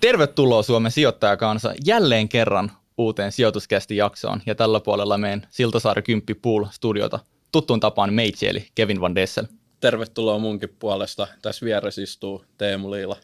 Tervetuloa 0.00 0.62
Suomen 0.62 0.92
sijoittajakansa 0.92 1.74
jälleen 1.86 2.28
kerran 2.28 2.72
uuteen 2.98 3.32
sijoituskästi 3.32 3.96
jaksoon 3.96 4.42
ja 4.46 4.54
tällä 4.54 4.80
puolella 4.80 5.18
meidän 5.18 5.46
Siltasaari 5.50 6.02
10 6.02 6.36
Pool 6.42 6.64
studiota 6.70 7.18
tuttuun 7.52 7.80
tapaan 7.80 8.14
meitsi 8.14 8.48
eli 8.48 8.68
Kevin 8.74 9.00
Van 9.00 9.14
Dessel. 9.14 9.44
Tervetuloa 9.80 10.38
munkin 10.38 10.76
puolesta. 10.78 11.28
Tässä 11.42 11.66
vieressä 11.66 12.02
istuu 12.02 12.44
Teemu 12.58 12.90
Liila. 12.90 13.16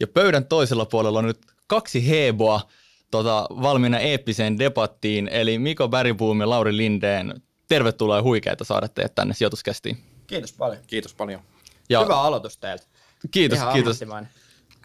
Ja 0.00 0.06
pöydän 0.06 0.44
toisella 0.44 0.86
puolella 0.86 1.18
on 1.18 1.24
nyt 1.24 1.38
kaksi 1.66 2.08
heboa 2.08 2.60
tota, 3.10 3.46
valmiina 3.50 3.98
eeppiseen 3.98 4.58
debattiin, 4.58 5.28
eli 5.28 5.58
Miko 5.58 5.88
Bergboom 5.88 6.40
ja 6.40 6.50
Lauri 6.50 6.76
Lindeen. 6.76 7.42
Tervetuloa 7.68 8.16
ja 8.16 8.22
huikeita 8.22 8.64
saada 8.64 8.88
teidät 8.88 9.14
tänne 9.14 9.34
sijoituskästiin. 9.34 9.98
Kiitos 10.26 10.52
paljon. 10.52 10.82
Kiitos 10.86 11.14
paljon. 11.14 11.40
Ja, 11.88 12.04
Hyvä 12.04 12.20
aloitus 12.20 12.58
teiltä. 12.58 12.86
Kiitos, 13.30 13.58
Ihan 13.58 13.72
kiitos. 13.72 14.00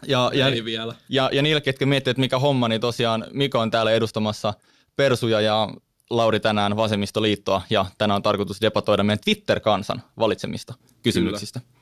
Ja, 0.06 0.30
ja, 0.34 0.48
Ei 0.48 0.64
vielä. 0.64 0.94
Ja, 1.08 1.30
ja 1.32 1.42
niille, 1.42 1.60
ketkä 1.60 1.86
miettivät, 1.86 2.14
että 2.14 2.20
mikä 2.20 2.38
homma, 2.38 2.68
niin 2.68 2.80
tosiaan 2.80 3.26
Miko 3.32 3.58
on 3.58 3.70
täällä 3.70 3.92
edustamassa 3.92 4.54
Persuja 4.96 5.40
ja 5.40 5.68
Lauri 6.10 6.40
tänään 6.40 6.76
Vasemmistoliittoa 6.76 7.62
ja 7.70 7.86
tänään 7.98 8.16
on 8.16 8.22
tarkoitus 8.22 8.60
debatoida 8.60 9.02
meidän 9.02 9.24
Twitter-kansan 9.24 10.02
valitsemista 10.18 10.74
kysymyksistä. 11.02 11.60
Kyllä. 11.60 11.74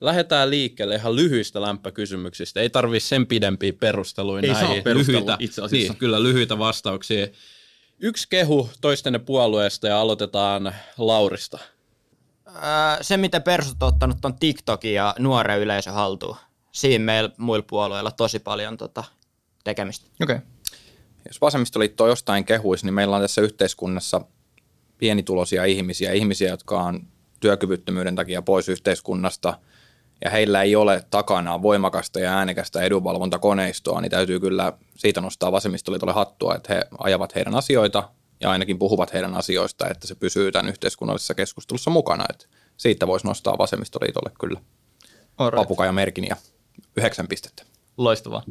Lähdetään 0.00 0.50
liikkeelle 0.50 0.94
ihan 0.94 1.16
lyhyistä 1.16 1.60
lämpökysymyksistä. 1.60 2.60
Ei 2.60 2.70
tarvitse 2.70 3.08
sen 3.08 3.26
pidempiä 3.26 3.72
perusteluja 3.72 4.42
Ei 4.42 4.48
näihin. 4.52 4.82
Saa 4.82 4.94
lyhyitä, 4.94 5.36
itse 5.38 5.62
asiassa. 5.62 5.92
Niin, 5.92 5.98
kyllä 5.98 6.22
lyhyitä 6.22 6.58
vastauksia. 6.58 7.26
Yksi 7.98 8.26
kehu 8.30 8.70
toistenne 8.80 9.18
puolueesta 9.18 9.88
ja 9.88 10.00
aloitetaan 10.00 10.74
Laurista. 10.98 11.58
Öö, 12.46 12.54
se, 13.00 13.16
miten 13.16 13.42
persut 13.42 13.82
on 13.82 13.88
ottanut 13.88 14.24
on 14.24 14.38
TikTokin 14.38 14.94
ja 14.94 15.14
nuoren 15.18 15.60
yleisö 15.60 15.92
haltuun. 15.92 16.36
Siinä 16.72 17.04
meillä 17.04 17.30
muilla 17.36 17.64
puolueilla 17.68 18.10
tosi 18.10 18.38
paljon 18.38 18.76
tota, 18.76 19.04
tekemistä. 19.64 20.06
Okei. 20.22 20.36
Okay. 20.36 20.48
Jos 21.28 21.40
vasemmistoliitto 21.40 22.06
jostain 22.06 22.44
kehuisi, 22.44 22.84
niin 22.84 22.94
meillä 22.94 23.16
on 23.16 23.22
tässä 23.22 23.40
yhteiskunnassa 23.40 24.20
pienituloisia 24.98 25.64
ihmisiä, 25.64 26.12
ihmisiä, 26.12 26.50
jotka 26.50 26.82
on 26.82 27.06
työkyvyttömyyden 27.40 28.16
takia 28.16 28.42
pois 28.42 28.68
yhteiskunnasta– 28.68 29.54
ja 30.24 30.30
heillä 30.30 30.62
ei 30.62 30.76
ole 30.76 31.04
takanaan 31.10 31.62
voimakasta 31.62 32.20
ja 32.20 32.32
äänekästä 32.32 32.80
edunvalvontakoneistoa, 32.80 34.00
niin 34.00 34.10
täytyy 34.10 34.40
kyllä 34.40 34.72
siitä 34.96 35.20
nostaa 35.20 35.52
vasemmistoliitolle 35.52 36.12
hattua, 36.12 36.54
että 36.54 36.74
he 36.74 36.82
ajavat 36.98 37.34
heidän 37.34 37.54
asioita 37.54 38.08
ja 38.40 38.50
ainakin 38.50 38.78
puhuvat 38.78 39.12
heidän 39.12 39.34
asioista, 39.34 39.88
että 39.88 40.06
se 40.06 40.14
pysyy 40.14 40.52
tämän 40.52 40.68
yhteiskunnallisessa 40.68 41.34
keskustelussa 41.34 41.90
mukana. 41.90 42.24
Että 42.30 42.46
siitä 42.76 43.06
voisi 43.06 43.26
nostaa 43.26 43.58
vasemmistoliitolle 43.58 44.30
kyllä 44.40 44.60
papukaja 45.36 45.92
merkin 45.92 46.26
ja 46.28 46.36
yhdeksän 46.96 47.28
pistettä. 47.28 47.62
Loistavaa. 47.96 48.42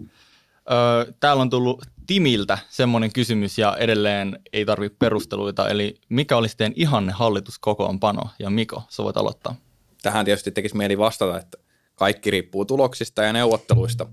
Öö, 0.72 1.14
täällä 1.20 1.42
on 1.42 1.50
tullut 1.50 1.86
Timiltä 2.08 2.58
semmoinen 2.70 3.14
kysymys 3.14 3.58
ja 3.58 3.78
edelleen 3.78 4.40
ei 4.54 4.66
tarvitse 4.66 4.96
perusteluita, 5.00 5.70
eli 5.70 6.02
mikä 6.10 6.38
olisi 6.38 6.58
teidän 6.58 6.74
ihanne 6.76 7.12
hallituskokoonpano? 7.12 8.22
Ja 8.40 8.50
Miko, 8.50 8.84
sä 8.90 9.04
voit 9.04 9.18
aloittaa 9.18 9.56
tähän 10.02 10.26
tietysti 10.26 10.52
tekisi 10.52 10.78
mieli 10.78 10.98
vastata, 10.98 11.40
että 11.40 11.58
kaikki 11.96 12.32
riippuu 12.32 12.66
tuloksista 12.66 13.24
ja 13.24 13.34
neuvotteluista, 13.34 14.08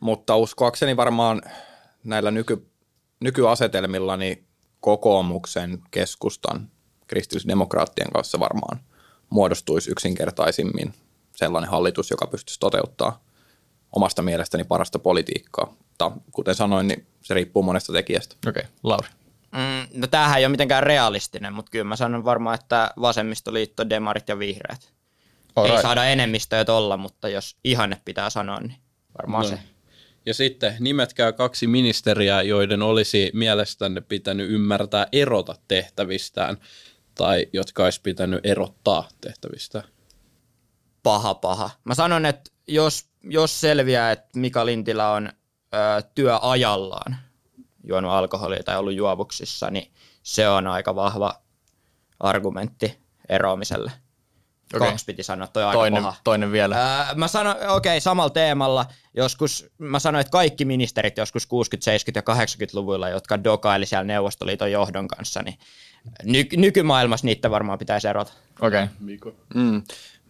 mutta 0.00 0.36
uskoakseni 0.36 0.96
varmaan 0.96 1.42
näillä 2.04 2.30
nyky, 2.30 2.66
nykyasetelmilla 3.20 4.16
niin 4.16 4.46
kokoomuksen, 4.80 5.82
keskustan, 5.90 6.70
kristillisdemokraattien 7.06 8.12
kanssa 8.12 8.40
varmaan 8.40 8.80
muodostuisi 9.30 9.90
yksinkertaisimmin 9.90 10.94
sellainen 11.36 11.70
hallitus, 11.70 12.10
joka 12.10 12.26
pystyisi 12.26 12.60
toteuttaa 12.60 13.24
omasta 13.92 14.22
mielestäni 14.22 14.64
parasta 14.64 14.98
politiikkaa. 14.98 15.76
Mutta 15.78 16.12
kuten 16.32 16.54
sanoin, 16.54 16.88
niin 16.88 17.06
se 17.22 17.34
riippuu 17.34 17.62
monesta 17.62 17.92
tekijästä. 17.92 18.36
Okei, 18.48 18.60
okay. 18.60 18.72
Lauri. 18.82 19.08
Mm, 19.52 20.00
no 20.00 20.06
tämähän 20.06 20.38
ei 20.38 20.44
ole 20.44 20.50
mitenkään 20.50 20.82
realistinen, 20.82 21.52
mutta 21.52 21.70
kyllä 21.70 21.84
mä 21.84 21.96
sanon 21.96 22.24
varmaan, 22.24 22.54
että 22.54 22.90
vasemmistoliitto, 23.00 23.90
demarit 23.90 24.28
ja 24.28 24.38
vihreät. 24.38 24.92
Alright. 25.56 25.76
Ei 25.76 25.82
saada 25.82 26.04
enemmistöä 26.04 26.64
olla, 26.68 26.96
mutta 26.96 27.28
jos 27.28 27.56
ihanne 27.64 28.00
pitää 28.04 28.30
sanoa, 28.30 28.60
niin 28.60 28.76
varmaan 29.18 29.42
no. 29.42 29.48
se. 29.48 29.58
Ja 30.26 30.34
sitten 30.34 30.76
nimetkää 30.80 31.32
kaksi 31.32 31.66
ministeriä, 31.66 32.42
joiden 32.42 32.82
olisi 32.82 33.30
mielestänne 33.34 34.00
pitänyt 34.00 34.50
ymmärtää 34.50 35.06
erota 35.12 35.54
tehtävistään, 35.68 36.56
tai 37.14 37.46
jotka 37.52 37.84
olisi 37.84 38.00
pitänyt 38.02 38.46
erottaa 38.46 39.08
tehtävistä. 39.20 39.82
Paha, 41.02 41.34
paha. 41.34 41.70
Mä 41.84 41.94
sanon, 41.94 42.26
että 42.26 42.50
jos, 42.68 43.06
jos 43.24 43.60
selviää, 43.60 44.12
että 44.12 44.38
Mika 44.38 44.66
Lintilä 44.66 45.10
on 45.10 45.28
ö, 45.28 46.02
työajallaan 46.14 47.16
juonut 47.84 48.10
alkoholia 48.10 48.62
tai 48.62 48.78
ollut 48.78 48.94
juovuksissa, 48.94 49.70
niin 49.70 49.92
se 50.22 50.48
on 50.48 50.66
aika 50.66 50.94
vahva 50.94 51.34
argumentti 52.20 52.98
eroamiselle. 53.28 53.92
Okay. 54.74 54.88
Kaksi 54.88 55.04
piti 55.04 55.22
sanoa, 55.22 55.46
toi 55.46 55.64
aika 55.64 55.78
toinen, 55.78 56.02
paha. 56.02 56.16
toinen 56.24 56.52
vielä. 56.52 56.76
Öö, 57.08 57.14
mä 57.14 57.28
sanoin, 57.28 57.56
okei, 57.56 57.68
okay, 57.68 58.00
samalla 58.00 58.30
teemalla, 58.30 58.86
joskus, 59.14 59.70
mä 59.78 59.98
sanoin, 59.98 60.20
että 60.20 60.30
kaikki 60.30 60.64
ministerit 60.64 61.16
joskus 61.16 61.44
60-, 61.44 61.46
70- 61.48 61.50
ja 62.14 62.22
80-luvuilla, 62.34 63.08
jotka 63.08 63.44
dokaili 63.44 63.86
siellä 63.86 64.04
Neuvostoliiton 64.04 64.72
johdon 64.72 65.08
kanssa, 65.08 65.42
niin 65.42 65.58
ny- 66.24 66.48
nykymaailmassa 66.56 67.26
niitä 67.26 67.50
varmaan 67.50 67.78
pitäisi 67.78 68.08
erota. 68.08 68.32
Okei. 68.60 68.84
Okay. 69.14 69.32
Mm. 69.54 69.82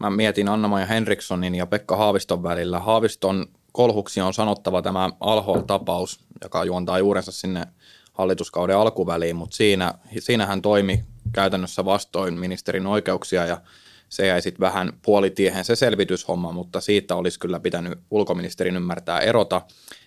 Mä 0.02 0.10
mietin 0.10 0.48
Anna-Maja 0.48 0.86
Henrikssonin 0.86 1.54
ja 1.54 1.66
Pekka 1.66 1.96
Haaviston 1.96 2.42
välillä. 2.42 2.78
Haaviston 2.78 3.46
kolhuksi 3.72 4.20
on 4.20 4.34
sanottava 4.34 4.82
tämä 4.82 5.10
Alhol-tapaus, 5.20 6.20
joka 6.42 6.64
juontaa 6.64 6.98
juurensa 6.98 7.32
sinne 7.32 7.66
hallituskauden 8.12 8.76
alkuväliin, 8.76 9.36
mutta 9.36 9.56
siinä, 9.56 9.94
siinä 10.18 10.46
hän 10.46 10.62
toimi 10.62 11.04
käytännössä 11.32 11.84
vastoin 11.84 12.38
ministerin 12.38 12.86
oikeuksia 12.86 13.46
ja 13.46 13.60
se 14.08 14.26
jäi 14.26 14.42
sitten 14.42 14.60
vähän 14.60 14.92
puolitiehen 15.02 15.64
se 15.64 15.76
selvityshomma, 15.76 16.52
mutta 16.52 16.80
siitä 16.80 17.16
olisi 17.16 17.38
kyllä 17.38 17.60
pitänyt 17.60 17.98
ulkoministerin 18.10 18.76
ymmärtää 18.76 19.20
erota. 19.20 19.62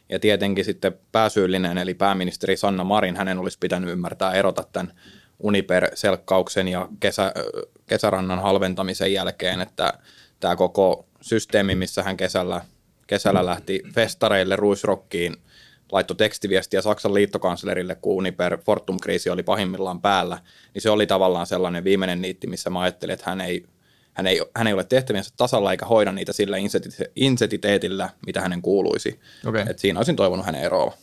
Ja 0.09 0.19
tietenkin 0.19 0.65
sitten 0.65 0.93
pääsyyllinen, 1.11 1.77
eli 1.77 1.93
pääministeri 1.93 2.57
Sanna 2.57 2.83
Marin, 2.83 3.15
hänen 3.15 3.39
olisi 3.39 3.59
pitänyt 3.59 3.89
ymmärtää 3.89 4.33
erota 4.33 4.63
tämän 4.71 4.93
Uniper-selkkauksen 5.39 6.67
ja 6.67 6.87
kesä, 6.99 7.33
kesärannan 7.85 8.41
halventamisen 8.41 9.13
jälkeen, 9.13 9.61
että 9.61 9.93
tämä 10.39 10.55
koko 10.55 11.05
systeemi, 11.21 11.75
missä 11.75 12.03
hän 12.03 12.17
kesällä, 12.17 12.61
kesällä 13.07 13.45
lähti 13.45 13.83
festareille, 13.93 14.55
ruisrokkiin, 14.55 15.35
laittoi 15.91 16.17
tekstiviestiä 16.17 16.81
Saksan 16.81 17.13
liittokanslerille, 17.13 17.95
kun 17.95 18.15
Uniper 18.15 18.57
Fortum-kriisi 18.57 19.29
oli 19.29 19.43
pahimmillaan 19.43 20.01
päällä, 20.01 20.37
niin 20.73 20.81
se 20.81 20.89
oli 20.89 21.07
tavallaan 21.07 21.47
sellainen 21.47 21.83
viimeinen 21.83 22.21
niitti, 22.21 22.47
missä 22.47 22.69
mä 22.69 22.81
ajattelin, 22.81 23.13
että 23.13 23.29
hän 23.29 23.41
ei 23.41 23.65
hän 24.15 24.27
ei, 24.27 24.41
hän 24.55 24.67
ei 24.67 24.73
ole 24.73 24.83
tehtäviensä 24.83 25.31
tasalla 25.37 25.71
eikä 25.71 25.85
hoida 25.85 26.11
niitä 26.11 26.33
sillä 26.33 26.57
insentiteetillä, 27.15 28.09
mitä 28.25 28.41
hänen 28.41 28.61
kuuluisi. 28.61 29.19
Okay. 29.45 29.65
Et 29.69 29.79
siinä 29.79 29.99
olisin 29.99 30.15
toivonut 30.15 30.45
hänen 30.45 30.61
eroa. 30.61 30.93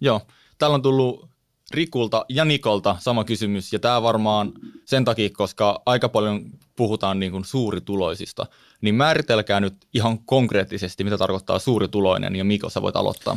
Joo, 0.00 0.20
täällä 0.58 0.74
on 0.74 0.82
tullut 0.82 1.29
Rikulta 1.70 2.24
ja 2.28 2.44
Nikolta 2.44 2.96
sama 2.98 3.24
kysymys, 3.24 3.72
ja 3.72 3.78
tämä 3.78 4.02
varmaan 4.02 4.52
sen 4.84 5.04
takia, 5.04 5.30
koska 5.32 5.82
aika 5.86 6.08
paljon 6.08 6.44
puhutaan 6.76 7.20
niin 7.20 7.32
kuin 7.32 7.44
suurituloisista, 7.44 8.46
niin 8.80 8.94
määritelkää 8.94 9.60
nyt 9.60 9.74
ihan 9.94 10.18
konkreettisesti, 10.18 11.04
mitä 11.04 11.18
tarkoittaa 11.18 11.58
suurituloinen, 11.58 12.36
ja 12.36 12.44
Miko, 12.44 12.70
sä 12.70 12.82
voit 12.82 12.96
aloittaa. 12.96 13.36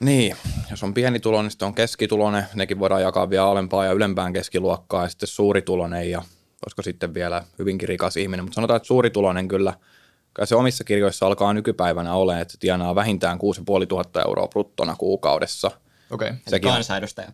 Niin, 0.00 0.36
jos 0.70 0.82
on 0.82 0.94
pienituloinen, 0.94 1.50
sitten 1.50 1.66
on 1.68 1.74
keskituloinen, 1.74 2.44
nekin 2.54 2.78
voidaan 2.78 3.02
jakaa 3.02 3.30
vielä 3.30 3.46
alempaa 3.46 3.84
ja 3.84 3.92
ylempään 3.92 4.32
keskiluokkaa, 4.32 5.02
ja 5.02 5.08
sitten 5.08 5.26
suurituloinen 5.26 6.10
ja 6.10 6.22
olisiko 6.66 6.82
sitten 6.82 7.14
vielä 7.14 7.44
hyvinkin 7.58 7.88
rikas 7.88 8.16
ihminen, 8.16 8.44
mutta 8.44 8.54
sanotaan, 8.54 8.76
että 8.76 8.86
suurituloinen 8.86 9.48
kyllä, 9.48 9.74
kyllä 10.34 10.46
se 10.46 10.56
omissa 10.56 10.84
kirjoissa 10.84 11.26
alkaa 11.26 11.52
nykypäivänä 11.52 12.14
olemaan, 12.14 12.42
että 12.42 12.54
tienaa 12.60 12.94
vähintään 12.94 13.38
6500 13.38 14.22
euroa 14.22 14.48
bruttona 14.48 14.96
kuukaudessa. 14.96 15.70
Okei. 16.14 16.28
Okay. 16.28 16.40
Sekin 16.48 16.70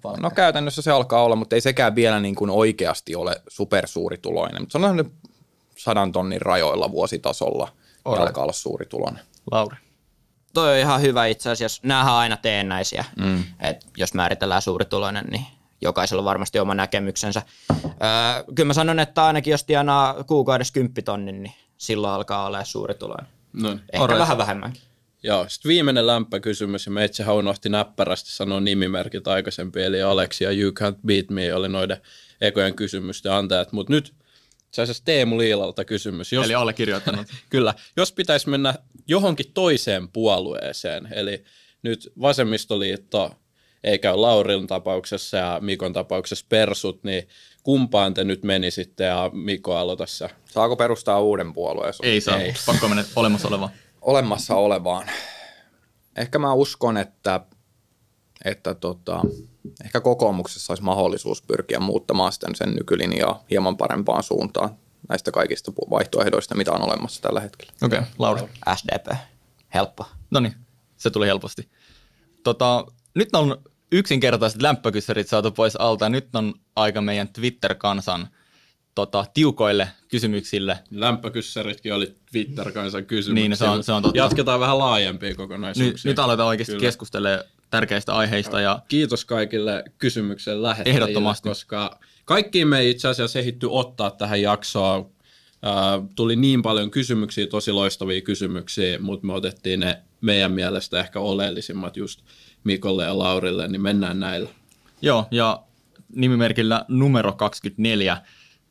palkka. 0.02 0.22
No 0.22 0.30
käytännössä 0.30 0.82
se 0.82 0.90
alkaa 0.90 1.22
olla, 1.22 1.36
mutta 1.36 1.54
ei 1.56 1.60
sekään 1.60 1.94
vielä 1.94 2.20
niin 2.20 2.34
kuin 2.34 2.50
oikeasti 2.50 3.14
ole 3.14 3.42
supersuurituloinen. 3.48 4.62
Mutta 4.62 4.72
sanotaan 4.72 4.96
nyt 4.96 5.12
sadan 5.76 6.12
tonnin 6.12 6.42
rajoilla 6.42 6.90
vuositasolla 6.90 7.72
ja 8.04 8.22
alkaa 8.22 8.42
olla 8.42 8.52
suurituloinen. 8.52 9.24
Lauri. 9.50 9.76
Toi 10.54 10.72
on 10.72 10.78
ihan 10.78 11.00
hyvä 11.00 11.26
itse 11.26 11.50
asiassa. 11.50 11.80
Nämähän 11.84 12.12
on 12.12 12.18
aina 12.18 12.36
teennäisiä. 12.36 13.04
Mm. 13.16 13.44
Et 13.60 13.86
jos 13.96 14.14
määritellään 14.14 14.62
suurituloinen, 14.62 15.24
niin 15.30 15.46
jokaisella 15.80 16.20
on 16.20 16.24
varmasti 16.24 16.58
oma 16.58 16.74
näkemyksensä. 16.74 17.42
Öö, 17.70 18.44
kyllä 18.54 18.66
mä 18.66 18.72
sanon, 18.72 18.98
että 18.98 19.24
ainakin 19.24 19.50
jos 19.50 19.64
tienaa 19.64 20.24
kuukaudessa 20.24 20.72
kymppitonnin, 20.72 21.42
niin 21.42 21.54
silloin 21.78 22.14
alkaa 22.14 22.46
olla 22.46 22.64
suuri 22.64 22.94
tuloinen. 22.94 23.26
No, 23.52 23.70
Ehkä 23.70 24.04
Orres. 24.04 24.18
vähän 24.18 24.38
vähemmänkin. 24.38 24.82
Joo, 25.22 25.48
sitten 25.48 25.68
viimeinen 25.68 26.06
lämpökysymys, 26.06 26.86
ja 26.86 26.92
meitsähän 26.92 27.34
unohti 27.34 27.68
näppärästi 27.68 28.30
sanoa 28.30 28.60
nimimerkit 28.60 29.28
aikaisempi, 29.28 29.82
eli 29.82 30.02
Aleksi 30.02 30.44
ja 30.44 30.50
You 30.50 30.72
Can't 30.80 31.00
Beat 31.06 31.30
Me 31.30 31.54
oli 31.54 31.68
noiden 31.68 31.96
ekojen 32.40 32.74
kysymysten 32.74 33.32
antajat, 33.32 33.72
mutta 33.72 33.92
nyt 33.92 34.14
se 34.70 34.80
olisi 34.80 35.02
Teemu 35.04 35.38
Liilalta 35.38 35.84
kysymys. 35.84 36.32
Jos, 36.32 36.46
eli 36.46 36.54
allekirjoittanut. 36.54 37.26
kyllä. 37.50 37.74
Jos 37.96 38.12
pitäisi 38.12 38.48
mennä 38.48 38.74
johonkin 39.06 39.52
toiseen 39.54 40.08
puolueeseen, 40.08 41.08
eli 41.12 41.44
nyt 41.82 42.12
vasemmistoliitto 42.20 43.34
ei 43.84 43.98
käy 43.98 44.16
Laurin 44.16 44.66
tapauksessa 44.66 45.36
ja 45.36 45.58
Mikon 45.62 45.92
tapauksessa 45.92 46.46
persut, 46.48 47.04
niin 47.04 47.28
kumpaan 47.62 48.14
te 48.14 48.24
nyt 48.24 48.42
menisitte 48.42 49.04
ja 49.04 49.30
Miko 49.32 49.76
aloita. 49.76 50.04
Saako 50.44 50.76
perustaa 50.76 51.20
uuden 51.20 51.52
puolueen? 51.52 51.94
Ei 52.02 52.20
saa, 52.20 52.40
ei. 52.40 52.54
pakko 52.66 52.88
mennä 52.88 53.04
olemassa 53.16 53.48
olevaan. 53.48 53.70
Olemassa 54.00 54.56
olevaan. 54.56 55.10
Ehkä 56.16 56.38
mä 56.38 56.52
uskon, 56.52 56.96
että, 56.96 57.40
että 58.44 58.74
tota, 58.74 59.22
ehkä 59.84 60.00
kokoomuksessa 60.00 60.72
olisi 60.72 60.82
mahdollisuus 60.82 61.42
pyrkiä 61.42 61.80
muuttamaan 61.80 62.32
sitten 62.32 62.54
sen 62.54 62.74
nykylinjaa 62.74 63.44
hieman 63.50 63.76
parempaan 63.76 64.22
suuntaan 64.22 64.76
näistä 65.08 65.30
kaikista 65.30 65.72
vaihtoehdoista, 65.90 66.54
mitä 66.54 66.72
on 66.72 66.82
olemassa 66.82 67.22
tällä 67.22 67.40
hetkellä. 67.40 67.72
Okei, 67.82 67.98
okay, 67.98 68.10
Lauri. 68.18 68.42
SDP. 68.76 69.16
Helppo. 69.74 70.06
No 70.30 70.40
niin, 70.40 70.54
se 70.96 71.10
tuli 71.10 71.26
helposti. 71.26 71.70
Tota, 72.44 72.86
nyt 73.14 73.28
on 73.34 73.62
yksinkertaiset 73.92 74.62
lämpökyssärit 74.62 75.28
saatu 75.28 75.50
pois 75.50 75.76
alta 75.76 76.04
ja 76.04 76.08
nyt 76.08 76.36
on 76.36 76.54
aika 76.76 77.00
meidän 77.00 77.28
Twitter-kansan 77.28 78.28
tota, 79.06 79.24
tiukoille 79.34 79.88
kysymyksille. 80.08 80.78
Lämpökyssäritkin 80.90 81.94
oli 81.94 82.14
Twitter-kansan 82.32 83.06
kysymyksiä. 83.06 83.48
Niin, 83.48 83.56
se 83.56 83.64
on, 83.64 83.84
se 83.84 83.92
on 83.92 84.02
totta. 84.02 84.18
Jatketaan 84.18 84.60
vähän 84.60 84.78
laajempia 84.78 85.34
kokonaisuuksia. 85.34 85.92
Nyt, 85.92 86.04
nyt 86.04 86.18
aletaan 86.18 86.48
oikeasti 86.48 86.72
Kyllä. 86.72 86.82
keskustelemaan 86.82 87.44
tärkeistä 87.70 88.14
aiheista. 88.14 88.60
Ja 88.60 88.82
Kiitos 88.88 89.24
kaikille 89.24 89.84
kysymyksen 89.98 90.62
lähettäjille, 90.62 91.04
Ehdottomasti. 91.04 91.48
koska 91.48 92.00
kaikkiin 92.24 92.68
me 92.68 92.78
ei 92.78 92.90
itse 92.90 93.08
asiassa 93.08 93.38
ehitty 93.38 93.66
ottaa 93.70 94.10
tähän 94.10 94.42
jaksoon. 94.42 95.10
Tuli 96.16 96.36
niin 96.36 96.62
paljon 96.62 96.90
kysymyksiä, 96.90 97.46
tosi 97.46 97.72
loistavia 97.72 98.20
kysymyksiä, 98.20 98.98
mutta 98.98 99.26
me 99.26 99.32
otettiin 99.32 99.80
ne 99.80 100.02
meidän 100.20 100.52
mielestä 100.52 101.00
ehkä 101.00 101.20
oleellisimmat 101.20 101.96
just 101.96 102.20
Mikolle 102.64 103.04
ja 103.04 103.18
Laurille, 103.18 103.68
niin 103.68 103.82
mennään 103.82 104.20
näillä. 104.20 104.50
Joo, 105.02 105.26
ja 105.30 105.62
nimimerkillä 106.14 106.84
numero 106.88 107.32
24 107.32 108.22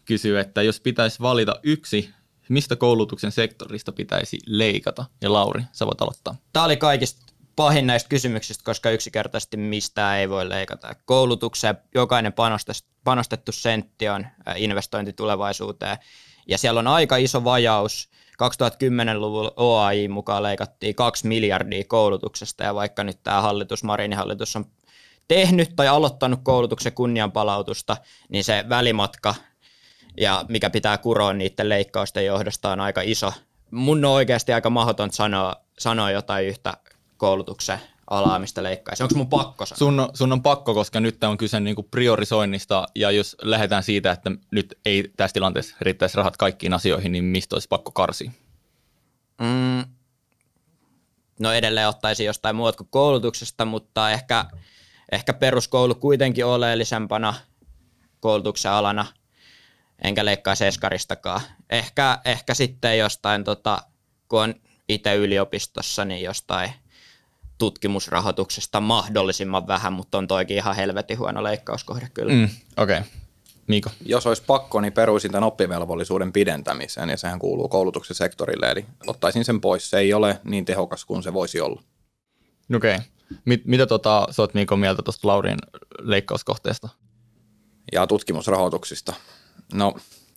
kysyy, 0.09 0.39
että 0.39 0.61
jos 0.61 0.79
pitäisi 0.79 1.19
valita 1.19 1.55
yksi, 1.63 2.09
mistä 2.49 2.75
koulutuksen 2.75 3.31
sektorista 3.31 3.91
pitäisi 3.91 4.39
leikata? 4.45 5.05
Ja 5.21 5.33
Lauri, 5.33 5.63
sä 5.71 5.85
voit 5.85 6.01
aloittaa. 6.01 6.35
Tämä 6.53 6.65
oli 6.65 6.77
kaikista 6.77 7.33
pahin 7.55 7.87
näistä 7.87 8.09
kysymyksistä, 8.09 8.63
koska 8.63 8.89
yksinkertaisesti 8.89 9.57
mistään 9.57 10.17
ei 10.17 10.29
voi 10.29 10.49
leikata. 10.49 10.95
Koulutukseen 11.05 11.77
jokainen 11.95 12.33
panostettu 13.03 13.51
sentti 13.51 14.09
on 14.09 14.27
investointi 14.55 15.13
tulevaisuuteen. 15.13 15.97
Ja 16.47 16.57
siellä 16.57 16.79
on 16.79 16.87
aika 16.87 17.17
iso 17.17 17.43
vajaus. 17.43 18.09
2010-luvun 18.43 19.51
OAI 19.55 20.07
mukaan 20.07 20.43
leikattiin 20.43 20.95
2 20.95 21.27
miljardia 21.27 21.83
koulutuksesta 21.87 22.63
ja 22.63 22.75
vaikka 22.75 23.03
nyt 23.03 23.23
tämä 23.23 23.41
hallitus, 23.41 23.83
Marinin 23.83 24.17
hallitus 24.17 24.55
on 24.55 24.65
tehnyt 25.27 25.75
tai 25.75 25.87
aloittanut 25.87 26.39
koulutuksen 26.43 26.93
kunnianpalautusta, 26.93 27.97
niin 28.29 28.43
se 28.43 28.65
välimatka 28.69 29.35
ja 30.19 30.45
mikä 30.49 30.69
pitää 30.69 30.97
kuroa 30.97 31.33
niiden 31.33 31.69
leikkausten 31.69 32.25
johdosta 32.25 32.71
on 32.71 32.79
aika 32.79 33.01
iso. 33.01 33.33
Mun 33.71 34.05
on 34.05 34.11
oikeasti 34.11 34.53
aika 34.53 34.69
mahdotonta 34.69 35.15
sanoa, 35.15 35.55
sanoa 35.79 36.11
jotain 36.11 36.47
yhtä 36.47 36.73
koulutuksen 37.17 37.79
alaa, 38.09 38.39
mistä 38.39 38.63
leikkaisi. 38.63 39.03
Onko 39.03 39.15
mun 39.15 39.29
pakko 39.29 39.65
sanoa? 39.65 39.77
Sun, 39.77 39.99
on, 39.99 40.09
sun 40.13 40.31
on 40.31 40.41
pakko, 40.41 40.73
koska 40.73 40.99
nyt 40.99 41.23
on 41.23 41.37
kyse 41.37 41.59
niinku 41.59 41.83
priorisoinnista, 41.83 42.87
ja 42.95 43.11
jos 43.11 43.37
lähdetään 43.41 43.83
siitä, 43.83 44.11
että 44.11 44.31
nyt 44.51 44.79
ei 44.85 45.11
tässä 45.17 45.33
tilanteessa 45.33 45.75
riittäisi 45.81 46.17
rahat 46.17 46.37
kaikkiin 46.37 46.73
asioihin, 46.73 47.11
niin 47.11 47.23
mistä 47.23 47.55
olisi 47.55 47.67
pakko 47.67 47.91
karsia? 47.91 48.31
Mm, 49.41 49.83
no 51.39 51.51
edelleen 51.51 51.87
ottaisin 51.87 52.25
jostain 52.25 52.55
muuta 52.55 52.77
kuin 52.77 52.87
koulutuksesta, 52.91 53.65
mutta 53.65 54.11
ehkä, 54.11 54.45
ehkä 55.11 55.33
peruskoulu 55.33 55.95
kuitenkin 55.95 56.45
oleellisempana 56.45 57.33
koulutuksen 58.19 58.71
alana, 58.71 59.05
enkä 60.03 60.25
leikkaa 60.25 60.55
seskaristakaan. 60.55 61.41
Ehkä, 61.69 62.19
ehkä 62.25 62.53
sitten 62.53 62.97
jostain, 62.97 63.43
tota, 63.43 63.81
kun 64.27 64.41
on 64.41 64.55
itse 64.89 65.15
yliopistossa, 65.15 66.05
niin 66.05 66.23
jostain– 66.23 66.73
tutkimusrahoituksesta 67.59 68.81
mahdollisimman 68.81 69.67
vähän, 69.67 69.93
mutta 69.93 70.17
on 70.17 70.27
toikin 70.27 70.57
ihan 70.57 70.75
helvetin 70.75 71.19
huono 71.19 71.43
leikkauskohde 71.43 72.07
kyllä. 72.13 72.33
Mm, 72.33 72.49
Okei. 72.77 72.97
Okay. 72.97 73.09
Miiko? 73.67 73.89
Jos 74.05 74.27
olisi 74.27 74.43
pakko, 74.47 74.81
niin 74.81 74.93
peruisin 74.93 75.31
tämän 75.31 75.47
oppivelvollisuuden 75.47 76.33
pidentämiseen, 76.33 77.09
ja 77.09 77.17
sehän 77.17 77.39
kuuluu 77.39 77.67
koulutuksen 77.67 78.15
sektorille, 78.15 78.71
eli 78.71 78.85
ottaisin 79.07 79.45
sen 79.45 79.61
pois. 79.61 79.89
Se 79.89 79.97
ei 79.97 80.13
ole 80.13 80.39
niin 80.43 80.65
tehokas 80.65 81.05
kuin 81.05 81.23
se 81.23 81.33
voisi 81.33 81.61
olla. 81.61 81.81
Okei. 82.75 82.95
Okay. 82.95 83.07
Mit, 83.45 83.65
mitä 83.65 83.85
tota, 83.85 84.27
sä 84.31 84.41
oot 84.41 84.53
Miiko 84.53 84.77
mieltä 84.77 85.01
tuosta 85.01 85.27
Laurin 85.27 85.57
leikkauskohteesta? 85.99 86.89
Ja 87.91 88.07
tutkimusrahoituksista. 88.07 89.13
No, 89.73 89.95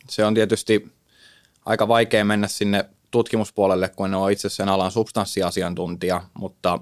se 0.09 0.25
on 0.25 0.33
tietysti 0.33 0.91
aika 1.65 1.87
vaikea 1.87 2.25
mennä 2.25 2.47
sinne 2.47 2.85
tutkimuspuolelle, 3.11 3.89
kun 3.89 4.05
en 4.05 4.13
ole 4.13 4.31
itse 4.31 4.49
sen 4.49 4.69
alan 4.69 4.91
substanssiasiantuntija, 4.91 6.21
mutta 6.33 6.79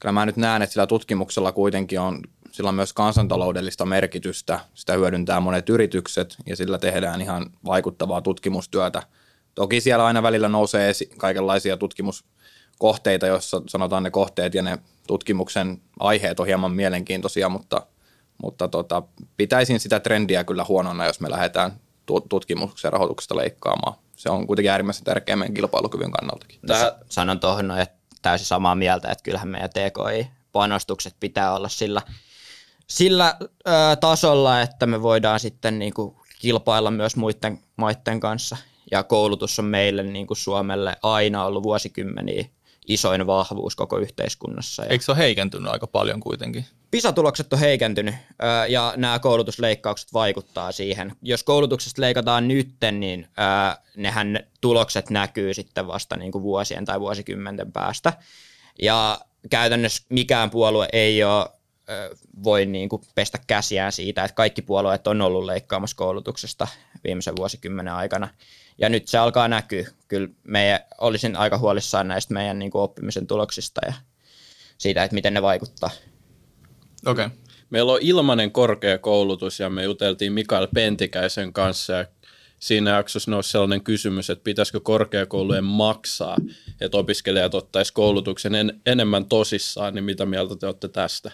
kyllä 0.00 0.12
mä 0.12 0.26
nyt 0.26 0.36
näen, 0.36 0.62
että 0.62 0.72
sillä 0.72 0.86
tutkimuksella 0.86 1.52
kuitenkin 1.52 2.00
on, 2.00 2.22
sillä 2.52 2.68
on 2.68 2.74
myös 2.74 2.92
kansantaloudellista 2.92 3.86
merkitystä, 3.86 4.60
sitä 4.74 4.92
hyödyntää 4.92 5.40
monet 5.40 5.68
yritykset 5.68 6.36
ja 6.46 6.56
sillä 6.56 6.78
tehdään 6.78 7.20
ihan 7.20 7.50
vaikuttavaa 7.64 8.22
tutkimustyötä. 8.22 9.02
Toki 9.54 9.80
siellä 9.80 10.04
aina 10.04 10.22
välillä 10.22 10.48
nousee 10.48 10.90
esi- 10.90 11.10
kaikenlaisia 11.16 11.76
tutkimuskohteita, 11.76 13.26
joissa 13.26 13.62
sanotaan 13.66 14.02
ne 14.02 14.10
kohteet 14.10 14.54
ja 14.54 14.62
ne 14.62 14.78
tutkimuksen 15.06 15.80
aiheet 16.00 16.40
on 16.40 16.46
hieman 16.46 16.72
mielenkiintoisia, 16.72 17.48
mutta, 17.48 17.86
mutta 18.42 18.68
tota, 18.68 19.02
pitäisin 19.36 19.80
sitä 19.80 20.00
trendiä 20.00 20.44
kyllä 20.44 20.64
huonona, 20.68 21.06
jos 21.06 21.20
me 21.20 21.30
lähdetään 21.30 21.72
tutkimuksen 22.28 22.92
rahoituksesta 22.92 23.36
leikkaamaan. 23.36 23.94
Se 24.16 24.30
on 24.30 24.46
kuitenkin 24.46 24.70
äärimmäisen 24.70 25.04
tärkeä 25.04 25.36
meidän 25.36 25.54
kilpailukyvyn 25.54 26.10
kannaltakin. 26.10 26.60
Tähän... 26.66 26.92
Sanon 27.08 27.40
tuohon, 27.40 27.78
että 27.78 27.98
täysin 28.22 28.46
samaa 28.46 28.74
mieltä, 28.74 29.10
että 29.10 29.22
kyllähän 29.22 29.48
meidän 29.48 29.70
TKI-panostukset 29.70 31.14
pitää 31.20 31.54
olla 31.54 31.68
sillä, 31.68 32.02
sillä 32.86 33.36
ö, 33.40 33.96
tasolla, 34.00 34.62
että 34.62 34.86
me 34.86 35.02
voidaan 35.02 35.40
sitten 35.40 35.78
niin 35.78 35.94
kuin 35.94 36.16
kilpailla 36.38 36.90
myös 36.90 37.16
muiden 37.16 37.58
maiden 37.76 38.20
kanssa. 38.20 38.56
Ja 38.90 39.02
koulutus 39.02 39.58
on 39.58 39.64
meille 39.64 40.02
niin 40.02 40.26
kuin 40.26 40.36
Suomelle 40.36 40.96
aina 41.02 41.44
ollut 41.44 41.62
vuosikymmeniä 41.62 42.44
isoin 42.88 43.26
vahvuus 43.26 43.76
koko 43.76 43.98
yhteiskunnassa. 43.98 44.84
Eikö 44.84 45.04
se 45.04 45.12
ole 45.12 45.18
heikentynyt 45.18 45.72
aika 45.72 45.86
paljon 45.86 46.20
kuitenkin? 46.20 46.66
PISA-tulokset 46.90 47.52
on 47.52 47.58
heikentynyt 47.58 48.14
ja 48.68 48.94
nämä 48.96 49.18
koulutusleikkaukset 49.18 50.12
vaikuttaa 50.12 50.72
siihen. 50.72 51.12
Jos 51.22 51.44
koulutuksesta 51.44 52.02
leikataan 52.02 52.48
nytten, 52.48 53.00
niin 53.00 53.28
nehän 53.96 54.40
tulokset 54.60 55.10
näkyy 55.10 55.54
sitten 55.54 55.86
vasta 55.86 56.16
niin 56.16 56.32
kuin 56.32 56.42
vuosien 56.42 56.84
tai 56.84 57.00
vuosikymmenten 57.00 57.72
päästä. 57.72 58.12
Ja 58.82 59.20
käytännössä 59.50 60.02
mikään 60.08 60.50
puolue 60.50 60.88
ei 60.92 61.24
ole 61.24 61.46
voi 62.44 62.66
niin 62.66 62.88
kuin 62.88 63.02
pestä 63.14 63.38
käsiään 63.46 63.92
siitä, 63.92 64.24
että 64.24 64.34
kaikki 64.34 64.62
puolueet 64.62 65.06
on 65.06 65.22
ollut 65.22 65.44
leikkaamassa 65.44 65.96
koulutuksesta 65.96 66.68
viimeisen 67.04 67.36
vuosikymmenen 67.36 67.94
aikana. 67.94 68.28
Ja 68.78 68.88
nyt 68.88 69.08
se 69.08 69.18
alkaa 69.18 69.48
näkyä. 69.48 69.88
Kyllä 70.08 70.28
meidän, 70.44 70.80
olisin 71.00 71.36
aika 71.36 71.58
huolissaan 71.58 72.08
näistä 72.08 72.34
meidän 72.34 72.58
niin 72.58 72.70
kuin 72.70 72.82
oppimisen 72.82 73.26
tuloksista 73.26 73.80
ja 73.86 73.92
siitä, 74.78 75.04
että 75.04 75.14
miten 75.14 75.34
ne 75.34 75.42
vaikuttaa. 75.42 75.90
Okei. 77.06 77.26
Okay. 77.26 77.38
Meillä 77.70 77.92
on 77.92 77.98
ilmainen 78.02 78.52
korkeakoulutus 78.52 79.60
ja 79.60 79.70
me 79.70 79.84
juteltiin 79.84 80.32
Mikael 80.32 80.68
Pentikäisen 80.74 81.52
kanssa 81.52 81.92
ja 81.92 82.06
siinä 82.60 82.90
jaksossa 82.90 83.30
nousi 83.30 83.50
sellainen 83.50 83.84
kysymys, 83.84 84.30
että 84.30 84.44
pitäisikö 84.44 84.80
korkeakoulujen 84.80 85.64
maksaa, 85.64 86.36
että 86.80 86.98
opiskelijat 86.98 87.54
ottaisivat 87.54 87.94
koulutuksen 87.94 88.54
en, 88.54 88.80
enemmän 88.86 89.24
tosissaan, 89.26 89.94
niin 89.94 90.04
mitä 90.04 90.26
mieltä 90.26 90.56
te 90.56 90.66
olette 90.66 90.88
tästä? 90.88 91.30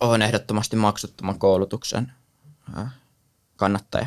Olen 0.00 0.22
ehdottomasti 0.22 0.76
maksuttoman 0.76 1.38
koulutuksen 1.38 2.12
kannattaja. 3.56 4.06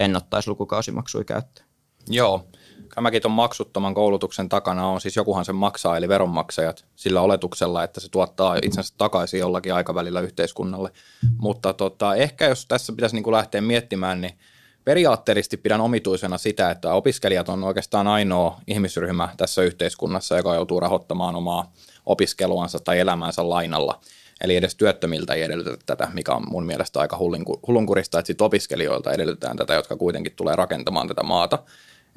En 0.00 0.16
ottaisi 0.16 0.48
lukukausimaksuja 0.48 1.24
käyttöön. 1.24 1.66
Joo, 2.08 2.48
Tämäkin 2.94 3.22
tuon 3.22 3.32
maksuttoman 3.32 3.94
koulutuksen 3.94 4.48
takana 4.48 4.86
on 4.86 5.00
siis 5.00 5.16
jokuhan 5.16 5.44
sen 5.44 5.54
maksaa, 5.54 5.96
eli 5.96 6.08
veronmaksajat, 6.08 6.84
sillä 6.96 7.20
oletuksella, 7.20 7.84
että 7.84 8.00
se 8.00 8.08
tuottaa 8.08 8.56
itsensä 8.62 8.94
takaisin 8.98 9.40
jollakin 9.40 9.74
aikavälillä 9.74 10.20
yhteiskunnalle. 10.20 10.90
Mutta 11.38 11.72
tota, 11.72 12.14
ehkä 12.14 12.46
jos 12.48 12.66
tässä 12.66 12.92
pitäisi 12.92 13.16
niin 13.16 13.24
kuin 13.24 13.34
lähteä 13.34 13.60
miettimään, 13.60 14.20
niin 14.20 14.38
periaatteellisesti 14.84 15.56
pidän 15.56 15.80
omituisena 15.80 16.38
sitä, 16.38 16.70
että 16.70 16.92
opiskelijat 16.92 17.48
on 17.48 17.64
oikeastaan 17.64 18.06
ainoa 18.06 18.60
ihmisryhmä 18.66 19.28
tässä 19.36 19.62
yhteiskunnassa, 19.62 20.36
joka 20.36 20.54
joutuu 20.54 20.80
rahoittamaan 20.80 21.36
omaa 21.36 21.72
opiskeluansa 22.06 22.78
tai 22.80 23.00
elämäänsä 23.00 23.48
lainalla. 23.48 24.00
Eli 24.40 24.56
edes 24.56 24.74
työttömiltä 24.74 25.34
ei 25.34 25.42
edellytetä 25.42 25.76
tätä, 25.86 26.08
mikä 26.14 26.32
on 26.32 26.42
mun 26.48 26.66
mielestä 26.66 27.00
aika 27.00 27.18
hullunkurista, 27.66 28.18
että 28.18 28.26
sit 28.26 28.40
opiskelijoilta 28.40 29.12
edellytetään 29.12 29.56
tätä, 29.56 29.74
jotka 29.74 29.96
kuitenkin 29.96 30.32
tulee 30.36 30.56
rakentamaan 30.56 31.08
tätä 31.08 31.22
maata. 31.22 31.58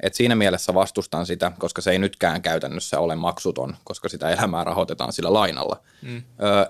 Et 0.02 0.14
siinä 0.14 0.34
mielessä 0.34 0.74
vastustan 0.74 1.26
sitä, 1.26 1.52
koska 1.58 1.82
se 1.82 1.90
ei 1.90 1.98
nytkään 1.98 2.42
käytännössä 2.42 3.00
ole 3.00 3.16
maksuton, 3.16 3.76
koska 3.84 4.08
sitä 4.08 4.30
elämää 4.30 4.64
rahoitetaan 4.64 5.12
sillä 5.12 5.32
lainalla. 5.32 5.82
Mm. 6.02 6.16
Ö, 6.16 6.22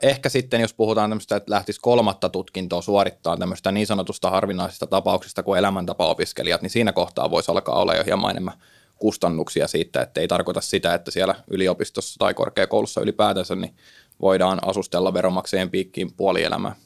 ehkä 0.03 0.29
sitten, 0.29 0.61
jos 0.61 0.75
puhutaan 0.75 1.11
tämmöistä, 1.11 1.37
että 1.37 1.53
lähtisi 1.53 1.81
kolmatta 1.81 2.29
tutkintoa 2.29 2.83
suorittaa 2.83 3.37
tämmöistä 3.37 3.73
niin 3.73 3.87
sanotusta 3.87 4.31
harvinaisista 4.31 4.87
tapauksista 4.87 5.43
kuin 5.43 5.59
elämäntapaopiskelijat, 5.59 6.63
niin 6.63 6.71
siinä 6.71 6.93
kohtaa 6.93 7.31
voisi 7.31 7.51
alkaa 7.51 7.81
olla 7.81 7.95
jo 7.95 8.05
hieman 8.05 8.31
enemmän 8.31 8.55
kustannuksia 8.97 9.69
siitä, 9.69 10.03
että 10.03 10.21
ei 10.21 10.29
tarkoita 10.29 10.61
sitä, 10.61 10.95
että 10.95 11.11
siellä 11.11 11.35
yliopistossa 11.51 12.19
tai 12.19 12.35
korkeakoulussa 12.35 13.01
ylipäätänsä 13.01 13.55
niin 13.55 13.77
voidaan 14.21 14.59
asustella 14.69 15.15
veronmaksajien 15.15 15.71
piikkiin 15.71 16.13
puolielämää. 16.17 16.77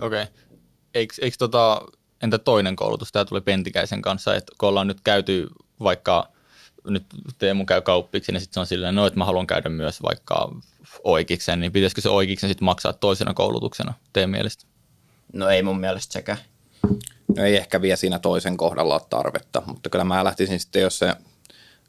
Okei. 0.00 0.22
Okay. 0.22 0.34
Eikö, 0.94 1.14
eikö 1.20 1.36
tota, 1.38 1.82
entä 2.22 2.38
toinen 2.38 2.76
koulutus? 2.76 3.12
Tämä 3.12 3.24
tuli 3.24 3.40
Pentikäisen 3.40 4.02
kanssa, 4.02 4.34
että 4.34 4.52
kun 4.58 4.68
ollaan 4.68 4.86
nyt 4.86 5.00
käyty 5.04 5.48
vaikka 5.82 6.28
nyt 6.84 7.04
Teemu 7.38 7.64
käy 7.64 7.80
kauppiksi, 7.80 8.32
niin 8.32 8.40
sitten 8.40 8.54
se 8.54 8.60
on 8.60 8.66
silleen, 8.66 8.94
no, 8.94 9.06
että 9.06 9.18
mä 9.18 9.24
haluan 9.24 9.46
käydä 9.46 9.68
myös 9.68 10.02
vaikka 10.02 10.52
oikeiksen, 11.04 11.60
niin 11.60 11.72
pitäisikö 11.72 12.00
se 12.00 12.08
oikeiksen 12.08 12.50
sitten 12.50 12.64
maksaa 12.64 12.92
toisena 12.92 13.34
koulutuksena 13.34 13.94
teidän 14.12 14.30
mielestä? 14.30 14.64
No 15.32 15.48
ei 15.48 15.62
mun 15.62 15.80
mielestä 15.80 16.12
sekään. 16.12 16.38
No 17.36 17.44
ei 17.44 17.56
ehkä 17.56 17.82
vielä 17.82 17.96
siinä 17.96 18.18
toisen 18.18 18.56
kohdalla 18.56 18.94
ole 18.94 19.02
tarvetta, 19.10 19.62
mutta 19.66 19.90
kyllä 19.90 20.04
mä 20.04 20.24
lähtisin 20.24 20.60
sitten, 20.60 20.82
jos 20.82 20.98
se 20.98 21.14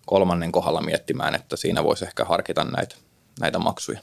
kolmannen 0.05 0.51
kohdalla 0.51 0.81
miettimään, 0.81 1.35
että 1.35 1.55
siinä 1.55 1.83
voisi 1.83 2.05
ehkä 2.05 2.25
harkita 2.25 2.63
näitä, 2.63 2.95
näitä 3.39 3.59
maksuja. 3.59 3.99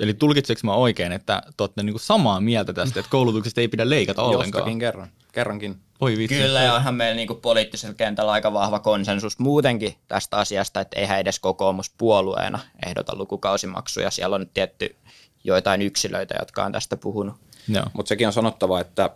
Eli 0.00 0.14
tulkitseeko 0.14 0.60
mä 0.64 0.74
oikein, 0.74 1.12
että 1.12 1.42
te 1.56 1.62
olette 1.62 1.82
niinku 1.82 1.98
samaa 1.98 2.40
mieltä 2.40 2.72
tästä, 2.72 3.00
että 3.00 3.10
koulutuksesta 3.10 3.60
ei 3.60 3.68
pidä 3.68 3.90
leikata 3.90 4.22
ollenkaan? 4.22 4.60
Jostakin 4.60 4.78
kerran, 4.78 5.08
kerrankin. 5.38 5.76
Oi 6.00 6.16
vitsi. 6.16 6.36
Kyllä, 6.36 6.62
ja 6.62 6.74
onhan 6.74 6.94
meillä 6.94 7.16
niinku 7.16 7.34
poliittisella 7.34 7.94
kentällä 7.94 8.32
aika 8.32 8.52
vahva 8.52 8.78
konsensus 8.78 9.38
muutenkin 9.38 9.94
tästä 10.08 10.36
asiasta, 10.36 10.80
että 10.80 11.00
eihän 11.00 11.20
edes 11.20 11.38
kokoomus 11.40 11.90
puolueena 11.98 12.58
ehdota 12.86 13.16
lukukausimaksuja. 13.16 14.10
Siellä 14.10 14.36
on 14.36 14.46
tietty 14.54 14.96
joitain 15.44 15.82
yksilöitä, 15.82 16.34
jotka 16.38 16.64
on 16.64 16.72
tästä 16.72 16.96
puhunut. 16.96 17.36
Mutta 17.92 18.08
sekin 18.08 18.26
on 18.26 18.32
sanottava, 18.32 18.80
että 18.80 19.10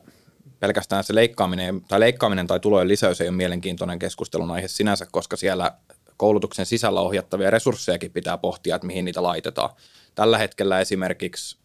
pelkästään 0.61 1.05
se 1.05 1.15
leikkaaminen 1.15 1.81
tai, 1.89 2.01
leikkaaminen 2.01 2.47
tai 2.47 2.61
tulojen 2.61 2.89
lisäys 2.89 3.21
ei 3.21 3.29
ole 3.29 3.37
mielenkiintoinen 3.37 3.99
keskustelun 3.99 4.51
aihe 4.51 4.69
sinänsä, 4.69 5.07
koska 5.11 5.37
siellä 5.37 5.73
koulutuksen 6.17 6.67
sisällä 6.67 7.01
ohjattavia 7.01 7.51
resurssejakin 7.51 8.13
pitää 8.13 8.39
pohtia, 8.39 8.75
että 8.75 8.87
mihin 8.87 9.05
niitä 9.05 9.23
laitetaan. 9.23 9.71
Tällä 10.15 10.39
hetkellä 10.39 10.81
esimerkiksi 10.81 11.62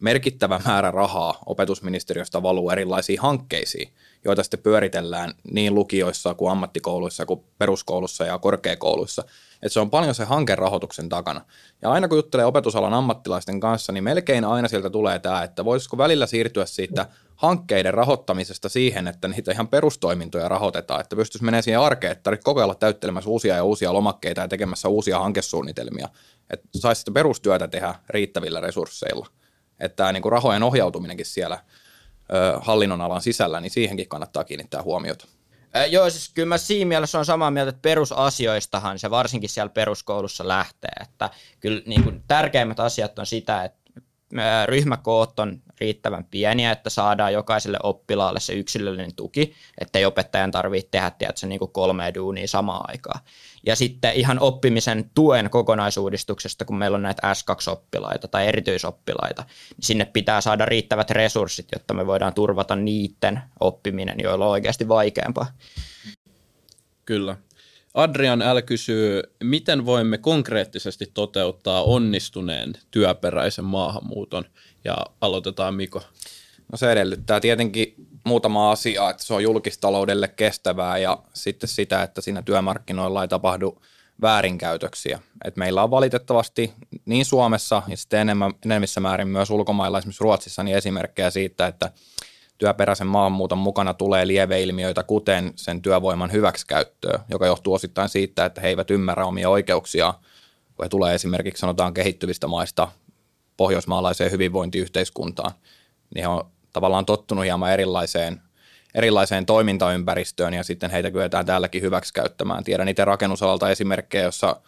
merkittävä 0.00 0.60
määrä 0.64 0.90
rahaa 0.90 1.38
opetusministeriöstä 1.46 2.42
valuu 2.42 2.70
erilaisiin 2.70 3.20
hankkeisiin, 3.20 3.92
joita 4.24 4.42
sitten 4.42 4.60
pyöritellään 4.60 5.34
niin 5.50 5.74
lukioissa 5.74 6.34
kuin 6.34 6.52
ammattikouluissa 6.52 7.26
kuin 7.26 7.40
peruskoulussa 7.58 8.24
ja 8.24 8.38
korkeakouluissa. 8.38 9.24
Että 9.62 9.68
se 9.68 9.80
on 9.80 9.90
paljon 9.90 10.14
se 10.14 10.24
hankerahoituksen 10.24 11.08
takana. 11.08 11.40
Ja 11.82 11.90
aina 11.90 12.08
kun 12.08 12.18
juttelee 12.18 12.46
opetusalan 12.46 12.94
ammattilaisten 12.94 13.60
kanssa, 13.60 13.92
niin 13.92 14.04
melkein 14.04 14.44
aina 14.44 14.68
sieltä 14.68 14.90
tulee 14.90 15.18
tämä, 15.18 15.42
että 15.42 15.64
voisiko 15.64 15.98
välillä 15.98 16.26
siirtyä 16.26 16.66
siitä 16.66 17.06
hankkeiden 17.36 17.94
rahoittamisesta 17.94 18.68
siihen, 18.68 19.08
että 19.08 19.28
niitä 19.28 19.52
ihan 19.52 19.68
perustoimintoja 19.68 20.48
rahoitetaan, 20.48 21.00
että 21.00 21.16
pystyisi 21.16 21.44
menemään 21.44 21.62
siihen 21.62 21.80
arkeen, 21.80 22.12
että 22.12 22.22
tarvitsisi 22.22 22.44
koko 22.44 22.60
ajan 22.60 22.76
täyttelemässä 22.76 23.30
uusia 23.30 23.56
ja 23.56 23.64
uusia 23.64 23.92
lomakkeita 23.92 24.40
ja 24.40 24.48
tekemässä 24.48 24.88
uusia 24.88 25.18
hankesuunnitelmia, 25.18 26.08
että 26.50 26.68
saisi 26.76 26.98
sitä 26.98 27.10
perustyötä 27.10 27.68
tehdä 27.68 27.94
riittävillä 28.08 28.60
resursseilla. 28.60 29.26
Että 29.80 29.96
tämä 29.96 30.12
niin 30.12 30.32
rahojen 30.32 30.62
ohjautuminenkin 30.62 31.26
siellä 31.26 31.58
ö, 32.34 32.58
hallinnon 32.60 33.00
alan 33.00 33.22
sisällä, 33.22 33.60
niin 33.60 33.70
siihenkin 33.70 34.08
kannattaa 34.08 34.44
kiinnittää 34.44 34.82
huomiota. 34.82 35.26
Äh, 35.76 35.90
joo, 35.90 36.10
siis 36.10 36.30
kyllä 36.34 36.48
mä 36.48 36.58
siinä 36.58 36.88
mielessä 36.88 37.18
on 37.18 37.24
samaa 37.24 37.50
mieltä, 37.50 37.68
että 37.68 37.82
perusasioistahan 37.82 38.98
se 38.98 39.10
varsinkin 39.10 39.50
siellä 39.50 39.70
peruskoulussa 39.70 40.48
lähtee. 40.48 40.90
Että 41.02 41.30
kyllä 41.60 41.82
niin 41.86 42.04
kuin, 42.04 42.22
tärkeimmät 42.28 42.80
asiat 42.80 43.18
on 43.18 43.26
sitä, 43.26 43.64
että 43.64 43.77
ryhmäkoot 44.66 45.38
on 45.38 45.62
riittävän 45.80 46.24
pieniä, 46.24 46.72
että 46.72 46.90
saadaan 46.90 47.32
jokaiselle 47.32 47.78
oppilaalle 47.82 48.40
se 48.40 48.52
yksilöllinen 48.52 49.14
tuki, 49.14 49.54
ettei 49.80 50.04
opettajan 50.04 50.50
tarvitse 50.50 50.88
tehdä 50.90 51.10
tiedätkö, 51.10 51.46
niin 51.46 51.58
kuin 51.58 51.72
kolme 51.72 52.14
duunia 52.14 52.48
samaan 52.48 52.84
aikaan. 52.88 53.20
Ja 53.66 53.76
sitten 53.76 54.14
ihan 54.14 54.40
oppimisen 54.40 55.10
tuen 55.14 55.50
kokonaisuudistuksesta, 55.50 56.64
kun 56.64 56.78
meillä 56.78 56.94
on 56.94 57.02
näitä 57.02 57.34
S2-oppilaita 57.34 58.28
tai 58.28 58.46
erityisoppilaita, 58.46 59.42
niin 59.42 59.84
sinne 59.84 60.04
pitää 60.04 60.40
saada 60.40 60.66
riittävät 60.66 61.10
resurssit, 61.10 61.68
jotta 61.72 61.94
me 61.94 62.06
voidaan 62.06 62.34
turvata 62.34 62.76
niiden 62.76 63.42
oppiminen, 63.60 64.16
joilla 64.22 64.44
on 64.44 64.50
oikeasti 64.50 64.88
vaikeampaa. 64.88 65.46
Kyllä. 67.04 67.36
Adrian 67.94 68.38
L. 68.40 68.62
kysyy, 68.66 69.22
miten 69.42 69.86
voimme 69.86 70.18
konkreettisesti 70.18 71.10
toteuttaa 71.14 71.82
onnistuneen 71.82 72.72
työperäisen 72.90 73.64
maahanmuuton? 73.64 74.44
Ja 74.84 74.96
aloitetaan 75.20 75.74
Miko. 75.74 76.02
No 76.72 76.78
se 76.78 76.92
edellyttää 76.92 77.40
tietenkin 77.40 77.94
muutama 78.24 78.70
asia, 78.70 79.10
että 79.10 79.24
se 79.24 79.34
on 79.34 79.42
julkistaloudelle 79.42 80.28
kestävää 80.28 80.98
ja 80.98 81.18
sitten 81.34 81.68
sitä, 81.68 82.02
että 82.02 82.20
siinä 82.20 82.42
työmarkkinoilla 82.42 83.22
ei 83.22 83.28
tapahdu 83.28 83.82
väärinkäytöksiä. 84.22 85.20
Et 85.44 85.56
meillä 85.56 85.82
on 85.82 85.90
valitettavasti 85.90 86.72
niin 87.04 87.24
Suomessa 87.24 87.82
ja 87.88 87.96
sitten 87.96 88.20
enemmän, 88.20 88.52
enemmissä 88.64 89.00
määrin 89.00 89.28
myös 89.28 89.50
ulkomailla, 89.50 89.98
esimerkiksi 89.98 90.24
Ruotsissa, 90.24 90.62
niin 90.62 90.76
esimerkkejä 90.76 91.30
siitä, 91.30 91.66
että 91.66 91.90
työperäisen 92.58 93.06
maahanmuuton 93.06 93.58
mukana 93.58 93.94
tulee 93.94 94.26
lieveilmiöitä, 94.26 95.02
kuten 95.02 95.52
sen 95.56 95.82
työvoiman 95.82 96.32
hyväksikäyttöä, 96.32 97.20
joka 97.30 97.46
johtuu 97.46 97.74
osittain 97.74 98.08
siitä, 98.08 98.44
että 98.44 98.60
he 98.60 98.68
eivät 98.68 98.90
ymmärrä 98.90 99.26
omia 99.26 99.48
oikeuksia, 99.48 100.14
kun 100.74 100.84
he 100.84 100.88
tulee 100.88 101.14
esimerkiksi 101.14 101.60
sanotaan 101.60 101.94
kehittyvistä 101.94 102.46
maista 102.46 102.88
pohjoismaalaiseen 103.56 104.30
hyvinvointiyhteiskuntaan, 104.30 105.50
niin 106.14 106.22
he 106.22 106.28
on 106.28 106.44
tavallaan 106.72 107.06
tottunut 107.06 107.44
hieman 107.44 107.72
erilaiseen, 107.72 108.40
erilaiseen 108.94 109.46
toimintaympäristöön 109.46 110.54
ja 110.54 110.62
sitten 110.62 110.90
heitä 110.90 111.10
kyetään 111.10 111.46
täälläkin 111.46 111.82
hyväksikäyttämään. 111.82 112.64
Tiedän 112.64 112.88
itse 112.88 113.04
rakennusalalta 113.04 113.70
esimerkkejä, 113.70 114.24
jossa 114.24 114.60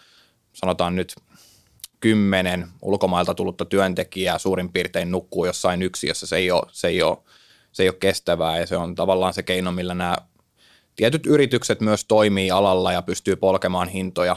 sanotaan 0.52 0.96
nyt 0.96 1.14
kymmenen 2.00 2.68
ulkomailta 2.82 3.34
tullutta 3.34 3.64
työntekijää 3.64 4.38
suurin 4.38 4.72
piirtein 4.72 5.10
nukkuu 5.10 5.44
jossain 5.44 5.82
yksiössä. 5.82 6.26
Se 6.26 6.36
ei 6.36 6.50
ole, 6.50 6.62
se 6.72 6.88
ei 6.88 7.02
ole 7.02 7.18
se 7.72 7.82
ei 7.82 7.88
ole 7.88 7.96
kestävää 8.00 8.58
ja 8.58 8.66
se 8.66 8.76
on 8.76 8.94
tavallaan 8.94 9.34
se 9.34 9.42
keino, 9.42 9.72
millä 9.72 9.94
nämä 9.94 10.16
tietyt 10.96 11.26
yritykset 11.26 11.80
myös 11.80 12.04
toimii 12.04 12.50
alalla 12.50 12.92
ja 12.92 13.02
pystyy 13.02 13.36
polkemaan 13.36 13.88
hintoja 13.88 14.36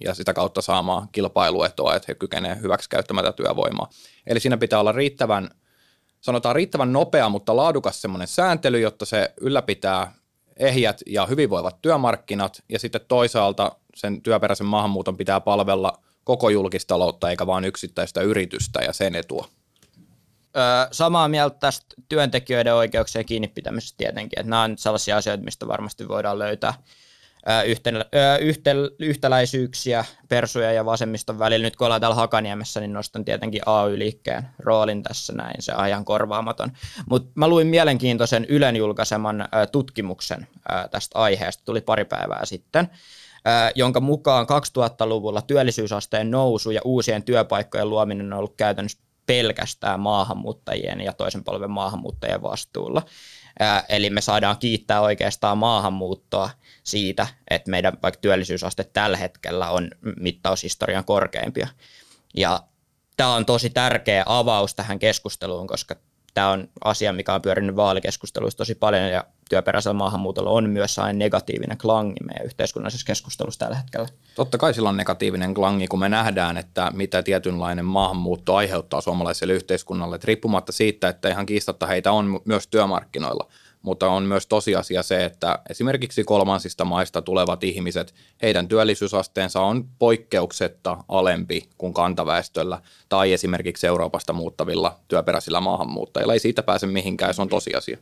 ja 0.00 0.14
sitä 0.14 0.34
kautta 0.34 0.62
saamaan 0.62 1.08
kilpailuetoa, 1.12 1.96
että 1.96 2.06
he 2.08 2.14
kykenevät 2.14 2.62
hyväksi 2.62 2.88
käyttämään 2.88 3.24
tätä 3.24 3.36
työvoimaa. 3.36 3.90
Eli 4.26 4.40
siinä 4.40 4.56
pitää 4.56 4.80
olla 4.80 4.92
riittävän, 4.92 5.50
sanotaan 6.20 6.56
riittävän 6.56 6.92
nopea, 6.92 7.28
mutta 7.28 7.56
laadukas 7.56 8.02
semmoinen 8.02 8.28
sääntely, 8.28 8.80
jotta 8.80 9.04
se 9.04 9.32
ylläpitää 9.40 10.12
ehjät 10.56 11.00
ja 11.06 11.26
hyvinvoivat 11.26 11.82
työmarkkinat 11.82 12.62
ja 12.68 12.78
sitten 12.78 13.00
toisaalta 13.08 13.72
sen 13.94 14.22
työperäisen 14.22 14.66
maahanmuuton 14.66 15.16
pitää 15.16 15.40
palvella 15.40 15.98
koko 16.24 16.50
julkistaloutta 16.50 17.30
eikä 17.30 17.46
vain 17.46 17.64
yksittäistä 17.64 18.20
yritystä 18.20 18.80
ja 18.80 18.92
sen 18.92 19.14
etua 19.14 19.48
samaa 20.92 21.28
mieltä 21.28 21.56
tästä 21.58 21.86
työntekijöiden 22.08 22.74
oikeuksien 22.74 23.26
kiinni 23.26 23.48
pitämisestä 23.48 23.96
tietenkin, 23.96 24.38
että 24.38 24.50
nämä 24.50 24.62
on 24.62 24.78
sellaisia 24.78 25.16
asioita, 25.16 25.44
mistä 25.44 25.68
varmasti 25.68 26.08
voidaan 26.08 26.38
löytää 26.38 26.74
yhtäläisyyksiä 28.98 30.04
persuja 30.28 30.72
ja 30.72 30.84
vasemmiston 30.84 31.38
välillä. 31.38 31.66
Nyt 31.66 31.76
kun 31.76 31.84
ollaan 31.84 32.00
täällä 32.00 32.14
Hakaniemessä, 32.14 32.80
niin 32.80 32.92
nostan 32.92 33.24
tietenkin 33.24 33.62
AY-liikkeen 33.66 34.48
roolin 34.58 35.02
tässä 35.02 35.32
näin, 35.32 35.62
se 35.62 35.72
ihan 35.88 36.04
korvaamaton. 36.04 36.72
Mutta 37.10 37.30
mä 37.34 37.48
luin 37.48 37.66
mielenkiintoisen 37.66 38.44
Ylen 38.44 38.76
julkaiseman 38.76 39.48
tutkimuksen 39.72 40.46
tästä 40.90 41.18
aiheesta, 41.18 41.64
tuli 41.64 41.80
pari 41.80 42.04
päivää 42.04 42.44
sitten, 42.44 42.88
jonka 43.74 44.00
mukaan 44.00 44.46
2000-luvulla 44.46 45.42
työllisyysasteen 45.42 46.30
nousu 46.30 46.70
ja 46.70 46.80
uusien 46.84 47.22
työpaikkojen 47.22 47.90
luominen 47.90 48.32
on 48.32 48.38
ollut 48.38 48.56
käytännössä 48.56 49.07
pelkästään 49.28 50.00
maahanmuuttajien 50.00 51.00
ja 51.00 51.12
toisen 51.12 51.44
polven 51.44 51.70
maahanmuuttajien 51.70 52.42
vastuulla. 52.42 53.02
Eli 53.88 54.10
me 54.10 54.20
saadaan 54.20 54.58
kiittää 54.58 55.00
oikeastaan 55.00 55.58
maahanmuuttoa 55.58 56.50
siitä, 56.84 57.26
että 57.50 57.70
meidän 57.70 57.92
vaikka 58.02 58.20
työllisyysaste 58.20 58.84
tällä 58.84 59.16
hetkellä 59.16 59.70
on 59.70 59.90
mittaushistorian 60.20 61.04
korkeimpia. 61.04 61.68
Ja 62.36 62.62
tämä 63.16 63.34
on 63.34 63.46
tosi 63.46 63.70
tärkeä 63.70 64.22
avaus 64.26 64.74
tähän 64.74 64.98
keskusteluun, 64.98 65.66
koska 65.66 65.96
tämä 66.34 66.50
on 66.50 66.68
asia, 66.84 67.12
mikä 67.12 67.34
on 67.34 67.42
pyörinyt 67.42 67.76
vaalikeskusteluissa 67.76 68.58
tosi 68.58 68.74
paljon 68.74 69.10
ja 69.10 69.24
työperäisellä 69.48 69.94
maahanmuutolla 69.94 70.50
on 70.50 70.70
myös 70.70 70.98
aina 70.98 71.18
negatiivinen 71.18 71.78
klangi 71.78 72.24
meidän 72.24 72.46
yhteiskunnallisessa 72.46 73.06
keskustelussa 73.06 73.58
tällä 73.58 73.76
hetkellä. 73.76 74.08
Totta 74.34 74.58
kai 74.58 74.74
sillä 74.74 74.88
on 74.88 74.96
negatiivinen 74.96 75.54
klangi, 75.54 75.88
kun 75.88 75.98
me 75.98 76.08
nähdään, 76.08 76.56
että 76.56 76.90
mitä 76.94 77.22
tietynlainen 77.22 77.84
maahanmuutto 77.84 78.56
aiheuttaa 78.56 79.00
suomalaiselle 79.00 79.52
yhteiskunnalle. 79.52 80.14
Että 80.14 80.26
riippumatta 80.26 80.72
siitä, 80.72 81.08
että 81.08 81.28
ihan 81.28 81.46
kiistatta 81.46 81.86
heitä 81.86 82.12
on 82.12 82.40
myös 82.44 82.66
työmarkkinoilla, 82.66 83.48
mutta 83.82 84.08
on 84.08 84.22
myös 84.22 84.46
tosiasia 84.46 85.02
se, 85.02 85.24
että 85.24 85.58
esimerkiksi 85.70 86.24
kolmansista 86.24 86.84
maista 86.84 87.22
tulevat 87.22 87.64
ihmiset, 87.64 88.14
heidän 88.42 88.68
työllisyysasteensa 88.68 89.60
on 89.60 89.88
poikkeuksetta 89.98 91.04
alempi 91.08 91.68
kuin 91.78 91.94
kantaväestöllä 91.94 92.82
tai 93.08 93.32
esimerkiksi 93.32 93.86
Euroopasta 93.86 94.32
muuttavilla 94.32 95.00
työperäisillä 95.08 95.60
maahanmuuttajilla. 95.60 96.32
Ei 96.32 96.38
siitä 96.38 96.62
pääse 96.62 96.86
mihinkään, 96.86 97.34
se 97.34 97.42
on 97.42 97.48
tosiasia. 97.48 97.98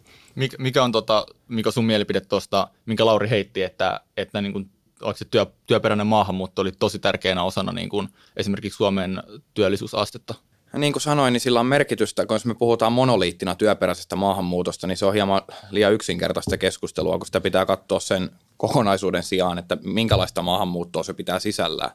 Mikä 0.58 0.84
on 0.84 0.92
tota, 0.92 1.26
mikä 1.48 1.70
sun 1.70 1.84
mielipide 1.84 2.20
tuosta, 2.20 2.68
minkä 2.86 3.06
Lauri 3.06 3.30
heitti, 3.30 3.62
että, 3.62 4.00
että 4.16 4.40
niin 4.40 4.52
kuin 4.52 4.70
se 5.14 5.24
työ, 5.24 5.46
työperäinen 5.66 6.06
maahanmuutto 6.06 6.62
oli 6.62 6.72
tosi 6.72 6.98
tärkeänä 6.98 7.42
osana 7.42 7.72
niin 7.72 7.88
kuin 7.88 8.08
esimerkiksi 8.36 8.76
Suomen 8.76 9.22
työllisyysastetta? 9.54 10.34
Niin 10.80 10.92
kuin 10.92 11.02
sanoin, 11.02 11.32
niin 11.32 11.40
sillä 11.40 11.60
on 11.60 11.66
merkitystä, 11.66 12.26
kun 12.26 12.34
jos 12.34 12.44
me 12.44 12.54
puhutaan 12.54 12.92
monoliittina 12.92 13.54
työperäisestä 13.54 14.16
maahanmuutosta, 14.16 14.86
niin 14.86 14.96
se 14.96 15.06
on 15.06 15.14
hieman 15.14 15.42
liian 15.70 15.92
yksinkertaista 15.92 16.58
keskustelua, 16.58 17.18
kun 17.18 17.26
sitä 17.26 17.40
pitää 17.40 17.66
katsoa 17.66 18.00
sen 18.00 18.30
kokonaisuuden 18.56 19.22
sijaan, 19.22 19.58
että 19.58 19.76
minkälaista 19.84 20.42
maahanmuuttoa 20.42 21.02
se 21.02 21.14
pitää 21.14 21.38
sisällään. 21.38 21.90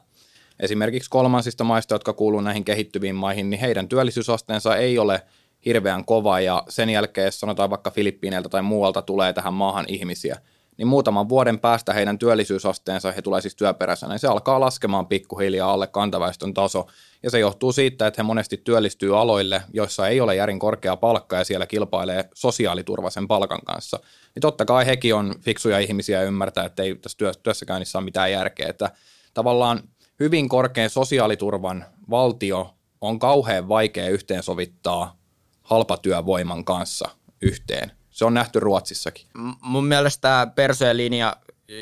Esimerkiksi 0.60 1.10
kolmansista 1.10 1.64
maista, 1.64 1.94
jotka 1.94 2.12
kuuluvat 2.12 2.44
näihin 2.44 2.64
kehittyviin 2.64 3.14
maihin, 3.14 3.50
niin 3.50 3.60
heidän 3.60 3.88
työllisyysasteensa 3.88 4.76
ei 4.76 4.98
ole 4.98 5.22
hirveän 5.66 6.04
kova 6.04 6.40
ja 6.40 6.64
sen 6.68 6.90
jälkeen, 6.90 7.24
jos 7.24 7.40
sanotaan 7.40 7.70
vaikka 7.70 7.90
Filippiineiltä 7.90 8.48
tai 8.48 8.62
muualta 8.62 9.02
tulee 9.02 9.32
tähän 9.32 9.54
maahan 9.54 9.84
ihmisiä, 9.88 10.38
niin 10.78 10.88
muutaman 10.88 11.28
vuoden 11.28 11.58
päästä 11.58 11.92
heidän 11.92 12.18
työllisyysasteensa, 12.18 13.12
he 13.12 13.22
tulee 13.22 13.40
siis 13.40 13.56
työperäisenä, 13.56 14.12
niin 14.12 14.18
se 14.18 14.28
alkaa 14.28 14.60
laskemaan 14.60 15.06
pikkuhiljaa 15.06 15.72
alle 15.72 15.86
kantaväestön 15.86 16.54
taso. 16.54 16.86
Ja 17.22 17.30
se 17.30 17.38
johtuu 17.38 17.72
siitä, 17.72 18.06
että 18.06 18.22
he 18.22 18.26
monesti 18.26 18.56
työllistyy 18.56 19.20
aloille, 19.20 19.62
joissa 19.72 20.08
ei 20.08 20.20
ole 20.20 20.36
järin 20.36 20.58
korkea 20.58 20.96
palkka 20.96 21.36
ja 21.36 21.44
siellä 21.44 21.66
kilpailee 21.66 22.28
sosiaaliturvaisen 22.34 23.28
palkan 23.28 23.60
kanssa. 23.64 23.98
Niin 24.34 24.40
totta 24.40 24.64
kai 24.64 24.86
hekin 24.86 25.14
on 25.14 25.34
fiksuja 25.40 25.78
ihmisiä 25.78 26.20
ja 26.20 26.26
ymmärtää, 26.26 26.64
että 26.64 26.82
ei 26.82 26.94
tässä 26.94 27.18
työssäkäynnissä 27.42 27.98
ole 27.98 28.04
mitään 28.04 28.32
järkeä. 28.32 28.68
Että 28.68 28.90
tavallaan 29.34 29.80
hyvin 30.20 30.48
korkean 30.48 30.90
sosiaaliturvan 30.90 31.84
valtio 32.10 32.74
on 33.00 33.18
kauhean 33.18 33.68
vaikea 33.68 34.08
yhteensovittaa 34.08 35.16
halpatyövoiman 35.62 36.64
kanssa 36.64 37.08
yhteen. 37.42 38.01
Se 38.12 38.24
on 38.24 38.34
nähty 38.34 38.60
Ruotsissakin. 38.60 39.26
Mun 39.60 39.86
mielestä 39.86 40.20
tämä 40.20 40.46
persojen 40.46 40.96
linja, 40.96 41.36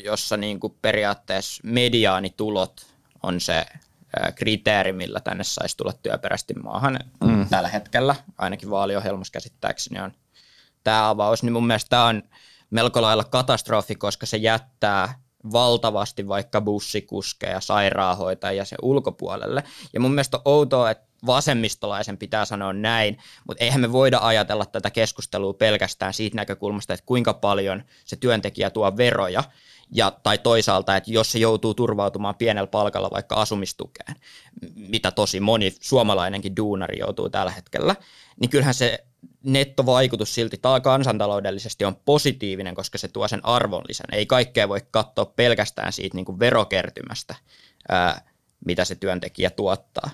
jossa 0.05 0.37
niin 0.37 0.61
kuin 0.61 0.77
periaatteessa 0.83 1.63
mediaanitulot 1.65 2.87
on 3.23 3.41
se 3.41 3.67
kriteeri, 4.35 4.93
millä 4.93 5.21
tänne 5.21 5.45
saisi 5.45 5.77
tulla 5.77 5.93
työperäisesti 5.93 6.55
maahan 6.55 6.99
mm. 7.25 7.49
tällä 7.49 7.69
hetkellä, 7.69 8.15
ainakin 8.39 8.71
vaaliohjelmassa 8.71 9.33
käsittääkseni 9.33 10.01
on 10.01 10.13
tämä 10.85 11.09
avaus, 11.09 11.43
niin 11.43 11.53
mun 11.53 11.67
mielestä 11.67 11.89
tämä 11.89 12.05
on 12.05 12.23
melko 12.71 13.03
lailla 13.03 13.25
katastrofi, 13.25 13.95
koska 13.95 14.27
se 14.27 14.37
jättää 14.37 15.21
valtavasti 15.53 16.29
vaikka 16.29 16.61
bussikuskeja, 16.61 17.61
sairaanhoitajia 17.61 18.65
sen 18.65 18.79
ulkopuolelle. 18.83 19.65
Ja 19.93 20.01
mun 20.01 20.11
mielestä 20.11 20.37
on 20.37 20.43
outoa, 20.45 20.91
että 20.91 21.10
vasemmistolaisen 21.27 22.19
pitää 22.19 22.45
sanoa 22.45 22.73
näin, 22.73 23.19
mutta 23.49 23.65
eihän 23.65 23.81
me 23.81 23.93
voida 23.93 24.19
ajatella 24.23 24.67
tätä 24.67 24.91
keskustelua 24.91 25.55
pelkästään 25.55 26.15
siitä 26.15 26.37
näkökulmasta, 26.37 26.95
että 26.95 27.07
kuinka 27.07 27.35
paljon 27.35 27.83
se 28.05 28.17
työntekijä 28.17 28.71
tuo 28.71 28.97
veroja, 28.97 29.45
ja, 29.93 30.12
tai 30.23 30.39
toisaalta, 30.39 30.97
että 30.97 31.11
jos 31.11 31.33
se 31.33 31.39
joutuu 31.39 31.75
turvautumaan 31.75 32.35
pienellä 32.35 32.67
palkalla 32.67 33.11
vaikka 33.11 33.35
asumistukeen, 33.35 34.17
mitä 34.75 35.11
tosi 35.11 35.41
moni 35.41 35.75
suomalainenkin 35.81 36.57
duunari 36.57 36.99
joutuu 36.99 37.31
tällä 37.31 37.53
hetkellä, 37.53 37.97
niin 38.41 38.50
kyllähän 38.50 38.75
se 38.75 39.05
nettovaikutus 39.43 40.35
silti 40.35 40.61
kansantaloudellisesti 40.83 41.85
on 41.85 41.97
positiivinen, 41.97 42.75
koska 42.75 42.99
se 42.99 43.09
tuo 43.09 43.29
sen 43.29 43.45
arvonlisän. 43.45 44.06
Ei 44.13 44.26
kaikkea 44.26 44.69
voi 44.69 44.80
katsoa 44.91 45.25
pelkästään 45.25 45.93
siitä 45.93 46.17
niin 46.17 46.25
kuin 46.25 46.39
verokertymästä, 46.39 47.35
ää, 47.89 48.30
mitä 48.67 48.85
se 48.85 48.95
työntekijä 48.95 49.50
tuottaa. 49.50 50.11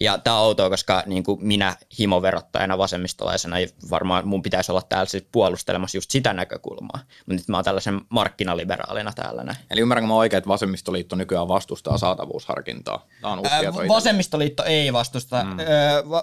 Ja 0.00 0.18
tämä 0.18 0.38
on 0.38 0.46
outoa, 0.46 0.70
koska 0.70 1.02
niin 1.06 1.24
kuin 1.24 1.46
minä 1.46 1.76
himoverottajana 1.98 2.78
vasemmistolaisena 2.78 3.56
varmaan 3.90 4.28
mun 4.28 4.42
pitäisi 4.42 4.72
olla 4.72 4.82
täällä 4.88 5.06
siis 5.06 5.26
puolustelemassa 5.32 5.96
just 5.96 6.10
sitä 6.10 6.32
näkökulmaa. 6.32 7.00
Mutta 7.18 7.32
nyt 7.32 7.48
mä 7.48 7.56
oon 7.56 7.64
tällaisen 7.64 8.00
markkinaliberaalina 8.08 9.12
täällä 9.12 9.44
näin. 9.44 9.58
Eli 9.70 9.80
ymmärränkö 9.80 10.08
mä 10.08 10.14
oikein, 10.14 10.38
että 10.38 10.48
vasemmistoliitto 10.48 11.16
nykyään 11.16 11.48
vastustaa 11.48 11.98
saatavuusharkintaa? 11.98 13.06
Tämä 13.20 13.32
on 13.32 13.46
Ää, 13.46 13.62
vasemmistoliitto 13.88 14.64
ei 14.64 14.92
vastusta. 14.92 15.44
Mm. 15.44 15.56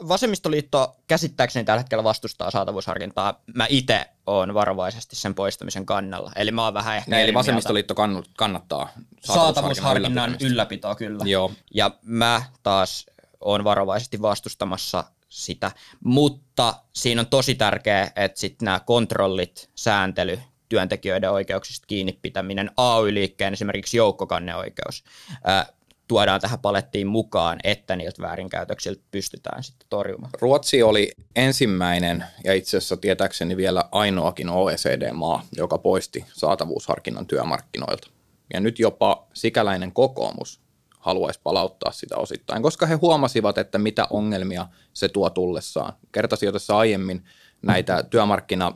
vasemmistoliitto 0.07 0.95
käsittääkseni 1.07 1.65
tällä 1.65 1.79
hetkellä 1.79 2.03
vastustaa 2.03 2.51
saatavuusharkintaa. 2.51 3.41
Mä 3.55 3.65
itse 3.69 4.05
on 4.25 4.53
varovaisesti 4.53 5.15
sen 5.15 5.35
poistamisen 5.35 5.85
kannalla. 5.85 6.31
Eli 6.35 6.51
mä 6.51 6.63
oon 6.63 6.73
vähän 6.73 6.97
ehkä 6.97 7.11
niin, 7.11 7.23
Eli 7.23 7.33
vasemmistoliitto 7.33 7.95
kannattaa 8.37 8.89
saatavuusharkinnan 9.23 10.37
ylläpitoa, 10.41 10.95
kyllä. 10.95 11.23
Joo. 11.25 11.51
Ja 11.73 11.91
mä 12.01 12.41
taas 12.63 13.05
on 13.45 13.63
varovaisesti 13.63 14.21
vastustamassa 14.21 15.03
sitä, 15.29 15.71
mutta 16.03 16.73
siinä 16.93 17.21
on 17.21 17.27
tosi 17.27 17.55
tärkeää, 17.55 18.11
että 18.15 18.39
sitten 18.39 18.65
nämä 18.65 18.79
kontrollit, 18.79 19.69
sääntely, 19.75 20.39
työntekijöiden 20.69 21.31
oikeuksista 21.31 21.87
kiinni 21.87 22.19
pitäminen, 22.21 22.71
AY-liikkeen 22.77 23.53
esimerkiksi 23.53 23.97
joukkokanneoikeus, 23.97 25.03
ää, 25.43 25.65
tuodaan 26.07 26.41
tähän 26.41 26.59
palettiin 26.59 27.07
mukaan, 27.07 27.59
että 27.63 27.95
niiltä 27.95 28.21
väärinkäytöksiltä 28.21 29.01
pystytään 29.11 29.63
sitten 29.63 29.87
torjumaan. 29.89 30.31
Ruotsi 30.41 30.83
oli 30.83 31.11
ensimmäinen 31.35 32.25
ja 32.43 32.53
itse 32.53 32.77
asiassa 32.77 32.97
tietääkseni 32.97 33.57
vielä 33.57 33.83
ainoakin 33.91 34.49
OECD-maa, 34.49 35.45
joka 35.57 35.77
poisti 35.77 36.25
saatavuusharkinnan 36.33 37.27
työmarkkinoilta. 37.27 38.09
Ja 38.53 38.59
nyt 38.59 38.79
jopa 38.79 39.27
sikäläinen 39.33 39.91
kokoomus 39.91 40.62
haluaisi 41.03 41.39
palauttaa 41.43 41.91
sitä 41.91 42.17
osittain, 42.17 42.63
koska 42.63 42.85
he 42.85 42.95
huomasivat, 42.95 43.57
että 43.57 43.77
mitä 43.77 44.07
ongelmia 44.09 44.67
se 44.93 45.09
tuo 45.09 45.29
tullessaan. 45.29 45.93
Kertasin 46.11 46.47
jo 46.47 46.51
tässä 46.51 46.77
aiemmin 46.77 47.23
näitä 47.61 48.03
työmarkkina 48.03 48.73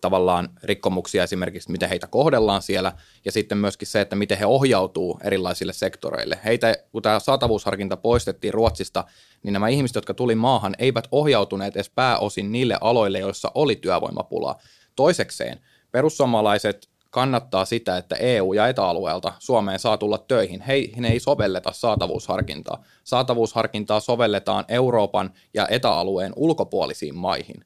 tavallaan 0.00 0.48
rikkomuksia 0.62 1.24
esimerkiksi, 1.24 1.70
miten 1.70 1.88
heitä 1.88 2.06
kohdellaan 2.06 2.62
siellä, 2.62 2.92
ja 3.24 3.32
sitten 3.32 3.58
myöskin 3.58 3.88
se, 3.88 4.00
että 4.00 4.16
miten 4.16 4.38
he 4.38 4.46
ohjautuu 4.46 5.20
erilaisille 5.24 5.72
sektoreille. 5.72 6.38
Heitä, 6.44 6.74
kun 6.92 7.02
tämä 7.02 7.18
saatavuusharkinta 7.18 7.96
poistettiin 7.96 8.54
Ruotsista, 8.54 9.04
niin 9.42 9.52
nämä 9.52 9.68
ihmiset, 9.68 9.94
jotka 9.94 10.14
tuli 10.14 10.34
maahan, 10.34 10.74
eivät 10.78 11.08
ohjautuneet 11.12 11.76
edes 11.76 11.90
pääosin 11.90 12.52
niille 12.52 12.78
aloille, 12.80 13.18
joissa 13.18 13.50
oli 13.54 13.76
työvoimapula. 13.76 14.56
Toisekseen, 14.96 15.60
perussuomalaiset 15.90 16.88
kannattaa 17.10 17.64
sitä, 17.64 17.96
että 17.96 18.16
EU- 18.16 18.52
ja 18.52 18.68
etäalueelta 18.68 19.32
Suomeen 19.38 19.78
saa 19.78 19.98
tulla 19.98 20.18
töihin. 20.18 20.60
Heihin 20.60 21.04
ei 21.04 21.20
sovelleta 21.20 21.72
saatavuusharkintaa. 21.72 22.82
Saatavuusharkintaa 23.04 24.00
sovelletaan 24.00 24.64
Euroopan 24.68 25.30
ja 25.54 25.66
etäalueen 25.70 26.32
ulkopuolisiin 26.36 27.16
maihin. 27.16 27.64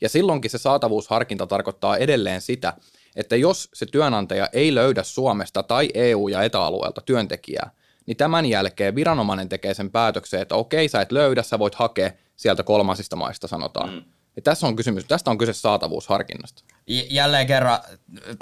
Ja 0.00 0.08
silloinkin 0.08 0.50
se 0.50 0.58
saatavuusharkinta 0.58 1.46
tarkoittaa 1.46 1.96
edelleen 1.96 2.40
sitä, 2.40 2.72
että 3.16 3.36
jos 3.36 3.68
se 3.74 3.86
työnantaja 3.86 4.48
ei 4.52 4.74
löydä 4.74 5.02
Suomesta 5.02 5.62
tai 5.62 5.88
EU- 5.94 6.28
ja 6.28 6.42
etäalueelta 6.42 7.00
työntekijää, 7.00 7.70
niin 8.06 8.16
tämän 8.16 8.46
jälkeen 8.46 8.94
viranomainen 8.94 9.48
tekee 9.48 9.74
sen 9.74 9.90
päätöksen, 9.90 10.40
että 10.40 10.54
okei, 10.54 10.88
sä 10.88 11.00
et 11.00 11.12
löydä, 11.12 11.42
sä 11.42 11.58
voit 11.58 11.74
hakea 11.74 12.10
sieltä 12.36 12.62
kolmansista 12.62 13.16
maista, 13.16 13.48
sanotaan. 13.48 13.90
Mm. 13.90 14.02
Ja 14.36 14.42
tässä 14.42 14.66
on 14.66 14.76
kysymys, 14.76 15.04
tästä 15.04 15.30
on 15.30 15.38
kyse 15.38 15.52
saatavuusharkinnasta. 15.52 16.64
Jälleen 16.86 17.46
kerran, 17.46 17.78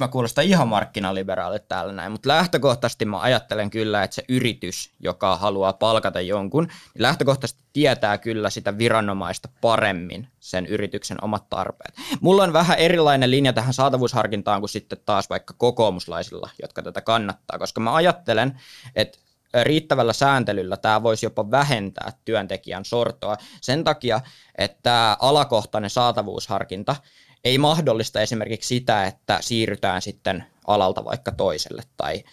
mä 0.00 0.08
kuulostan 0.08 0.44
ihan 0.44 0.68
markkinaliberaalit 0.68 1.68
täällä 1.68 1.92
näin, 1.92 2.12
mutta 2.12 2.28
lähtökohtaisesti 2.28 3.04
mä 3.04 3.20
ajattelen 3.20 3.70
kyllä, 3.70 4.02
että 4.02 4.14
se 4.14 4.24
yritys, 4.28 4.90
joka 5.00 5.36
haluaa 5.36 5.72
palkata 5.72 6.20
jonkun, 6.20 6.64
niin 6.64 7.02
lähtökohtaisesti 7.02 7.62
tietää 7.72 8.18
kyllä 8.18 8.50
sitä 8.50 8.78
viranomaista 8.78 9.48
paremmin, 9.60 10.28
sen 10.40 10.66
yrityksen 10.66 11.24
omat 11.24 11.50
tarpeet. 11.50 11.94
Mulla 12.20 12.42
on 12.42 12.52
vähän 12.52 12.78
erilainen 12.78 13.30
linja 13.30 13.52
tähän 13.52 13.74
saatavuusharkintaan 13.74 14.60
kuin 14.60 14.70
sitten 14.70 14.98
taas 15.06 15.30
vaikka 15.30 15.54
kokoomuslaisilla, 15.58 16.50
jotka 16.62 16.82
tätä 16.82 17.00
kannattaa, 17.00 17.58
koska 17.58 17.80
mä 17.80 17.94
ajattelen, 17.94 18.60
että 18.96 19.18
riittävällä 19.62 20.12
sääntelyllä 20.12 20.76
tämä 20.76 21.02
voisi 21.02 21.26
jopa 21.26 21.50
vähentää 21.50 22.12
työntekijän 22.24 22.84
sortoa 22.84 23.36
sen 23.60 23.84
takia, 23.84 24.20
että 24.58 25.16
alakohtainen 25.20 25.90
saatavuusharkinta 25.90 26.96
ei 27.44 27.58
mahdollista 27.58 28.20
esimerkiksi 28.20 28.68
sitä, 28.68 29.06
että 29.06 29.38
siirrytään 29.40 30.02
sitten 30.02 30.44
alalta 30.66 31.04
vaikka 31.04 31.32
toiselle 31.32 31.82
tai 31.96 32.24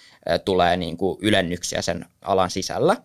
tulee 0.46 0.78
niin 0.78 0.98
kuin 0.98 1.18
ylennyksiä 1.22 1.82
sen 1.82 2.06
alan 2.22 2.50
sisällä. 2.50 2.96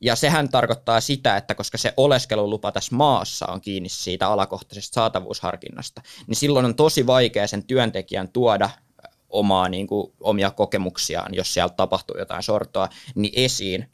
Ja 0.00 0.16
sehän 0.16 0.48
tarkoittaa 0.48 1.00
sitä, 1.00 1.36
että 1.36 1.54
koska 1.54 1.78
se 1.78 1.94
oleskelulupa 1.96 2.72
tässä 2.72 2.96
maassa 2.96 3.46
on 3.46 3.60
kiinni 3.60 3.88
siitä 3.88 4.28
alakohtaisesta 4.28 4.94
saatavuusharkinnasta, 4.94 6.02
niin 6.26 6.36
silloin 6.36 6.64
on 6.64 6.74
tosi 6.74 7.06
vaikea 7.06 7.46
sen 7.46 7.64
työntekijän 7.64 8.28
tuoda 8.28 8.70
omaa, 9.28 9.68
niin 9.68 9.86
kuin, 9.86 10.12
omia 10.20 10.50
kokemuksiaan, 10.50 11.34
jos 11.34 11.54
siellä 11.54 11.74
tapahtuu 11.76 12.18
jotain 12.18 12.42
sortoa, 12.42 12.88
niin 13.14 13.32
esiin 13.36 13.90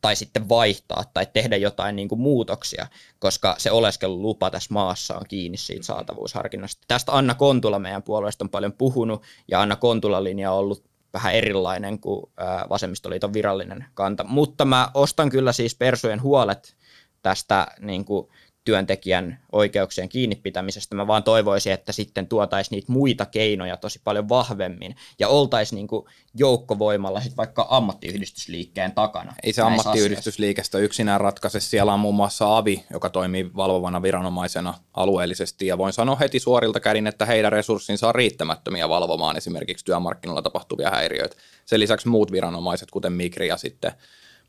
tai 0.00 0.16
sitten 0.16 0.48
vaihtaa 0.48 1.04
tai 1.14 1.26
tehdä 1.32 1.56
jotain 1.56 1.96
niin 1.96 2.08
kuin 2.08 2.20
muutoksia, 2.20 2.86
koska 3.18 3.54
se 3.58 3.70
oleskelulupa 3.70 4.50
tässä 4.50 4.74
maassa 4.74 5.16
on 5.16 5.24
kiinni 5.28 5.58
siitä 5.58 5.86
saatavuusharkinnasta. 5.86 6.82
Tästä 6.88 7.12
Anna 7.12 7.34
Kontula 7.34 7.78
meidän 7.78 8.02
puolueesta 8.02 8.44
on 8.44 8.50
paljon 8.50 8.72
puhunut, 8.72 9.22
ja 9.48 9.60
Anna 9.60 9.76
Kontulan 9.76 10.24
linja 10.24 10.52
on 10.52 10.58
ollut 10.58 10.84
vähän 11.12 11.34
erilainen 11.34 11.98
kuin 11.98 12.30
vasemmistoliiton 12.68 13.32
virallinen 13.32 13.84
kanta. 13.94 14.24
Mutta 14.24 14.64
mä 14.64 14.90
ostan 14.94 15.30
kyllä 15.30 15.52
siis 15.52 15.74
Persujen 15.74 16.22
huolet 16.22 16.76
tästä 17.22 17.66
niin 17.80 18.04
kuin 18.04 18.28
työntekijän 18.64 19.38
oikeuksien 19.52 20.08
kiinni 20.08 20.36
pitämisestä. 20.36 20.94
Mä 20.94 21.06
vaan 21.06 21.22
toivoisin, 21.22 21.72
että 21.72 21.92
sitten 21.92 22.26
tuotaisiin 22.26 22.76
niitä 22.76 22.92
muita 22.92 23.26
keinoja 23.26 23.76
tosi 23.76 24.00
paljon 24.04 24.28
vahvemmin 24.28 24.96
ja 25.18 25.28
oltaisiin 25.28 25.76
niin 25.76 25.88
kuin 25.88 26.06
joukkovoimalla 26.34 27.20
sit 27.20 27.36
vaikka 27.36 27.66
ammattiyhdistysliikkeen 27.70 28.92
takana. 28.92 29.34
Ei 29.42 29.52
se 29.52 29.62
ammattiyhdistysliikestä 29.62 30.78
yksinään 30.78 31.20
ratkaise. 31.20 31.60
Siellä 31.60 31.94
on 31.94 32.00
muun 32.00 32.14
muassa 32.14 32.56
AVI, 32.56 32.84
joka 32.92 33.10
toimii 33.10 33.50
valvovana 33.56 34.02
viranomaisena 34.02 34.74
alueellisesti 34.94 35.66
ja 35.66 35.78
voin 35.78 35.92
sanoa 35.92 36.16
heti 36.16 36.38
suorilta 36.38 36.80
kädin, 36.80 37.06
että 37.06 37.26
heidän 37.26 37.52
resurssinsa 37.52 38.08
on 38.08 38.14
riittämättömiä 38.14 38.88
valvomaan 38.88 39.36
esimerkiksi 39.36 39.84
työmarkkinoilla 39.84 40.42
tapahtuvia 40.42 40.90
häiriöitä. 40.90 41.36
Sen 41.66 41.80
lisäksi 41.80 42.08
muut 42.08 42.32
viranomaiset, 42.32 42.90
kuten 42.90 43.12
Migri 43.12 43.48
ja 43.48 43.56
sitten 43.56 43.92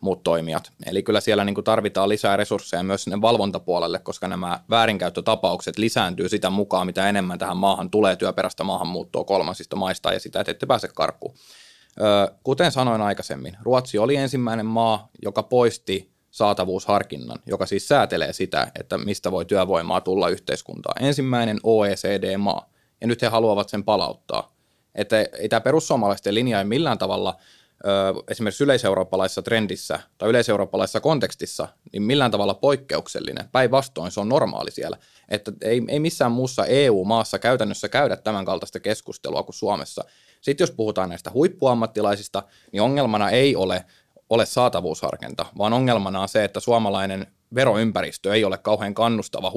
muut 0.01 0.23
toimijat. 0.23 0.71
Eli 0.85 1.03
kyllä 1.03 1.21
siellä 1.21 1.43
niin 1.43 1.55
kuin 1.55 1.65
tarvitaan 1.65 2.09
lisää 2.09 2.37
resursseja 2.37 2.83
myös 2.83 3.03
sinne 3.03 3.21
valvontapuolelle, 3.21 3.99
koska 3.99 4.27
nämä 4.27 4.59
väärinkäyttötapaukset 4.69 5.77
lisääntyy 5.77 6.29
sitä 6.29 6.49
mukaan, 6.49 6.85
mitä 6.85 7.09
enemmän 7.09 7.39
tähän 7.39 7.57
maahan 7.57 7.89
tulee 7.89 8.15
työperäistä 8.15 8.63
maahanmuuttoa 8.63 9.23
kolmansista 9.23 9.75
maista 9.75 10.13
ja 10.13 10.19
sitä, 10.19 10.39
että 10.39 10.51
ette 10.51 10.65
pääse 10.65 10.87
karkuun. 10.87 11.33
Kuten 12.43 12.71
sanoin 12.71 13.01
aikaisemmin, 13.01 13.57
Ruotsi 13.61 13.97
oli 13.97 14.15
ensimmäinen 14.15 14.65
maa, 14.65 15.09
joka 15.21 15.43
poisti 15.43 16.11
saatavuusharkinnan, 16.31 17.39
joka 17.45 17.65
siis 17.65 17.87
säätelee 17.87 18.33
sitä, 18.33 18.71
että 18.79 18.97
mistä 18.97 19.31
voi 19.31 19.45
työvoimaa 19.45 20.01
tulla 20.01 20.29
yhteiskuntaan. 20.29 21.03
Ensimmäinen 21.03 21.57
OECD-maa, 21.63 22.69
ja 23.01 23.07
nyt 23.07 23.21
he 23.21 23.27
haluavat 23.27 23.69
sen 23.69 23.83
palauttaa. 23.83 24.53
Että 24.95 25.25
ei 25.39 25.49
tämä 25.49 25.61
perussuomalaisten 25.61 26.35
linja 26.35 26.59
ei 26.59 26.65
millään 26.65 26.97
tavalla– 26.97 27.35
esimerkiksi 28.29 28.63
yleiseurooppalaisessa 28.63 29.41
trendissä 29.41 29.99
tai 30.17 30.29
yleiseurooppalaisessa 30.29 30.99
kontekstissa 30.99 31.67
niin 31.93 32.03
millään 32.03 32.31
tavalla 32.31 32.53
poikkeuksellinen. 32.53 33.49
Päinvastoin 33.51 34.11
se 34.11 34.19
on 34.19 34.29
normaali 34.29 34.71
siellä. 34.71 34.97
Että 35.29 35.51
ei, 35.61 35.81
ei 35.87 35.99
missään 35.99 36.31
muussa 36.31 36.65
EU-maassa 36.65 37.39
käytännössä 37.39 37.89
käydä 37.89 38.17
tämän 38.17 38.45
kaltaista 38.45 38.79
keskustelua 38.79 39.43
kuin 39.43 39.55
Suomessa. 39.55 40.03
Sitten 40.41 40.63
jos 40.63 40.71
puhutaan 40.71 41.09
näistä 41.09 41.31
huippuammattilaisista, 41.31 42.43
niin 42.71 42.81
ongelmana 42.81 43.29
ei 43.29 43.55
ole, 43.55 43.85
ole 44.29 44.45
saatavuusharkenta, 44.45 45.45
vaan 45.57 45.73
ongelmana 45.73 46.21
on 46.21 46.29
se, 46.29 46.43
että 46.43 46.59
suomalainen 46.59 47.27
veroympäristö 47.55 48.33
ei 48.33 48.43
ole 48.43 48.57
kauhean 48.57 48.93
kannustava 48.93 49.51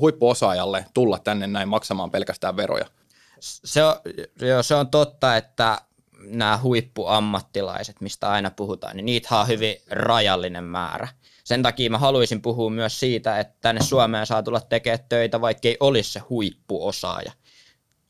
huippuosaajalle 0.00 0.86
tulla 0.94 1.18
tänne 1.18 1.46
näin 1.46 1.68
maksamaan 1.68 2.10
pelkästään 2.10 2.56
veroja. 2.56 2.86
Se 3.40 3.84
on, 3.84 3.94
joo, 4.40 4.62
se 4.62 4.74
on 4.74 4.90
totta, 4.90 5.36
että 5.36 5.78
nämä 6.30 6.58
huippuammattilaiset, 6.62 8.00
mistä 8.00 8.30
aina 8.30 8.50
puhutaan, 8.50 8.96
niin 8.96 9.06
niitä 9.06 9.40
on 9.40 9.48
hyvin 9.48 9.76
rajallinen 9.90 10.64
määrä. 10.64 11.08
Sen 11.44 11.62
takia 11.62 11.90
mä 11.90 11.98
haluaisin 11.98 12.42
puhua 12.42 12.70
myös 12.70 13.00
siitä, 13.00 13.40
että 13.40 13.54
tänne 13.60 13.82
Suomeen 13.82 14.26
saa 14.26 14.42
tulla 14.42 14.60
tekemään 14.60 15.06
töitä, 15.08 15.40
vaikka 15.40 15.68
ei 15.68 15.76
olisi 15.80 16.12
se 16.12 16.20
huippuosaaja. 16.20 17.32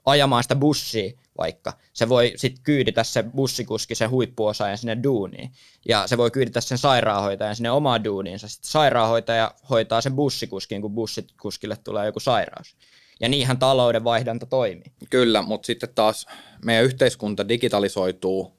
Ajamaan 0.06 0.42
sitä 0.42 0.56
bussia 0.56 1.12
vaikka. 1.38 1.72
Se 1.92 2.08
voi 2.08 2.32
sitten 2.36 2.62
kyyditä 2.62 3.04
se 3.04 3.22
bussikuski, 3.22 3.94
se 3.94 4.06
huippuosaajan 4.06 4.78
sinne 4.78 5.02
duuniin. 5.02 5.50
Ja 5.88 6.06
se 6.06 6.18
voi 6.18 6.30
kyyditä 6.30 6.60
sen 6.60 6.78
sairaanhoitajan 6.78 7.56
sinne 7.56 7.70
omaan 7.70 8.04
duuniinsa. 8.04 8.48
Sitten 8.48 8.70
sairaanhoitaja 8.70 9.54
hoitaa 9.70 10.00
sen 10.00 10.16
bussikuskin, 10.16 10.82
kun 10.82 10.94
bussikuskille 10.94 11.76
tulee 11.76 12.06
joku 12.06 12.20
sairaus. 12.20 12.76
Ja 13.20 13.28
niinhän 13.28 13.58
talouden 13.58 14.04
vaihdanta 14.04 14.46
toimii. 14.46 14.92
Kyllä, 15.10 15.42
mutta 15.42 15.66
sitten 15.66 15.88
taas 15.94 16.26
meidän 16.64 16.84
yhteiskunta 16.84 17.48
digitalisoituu 17.48 18.56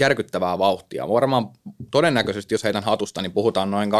järkyttävää 0.00 0.58
vauhtia. 0.58 1.08
Varmaan 1.08 1.48
todennäköisesti, 1.90 2.54
jos 2.54 2.64
heidän 2.64 2.84
hatusta, 2.84 3.22
niin 3.22 3.32
puhutaan 3.32 3.70
noin 3.70 3.92
20-30 3.92 3.94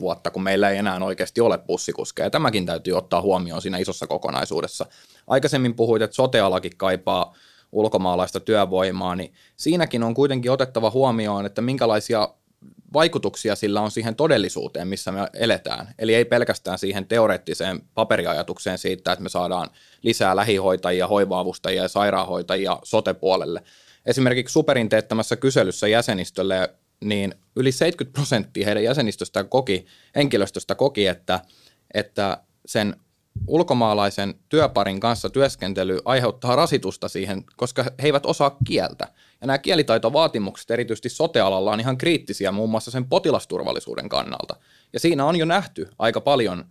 vuotta, 0.00 0.30
kun 0.30 0.42
meillä 0.42 0.70
ei 0.70 0.78
enää 0.78 0.98
oikeasti 1.04 1.40
ole 1.40 1.58
bussikuskeja. 1.58 2.30
Tämäkin 2.30 2.66
täytyy 2.66 2.96
ottaa 2.96 3.22
huomioon 3.22 3.62
siinä 3.62 3.78
isossa 3.78 4.06
kokonaisuudessa. 4.06 4.86
Aikaisemmin 5.26 5.74
puhuit, 5.74 6.02
että 6.02 6.14
sotealakin 6.14 6.76
kaipaa 6.76 7.34
ulkomaalaista 7.72 8.40
työvoimaa, 8.40 9.16
niin 9.16 9.32
siinäkin 9.56 10.02
on 10.02 10.14
kuitenkin 10.14 10.50
otettava 10.50 10.90
huomioon, 10.90 11.46
että 11.46 11.62
minkälaisia 11.62 12.28
vaikutuksia 12.92 13.56
sillä 13.56 13.80
on 13.80 13.90
siihen 13.90 14.16
todellisuuteen, 14.16 14.88
missä 14.88 15.12
me 15.12 15.28
eletään. 15.34 15.94
Eli 15.98 16.14
ei 16.14 16.24
pelkästään 16.24 16.78
siihen 16.78 17.06
teoreettiseen 17.06 17.80
paperiajatukseen 17.94 18.78
siitä, 18.78 19.12
että 19.12 19.22
me 19.22 19.28
saadaan 19.28 19.70
lisää 20.02 20.36
lähihoitajia, 20.36 21.06
hoivaavustajia 21.06 21.82
ja 21.82 21.88
sairaanhoitajia 21.88 22.78
sotepuolelle. 22.82 23.62
Esimerkiksi 24.06 24.52
Superin 24.52 24.88
teettämässä 24.88 25.36
kyselyssä 25.36 25.88
jäsenistölle, 25.88 26.74
niin 27.04 27.34
yli 27.56 27.72
70 27.72 28.14
prosenttia 28.14 28.66
heidän 28.66 28.84
jäsenistöstä 28.84 29.44
koki, 29.44 29.86
henkilöstöstä 30.16 30.74
koki, 30.74 31.06
että, 31.06 31.40
että 31.94 32.38
sen 32.66 32.96
ulkomaalaisen 33.46 34.34
työparin 34.48 35.00
kanssa 35.00 35.30
työskentely 35.30 35.98
aiheuttaa 36.04 36.56
rasitusta 36.56 37.08
siihen, 37.08 37.44
koska 37.56 37.82
he 37.82 37.90
eivät 37.98 38.26
osaa 38.26 38.56
kieltä. 38.64 39.08
Ja 39.42 39.46
nämä 39.46 39.58
kielitaitovaatimukset 39.58 40.70
erityisesti 40.70 41.08
sotealalla 41.08 41.72
on 41.72 41.80
ihan 41.80 41.98
kriittisiä 41.98 42.52
muun 42.52 42.70
muassa 42.70 42.90
sen 42.90 43.04
potilasturvallisuuden 43.04 44.08
kannalta. 44.08 44.56
Ja 44.92 45.00
siinä 45.00 45.24
on 45.24 45.36
jo 45.36 45.44
nähty 45.44 45.88
aika 45.98 46.20
paljon 46.20 46.64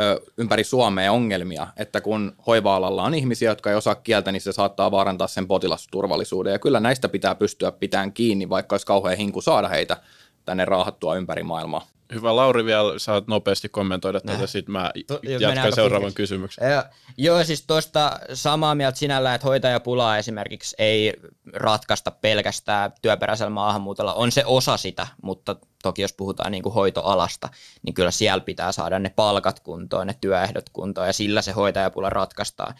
ö, 0.00 0.20
ympäri 0.38 0.64
Suomea 0.64 1.12
ongelmia, 1.12 1.66
että 1.76 2.00
kun 2.00 2.32
hoiva-alalla 2.46 3.02
on 3.02 3.14
ihmisiä, 3.14 3.50
jotka 3.50 3.70
ei 3.70 3.76
osaa 3.76 3.94
kieltä, 3.94 4.32
niin 4.32 4.40
se 4.40 4.52
saattaa 4.52 4.90
vaarantaa 4.90 5.26
sen 5.26 5.46
potilasturvallisuuden. 5.46 6.52
Ja 6.52 6.58
kyllä 6.58 6.80
näistä 6.80 7.08
pitää 7.08 7.34
pystyä 7.34 7.72
pitämään 7.72 8.12
kiinni, 8.12 8.48
vaikka 8.48 8.74
olisi 8.74 8.86
kauhean 8.86 9.18
hinku 9.18 9.40
saada 9.40 9.68
heitä 9.68 9.96
tänne 10.44 10.64
raahattua 10.64 11.16
ympäri 11.16 11.42
maailmaa. 11.42 11.86
Hyvä 12.14 12.36
Lauri, 12.36 12.64
vielä 12.64 12.98
saat 12.98 13.26
nopeasti 13.26 13.68
kommentoida 13.68 14.20
tätä, 14.20 14.46
sitten 14.46 14.72
mä 14.72 14.90
to, 15.06 15.20
jatkan 15.22 15.72
seuraavan 15.72 16.06
pitkäksi. 16.06 16.16
kysymyksen. 16.16 16.70
Ja, 16.70 16.86
joo, 17.16 17.44
siis 17.44 17.66
tuosta 17.66 18.20
samaa 18.34 18.74
mieltä 18.74 18.98
sinällä, 18.98 19.34
että 19.34 19.46
hoitajapulaa 19.46 20.18
esimerkiksi 20.18 20.76
ei 20.78 21.14
ratkaista 21.52 22.10
pelkästään 22.10 22.92
työperäisellä 23.02 23.50
maahanmuutolla. 23.50 24.14
On 24.14 24.32
se 24.32 24.44
osa 24.46 24.76
sitä, 24.76 25.06
mutta 25.22 25.56
toki 25.82 26.02
jos 26.02 26.12
puhutaan 26.12 26.52
niin 26.52 26.62
kuin 26.62 26.74
hoitoalasta, 26.74 27.48
niin 27.82 27.94
kyllä 27.94 28.10
siellä 28.10 28.44
pitää 28.44 28.72
saada 28.72 28.98
ne 28.98 29.12
palkat 29.16 29.60
kuntoon, 29.60 30.06
ne 30.06 30.14
työehdot 30.20 30.70
kuntoon, 30.72 31.06
ja 31.06 31.12
sillä 31.12 31.42
se 31.42 31.52
hoitajapula 31.52 32.10
ratkaistaan 32.10 32.74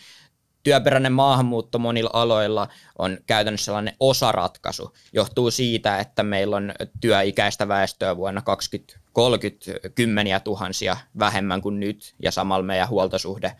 työperäinen 0.62 1.12
maahanmuutto 1.12 1.78
monilla 1.78 2.10
aloilla 2.12 2.68
on 2.98 3.18
käytännössä 3.26 3.64
sellainen 3.64 3.96
osaratkaisu. 4.00 4.96
Johtuu 5.12 5.50
siitä, 5.50 5.98
että 5.98 6.22
meillä 6.22 6.56
on 6.56 6.72
työikäistä 7.00 7.68
väestöä 7.68 8.16
vuonna 8.16 8.42
2030 8.42 9.88
kymmeniä 9.94 10.40
tuhansia 10.40 10.96
vähemmän 11.18 11.62
kuin 11.62 11.80
nyt, 11.80 12.14
ja 12.22 12.30
samalla 12.30 12.64
meidän 12.64 12.88
huoltosuhde, 12.88 13.52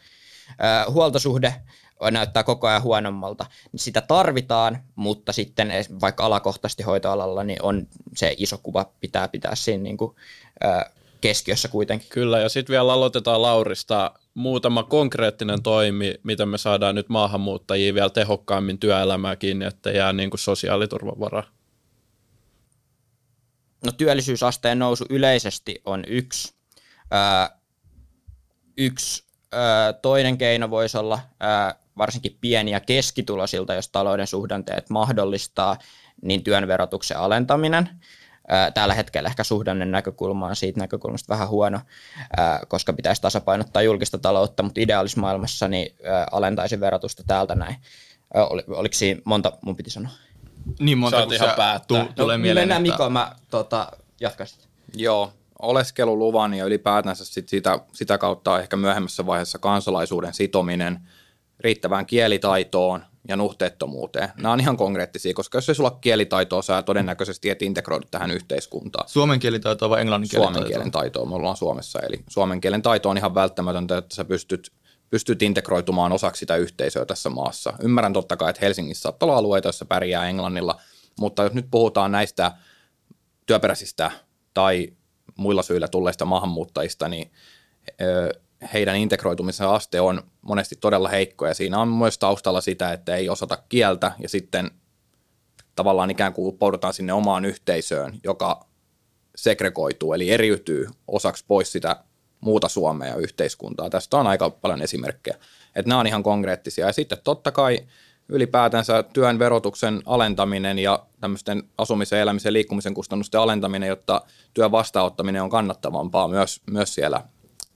huoltosuhde 0.89 1.55
näyttää 2.11 2.43
koko 2.43 2.67
ajan 2.67 2.83
huonommalta. 2.83 3.47
Sitä 3.77 4.01
tarvitaan, 4.01 4.79
mutta 4.95 5.33
sitten 5.33 5.73
vaikka 6.01 6.27
alakohtaisesti 6.27 6.83
hoitoalalla, 6.83 7.45
niin 7.45 7.63
on 7.63 7.87
se 8.17 8.35
iso 8.39 8.59
kuva 8.63 8.93
pitää 9.01 9.29
pitää 9.29 9.55
siinä 9.55 9.83
niin 9.83 9.97
kuin, 9.97 10.17
keskiössä 11.21 11.69
kuitenkin. 11.69 12.09
Kyllä, 12.09 12.39
ja 12.39 12.49
sitten 12.49 12.73
vielä 12.73 12.93
aloitetaan 12.93 13.43
Laurista 13.43 14.13
muutama 14.35 14.83
konkreettinen 14.83 15.63
toimi, 15.63 16.15
miten 16.23 16.49
me 16.49 16.59
saadaan 16.59 16.95
nyt 16.95 17.09
maahanmuuttajia 17.09 17.95
vielä 17.95 18.11
tehokkaammin 18.11 18.79
työelämää 18.79 19.37
kiinni, 19.37 19.65
että 19.65 19.91
jää 19.91 20.13
niin 20.13 20.31
kuin 20.31 20.41
sosiaaliturvan 20.41 21.21
varaa? 21.21 21.45
No 23.85 23.93
työllisyysasteen 23.93 24.79
nousu 24.79 25.05
yleisesti 25.11 25.83
on 25.85 26.05
yksi. 26.07 26.55
Öö, 27.13 27.59
yksi 28.77 29.25
öö, 29.55 29.93
toinen 30.03 30.39
keino 30.39 30.71
voisi 30.71 30.99
olla 30.99 31.21
öö, 31.43 31.81
varsinkin 31.99 32.39
pieni- 32.41 32.71
ja 32.71 32.81
keskitulosilta, 32.81 33.75
jos 33.75 33.89
talouden 33.89 34.27
suhdanteet 34.27 34.91
mahdollistaa, 34.91 35.77
niin 36.23 36.45
työn 36.45 36.69
verotuksen 36.69 37.19
alentaminen– 37.19 37.89
Tällä 38.75 38.95
hetkellä 38.95 39.29
ehkä 39.29 39.45
suhdannen 39.45 39.91
näkökulma 39.91 40.47
on 40.47 40.57
siitä 40.57 40.81
näkökulmasta 40.81 41.33
vähän 41.33 41.49
huono, 41.49 41.81
koska 42.69 42.93
pitäisi 42.93 43.23
tasapainottaa 43.23 43.83
julkista 43.83 44.19
taloutta, 44.19 44.63
mutta 44.63 44.81
ideaalismaailmassa 44.81 45.69
niin 45.69 45.97
alentaisi 46.33 46.81
verotusta 46.81 47.23
täältä 47.27 47.55
näin. 47.55 47.77
Ol, 48.35 48.61
oliko 48.69 48.95
siinä 48.95 49.21
monta, 49.25 49.53
mun 49.63 49.77
piti 49.77 49.91
sanoa? 49.91 50.13
Niin 50.81 50.99
monta, 50.99 51.19
Saat 51.19 51.33
ihan 51.33 51.57
päättää. 51.57 52.05
Tu- 52.05 52.13
tulee 52.13 52.37
no, 52.39 52.43
mieleen, 52.43 52.63
mennään 52.63 52.87
että... 52.87 52.93
Miko, 52.93 53.11
mä 53.11 53.33
tota, 53.51 53.93
jatkaisin. 54.21 54.59
Joo, 54.95 55.33
oleskeluluvan 55.63 56.55
ja 56.55 56.65
ylipäätänsä 56.65 57.25
sit 57.25 57.49
sitä, 57.49 57.79
sitä 57.93 58.19
kautta 58.19 58.61
ehkä 58.61 58.77
myöhemmässä 58.77 59.27
vaiheessa 59.27 59.59
kansalaisuuden 59.59 60.35
sitominen 60.35 61.01
riittävään 61.61 62.07
kielitaitoon 62.07 63.03
ja 63.29 63.37
nuhteettomuuteen. 63.37 64.29
Nämä 64.37 64.53
on 64.53 64.61
ihan 64.61 64.77
konkreettisia, 64.77 65.35
koska 65.35 65.59
jos 65.59 65.69
ei 65.69 65.75
sulla 65.75 65.99
kielitaitoa, 66.01 66.63
sä 66.63 66.83
todennäköisesti 66.83 67.51
et 67.51 67.63
integroidu 67.63 68.07
tähän 68.11 68.31
yhteiskuntaan. 68.31 69.09
Suomen 69.09 69.41
kielitaitoa 69.41 69.91
vai 69.91 70.01
englannin 70.01 70.31
kielen 70.31 70.53
Suomen 70.53 70.71
kielen 70.71 70.91
taitoa 70.91 71.27
me 71.27 71.35
ollaan 71.35 71.57
Suomessa. 71.57 72.01
Eli 72.01 72.17
suomen 72.29 72.61
kielen 72.61 72.83
taito 72.83 73.11
on 73.11 73.19
ihan 73.19 73.35
välttämätöntä, 73.35 73.99
että 73.99 74.15
sä 74.15 74.25
pystyt, 74.25 74.73
pystyt 75.11 75.43
integroitumaan 75.43 76.13
osaksi 76.13 76.41
sitä 76.41 76.57
yhteisöä 76.57 77.05
tässä 77.05 77.31
maassa. 77.31 77.73
Ymmärrän 77.83 78.13
totta 78.13 78.37
kai, 78.37 78.51
että 78.51 78.61
Helsingissä 78.65 79.03
saattaa 79.03 79.27
olla 79.27 79.39
alueita, 79.39 79.69
joissa 79.69 79.85
pärjää 79.85 80.29
englannilla, 80.29 80.81
mutta 81.19 81.43
jos 81.43 81.53
nyt 81.53 81.67
puhutaan 81.71 82.13
näistä 82.13 82.53
työperäisistä 83.47 84.11
tai 84.55 84.93
muilla 85.37 85.63
syillä 85.63 85.89
tulleista 85.89 86.25
maahanmuuttajista, 86.25 87.09
niin 87.09 87.31
heidän 88.73 88.97
integroitumisen 88.97 89.69
aste 89.69 90.01
on 90.01 90.23
monesti 90.43 90.77
todella 90.77 91.09
heikko 91.09 91.47
ja 91.47 91.55
siinä 91.55 91.79
on 91.79 91.89
myös 91.89 92.19
taustalla 92.19 92.61
sitä, 92.61 92.93
että 92.93 93.17
ei 93.17 93.29
osata 93.29 93.59
kieltä 93.69 94.13
ja 94.19 94.29
sitten 94.29 94.71
tavallaan 95.77 96.11
ikään 96.11 96.33
kuin 96.33 96.59
poudutaan 96.59 96.95
sinne 96.95 97.13
omaan 97.13 97.45
yhteisöön, 97.45 98.19
joka 98.25 98.67
segregoituu 99.37 100.13
eli 100.13 100.31
eriytyy 100.31 100.87
osaksi 101.09 101.45
pois 101.49 101.73
sitä 101.73 101.97
muuta 102.41 102.69
Suomea 102.69 103.09
ja 103.09 103.17
yhteiskuntaa. 103.17 103.91
Tästä 103.91 104.17
on 104.17 104.27
aika 104.27 104.51
paljon 104.51 104.83
esimerkkejä. 104.83 105.37
Että 105.77 105.89
nämä 105.89 106.01
on 106.01 106.07
ihan 106.07 106.23
konkreettisia. 106.23 106.87
Ja 106.87 106.93
sitten 106.93 107.19
totta 107.25 107.53
kai 107.53 107.79
ylipäätänsä 108.29 109.03
työn 109.03 109.39
verotuksen 109.39 110.03
alentaminen 110.07 110.79
ja 110.79 111.07
tämmöisten 111.21 111.63
asumisen, 111.79 112.19
elämisen 112.19 112.53
liikkumisen 112.53 112.95
kustannusten 112.95 113.41
alentaminen, 113.41 113.89
jotta 113.89 114.23
työn 114.55 114.71
vastaanottaminen 114.71 115.43
on 115.43 115.51
kannattavampaa 115.51 116.29
myös, 116.29 116.61
myös 116.71 116.95
siellä 116.95 117.25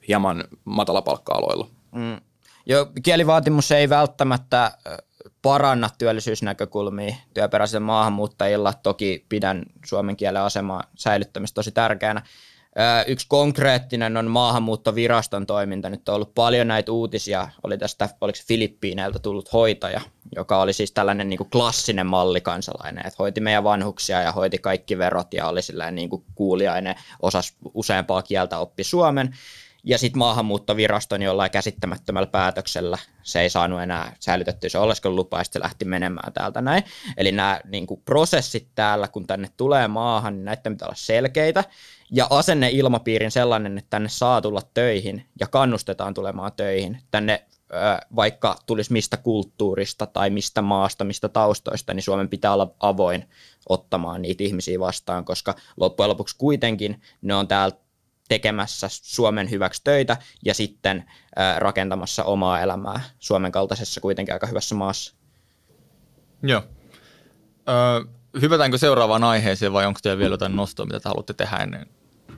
hieman 0.09 0.45
matalapalkka-aloilla. 0.65 1.69
Mm. 1.93 2.21
Jo, 2.67 2.87
kielivaatimus 3.03 3.73
ei 3.73 3.89
välttämättä 3.89 4.73
paranna 5.43 5.91
työllisyysnäkökulmia 5.99 7.15
työperäisillä 7.35 7.81
maahanmuuttajilla. 7.81 8.73
Toki 8.73 9.27
pidän 9.29 9.63
suomen 9.87 10.17
kielen 10.17 10.43
asemaa 10.43 10.85
säilyttämistä 10.95 11.55
tosi 11.55 11.73
tärkeänä. 11.73 12.23
Yksi 13.07 13.27
konkreettinen 13.29 14.17
on 14.17 14.31
maahanmuuttoviraston 14.31 15.47
toiminta. 15.47 15.91
Nyt 15.91 16.09
on 16.09 16.15
ollut 16.15 16.35
paljon 16.35 16.69
näitä 16.69 16.93
uutisia. 16.93 17.49
Oli 17.63 17.79
tästä, 17.79 18.09
oliko 18.21 18.39
Filippiineiltä 18.47 19.19
tullut 19.19 19.53
hoitaja, 19.53 20.01
joka 20.37 20.61
oli 20.61 20.73
siis 20.73 20.93
tällainen 20.93 21.29
niin 21.29 21.39
kuin 21.39 21.51
klassinen 21.51 22.07
mallikansalainen, 22.07 23.07
että 23.07 23.17
hoiti 23.19 23.41
meidän 23.41 23.65
vanhuksia 23.65 24.23
ja 24.23 24.33
hoiti 24.33 24.59
kaikki 24.59 24.99
verot 24.99 25.35
ja 25.35 25.49
oli 25.49 25.61
niin 25.91 26.11
kuin 26.11 26.25
kuuliainen, 26.35 26.95
osasi 27.23 27.55
useampaa 27.75 28.23
kieltä, 28.23 28.59
oppi 28.59 28.85
suomen. 28.85 29.37
Ja 29.85 29.99
sitten 29.99 30.19
maahanmuuttoviraston 30.19 31.23
jollain 31.23 31.51
käsittämättömällä 31.51 32.27
päätöksellä 32.27 32.99
se 33.23 33.41
ei 33.41 33.51
saanut 33.51 33.83
enää 33.83 34.17
säilytettyä 34.21 34.71
se 34.71 34.79
oleskelulupa 34.79 35.39
ja 35.39 35.45
se 35.45 35.61
lähti 35.61 35.85
menemään 35.85 36.33
täältä 36.33 36.61
näin. 36.61 36.83
Eli 37.17 37.33
nämä 37.33 37.61
niin 37.65 37.87
kuin 37.87 38.03
prosessit 38.05 38.69
täällä, 38.75 39.09
kun 39.09 39.27
tänne 39.27 39.49
tulee 39.57 39.89
maahan, 39.89 40.35
niin 40.35 40.45
näiden 40.45 40.73
pitää 40.73 40.87
olla 40.87 40.97
selkeitä. 40.97 41.65
Ja 42.11 42.27
asenne 42.31 42.71
ilmapiirin 42.71 43.31
sellainen, 43.31 43.79
että 43.79 43.91
tänne 43.91 44.09
saa 44.09 44.41
tulla 44.41 44.63
töihin 44.75 45.27
ja 45.41 45.47
kannustetaan 45.47 46.15
tulemaan 46.15 46.53
töihin. 46.53 46.99
Tänne 47.11 47.45
vaikka 48.17 48.57
tulisi 48.67 48.93
mistä 48.93 49.17
kulttuurista 49.17 50.07
tai 50.07 50.31
mistä 50.31 50.63
maasta, 50.63 51.05
mistä 51.05 51.29
taustoista, 51.29 51.95
niin 51.95 52.03
Suomen 52.03 52.29
pitää 52.29 52.53
olla 52.53 52.75
avoin 52.81 53.29
ottamaan 53.69 54.23
niitä 54.23 54.45
ihmisiä 54.45 54.81
vastaan, 54.81 55.25
koska 55.25 55.55
loppujen 55.77 56.09
lopuksi 56.09 56.37
kuitenkin 56.39 57.03
ne 57.23 57.35
on 57.35 57.49
täällä 57.49 57.77
tekemässä 58.29 58.87
Suomen 58.91 59.51
hyväksi 59.51 59.81
töitä 59.85 60.17
ja 60.45 60.55
sitten 60.55 61.05
rakentamassa 61.59 62.25
omaa 62.25 62.61
elämää 62.61 63.01
Suomen 63.19 63.53
kaltaisessa 63.53 64.01
kuitenkin 64.01 64.35
aika 64.35 64.47
hyvässä 64.47 64.75
maassa. 64.75 65.15
Joo. 66.43 66.63
Ö, 67.69 68.09
hypätäänkö 68.41 68.79
seuraavaan 68.79 69.25
aiheeseen 69.25 69.73
vai 69.73 69.87
onko 69.87 70.01
teillä 70.03 70.19
vielä 70.19 70.33
jotain 70.33 70.57
nostoa, 70.57 70.87
mitä 70.87 71.01
te 71.01 71.09
haluatte 71.09 71.35
tehdä 71.35 71.57
ennen? 71.57 71.87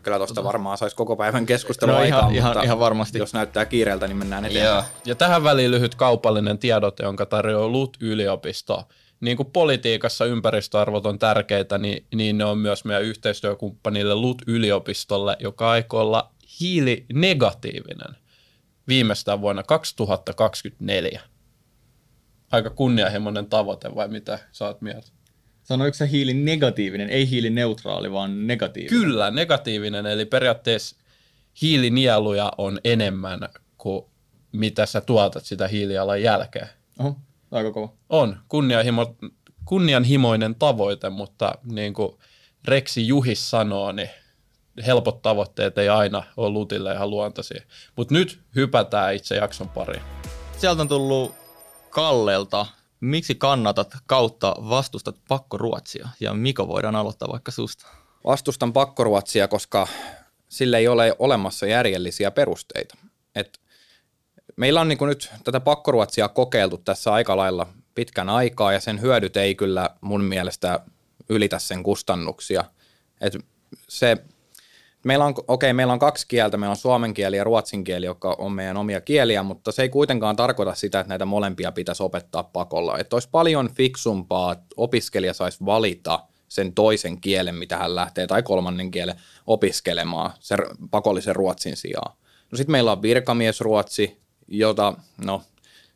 Kyllä 0.03 0.16
tuosta 0.16 0.44
varmaan 0.44 0.79
saisi 0.79 0.96
koko 0.96 1.16
päivän 1.16 1.46
keskustelua 1.46 1.94
no, 1.94 2.01
aikaa, 2.01 2.31
ihan, 2.31 2.49
mutta 2.49 2.62
ihan 2.62 2.79
varmasti. 2.79 3.18
jos 3.18 3.35
näyttää 3.35 3.64
kiireeltä, 3.64 4.07
niin 4.07 4.16
mennään 4.16 4.44
eteenpäin. 4.44 4.75
Joo. 4.75 4.85
Ja 5.05 5.14
tähän 5.14 5.44
väliin 5.44 5.70
lyhyt 5.70 5.94
kaupallinen 5.94 6.59
tiedote, 6.59 7.03
jonka 7.03 7.27
tarjoaa 7.27 7.68
LUT-yliopisto 7.68 8.88
niin 9.20 9.37
kuin 9.37 9.50
politiikassa 9.52 10.24
ympäristöarvot 10.24 11.07
on 11.07 11.18
tärkeitä, 11.18 11.79
niin, 11.79 12.07
niin 12.14 12.38
ne 12.38 12.44
on 12.44 12.59
myös 12.59 12.85
meidän 12.85 13.02
yhteistyökumppanille 13.02 14.14
LUT-yliopistolle, 14.14 15.37
joka 15.40 15.70
aikoo 15.70 16.00
olla 16.00 16.33
hiilinegatiivinen 16.61 18.16
viimeistään 18.88 19.40
vuonna 19.40 19.62
2024. 19.62 21.20
Aika 22.52 22.70
kunnianhimoinen 22.70 23.46
tavoite, 23.46 23.94
vai 23.94 24.09
mitä 24.09 24.38
sä 24.52 24.64
oot 24.64 24.81
mieltä? 24.81 25.09
Sanoiko 25.62 25.94
se 25.94 26.11
hiilinegatiivinen, 26.11 27.11
ei 27.11 27.31
hiilineutraali, 27.31 28.12
vaan 28.12 28.46
negatiivinen? 28.46 29.00
Kyllä, 29.00 29.31
negatiivinen, 29.31 30.07
eli 30.07 30.24
periaatteessa 30.24 30.96
hiilinieluja 31.62 32.52
on 32.59 32.81
enemmän 32.85 33.40
kuin 33.79 34.05
mitä 34.52 34.87
sä 34.87 35.00
tuotat 35.00 35.44
sitä 35.44 35.68
hiilijalan 35.68 36.22
jälkeen. 36.22 36.68
Oho. 36.98 37.16
Aika 37.57 37.73
kova. 37.73 37.88
On, 38.09 38.37
kunnianhimo, 38.49 39.16
kunnianhimoinen 39.64 40.55
tavoite, 40.55 41.11
mutta 41.11 41.53
niin 41.64 41.95
kuin 41.95 42.12
Reksi 42.64 43.09
Juhis 43.09 43.51
sanoo, 43.51 43.92
niin 43.92 44.11
helpot 44.87 45.23
tavoitteet 45.23 45.79
ei 45.79 45.88
aina 45.88 46.23
ole 46.37 46.49
Lutille 46.49 46.92
ihan 46.92 47.11
luontaisia. 47.11 47.62
Mutta 47.97 48.14
nyt 48.14 48.40
hypätään 48.57 49.14
itse 49.14 49.37
jakson 49.37 49.69
pariin. 49.69 50.03
Sieltä 50.59 50.83
on 50.83 50.88
tullut 50.88 51.35
Kallelta, 51.90 52.66
miksi 53.01 53.35
kannatat 53.35 53.95
kautta 54.07 54.57
vastustat 54.69 55.16
pakkoruotsia? 55.29 56.09
Ja 56.21 56.35
Miko 56.35 56.69
voidaan 56.69 56.97
aloittaa 56.97 57.33
vaikka 57.33 57.51
susta. 57.51 57.87
Vastustan 58.25 58.73
pakkoruotsia, 58.73 59.49
koska 59.49 59.87
sille 60.49 60.79
ei 60.79 60.88
ole 60.88 61.16
olemassa 61.19 61.66
järjellisiä 61.66 62.31
perusteita. 62.31 62.97
Et 63.35 63.61
meillä 64.57 64.81
on 64.81 64.88
niin 64.88 64.99
kuin 64.99 65.09
nyt 65.09 65.31
tätä 65.45 65.61
pakkoruotsia 65.61 66.29
kokeiltu 66.29 66.79
tässä 66.79 67.12
aika 67.12 67.37
lailla 67.37 67.66
pitkän 67.95 68.29
aikaa 68.29 68.73
ja 68.73 68.81
sen 68.81 69.01
hyödyt 69.01 69.37
ei 69.37 69.55
kyllä 69.55 69.90
mun 70.01 70.25
mielestä 70.25 70.81
ylitä 71.29 71.59
sen 71.59 71.83
kustannuksia. 71.83 72.64
Et 73.21 73.37
se, 73.88 74.16
meillä 75.05 75.25
on, 75.25 75.35
okei, 75.49 75.73
meillä 75.73 75.92
on 75.92 75.99
kaksi 75.99 76.27
kieltä, 76.29 76.57
meillä 76.57 76.71
on 76.71 76.77
suomen 76.77 77.14
kieli 77.14 77.37
ja 77.37 77.45
ruotsin 77.45 77.85
kieli, 77.85 78.07
joka 78.07 78.37
on 78.38 78.53
meidän 78.53 78.77
omia 78.77 79.01
kieliä, 79.01 79.42
mutta 79.42 79.73
se 79.73 79.83
ei 79.83 79.88
kuitenkaan 79.88 80.37
tarkoita 80.37 80.75
sitä, 80.75 81.01
että 81.01 81.09
näitä 81.09 81.25
molempia 81.25 81.73
pitäisi 81.73 82.03
opettaa 82.03 82.42
pakolla. 82.42 82.99
Että 82.99 83.16
olisi 83.16 83.29
paljon 83.33 83.71
fiksumpaa, 83.75 84.53
että 84.53 84.66
opiskelija 84.77 85.35
saisi 85.35 85.64
valita 85.64 86.21
sen 86.49 86.73
toisen 86.73 87.21
kielen, 87.21 87.55
mitä 87.55 87.77
hän 87.77 87.95
lähtee, 87.95 88.27
tai 88.27 88.42
kolmannen 88.42 88.90
kielen 88.90 89.16
opiskelemaan 89.47 90.31
sen 90.40 90.59
pakollisen 90.90 91.37
ruotsin 91.37 91.77
sijaan. 91.77 92.16
No 92.51 92.57
sitten 92.57 92.73
meillä 92.73 92.92
on 92.92 93.03
virkamiesruotsi, 93.03 94.26
jota, 94.48 94.94
no 95.24 95.42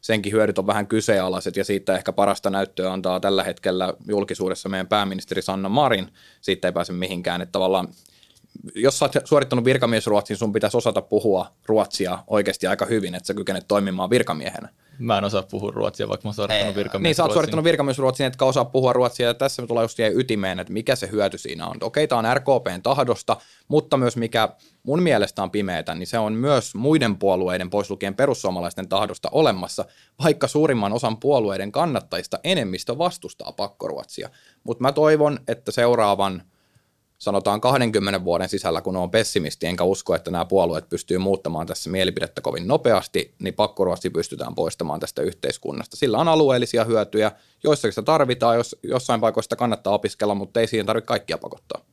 senkin 0.01 0.33
hyödyt 0.33 0.59
on 0.59 0.67
vähän 0.67 0.87
kyseenalaiset 0.87 1.57
ja 1.57 1.65
siitä 1.65 1.95
ehkä 1.95 2.13
parasta 2.13 2.51
näyttöä 2.51 2.93
antaa 2.93 3.21
tällä 3.21 3.45
hetkellä 3.45 3.95
julkisuudessa 4.09 4.69
meidän 4.69 4.87
pääministeri 4.87 5.43
Sanna 5.43 5.69
Marin. 5.69 6.13
Siitä 6.41 6.69
ei 6.69 6.73
pääse 6.73 6.93
mihinkään, 6.93 7.41
että 7.41 7.53
tavallaan 7.53 7.89
jos 8.75 8.99
sä 8.99 9.05
oot 9.05 9.13
suorittanut 9.25 9.65
virkamiesruotsin, 9.65 10.37
sun 10.37 10.53
pitäisi 10.53 10.77
osata 10.77 11.03
puhua 11.03 11.53
ruotsia 11.67 12.19
oikeasti 12.27 12.67
aika 12.67 12.87
hyvin, 12.87 13.15
että 13.15 13.27
sä 13.27 13.35
kykenet 13.35 13.69
toimimaan 13.69 14.11
virkamiehenä. 14.11 14.69
Mä 14.99 15.19
en 15.19 15.25
osaa 15.25 15.43
puhua 15.43 15.71
ruotsia, 15.71 16.09
vaikka 16.09 16.27
mä 16.27 16.29
oon 16.29 16.35
suorittanut 16.35 16.77
virkamiesruotsin. 16.77 17.03
Niin, 17.03 17.15
sä 17.15 17.23
oot 17.23 17.33
suorittanut 17.33 17.65
virkamiesruotsin, 17.65 18.27
etkä 18.27 18.45
osaa 18.45 18.65
puhua 18.65 18.93
ruotsia, 18.93 19.27
ja 19.27 19.35
tässä 19.35 19.63
me 19.63 19.69
tullaan 19.69 19.85
just 19.85 19.99
ytimeen, 20.15 20.61
että 20.61 20.73
mikä 20.73 20.97
se 20.97 21.09
hyöty 21.13 21.39
siinä 21.39 21.67
on. 21.67 21.77
Okei, 21.81 22.09
tämä 22.09 22.19
on 22.19 22.37
RKPn 22.37 22.83
tahdosta, 22.83 23.37
mutta 23.69 23.97
myös 23.97 24.17
mikä 24.17 24.49
mun 24.83 25.03
mielestä 25.03 25.43
on 25.43 25.51
pimeätä, 25.51 25.95
niin 25.95 26.07
se 26.07 26.19
on 26.19 26.33
myös 26.33 26.75
muiden 26.75 27.17
puolueiden, 27.17 27.71
pois 27.71 27.91
lukien 27.91 28.15
perussuomalaisten 28.15 28.89
tahdosta 28.89 29.29
olemassa, 29.33 29.85
vaikka 30.25 30.49
suurimman 30.49 30.93
osan 30.93 31.17
puolueiden 31.17 31.73
kannattajista 31.73 32.39
enemmistö 32.45 32.99
vastustaa 32.99 33.53
pakkoruotsia. 33.53 34.31
Mutta 34.65 34.83
mä 34.83 34.93
toivon, 34.93 35.41
että 35.49 35.71
seuraavan 35.71 36.43
sanotaan 37.21 37.61
20 37.61 38.25
vuoden 38.25 38.49
sisällä, 38.49 38.81
kun 38.81 38.97
on 38.97 39.11
pessimisti, 39.11 39.67
enkä 39.67 39.85
usko, 39.85 40.15
että 40.15 40.31
nämä 40.31 40.45
puolueet 40.45 40.89
pystyy 40.89 41.19
muuttamaan 41.19 41.67
tässä 41.67 41.91
mielipidettä 41.91 42.41
kovin 42.41 42.69
nopeasti, 42.69 43.35
niin 43.39 43.55
pakkoruotsi 43.55 44.11
pystytään 44.11 44.55
poistamaan 44.55 45.01
tästä 45.01 45.23
yhteiskunnasta. 45.23 45.97
Sillä 45.97 46.19
on 46.19 46.29
alueellisia 46.29 46.85
hyötyjä, 46.85 47.33
joissakin 47.65 47.93
sitä 47.93 48.03
tarvitaan, 48.03 48.57
jos, 48.57 48.77
jossain 48.83 49.21
paikoista 49.21 49.57
kannattaa 49.57 49.95
opiskella, 49.95 50.35
mutta 50.35 50.61
ei 50.61 50.67
siihen 50.67 50.87
tarvitse 50.87 51.07
kaikkia 51.07 51.39
pakottaa. 51.39 51.85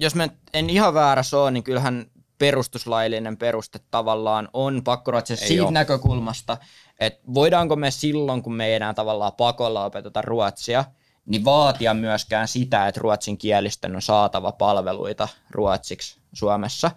Jos 0.00 0.14
mä 0.14 0.28
en 0.52 0.70
ihan 0.70 0.94
väärässä 0.94 1.38
ole, 1.38 1.50
niin 1.50 1.64
kyllähän 1.64 2.06
perustuslaillinen 2.38 3.36
peruste 3.36 3.80
tavallaan 3.90 4.48
on 4.52 4.84
pakkoruotsissa 4.84 5.46
siitä 5.46 5.64
ole. 5.64 5.72
näkökulmasta, 5.72 6.56
että 7.00 7.20
voidaanko 7.34 7.76
me 7.76 7.90
silloin, 7.90 8.42
kun 8.42 8.54
me 8.54 8.66
ei 8.66 8.74
enää 8.74 8.94
tavallaan 8.94 9.32
pakolla 9.32 9.84
opeteta 9.84 10.22
ruotsia– 10.22 10.84
niin 11.26 11.44
vaatia 11.44 11.94
myöskään 11.94 12.48
sitä, 12.48 12.88
että 12.88 13.00
ruotsinkielisten 13.00 13.96
on 13.96 14.02
saatava 14.02 14.52
palveluita 14.52 15.28
ruotsiksi 15.50 16.20
Suomessa. 16.32 16.90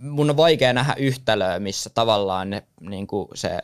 Mun 0.00 0.30
on 0.30 0.36
vaikea 0.36 0.72
nähdä 0.72 0.94
yhtälöä, 0.98 1.58
missä 1.58 1.90
tavallaan 1.90 2.50
ne, 2.50 2.62
niin 2.80 3.06
kuin 3.06 3.28
se 3.34 3.58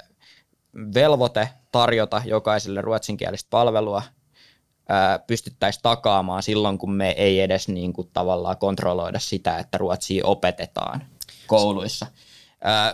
velvoite 0.95 1.49
tarjota 1.73 2.23
jokaiselle 2.25 2.81
ruotsinkielistä 2.81 3.51
palvelua 3.51 4.03
pystyttäisiin 5.27 5.83
takaamaan 5.83 6.43
silloin, 6.43 6.79
kun 6.79 6.93
me 6.93 7.11
ei 7.11 7.41
edes 7.41 7.69
niin 7.69 7.93
kuin 7.93 8.11
tavallaan 8.13 8.57
kontrolloida 8.59 9.19
sitä, 9.19 9.59
että 9.59 9.79
ruotsia 9.79 10.27
opetetaan 10.27 11.03
kouluissa. 11.47 12.07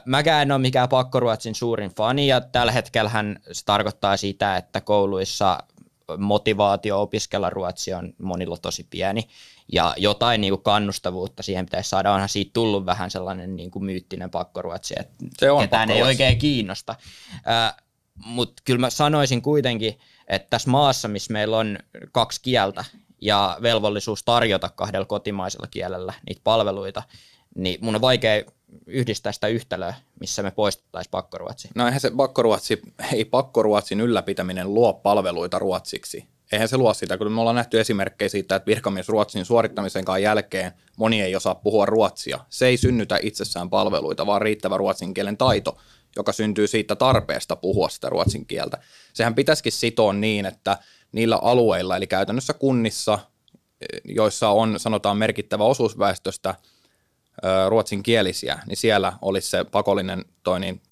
Mäkään 0.05 0.43
en 0.43 0.53
ole 0.53 0.59
mikään 0.59 0.89
pakkoruotsin 0.89 1.55
suurin 1.55 1.91
fani 1.91 2.27
ja 2.27 2.41
tällä 2.41 2.73
hetkellä 2.73 3.11
se 3.53 3.65
tarkoittaa 3.65 4.17
sitä, 4.17 4.57
että 4.57 4.81
kouluissa 4.81 5.59
motivaatio 6.19 7.03
opiskella 7.03 7.51
ruotsia 7.51 7.99
on 7.99 8.13
monilla 8.23 8.57
tosi 8.57 8.87
pieni 8.91 9.29
ja 9.73 9.95
jotain 9.97 10.41
niin 10.41 10.53
kuin 10.53 10.63
kannustavuutta 10.63 11.43
siihen 11.43 11.67
pitäisi 11.67 11.91
saada. 11.91 12.13
Onhan 12.13 12.29
siitä 12.29 12.51
tullut 12.53 12.87
vähän 12.87 13.11
sellainen 13.11 13.57
niin 13.57 13.71
kuin 13.71 13.85
myyttinen 13.85 14.31
pakkoruotsi, 14.31 14.95
että 15.01 15.15
Se 15.39 15.51
on 15.51 15.61
ketään 15.61 15.91
ei 15.91 16.03
oikein 16.03 16.39
kiinnosta. 16.39 16.95
Mutta 18.25 18.63
kyllä 18.65 18.81
mä 18.81 18.91
sanoisin 18.91 19.43
kuitenkin, 19.43 19.99
että 20.29 20.51
tässä 20.51 20.71
maassa, 20.71 21.09
missä 21.09 21.33
meillä 21.33 21.59
on 21.59 21.79
kaksi 22.13 22.41
kieltä 22.43 22.85
ja 23.21 23.59
velvollisuus 23.63 24.23
tarjota 24.23 24.69
kahdella 24.69 25.07
kotimaisella 25.07 25.67
kielellä 25.71 26.15
niitä 26.27 26.41
palveluita, 26.45 27.03
niin 27.55 27.79
mun 27.83 27.95
on 27.95 28.01
vaikea 28.01 28.45
yhdistää 28.87 29.33
sitä 29.33 29.49
yhtälöä, 29.49 29.95
missä 30.21 30.43
me 30.43 30.51
poistettaisiin 30.51 31.11
pakkoruotsi. 31.11 31.69
No 31.75 31.87
eihän 31.87 32.01
se 32.01 32.11
pakkoruotsi, 32.17 32.83
ei 33.13 33.25
pakkoruotsin 33.25 34.01
ylläpitäminen 34.01 34.75
luo 34.75 34.95
palveluita 34.95 35.59
ruotsiksi. 35.59 36.29
Eihän 36.53 36.69
se 36.69 36.77
luo 36.77 36.95
sitä, 36.95 37.19
kun 37.19 37.33
me 37.33 37.41
ollaan 37.41 37.57
nähty 37.57 37.81
esimerkkejä 37.81 38.29
siitä, 38.29 38.57
että 38.57 38.67
virkamies 38.67 39.09
ruotsin 39.09 39.45
suorittamisen 39.45 40.05
jälkeen 40.23 40.73
moni 40.97 41.23
ei 41.23 41.37
osaa 41.37 41.55
puhua 41.55 41.87
ruotsia. 41.87 42.41
Se 42.49 42.67
ei 42.67 42.77
synnytä 42.77 43.19
itsessään 43.23 43.71
palveluita, 43.71 44.27
vaan 44.27 44.43
riittävä 44.43 44.77
ruotsin 44.77 45.15
kielen 45.15 45.37
taito, 45.37 45.79
joka 46.17 46.33
syntyy 46.33 46.67
siitä 46.67 46.97
tarpeesta 46.97 47.57
puhua 47.57 47.89
sitä 47.89 48.09
ruotsin 48.09 48.47
kieltä. 48.47 48.79
Sehän 49.13 49.35
pitäisikin 49.35 49.73
sitoa 49.73 50.13
niin, 50.13 50.47
että 50.47 50.79
niillä 51.13 51.37
alueilla, 51.37 51.97
eli 51.97 52.07
käytännössä 52.07 52.55
kunnissa, 52.55 53.19
joissa 54.05 54.49
on 54.49 54.81
sanotaan 54.81 55.17
merkittävä 55.17 55.65
osuus 55.65 55.99
väestöstä 55.99 56.55
ruotsinkielisiä, 57.69 58.59
niin 58.67 58.77
siellä 58.77 59.13
olisi 59.23 59.51
se 59.51 59.65
pakollinen 59.65 60.25
toi 60.43 60.61
niin, 60.61 60.83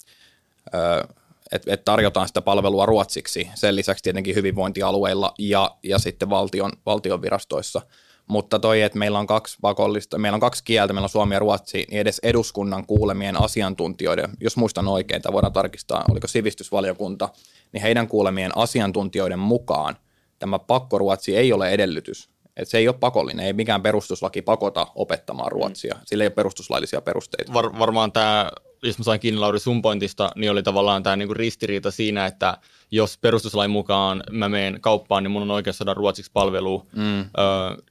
että 1.51 1.73
et 1.73 1.85
tarjotaan 1.85 2.27
sitä 2.27 2.41
palvelua 2.41 2.85
ruotsiksi. 2.85 3.49
Sen 3.55 3.75
lisäksi 3.75 4.03
tietenkin 4.03 4.35
hyvinvointialueilla 4.35 5.33
ja, 5.39 5.77
ja 5.83 5.99
sitten 5.99 6.29
valtion, 6.29 6.71
valtion 6.85 7.21
virastoissa– 7.21 7.81
mutta 8.27 8.59
toi, 8.59 8.81
että 8.81 8.99
meillä 8.99 9.19
on 9.19 9.27
kaksi 9.27 9.57
pakollista, 9.61 10.17
meillä 10.17 10.35
on 10.35 10.41
kaksi 10.41 10.63
kieltä, 10.63 10.93
meillä 10.93 11.05
on 11.05 11.09
suomi 11.09 11.35
ja 11.35 11.39
ruotsi, 11.39 11.85
niin 11.89 11.99
edes 11.99 12.19
eduskunnan 12.23 12.85
kuulemien 12.85 13.41
asiantuntijoiden, 13.41 14.29
jos 14.39 14.57
muistan 14.57 14.87
oikein, 14.87 15.21
tai 15.21 15.33
voidaan 15.33 15.53
tarkistaa, 15.53 16.05
oliko 16.11 16.27
sivistysvaliokunta, 16.27 17.29
niin 17.71 17.81
heidän 17.81 18.07
kuulemien 18.07 18.57
asiantuntijoiden 18.57 19.39
mukaan 19.39 19.95
tämä 20.39 20.59
pakkoruotsi 20.59 21.37
ei 21.37 21.53
ole 21.53 21.69
edellytys. 21.69 22.29
Että 22.57 22.71
se 22.71 22.77
ei 22.77 22.87
ole 22.87 22.95
pakollinen, 22.99 23.45
ei 23.45 23.53
mikään 23.53 23.81
perustuslaki 23.81 24.41
pakota 24.41 24.87
opettamaan 24.95 25.51
ruotsia. 25.51 25.95
Sillä 26.05 26.23
ei 26.23 26.27
ole 26.27 26.33
perustuslaillisia 26.33 27.01
perusteita. 27.01 27.53
Var, 27.53 27.79
varmaan 27.79 28.11
tämä 28.11 28.51
jos 28.85 28.97
mä 28.97 29.03
sain 29.03 29.19
kiinni 29.19 29.39
Lauri 29.39 29.59
sun 29.59 29.81
pointista, 29.81 30.31
niin 30.35 30.51
oli 30.51 30.63
tavallaan 30.63 31.03
tämä 31.03 31.15
niinku 31.15 31.33
ristiriita 31.33 31.91
siinä, 31.91 32.25
että 32.25 32.57
jos 32.91 33.17
perustuslain 33.17 33.71
mukaan 33.71 34.23
mä 34.31 34.49
menen 34.49 34.81
kauppaan, 34.81 35.23
niin 35.23 35.31
mun 35.31 35.41
on 35.41 35.51
oikeus 35.51 35.77
saada 35.77 35.93
ruotsiksi 35.93 36.31
palvelua, 36.33 36.85
mm. 36.95 37.19
öö, 37.19 37.25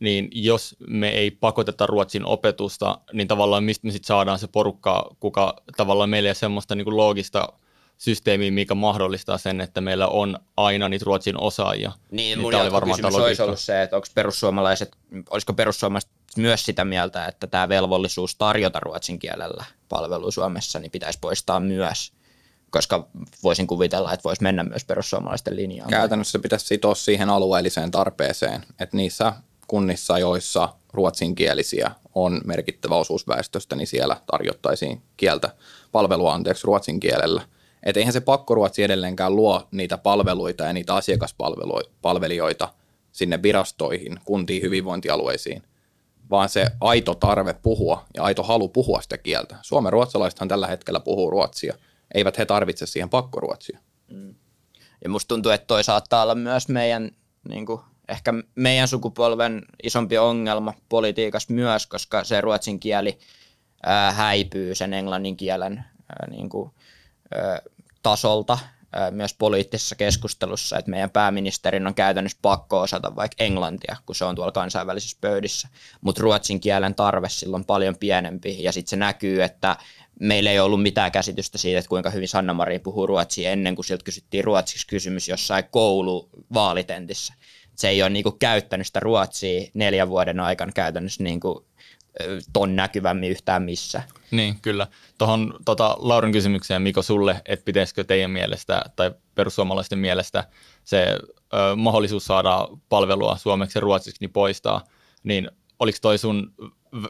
niin 0.00 0.28
jos 0.32 0.76
me 0.88 1.08
ei 1.08 1.30
pakoteta 1.30 1.86
ruotsin 1.86 2.26
opetusta, 2.26 2.98
niin 3.12 3.28
tavallaan 3.28 3.64
mistä 3.64 3.86
me 3.86 3.92
sitten 3.92 4.06
saadaan 4.06 4.38
se 4.38 4.46
porukka, 4.46 5.10
kuka 5.20 5.56
tavallaan 5.76 6.10
meillä 6.10 6.28
ei 6.28 6.34
semmoista 6.34 6.74
niinku 6.74 6.96
loogista 6.96 7.48
systeemiä, 7.98 8.50
mikä 8.50 8.74
mahdollistaa 8.74 9.38
sen, 9.38 9.60
että 9.60 9.80
meillä 9.80 10.08
on 10.08 10.38
aina 10.56 10.88
niitä 10.88 11.04
ruotsin 11.04 11.40
osaajia. 11.40 11.92
Niin, 12.10 12.40
mun 12.40 12.52
niin 12.52 12.62
oli 12.62 12.72
varmaan 12.72 13.00
kysymys 13.00 13.14
olisi 13.14 13.42
ollut 13.42 13.60
se, 13.60 13.82
että 13.82 13.96
onko 13.96 14.08
perussuomalaiset, 14.14 14.96
olisiko 15.30 15.52
perussuomalaiset 15.52 16.10
myös 16.36 16.64
sitä 16.64 16.84
mieltä, 16.84 17.26
että 17.26 17.46
tämä 17.46 17.68
velvollisuus 17.68 18.36
tarjota 18.36 18.80
ruotsin 18.80 19.18
kielellä 19.18 19.64
palvelu 19.94 20.30
Suomessa 20.30 20.78
niin 20.78 20.90
pitäisi 20.90 21.18
poistaa 21.20 21.60
myös, 21.60 22.12
koska 22.70 23.08
voisin 23.42 23.66
kuvitella, 23.66 24.12
että 24.12 24.24
voisi 24.24 24.42
mennä 24.42 24.64
myös 24.64 24.84
perussuomalaisten 24.84 25.56
linjaan. 25.56 25.90
Käytännössä 25.90 26.38
pitäisi 26.38 26.66
sitoa 26.66 26.94
siihen 26.94 27.30
alueelliseen 27.30 27.90
tarpeeseen, 27.90 28.64
että 28.80 28.96
niissä 28.96 29.32
kunnissa, 29.68 30.18
joissa 30.18 30.68
ruotsinkielisiä 30.92 31.90
on 32.14 32.40
merkittävä 32.44 32.96
osuus 32.96 33.28
väestöstä, 33.28 33.76
niin 33.76 33.86
siellä 33.86 34.16
tarjottaisiin 34.26 35.02
kieltä 35.16 35.54
palvelua 35.92 36.34
anteeksi 36.34 36.66
ruotsin 36.66 37.00
kielellä. 37.00 37.42
Että 37.82 38.00
eihän 38.00 38.12
se 38.12 38.20
pakkoruotsi 38.20 38.82
edelleenkään 38.82 39.36
luo 39.36 39.68
niitä 39.70 39.98
palveluita 39.98 40.64
ja 40.64 40.72
niitä 40.72 40.94
asiakaspalvelijoita 40.94 42.68
sinne 43.12 43.42
virastoihin, 43.42 44.20
kuntiin, 44.24 44.62
hyvinvointialueisiin, 44.62 45.62
vaan 46.34 46.48
se 46.48 46.66
aito 46.80 47.14
tarve 47.14 47.54
puhua 47.54 48.04
ja 48.14 48.22
aito 48.22 48.42
halu 48.42 48.68
puhua 48.68 49.02
sitä 49.02 49.18
kieltä. 49.18 49.56
Suomen 49.62 49.92
ruotsalaisethan 49.92 50.48
tällä 50.48 50.66
hetkellä 50.66 51.00
puhuu 51.00 51.30
ruotsia. 51.30 51.74
Eivät 52.14 52.38
he 52.38 52.46
tarvitse 52.46 52.86
siihen 52.86 53.10
pakkoruotsia. 53.10 53.78
Mm. 54.10 54.34
Ja 55.04 55.10
musta 55.10 55.28
tuntuu, 55.28 55.52
että 55.52 55.66
toi 55.66 55.84
saattaa 55.84 56.22
olla 56.22 56.34
myös 56.34 56.68
meidän, 56.68 57.10
niin 57.48 57.66
kuin, 57.66 57.80
ehkä 58.08 58.34
meidän 58.54 58.88
sukupolven 58.88 59.62
isompi 59.82 60.18
ongelma 60.18 60.74
politiikassa 60.88 61.52
myös, 61.52 61.86
koska 61.86 62.24
se 62.24 62.40
ruotsin 62.40 62.80
kieli 62.80 63.18
ää, 63.82 64.12
häipyy 64.12 64.74
sen 64.74 64.94
englannin 64.94 65.36
kielen 65.36 65.78
ää, 65.78 66.26
niin 66.30 66.48
kuin, 66.48 66.70
ää, 67.34 67.60
tasolta 68.02 68.58
myös 69.10 69.34
poliittisessa 69.34 69.94
keskustelussa, 69.94 70.78
että 70.78 70.90
meidän 70.90 71.10
pääministerin 71.10 71.86
on 71.86 71.94
käytännössä 71.94 72.38
pakko 72.42 72.80
osata 72.80 73.16
vaikka 73.16 73.44
englantia, 73.44 73.96
kun 74.06 74.14
se 74.14 74.24
on 74.24 74.34
tuolla 74.34 74.52
kansainvälisissä 74.52 75.18
pöydissä, 75.20 75.68
mutta 76.00 76.22
ruotsin 76.22 76.60
kielen 76.60 76.94
tarve 76.94 77.28
silloin 77.28 77.64
paljon 77.64 77.96
pienempi 77.96 78.62
ja 78.62 78.72
sitten 78.72 78.90
se 78.90 78.96
näkyy, 78.96 79.42
että 79.42 79.76
meillä 80.20 80.50
ei 80.50 80.60
ollut 80.60 80.82
mitään 80.82 81.12
käsitystä 81.12 81.58
siitä, 81.58 81.78
että 81.78 81.88
kuinka 81.88 82.10
hyvin 82.10 82.28
Sanna 82.28 82.54
Marin 82.54 82.80
puhuu 82.80 83.06
ruotsia 83.06 83.50
ennen 83.50 83.74
kuin 83.74 83.84
siltä 83.84 84.04
kysyttiin 84.04 84.44
ruotsiksi 84.44 84.86
kysymys 84.86 85.28
jossain 85.28 85.64
kouluvaalitentissä. 85.70 87.34
Se 87.76 87.88
ei 87.88 88.02
ole 88.02 88.10
niinku 88.10 88.32
käyttänyt 88.32 88.86
sitä 88.86 89.00
ruotsia 89.00 89.70
neljän 89.74 90.08
vuoden 90.08 90.40
aikana 90.40 90.72
käytännössä 90.72 91.24
niinku 91.24 91.66
ton 92.52 92.76
näkyvämmin 92.76 93.30
yhtään 93.30 93.62
missä. 93.62 94.02
Niin, 94.36 94.56
kyllä. 94.62 94.86
Tuohon 95.18 95.54
tota, 95.64 95.96
Laurin 95.98 96.32
kysymykseen, 96.32 96.82
Miko, 96.82 97.02
sulle, 97.02 97.42
että 97.46 97.64
pitäisikö 97.64 98.04
teidän 98.04 98.30
mielestä 98.30 98.82
tai 98.96 99.10
perussuomalaisten 99.34 99.98
mielestä 99.98 100.44
se 100.84 101.18
ö, 101.54 101.76
mahdollisuus 101.76 102.24
saada 102.24 102.68
palvelua 102.88 103.36
suomeksi 103.36 103.78
ja 103.78 103.80
ruotsiksi 103.80 104.20
niin 104.20 104.32
poistaa, 104.32 104.84
niin 105.22 105.50
oliko 105.78 105.98
toi 106.02 106.18
sun 106.18 106.52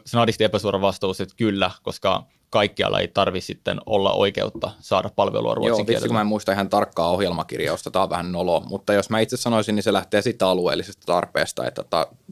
snadisti 0.05 0.43
epäsuora 0.43 0.81
vastaus, 0.81 1.21
että 1.21 1.35
kyllä, 1.37 1.71
koska 1.83 2.23
kaikkialla 2.49 2.99
ei 2.99 3.07
tarvi 3.07 3.41
sitten 3.41 3.79
olla 3.85 4.13
oikeutta 4.13 4.71
saada 4.79 5.09
palvelua 5.15 5.55
ruotsin 5.55 5.77
Joo, 5.77 5.87
vitsi, 5.87 6.07
kun 6.07 6.15
mä 6.15 6.21
en 6.21 6.27
muista 6.27 6.51
ihan 6.51 6.69
tarkkaa 6.69 7.09
ohjelmakirjausta, 7.09 7.91
tämä 7.91 8.03
on 8.03 8.09
vähän 8.09 8.31
nolo, 8.31 8.59
mutta 8.59 8.93
jos 8.93 9.09
mä 9.09 9.19
itse 9.19 9.37
sanoisin, 9.37 9.75
niin 9.75 9.83
se 9.83 9.93
lähtee 9.93 10.21
siitä 10.21 10.47
alueellisesta 10.47 11.05
tarpeesta, 11.05 11.67
että 11.67 11.83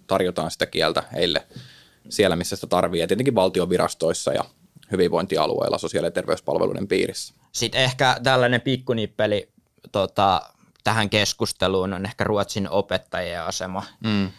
tarjotaan 0.08 0.52
sitä 0.52 0.66
kieltä 0.66 1.04
heille 1.14 1.48
siellä, 2.10 2.36
missä 2.36 2.56
sitä 2.56 2.68
tarvii, 2.68 3.02
ja 3.02 3.08
tietenkin 3.08 3.36
valtiovirastoissa 3.36 4.34
ja 4.34 4.44
hyvinvointialueilla 4.94 5.78
sosiaali- 5.78 6.08
ja 6.08 6.12
terveyspalveluiden 6.12 6.88
piirissä. 6.88 7.34
Sitten 7.52 7.82
ehkä 7.82 8.18
tällainen 8.24 8.62
pikkunippeli 8.62 9.50
tota, 9.92 10.42
tähän 10.84 11.10
keskusteluun 11.10 11.94
on 11.94 12.06
ehkä 12.06 12.24
Ruotsin 12.24 12.70
opettajien 12.70 13.44
asema, 13.44 13.84
mm. 14.04 14.30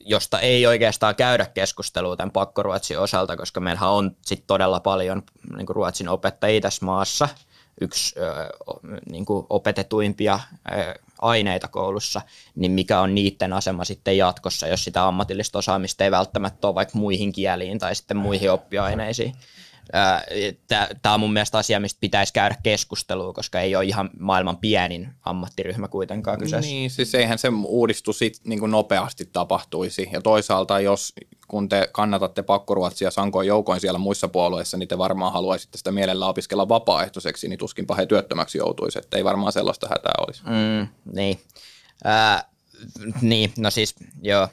josta 0.00 0.40
ei 0.40 0.66
oikeastaan 0.66 1.16
käydä 1.16 1.46
keskustelua 1.46 2.16
tämän 2.16 2.30
pakkoruotsin 2.30 2.98
osalta, 2.98 3.36
koska 3.36 3.60
meillähän 3.60 3.90
on 3.90 4.16
sit 4.26 4.44
todella 4.46 4.80
paljon 4.80 5.22
niin 5.56 5.68
Ruotsin 5.68 6.08
opettajia 6.08 6.60
tässä 6.60 6.84
maassa– 6.84 7.28
yksi 7.80 8.14
niin 9.10 9.24
kuin 9.24 9.46
opetetuimpia 9.50 10.40
aineita 11.18 11.68
koulussa, 11.68 12.20
niin 12.54 12.72
mikä 12.72 13.00
on 13.00 13.14
niiden 13.14 13.52
asema 13.52 13.84
sitten 13.84 14.16
jatkossa, 14.16 14.68
jos 14.68 14.84
sitä 14.84 15.06
ammatillista 15.06 15.58
osaamista 15.58 16.04
ei 16.04 16.10
välttämättä 16.10 16.66
ole 16.66 16.74
vaikka 16.74 16.98
muihin 16.98 17.32
kieliin 17.32 17.78
tai 17.78 17.94
sitten 17.94 18.16
muihin 18.16 18.50
oppiaineisiin. 18.50 19.34
Tämä 21.02 21.14
on 21.14 21.20
mun 21.20 21.32
mielestä 21.32 21.58
asia, 21.58 21.80
mistä 21.80 22.00
pitäisi 22.00 22.32
käydä 22.32 22.56
keskustelua, 22.62 23.32
koska 23.32 23.60
ei 23.60 23.76
ole 23.76 23.84
ihan 23.84 24.10
maailman 24.18 24.56
pienin 24.56 25.08
ammattiryhmä 25.24 25.88
kuitenkaan 25.88 26.38
kyseessä. 26.38 26.70
Niin, 26.70 26.90
siis 26.90 27.14
eihän 27.14 27.38
se 27.38 27.48
uudistus 27.64 28.18
sit 28.18 28.40
niin 28.44 28.60
kuin 28.60 28.70
nopeasti 28.70 29.28
tapahtuisi. 29.32 30.08
Ja 30.12 30.20
toisaalta, 30.20 30.80
jos 30.80 31.12
kun 31.48 31.68
te 31.68 31.88
kannatatte 31.92 32.42
pakkoruotsia 32.42 33.10
sankoin 33.10 33.48
joukoin 33.48 33.80
siellä 33.80 33.98
muissa 33.98 34.28
puolueissa, 34.28 34.76
niin 34.76 34.88
te 34.88 34.98
varmaan 34.98 35.32
haluaisitte 35.32 35.78
sitä 35.78 35.92
mielellä 35.92 36.26
opiskella 36.26 36.68
vapaaehtoiseksi, 36.68 37.48
niin 37.48 37.58
tuskinpa 37.58 37.94
he 37.94 38.06
työttömäksi 38.06 38.58
joutuisi. 38.58 38.98
Että 38.98 39.16
ei 39.16 39.24
varmaan 39.24 39.52
sellaista 39.52 39.88
hätää 39.88 40.14
olisi. 40.26 40.42
Mm, 40.42 40.88
niin. 41.12 41.40
Äh, 42.06 42.44
niin, 43.22 43.52
no 43.58 43.70
siis 43.70 43.94
joo, 44.22 44.48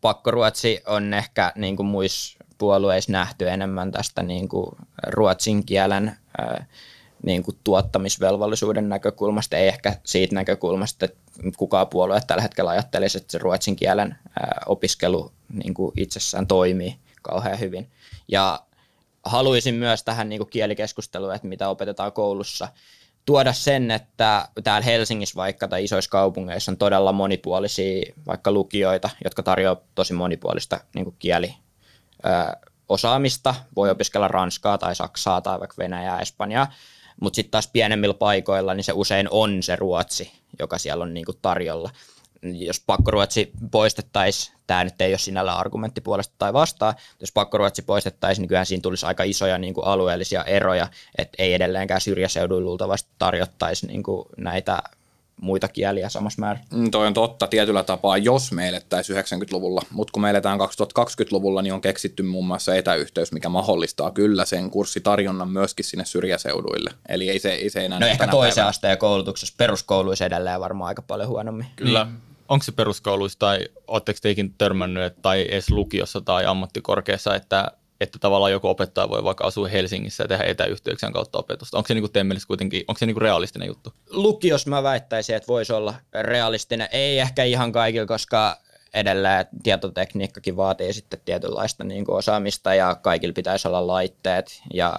pakkoruotsi 0.00 0.82
on 0.86 1.14
ehkä 1.14 1.52
niin 1.56 1.76
kuin 1.76 1.86
muissa 1.86 2.39
puolueissa 2.60 3.12
nähty 3.12 3.48
enemmän 3.48 3.92
tästä 3.92 4.22
niin 4.22 4.48
kuin 4.48 4.66
ruotsin 5.06 5.66
kielen 5.66 6.16
niin 7.22 7.42
kuin 7.42 7.58
tuottamisvelvollisuuden 7.64 8.88
näkökulmasta, 8.88 9.56
ei 9.56 9.68
ehkä 9.68 9.96
siitä 10.04 10.34
näkökulmasta, 10.34 11.04
että 11.04 11.18
kukaan 11.56 11.88
puolue 11.88 12.20
tällä 12.26 12.42
hetkellä 12.42 12.70
ajattelisi, 12.70 13.18
että 13.18 13.32
se 13.32 13.38
ruotsin 13.38 13.76
kielen 13.76 14.16
opiskelu 14.66 15.32
niin 15.52 15.74
kuin 15.74 15.92
itsessään 15.96 16.46
toimii 16.46 16.96
kauhean 17.22 17.60
hyvin. 17.60 17.90
Ja 18.28 18.60
haluaisin 19.24 19.74
myös 19.74 20.02
tähän 20.02 20.28
niin 20.28 20.38
kuin 20.38 20.50
kielikeskusteluun, 20.50 21.34
että 21.34 21.48
mitä 21.48 21.68
opetetaan 21.68 22.12
koulussa, 22.12 22.68
tuoda 23.26 23.52
sen, 23.52 23.90
että 23.90 24.48
täällä 24.64 24.84
Helsingissä 24.84 25.36
vaikka 25.36 25.68
tai 25.68 25.84
isoissa 25.84 26.10
kaupungeissa 26.10 26.72
on 26.72 26.76
todella 26.76 27.12
monipuolisia 27.12 28.12
vaikka 28.26 28.52
lukioita, 28.52 29.10
jotka 29.24 29.42
tarjoavat 29.42 29.82
tosi 29.94 30.12
monipuolista 30.12 30.80
niin 30.94 31.04
kuin 31.04 31.16
kieli, 31.18 31.54
osaamista. 32.88 33.54
Voi 33.76 33.90
opiskella 33.90 34.28
ranskaa 34.28 34.78
tai 34.78 34.94
saksaa 34.94 35.40
tai 35.40 35.60
vaikka 35.60 35.74
venäjää, 35.78 36.20
espanjaa. 36.20 36.72
Mutta 37.20 37.36
sitten 37.36 37.50
taas 37.50 37.68
pienemmillä 37.68 38.14
paikoilla 38.14 38.74
niin 38.74 38.84
se 38.84 38.92
usein 38.92 39.28
on 39.30 39.62
se 39.62 39.76
ruotsi, 39.76 40.32
joka 40.58 40.78
siellä 40.78 41.02
on 41.02 41.14
niinku 41.14 41.32
tarjolla. 41.32 41.90
Jos 42.42 42.82
pakkoruotsi 42.86 43.52
poistettaisiin, 43.70 44.56
tämä 44.66 44.84
nyt 44.84 45.00
ei 45.00 45.12
ole 45.12 45.18
sinällä 45.18 45.54
argumentti 45.54 46.00
puolesta 46.00 46.34
tai 46.38 46.52
vastaan, 46.52 46.94
jos 47.20 47.32
pakkoruotsi 47.32 47.82
poistettaisiin, 47.82 48.42
niin 48.42 48.48
kyllähän 48.48 48.66
siinä 48.66 48.82
tulisi 48.82 49.06
aika 49.06 49.22
isoja 49.22 49.58
niin 49.58 49.74
kuin 49.74 49.86
alueellisia 49.86 50.44
eroja, 50.44 50.88
että 51.18 51.42
ei 51.42 51.54
edelleenkään 51.54 52.00
syrjäseuduilla 52.00 52.64
luultavasti 52.64 53.10
tarjottaisi 53.18 53.86
niin 53.86 54.02
kuin 54.02 54.28
näitä 54.36 54.82
muita 55.42 55.68
kieliä 55.68 56.08
samassa 56.08 56.40
määrin. 56.40 56.62
Mm, 56.72 56.90
toi 56.90 57.06
on 57.06 57.14
totta 57.14 57.46
tietyllä 57.46 57.82
tapaa, 57.82 58.18
jos 58.18 58.52
me 58.52 58.68
elettäisiin 58.68 59.18
90-luvulla, 59.18 59.82
mutta 59.90 60.12
kun 60.12 60.22
me 60.22 60.30
eletään 60.30 60.58
2020-luvulla, 60.60 61.62
niin 61.62 61.74
on 61.74 61.80
keksitty 61.80 62.22
muun 62.22 62.46
muassa 62.46 62.74
etäyhteys, 62.74 63.32
mikä 63.32 63.48
mahdollistaa 63.48 64.10
kyllä 64.10 64.44
sen 64.44 64.70
kurssitarjonnan 64.70 65.48
myöskin 65.48 65.84
sinne 65.84 66.04
syrjäseuduille. 66.04 66.90
Eli 67.08 67.28
ei 67.28 67.38
se, 67.38 67.52
ei 67.52 67.70
se 67.70 67.84
enää... 67.84 68.00
No 68.00 68.06
ehkä 68.06 68.26
toisen 68.26 68.54
päivänä. 68.54 68.68
asteen 68.68 68.98
koulutuksessa 68.98 69.54
peruskouluissa 69.58 70.24
edelleen 70.24 70.60
varmaan 70.60 70.88
aika 70.88 71.02
paljon 71.02 71.28
huonommin. 71.28 71.66
Kyllä. 71.76 72.04
Niin. 72.04 72.16
Onko 72.48 72.62
se 72.62 72.72
peruskouluissa 72.72 73.38
tai 73.38 73.58
oletteko 73.86 74.18
teikin 74.22 74.54
törmännyt 74.58 75.14
tai 75.22 75.46
edes 75.48 75.70
lukiossa 75.70 76.20
tai 76.20 76.46
ammattikorkeassa, 76.46 77.34
että 77.34 77.70
että 78.00 78.18
tavallaan 78.18 78.52
joku 78.52 78.68
opettaja 78.68 79.08
voi 79.08 79.24
vaikka 79.24 79.44
asua 79.44 79.68
Helsingissä 79.68 80.24
ja 80.24 80.28
tehdä 80.28 80.44
etäyhteyksien 80.44 81.12
kautta 81.12 81.38
opetusta. 81.38 81.76
Onko 81.76 81.88
se 81.88 81.94
niin 81.94 82.10
kuin 82.12 82.40
kuitenkin, 82.46 82.84
onko 82.88 82.98
se 82.98 83.06
niin 83.06 83.16
realistinen 83.16 83.68
juttu? 83.68 83.92
Lukios 84.10 84.66
mä 84.66 84.82
väittäisin, 84.82 85.36
että 85.36 85.48
voisi 85.48 85.72
olla 85.72 85.94
realistinen. 86.22 86.88
Ei 86.92 87.18
ehkä 87.18 87.44
ihan 87.44 87.72
kaikilla, 87.72 88.06
koska 88.06 88.60
edelleen 88.94 89.46
tietotekniikkakin 89.62 90.56
vaatii 90.56 90.92
sitten 90.92 91.20
tietynlaista 91.24 91.84
niin 91.84 92.04
kuin 92.04 92.16
osaamista 92.16 92.74
ja 92.74 92.94
kaikilla 92.94 93.32
pitäisi 93.32 93.68
olla 93.68 93.86
laitteet. 93.86 94.62
Ja, 94.74 94.98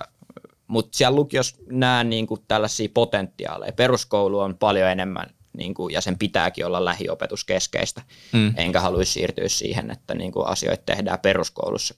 mutta 0.68 0.98
siellä 0.98 1.16
lukios 1.16 1.56
näen 1.70 2.10
niin 2.10 2.28
kuin 2.28 2.42
tällaisia 2.48 2.90
potentiaaleja. 2.94 3.74
Peruskoulu 3.74 4.40
on 4.40 4.58
paljon 4.58 4.90
enemmän 4.90 5.30
niin 5.58 5.74
kuin, 5.74 5.94
ja 5.94 6.02
sen 6.02 6.18
pitääkin 6.18 6.66
olla 6.66 6.86
lähiopetuskeskeistä. 6.86 8.02
Mm. 8.32 8.54
Enkä 8.58 8.80
haluaisi 8.80 9.12
siirtyä 9.12 9.48
siihen, 9.48 9.92
että 9.92 10.16
niin 10.16 10.32
kuin 10.32 10.48
asioita 10.48 10.84
tehdään 10.86 11.20
peruskoulussa 11.20 11.96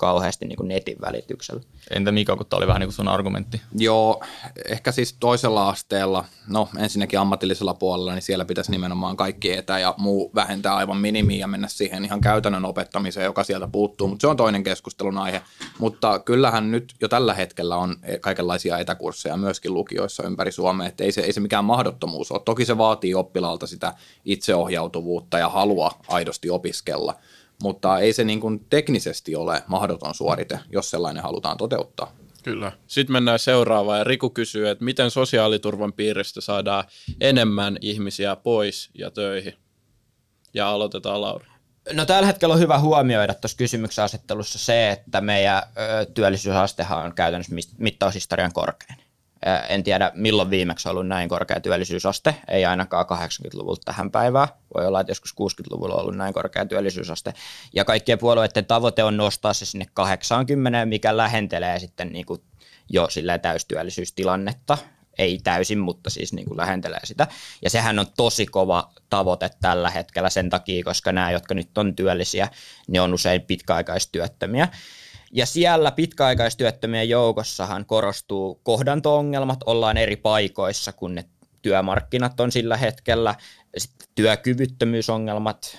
kauheasti 0.00 0.46
niin 0.46 0.56
kuin 0.56 0.68
netin 0.68 0.96
välityksellä. 1.00 1.62
Entä 1.90 2.12
Mika, 2.12 2.36
kun 2.36 2.46
tämä 2.46 2.58
oli 2.58 2.66
vähän 2.66 2.80
niin 2.80 2.88
kuin 2.88 2.94
sun 2.94 3.08
argumentti? 3.08 3.60
Joo, 3.78 4.22
ehkä 4.68 4.92
siis 4.92 5.16
toisella 5.20 5.68
asteella, 5.68 6.24
no 6.48 6.68
ensinnäkin 6.78 7.18
ammatillisella 7.18 7.74
puolella, 7.74 8.14
niin 8.14 8.22
siellä 8.22 8.44
pitäisi 8.44 8.70
nimenomaan 8.70 9.16
kaikki 9.16 9.52
etä 9.52 9.78
ja 9.78 9.94
muu 9.98 10.30
vähentää 10.34 10.76
aivan 10.76 10.96
minimiin 10.96 11.40
ja 11.40 11.46
mennä 11.46 11.68
siihen 11.68 12.04
ihan 12.04 12.20
käytännön 12.20 12.64
opettamiseen, 12.64 13.24
joka 13.24 13.44
sieltä 13.44 13.68
puuttuu, 13.68 14.08
mutta 14.08 14.20
se 14.20 14.26
on 14.26 14.36
toinen 14.36 14.62
keskustelun 14.62 15.18
aihe. 15.18 15.42
Mutta 15.78 16.18
kyllähän 16.18 16.70
nyt 16.70 16.94
jo 17.00 17.08
tällä 17.08 17.34
hetkellä 17.34 17.76
on 17.76 17.96
kaikenlaisia 18.20 18.78
etäkursseja 18.78 19.36
myöskin 19.36 19.74
lukioissa 19.74 20.22
ympäri 20.22 20.52
Suomea, 20.52 20.88
että 20.88 21.04
ei 21.04 21.12
se, 21.12 21.20
ei 21.20 21.32
se 21.32 21.40
mikään 21.40 21.64
mahdottomuus 21.64 22.32
ole. 22.32 22.40
Toki 22.44 22.64
se 22.64 22.78
vaatii 22.78 23.14
oppilaalta 23.14 23.66
sitä 23.66 23.94
itseohjautuvuutta 24.24 25.38
ja 25.38 25.48
halua 25.48 25.90
aidosti 26.08 26.50
opiskella– 26.50 27.14
mutta 27.62 27.98
ei 27.98 28.12
se 28.12 28.24
niin 28.24 28.40
kuin 28.40 28.66
teknisesti 28.70 29.36
ole 29.36 29.62
mahdoton 29.66 30.14
suorite, 30.14 30.58
jos 30.72 30.90
sellainen 30.90 31.22
halutaan 31.22 31.56
toteuttaa. 31.56 32.16
Kyllä. 32.42 32.72
Sitten 32.86 33.12
mennään 33.12 33.38
seuraavaan 33.38 33.98
ja 33.98 34.04
Riku 34.04 34.30
kysyy, 34.30 34.68
että 34.68 34.84
miten 34.84 35.10
sosiaaliturvan 35.10 35.92
piiristä 35.92 36.40
saadaan 36.40 36.84
enemmän 37.20 37.76
ihmisiä 37.80 38.36
pois 38.36 38.90
ja 38.94 39.10
töihin? 39.10 39.54
Ja 40.54 40.68
aloitetaan 40.68 41.20
Laura. 41.20 41.46
No 41.92 42.06
tällä 42.06 42.26
hetkellä 42.26 42.54
on 42.54 42.60
hyvä 42.60 42.78
huomioida 42.78 43.34
tuossa 43.34 43.56
kysymyksen 43.56 44.04
asettelussa 44.04 44.58
se, 44.58 44.90
että 44.90 45.20
meidän 45.20 45.62
ö, 45.62 46.06
työllisyysastehan 46.06 47.04
on 47.04 47.14
käytännössä 47.14 47.54
mittaushistorian 47.78 48.52
korkein. 48.52 49.09
En 49.68 49.84
tiedä, 49.84 50.12
milloin 50.14 50.50
viimeksi 50.50 50.88
on 50.88 50.90
ollut 50.90 51.06
näin 51.06 51.28
korkea 51.28 51.60
työllisyysaste, 51.60 52.34
ei 52.48 52.64
ainakaan 52.64 53.06
80-luvulta 53.06 53.82
tähän 53.84 54.10
päivään. 54.10 54.48
Voi 54.74 54.86
olla, 54.86 55.00
että 55.00 55.10
joskus 55.10 55.34
60-luvulla 55.34 55.94
on 55.94 56.00
ollut 56.00 56.16
näin 56.16 56.34
korkea 56.34 56.66
työllisyysaste. 56.66 57.34
Ja 57.74 57.84
kaikkien 57.84 58.18
puolueiden 58.18 58.66
tavoite 58.66 59.04
on 59.04 59.16
nostaa 59.16 59.52
se 59.52 59.64
sinne 59.64 59.86
80, 59.94 60.86
mikä 60.86 61.16
lähentelee 61.16 61.78
sitten 61.78 62.12
niin 62.12 62.26
kuin 62.26 62.42
jo 62.88 63.08
sillä 63.10 63.38
täystyöllisyystilannetta. 63.38 64.78
Ei 65.18 65.38
täysin, 65.44 65.78
mutta 65.78 66.10
siis 66.10 66.32
niin 66.32 66.46
kuin 66.48 66.56
lähentelee 66.56 67.00
sitä. 67.04 67.26
Ja 67.62 67.70
sehän 67.70 67.98
on 67.98 68.06
tosi 68.16 68.46
kova 68.46 68.92
tavoite 69.10 69.50
tällä 69.60 69.90
hetkellä 69.90 70.30
sen 70.30 70.50
takia, 70.50 70.84
koska 70.84 71.12
nämä, 71.12 71.30
jotka 71.30 71.54
nyt 71.54 71.78
on 71.78 71.96
työllisiä, 71.96 72.48
ne 72.88 73.00
on 73.00 73.14
usein 73.14 73.42
pitkäaikaistyöttömiä. 73.42 74.68
Ja 75.30 75.46
siellä 75.46 75.90
pitkäaikaistyöttömien 75.90 77.08
joukossahan 77.08 77.86
korostuu 77.86 78.60
kohdanto-ongelmat, 78.62 79.58
ollaan 79.66 79.96
eri 79.96 80.16
paikoissa, 80.16 80.92
kun 80.92 81.14
ne 81.14 81.24
työmarkkinat 81.62 82.40
on 82.40 82.52
sillä 82.52 82.76
hetkellä, 82.76 83.34
sitten 83.78 84.08
työkyvyttömyysongelmat, 84.14 85.78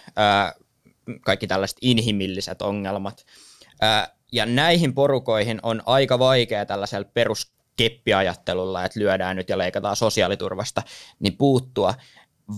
kaikki 1.22 1.48
tällaiset 1.48 1.78
inhimilliset 1.82 2.62
ongelmat. 2.62 3.26
Ja 4.32 4.46
näihin 4.46 4.94
porukoihin 4.94 5.60
on 5.64 5.82
aika 5.86 6.20
vaikea 6.20 6.66
tällaisella 6.66 7.10
peruskeppiajattelulla, 7.14 8.86
että 8.86 9.00
lyödään 9.00 9.36
nyt 9.36 9.50
ja 9.50 9.58
leikataan 9.58 9.96
sosiaaliturvasta, 9.96 10.84
niin 11.20 11.38
puuttua 11.38 11.94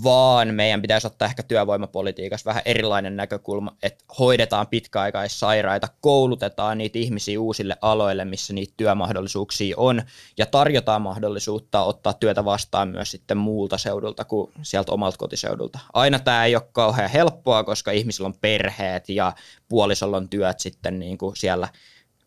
vaan 0.04 0.54
meidän 0.54 0.82
pitäisi 0.82 1.08
ottaa 1.08 1.28
ehkä 1.28 1.44
työvoimapolitiikassa 1.44 2.50
vähän 2.50 2.62
erilainen 2.66 3.16
näkökulma, 3.16 3.76
että 3.84 4.04
hoidetaan 4.20 4.68
pitkäaikaissairaita, 4.68 5.88
koulutetaan 6.02 6.78
niitä 6.78 7.00
ihmisiä 7.00 7.40
uusille 7.40 7.78
aloille, 7.82 8.26
missä 8.26 8.54
niitä 8.54 8.74
työmahdollisuuksia 8.78 9.76
on, 9.78 10.02
ja 10.38 10.46
tarjotaan 10.46 11.02
mahdollisuutta 11.02 11.84
ottaa 11.84 12.14
työtä 12.14 12.46
vastaan 12.46 12.88
myös 12.88 13.12
sitten 13.12 13.38
muulta 13.38 13.78
seudulta 13.78 14.26
kuin 14.26 14.52
sieltä 14.62 14.92
omalta 14.92 15.18
kotiseudulta. 15.18 15.80
Aina 15.94 16.20
tämä 16.20 16.46
ei 16.46 16.56
ole 16.56 16.70
kauhean 16.72 17.10
helppoa, 17.10 17.64
koska 17.64 17.92
ihmisillä 17.92 18.28
on 18.28 18.38
perheet 18.42 19.10
ja 19.10 19.34
puolisolla 19.70 20.18
on 20.18 20.30
työt 20.30 20.60
sitten 20.60 21.00
niin 21.00 21.18
kuin 21.18 21.36
siellä– 21.36 21.68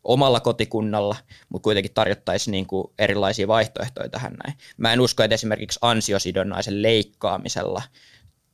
omalla 0.07 0.41
kotikunnalla, 0.41 1.17
mutta 1.49 1.65
kuitenkin 1.65 1.95
tarjottaisiin 1.95 2.53
niin 2.53 2.67
kuin 2.67 2.93
erilaisia 2.99 3.49
vaihtoehtoja 3.49 4.09
tähän 4.09 4.37
näin. 4.45 4.59
Mä 4.77 4.93
en 4.93 5.01
usko, 5.01 5.23
että 5.23 5.35
esimerkiksi 5.35 5.79
ansiosidonnaisen 5.83 6.83
leikkaamisella 6.83 7.83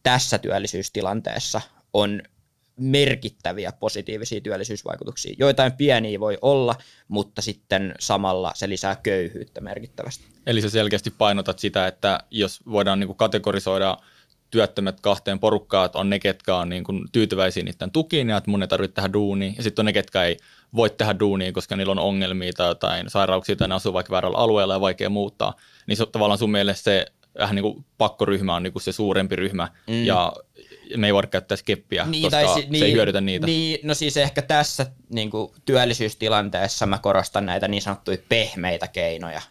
tässä 0.03 0.38
työllisyystilanteessa 0.38 1.61
on 1.92 2.22
merkittäviä 2.76 3.72
positiivisia 3.72 4.40
työllisyysvaikutuksia. 4.40 5.34
Joitain 5.38 5.72
pieniä 5.72 6.20
voi 6.20 6.38
olla, 6.42 6.74
mutta 7.09 7.42
sitten 7.42 7.94
samalla 8.00 8.53
se 8.55 8.68
lisää 8.68 8.96
köyhyyttä 8.96 9.61
merkittävästi. 9.61 10.24
Eli 10.46 10.62
sä 10.62 10.70
selkeästi 10.70 11.11
painotat 11.11 11.59
sitä, 11.59 11.86
että 11.86 12.20
jos 12.30 12.61
voidaan 12.70 13.00
niin 13.00 13.16
kategorisoida 13.16 13.98
työttömät 14.53 15.00
kahteen 15.00 15.38
porukkaan, 15.38 15.86
että 15.86 15.98
on 15.98 16.11
ne, 16.11 16.18
ketkä 16.18 16.57
on 16.57 16.68
niin 16.68 16.84
kuin 16.84 17.05
tyytyväisiä 17.12 17.62
niiden 17.62 17.90
tukiin 17.90 18.28
ja 18.28 18.36
että 18.36 18.50
mun 18.50 18.62
ei 18.62 18.68
tarvitse 18.68 18.94
tehdä 18.94 19.12
duunia, 19.12 19.53
ja 19.57 19.62
sitten 19.62 19.82
on 19.82 19.86
ne, 19.86 19.92
ketkä 19.92 20.24
ei 20.24 20.36
voi 20.76 20.90
tehdä 20.90 21.18
duunia, 21.20 21.53
koska 21.53 21.76
niillä 21.76 21.90
on 21.90 21.98
ongelmia 21.98 22.53
tai 22.53 22.68
jotain 22.68 23.11
sairauksia 23.11 23.57
tai 23.57 23.68
ne 23.68 23.74
asuu 23.74 23.92
vaikka 23.92 24.12
väärällä 24.12 24.38
alueella 24.38 24.74
ja 24.74 24.80
vaikea 24.80 25.11
muuttaa, 25.11 25.55
niin 25.86 25.96
se, 25.96 26.07
tavallaan 26.07 26.38
sun 26.38 26.50
mielestä 26.50 26.84
se 26.84 27.07
vähän 27.38 27.57
niin 27.57 27.62
kuin 27.62 27.84
pakkoryhmä 27.98 28.55
on 28.55 28.62
niin 28.62 28.72
kuin 28.72 28.82
se 28.82 28.92
suurempi 28.92 29.36
ryhmä 29.36 29.68
mm. 29.86 30.05
ja 30.05 30.32
me 30.96 31.07
ei 31.07 31.14
voida 31.14 31.28
käyttää 31.28 31.57
skeppiä, 31.57 32.05
niin, 32.05 32.22
koska 32.22 32.55
si- 32.55 32.62
se 32.62 32.66
niin, 32.70 32.84
ei 32.84 32.92
hyödytä 32.92 33.20
niitä. 33.20 33.46
Niin, 33.46 33.78
no 33.82 33.94
siis 33.94 34.16
ehkä 34.16 34.42
tässä 34.42 34.86
niin 35.09 35.30
kuin 35.30 35.53
työllisyystilanteessa 35.64 36.86
mä 36.86 36.98
korostan 36.98 37.46
näitä 37.46 37.68
niin 37.68 37.82
sanottuja 37.82 38.18
pehmeitä 38.28 38.88
keinoja 38.88 39.42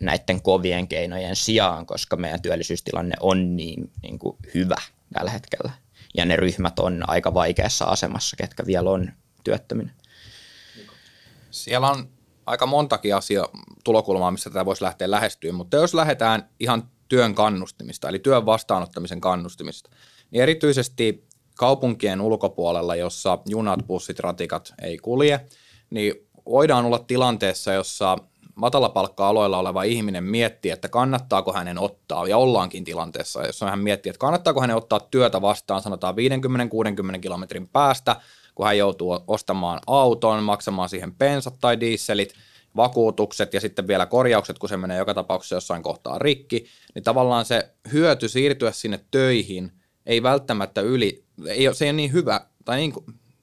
näiden 0.00 0.42
kovien 0.42 0.88
keinojen 0.88 1.36
sijaan, 1.36 1.86
koska 1.86 2.16
meidän 2.16 2.42
työllisyystilanne 2.42 3.16
on 3.20 3.56
niin, 3.56 3.90
niin 4.02 4.18
kuin 4.18 4.36
hyvä 4.54 4.76
tällä 5.12 5.30
hetkellä. 5.30 5.72
Ja 6.16 6.24
ne 6.24 6.36
ryhmät 6.36 6.78
on 6.78 7.04
aika 7.06 7.34
vaikeassa 7.34 7.84
asemassa, 7.84 8.36
ketkä 8.36 8.66
vielä 8.66 8.90
on 8.90 9.12
työttöminä. 9.44 9.90
Siellä 11.50 11.90
on 11.90 12.08
aika 12.46 12.66
montakin 12.66 13.16
asia 13.16 13.44
tulokulmaa, 13.84 14.30
missä 14.30 14.50
tätä 14.50 14.64
voisi 14.64 14.84
lähteä 14.84 15.10
lähestyä, 15.10 15.52
mutta 15.52 15.76
jos 15.76 15.94
lähdetään 15.94 16.48
ihan 16.60 16.90
työn 17.08 17.34
kannustimista, 17.34 18.08
eli 18.08 18.18
työn 18.18 18.46
vastaanottamisen 18.46 19.20
kannustimista, 19.20 19.90
niin 20.30 20.42
erityisesti 20.42 21.26
kaupunkien 21.54 22.20
ulkopuolella, 22.20 22.96
jossa 22.96 23.38
junat, 23.46 23.86
bussit, 23.86 24.20
ratikat 24.20 24.74
ei 24.82 24.98
kulje, 24.98 25.40
niin 25.90 26.14
voidaan 26.46 26.84
olla 26.84 26.98
tilanteessa, 26.98 27.72
jossa 27.72 28.18
matalapalkka-aloilla 28.58 29.58
oleva 29.58 29.82
ihminen 29.82 30.24
miettii, 30.24 30.70
että 30.70 30.88
kannattaako 30.88 31.52
hänen 31.52 31.78
ottaa, 31.78 32.28
ja 32.28 32.36
ollaankin 32.36 32.84
tilanteessa, 32.84 33.46
jos 33.46 33.60
hän 33.60 33.78
miettii, 33.78 34.10
että 34.10 34.20
kannattaako 34.20 34.60
hänen 34.60 34.76
ottaa 34.76 35.00
työtä 35.00 35.40
vastaan, 35.40 35.82
sanotaan 35.82 36.14
50-60 37.16 37.18
kilometrin 37.18 37.68
päästä, 37.68 38.16
kun 38.54 38.66
hän 38.66 38.78
joutuu 38.78 39.18
ostamaan 39.26 39.80
auton, 39.86 40.44
maksamaan 40.44 40.88
siihen 40.88 41.14
pensat 41.14 41.54
tai 41.60 41.80
dieselit, 41.80 42.34
vakuutukset 42.76 43.54
ja 43.54 43.60
sitten 43.60 43.86
vielä 43.86 44.06
korjaukset, 44.06 44.58
kun 44.58 44.68
se 44.68 44.76
menee 44.76 44.98
joka 44.98 45.14
tapauksessa 45.14 45.56
jossain 45.56 45.82
kohtaa 45.82 46.18
rikki, 46.18 46.66
niin 46.94 47.02
tavallaan 47.02 47.44
se 47.44 47.70
hyöty 47.92 48.28
siirtyä 48.28 48.72
sinne 48.72 49.00
töihin 49.10 49.72
ei 50.06 50.22
välttämättä 50.22 50.80
yli, 50.80 51.24
ei, 51.46 51.74
se 51.74 51.84
ei 51.84 51.90
ole 51.90 51.96
niin 51.96 52.12
hyvä, 52.12 52.40
tai 52.64 52.76
niin, 52.76 52.92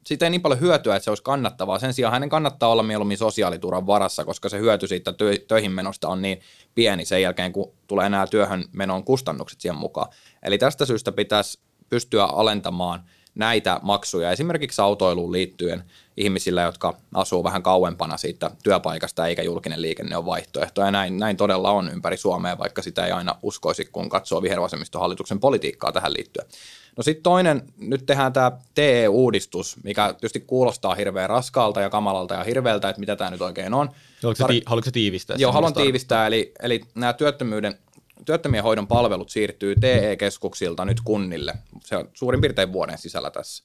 siitä 0.06 0.26
ei 0.26 0.30
niin 0.30 0.42
paljon 0.42 0.60
hyötyä, 0.60 0.96
että 0.96 1.04
se 1.04 1.12
olisi 1.12 1.24
kannattavaa. 1.24 1.80
Sen 1.80 1.94
sijaan 1.94 2.14
hänen 2.14 2.30
kannattaa 2.30 2.70
olla 2.70 2.84
mieluummin 2.84 3.18
sosiaaliturvan 3.18 3.88
varassa, 3.88 4.26
koska 4.26 4.50
se 4.50 4.60
hyöty 4.60 4.88
siitä 4.88 5.14
töihin 5.48 5.72
menosta 5.72 6.08
on 6.08 6.22
niin 6.22 6.42
pieni 6.76 7.06
sen 7.06 7.22
jälkeen, 7.22 7.54
kun 7.54 7.72
tulee 7.88 8.06
enää 8.06 8.28
työhön 8.28 8.66
menon 8.72 9.04
kustannukset 9.04 9.62
siihen 9.62 9.78
mukaan. 9.78 10.08
Eli 10.44 10.58
tästä 10.58 10.86
syystä 10.86 11.12
pitäisi 11.12 11.60
pystyä 11.90 12.24
alentamaan 12.24 13.04
näitä 13.36 13.80
maksuja 13.84 14.32
esimerkiksi 14.32 14.82
autoiluun 14.82 15.32
liittyen 15.32 15.84
ihmisillä, 16.18 16.62
jotka 16.62 16.98
asuu 17.14 17.44
vähän 17.44 17.64
kauempana 17.64 18.18
siitä 18.18 18.52
työpaikasta 18.64 19.28
eikä 19.28 19.42
julkinen 19.42 19.82
liikenne 19.82 20.18
ole 20.18 20.26
vaihtoehto. 20.26 20.82
Ja 20.82 20.92
näin, 20.92 21.18
näin 21.18 21.38
todella 21.38 21.72
on 21.72 21.92
ympäri 21.92 22.18
Suomea, 22.18 22.58
vaikka 22.58 22.82
sitä 22.82 23.06
ei 23.06 23.12
aina 23.12 23.36
uskoisi, 23.42 23.86
kun 23.86 24.10
katsoo 24.10 24.42
vihervasemmistohallituksen 24.42 25.40
politiikkaa 25.40 25.92
tähän 25.92 26.14
liittyen. 26.14 26.48
No 26.98 27.04
sitten 27.04 27.24
toinen, 27.24 27.64
nyt 27.78 28.06
tehdään 28.06 28.34
tämä 28.34 28.52
TE-uudistus, 28.76 29.78
mikä 29.84 30.14
tietysti 30.14 30.40
kuulostaa 30.40 30.96
hirveän 30.96 31.30
raskaalta 31.30 31.82
ja 31.82 31.90
kamalalta 31.90 32.34
ja 32.34 32.44
hirveältä, 32.44 32.90
että 32.90 33.00
mitä 33.00 33.16
tämä 33.16 33.32
nyt 33.32 33.42
oikein 33.42 33.74
on. 33.74 33.90
Haluatko, 34.24 34.48
Tar- 34.48 34.62
haluatko 34.66 34.92
tiivistää? 34.92 35.38
Joo, 35.40 35.52
haluan 35.52 35.74
tiivistää, 35.74 36.28
eli, 36.28 36.54
eli 36.62 36.82
nämä 36.96 37.14
työttömyyden 37.14 37.78
työttömien 38.26 38.64
hoidon 38.64 38.88
palvelut 38.88 39.30
siirtyy 39.30 39.76
TE-keskuksilta 39.76 40.86
nyt 40.86 41.02
kunnille. 41.04 41.54
Se 41.80 41.98
on 41.98 42.10
suurin 42.14 42.42
piirtein 42.42 42.74
vuoden 42.74 42.98
sisällä 42.98 43.32
tässä. 43.32 43.64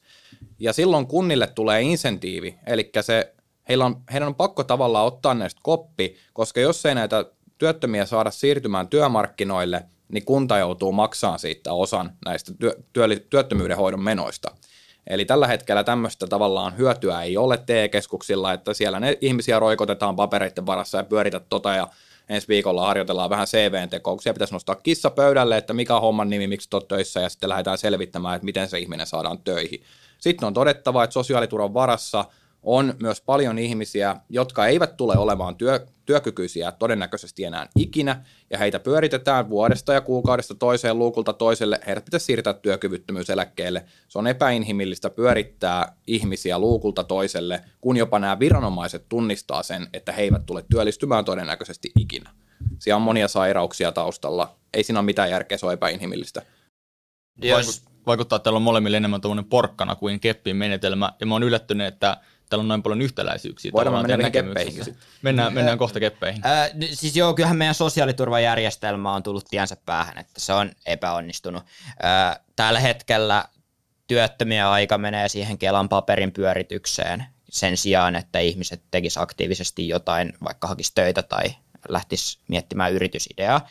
Ja 0.58 0.72
silloin 0.72 1.06
kunnille 1.06 1.46
tulee 1.46 1.82
insentiivi, 1.82 2.58
eli 2.66 2.90
se, 3.00 3.34
heillä 3.68 3.84
on, 3.84 3.96
heidän 4.12 4.28
on 4.28 4.34
pakko 4.34 4.64
tavallaan 4.64 5.06
ottaa 5.06 5.34
näistä 5.34 5.60
koppi, 5.62 6.16
koska 6.32 6.60
jos 6.60 6.86
ei 6.86 6.94
näitä 6.94 7.24
työttömiä 7.58 8.06
saada 8.06 8.30
siirtymään 8.30 8.88
työmarkkinoille, 8.88 9.84
niin 10.12 10.24
kunta 10.24 10.58
joutuu 10.58 10.92
maksamaan 10.92 11.38
siitä 11.38 11.72
osan 11.72 12.12
näistä 12.24 12.52
työ, 12.60 12.74
työ, 12.92 13.06
työttömyyden 13.30 13.76
hoidon 13.76 14.02
menoista. 14.02 14.50
Eli 15.06 15.24
tällä 15.24 15.46
hetkellä 15.46 15.84
tämmöistä 15.84 16.26
tavallaan 16.26 16.76
hyötyä 16.78 17.22
ei 17.22 17.36
ole 17.36 17.58
TE-keskuksilla, 17.66 18.52
että 18.52 18.74
siellä 18.74 19.00
ne 19.00 19.18
ihmisiä 19.20 19.58
roikotetaan 19.58 20.16
papereiden 20.16 20.66
varassa 20.66 20.98
ja 20.98 21.04
pyörität 21.04 21.48
tota 21.48 21.74
ja 21.74 21.88
ensi 22.28 22.48
viikolla 22.48 22.86
harjoitellaan 22.86 23.30
vähän 23.30 23.46
CVn-tekoa, 23.46 24.14
kun 24.14 24.34
pitäisi 24.34 24.54
nostaa 24.54 24.74
kissa 24.74 25.10
pöydälle, 25.10 25.56
että 25.56 25.72
mikä 25.72 25.96
on 25.96 26.02
homman 26.02 26.30
nimi, 26.30 26.46
miksi 26.46 26.68
olet 26.72 26.88
töissä, 26.88 27.20
ja 27.20 27.28
sitten 27.28 27.48
lähdetään 27.48 27.78
selvittämään, 27.78 28.36
että 28.36 28.44
miten 28.44 28.68
se 28.68 28.78
ihminen 28.78 29.06
saadaan 29.06 29.38
töihin. 29.38 29.82
Sitten 30.18 30.46
on 30.46 30.54
todettava, 30.54 31.04
että 31.04 31.14
sosiaaliturvan 31.14 31.74
varassa 31.74 32.24
on 32.62 32.94
myös 33.02 33.20
paljon 33.20 33.58
ihmisiä, 33.58 34.16
jotka 34.28 34.66
eivät 34.66 34.96
tule 34.96 35.14
olemaan 35.18 35.56
työ, 35.56 35.86
työkykyisiä 36.06 36.72
todennäköisesti 36.72 37.44
enää 37.44 37.66
ikinä, 37.78 38.24
ja 38.50 38.58
heitä 38.58 38.80
pyöritetään 38.80 39.50
vuodesta 39.50 39.92
ja 39.92 40.00
kuukaudesta 40.00 40.54
toiseen 40.54 40.98
luukulta 40.98 41.32
toiselle, 41.32 41.80
heidät 41.86 42.04
pitäisi 42.04 42.26
siirtää 42.26 42.52
työkyvyttömyyseläkkeelle. 42.52 43.84
Se 44.08 44.18
on 44.18 44.26
epäinhimillistä 44.26 45.10
pyörittää 45.10 45.96
ihmisiä 46.06 46.58
luukulta 46.58 47.04
toiselle, 47.04 47.60
kun 47.80 47.96
jopa 47.96 48.18
nämä 48.18 48.38
viranomaiset 48.38 49.08
tunnistaa 49.08 49.62
sen, 49.62 49.88
että 49.92 50.12
he 50.12 50.22
eivät 50.22 50.46
tule 50.46 50.64
työllistymään 50.70 51.24
todennäköisesti 51.24 51.90
ikinä. 51.98 52.30
Siellä 52.78 52.96
on 52.96 53.02
monia 53.02 53.28
sairauksia 53.28 53.92
taustalla. 53.92 54.56
Ei 54.74 54.82
siinä 54.82 54.98
ole 54.98 55.04
mitään 55.04 55.30
järkeä, 55.30 55.58
se 55.58 55.66
on 55.66 55.72
epäinhimillistä. 55.72 56.42
Jos... 57.42 57.90
Vaikuttaa, 58.06 58.36
että 58.36 58.44
täällä 58.44 58.56
on 58.56 58.62
molemmille 58.62 58.96
enemmän 58.96 59.20
porkkana 59.50 59.96
kuin 59.96 60.20
keppin 60.20 60.56
menetelmä, 60.56 61.12
ja 61.20 61.26
mä 61.26 61.34
oon 61.34 61.42
yllättynyt, 61.42 61.86
että 61.86 62.16
täällä 62.50 62.62
on 62.62 62.68
noin 62.68 62.82
paljon 62.82 63.02
yhtäläisyyksiä. 63.02 63.72
Voidaan 63.72 64.06
mennä 64.06 64.30
keppeihin. 64.30 64.96
Mennään, 65.22 65.52
mennään 65.52 65.78
kohta 65.78 66.00
keppeihin. 66.00 66.46
Äh, 66.46 66.70
siis 66.92 67.16
joo, 67.16 67.34
kyllähän 67.34 67.56
meidän 67.56 67.74
sosiaaliturvajärjestelmä 67.74 69.14
on 69.14 69.22
tullut 69.22 69.44
tiensä 69.50 69.76
päähän, 69.86 70.18
että 70.18 70.40
se 70.40 70.52
on 70.52 70.72
epäonnistunut. 70.86 71.62
Äh, 72.04 72.40
tällä 72.56 72.80
hetkellä 72.80 73.44
työttömiä 74.06 74.70
aika 74.70 74.98
menee 74.98 75.28
siihen 75.28 75.58
Kelan 75.58 75.88
paperin 75.88 76.32
pyöritykseen 76.32 77.24
sen 77.50 77.76
sijaan, 77.76 78.16
että 78.16 78.38
ihmiset 78.38 78.82
tekis 78.90 79.18
aktiivisesti 79.18 79.88
jotain, 79.88 80.32
vaikka 80.44 80.68
hakisi 80.68 80.92
töitä 80.94 81.22
tai 81.22 81.44
lähtisi 81.88 82.38
miettimään 82.48 82.92
yritysideaa. 82.92 83.68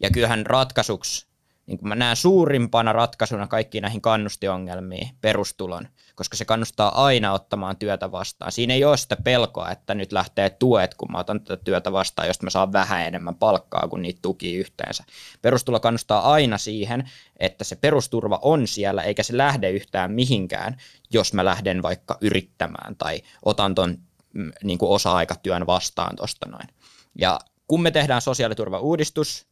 Ja 0.00 0.10
kyllähän 0.10 0.46
ratkaisuksi 0.46 1.26
niin 1.72 1.78
kuin 1.78 1.88
mä 1.88 1.94
näen 1.94 2.16
suurimpana 2.16 2.92
ratkaisuna 2.92 3.46
kaikkiin 3.46 3.82
näihin 3.82 4.00
kannustiongelmiin 4.00 5.08
perustulon, 5.20 5.88
koska 6.14 6.36
se 6.36 6.44
kannustaa 6.44 7.04
aina 7.04 7.32
ottamaan 7.32 7.76
työtä 7.76 8.12
vastaan. 8.12 8.52
Siinä 8.52 8.74
ei 8.74 8.84
ole 8.84 8.96
sitä 8.96 9.16
pelkoa, 9.16 9.70
että 9.70 9.94
nyt 9.94 10.12
lähtee 10.12 10.50
tuet, 10.50 10.94
kun 10.94 11.12
mä 11.12 11.18
otan 11.18 11.40
tätä 11.40 11.64
työtä 11.64 11.92
vastaan, 11.92 12.28
josta 12.28 12.44
mä 12.44 12.50
saan 12.50 12.72
vähän 12.72 13.06
enemmän 13.06 13.34
palkkaa 13.34 13.88
kuin 13.88 14.02
niitä 14.02 14.18
tuki 14.22 14.56
yhteensä. 14.56 15.04
Perustulo 15.42 15.80
kannustaa 15.80 16.32
aina 16.32 16.58
siihen, 16.58 17.10
että 17.36 17.64
se 17.64 17.76
perusturva 17.76 18.38
on 18.42 18.68
siellä, 18.68 19.02
eikä 19.02 19.22
se 19.22 19.36
lähde 19.36 19.70
yhtään 19.70 20.12
mihinkään, 20.12 20.76
jos 21.12 21.34
mä 21.34 21.44
lähden 21.44 21.82
vaikka 21.82 22.18
yrittämään 22.20 22.96
tai 22.96 23.22
otan 23.44 23.74
ton 23.74 23.98
mm, 24.34 24.52
niin 24.64 24.78
kuin 24.78 24.90
osa-aikatyön 24.90 25.66
vastaan 25.66 26.16
tuosta 26.16 26.48
noin. 26.48 26.68
Ja 27.18 27.40
kun 27.66 27.82
me 27.82 27.90
tehdään 27.90 28.22
sosiaaliturvauudistus, 28.22 29.51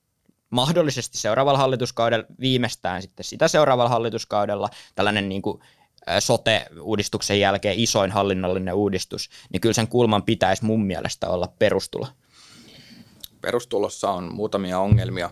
mahdollisesti 0.50 1.18
seuraavalla 1.18 1.58
hallituskaudella, 1.58 2.26
viimeistään 2.40 3.02
sitten 3.02 3.24
sitä 3.24 3.48
seuraavalla 3.48 3.90
hallituskaudella, 3.90 4.68
tällainen 4.94 5.28
niin 5.28 5.42
kuin 5.42 5.60
sote-uudistuksen 6.18 7.40
jälkeen 7.40 7.78
isoin 7.78 8.10
hallinnollinen 8.10 8.74
uudistus, 8.74 9.30
niin 9.52 9.60
kyllä 9.60 9.72
sen 9.72 9.88
kulman 9.88 10.22
pitäisi 10.22 10.64
mun 10.64 10.84
mielestä 10.84 11.28
olla 11.28 11.52
perustulo. 11.58 12.06
Perustulossa 13.40 14.10
on 14.10 14.34
muutamia 14.34 14.78
ongelmia. 14.78 15.30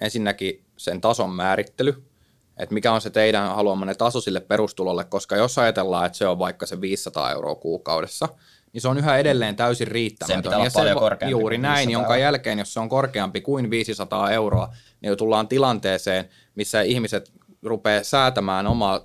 Ensinnäkin 0.00 0.64
sen 0.76 1.00
tason 1.00 1.30
määrittely, 1.30 2.04
että 2.56 2.74
mikä 2.74 2.92
on 2.92 3.00
se 3.00 3.10
teidän 3.10 3.54
haluamanne 3.54 3.94
taso 3.94 4.20
sille 4.20 4.40
perustulolle, 4.40 5.04
koska 5.04 5.36
jos 5.36 5.58
ajatellaan, 5.58 6.06
että 6.06 6.18
se 6.18 6.26
on 6.26 6.38
vaikka 6.38 6.66
se 6.66 6.80
500 6.80 7.32
euroa 7.32 7.54
kuukaudessa– 7.54 8.28
niin 8.72 8.80
se 8.80 8.88
on 8.88 8.98
yhä 8.98 9.18
edelleen 9.18 9.56
täysin 9.56 9.88
riittämätön. 9.88 10.36
Sen 10.36 10.42
pitää 10.42 10.58
olla 10.58 10.70
paljon 10.74 10.96
se, 10.96 11.00
korkeampi 11.00 11.30
Juuri 11.30 11.58
näin, 11.58 11.90
jonka 11.90 12.16
jälkeen, 12.16 12.58
jos 12.58 12.74
se 12.74 12.80
on 12.80 12.88
korkeampi 12.88 13.40
kuin 13.40 13.70
500 13.70 14.30
euroa, 14.30 14.74
niin 15.00 15.16
tullaan 15.16 15.48
tilanteeseen, 15.48 16.28
missä 16.54 16.82
ihmiset 16.82 17.32
rupeaa 17.62 18.04
säätämään 18.04 18.66
omaa 18.66 19.00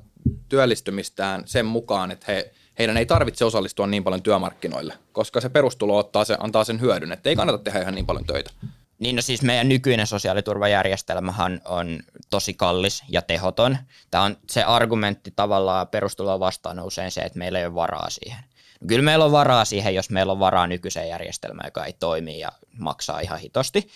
työllistymistään 0.49 1.43
sen 1.45 1.65
mukaan, 1.65 2.11
että 2.11 2.25
he, 2.31 2.51
heidän 2.79 2.97
ei 2.97 3.05
tarvitse 3.05 3.45
osallistua 3.45 3.87
niin 3.87 4.03
paljon 4.03 4.23
työmarkkinoille, 4.23 4.93
koska 5.11 5.41
se 5.41 5.49
perustulo 5.49 5.97
ottaa 5.97 6.25
se, 6.25 6.37
antaa 6.39 6.63
sen 6.63 6.81
hyödyn, 6.81 7.11
että 7.11 7.29
ei 7.29 7.35
kannata 7.35 7.57
tehdä 7.57 7.81
ihan 7.81 7.95
niin 7.95 8.05
paljon 8.05 8.25
töitä. 8.25 8.51
Niin 8.99 9.15
no 9.15 9.21
siis 9.21 9.41
meidän 9.41 9.69
nykyinen 9.69 10.07
sosiaaliturvajärjestelmähän 10.07 11.61
on 11.65 11.99
tosi 12.29 12.53
kallis 12.53 13.03
ja 13.09 13.21
tehoton. 13.21 13.77
Tämä 14.11 14.23
on 14.23 14.37
se 14.49 14.63
argumentti 14.63 15.33
tavallaan 15.35 15.87
perustuloa 15.87 16.39
vastaan 16.39 16.79
usein 16.79 17.11
se, 17.11 17.21
että 17.21 17.39
meillä 17.39 17.59
ei 17.59 17.65
ole 17.65 17.75
varaa 17.75 18.09
siihen. 18.09 18.43
Kyllä 18.87 19.03
meillä 19.03 19.25
on 19.25 19.31
varaa 19.31 19.65
siihen, 19.65 19.95
jos 19.95 20.09
meillä 20.09 20.31
on 20.31 20.39
varaa 20.39 20.67
nykyiseen 20.67 21.09
järjestelmään, 21.09 21.67
joka 21.67 21.85
ei 21.85 21.93
toimi 21.93 22.39
ja 22.39 22.51
maksaa 22.79 23.19
ihan 23.19 23.39
hitosti. 23.39 23.87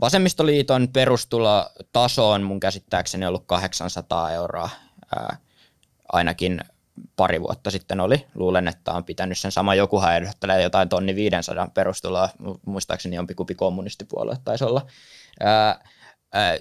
vasemmistoliiton 0.00 0.88
perustulotaso 0.88 2.30
on 2.30 2.42
mun 2.42 2.60
käsittääkseni 2.60 3.26
ollut 3.26 3.44
800 3.46 4.32
euroa 4.32 4.70
ainakin 6.12 6.60
pari 7.16 7.40
vuotta 7.40 7.70
sitten 7.70 8.00
oli. 8.00 8.26
Luulen, 8.34 8.68
että 8.68 8.92
on 8.92 9.04
pitänyt 9.04 9.38
sen 9.38 9.52
sama. 9.52 9.74
Jokuhan 9.74 10.16
ehdottelee 10.16 10.62
jotain 10.62 10.88
tonni 10.88 11.14
500 11.14 11.68
perustuloa. 11.74 12.28
Muistaakseni 12.66 13.16
jompikumpi 13.16 13.54
kommunistipuolue 13.54 14.36
taisi 14.44 14.64
olla 14.64 14.86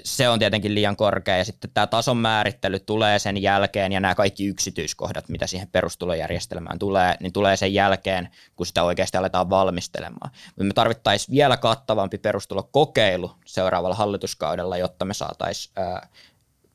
se 0.03 0.29
on 0.29 0.39
tietenkin 0.39 0.75
liian 0.75 0.95
korkea 0.95 1.37
ja 1.37 1.45
sitten 1.45 1.69
tämä 1.73 1.87
tason 1.87 2.17
määrittely 2.17 2.79
tulee 2.79 3.19
sen 3.19 3.41
jälkeen 3.41 3.91
ja 3.91 3.99
nämä 3.99 4.15
kaikki 4.15 4.45
yksityiskohdat, 4.45 5.29
mitä 5.29 5.47
siihen 5.47 5.67
perustulojärjestelmään 5.67 6.79
tulee, 6.79 7.15
niin 7.19 7.33
tulee 7.33 7.57
sen 7.57 7.73
jälkeen, 7.73 8.29
kun 8.55 8.65
sitä 8.65 8.83
oikeasti 8.83 9.17
aletaan 9.17 9.49
valmistelemaan. 9.49 10.31
Me 10.59 10.73
tarvittaisiin 10.73 11.35
vielä 11.35 11.57
kattavampi 11.57 12.17
perustulokokeilu 12.17 13.31
seuraavalla 13.45 13.95
hallituskaudella, 13.95 14.77
jotta 14.77 15.05
me 15.05 15.13
saataisiin 15.13 15.73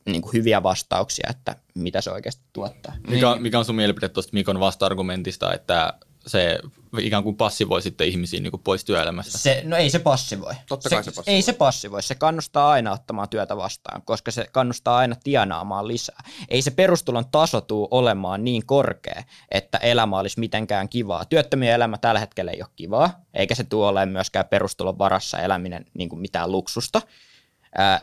niin 0.07 0.23
kuin 0.23 0.33
hyviä 0.33 0.63
vastauksia, 0.63 1.31
että 1.31 1.57
mitä 1.75 2.01
se 2.01 2.11
oikeasti 2.11 2.43
tuottaa. 2.53 2.95
Mikä, 3.09 3.37
mikä 3.39 3.59
on 3.59 3.65
sun 3.65 3.75
mielipide 3.75 4.09
tuosta 4.09 4.31
Mikon 4.33 4.61
vasta-argumentista, 4.61 5.55
että 5.55 5.93
se 6.31 6.59
ikään 6.99 7.23
kuin 7.23 7.37
passivoi 7.37 7.83
sitten 7.83 8.09
ihmisiä 8.09 8.41
niin 8.41 8.51
kuin 8.51 8.63
pois 8.63 8.85
työelämästä? 8.85 9.39
Se, 9.39 9.63
no 9.65 9.77
ei 9.77 9.91
se 9.91 9.99
passivoi. 9.99 10.55
Totta 10.69 10.89
kai 10.89 11.05
se 11.05 11.11
passivoi. 11.11 11.35
Ei 11.35 11.43
se 11.43 11.53
passivoi. 11.53 12.03
Se 12.03 12.15
kannustaa 12.15 12.71
aina 12.71 12.93
ottamaan 12.93 13.29
työtä 13.29 13.57
vastaan, 13.57 14.03
koska 14.03 14.31
se 14.31 14.47
kannustaa 14.53 14.97
aina 14.97 15.17
tienaamaan 15.25 15.89
lisää. 15.89 16.23
Ei 16.49 16.63
se 16.63 16.71
perustulon 16.71 17.25
taso 17.31 17.61
tuu 17.61 17.89
olemaan 17.91 18.45
niin 18.45 18.67
korkea, 18.67 19.23
että 19.51 19.79
elämä 19.79 20.19
olisi 20.19 20.41
mitenkään 20.41 20.89
kivaa. 20.89 21.25
Työttömien 21.25 21.75
elämä 21.75 21.99
tällä 21.99 22.21
hetkellä 22.21 22.51
ei 22.51 22.63
ole 22.63 22.71
kivaa, 22.77 23.21
eikä 23.35 23.55
se 23.55 23.65
tule 23.65 23.87
olemaan 23.87 24.09
myöskään 24.09 24.47
perustulon 24.47 24.99
varassa 24.99 25.39
eläminen 25.39 25.87
niin 25.95 26.09
kuin 26.09 26.21
mitään 26.21 26.53
luksusta. 26.53 27.03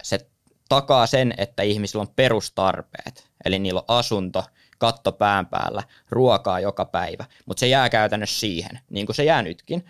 Se 0.03 0.29
takaa 0.69 1.07
sen, 1.07 1.33
että 1.37 1.63
ihmisillä 1.63 2.01
on 2.01 2.13
perustarpeet, 2.15 3.29
eli 3.45 3.59
niillä 3.59 3.79
on 3.79 3.97
asunto, 3.97 4.43
katto 4.77 5.11
pään 5.11 5.45
päällä, 5.45 5.83
ruokaa 6.09 6.59
joka 6.59 6.85
päivä, 6.85 7.25
mutta 7.45 7.59
se 7.59 7.67
jää 7.67 7.89
käytännössä 7.89 8.39
siihen, 8.39 8.79
niin 8.89 9.05
kuin 9.05 9.15
se 9.15 9.23
jää 9.23 9.41
nytkin. 9.41 9.85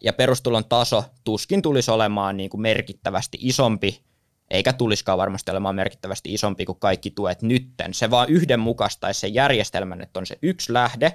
Ja 0.00 0.12
perustulon 0.12 0.64
taso 0.64 1.04
tuskin 1.24 1.62
tulisi 1.62 1.90
olemaan 1.90 2.36
niin 2.36 2.50
kuin 2.50 2.60
merkittävästi 2.60 3.38
isompi, 3.40 4.02
eikä 4.50 4.72
tulisikaan 4.72 5.18
varmasti 5.18 5.50
olemaan 5.50 5.74
merkittävästi 5.74 6.34
isompi 6.34 6.64
kuin 6.64 6.78
kaikki 6.78 7.10
tuet 7.10 7.42
nytten. 7.42 7.94
Se 7.94 8.10
vaan 8.10 8.28
yhdenmukaistaisi 8.28 9.20
sen 9.20 9.34
järjestelmän, 9.34 10.00
että 10.00 10.20
on 10.20 10.26
se 10.26 10.38
yksi 10.42 10.72
lähde, 10.72 11.14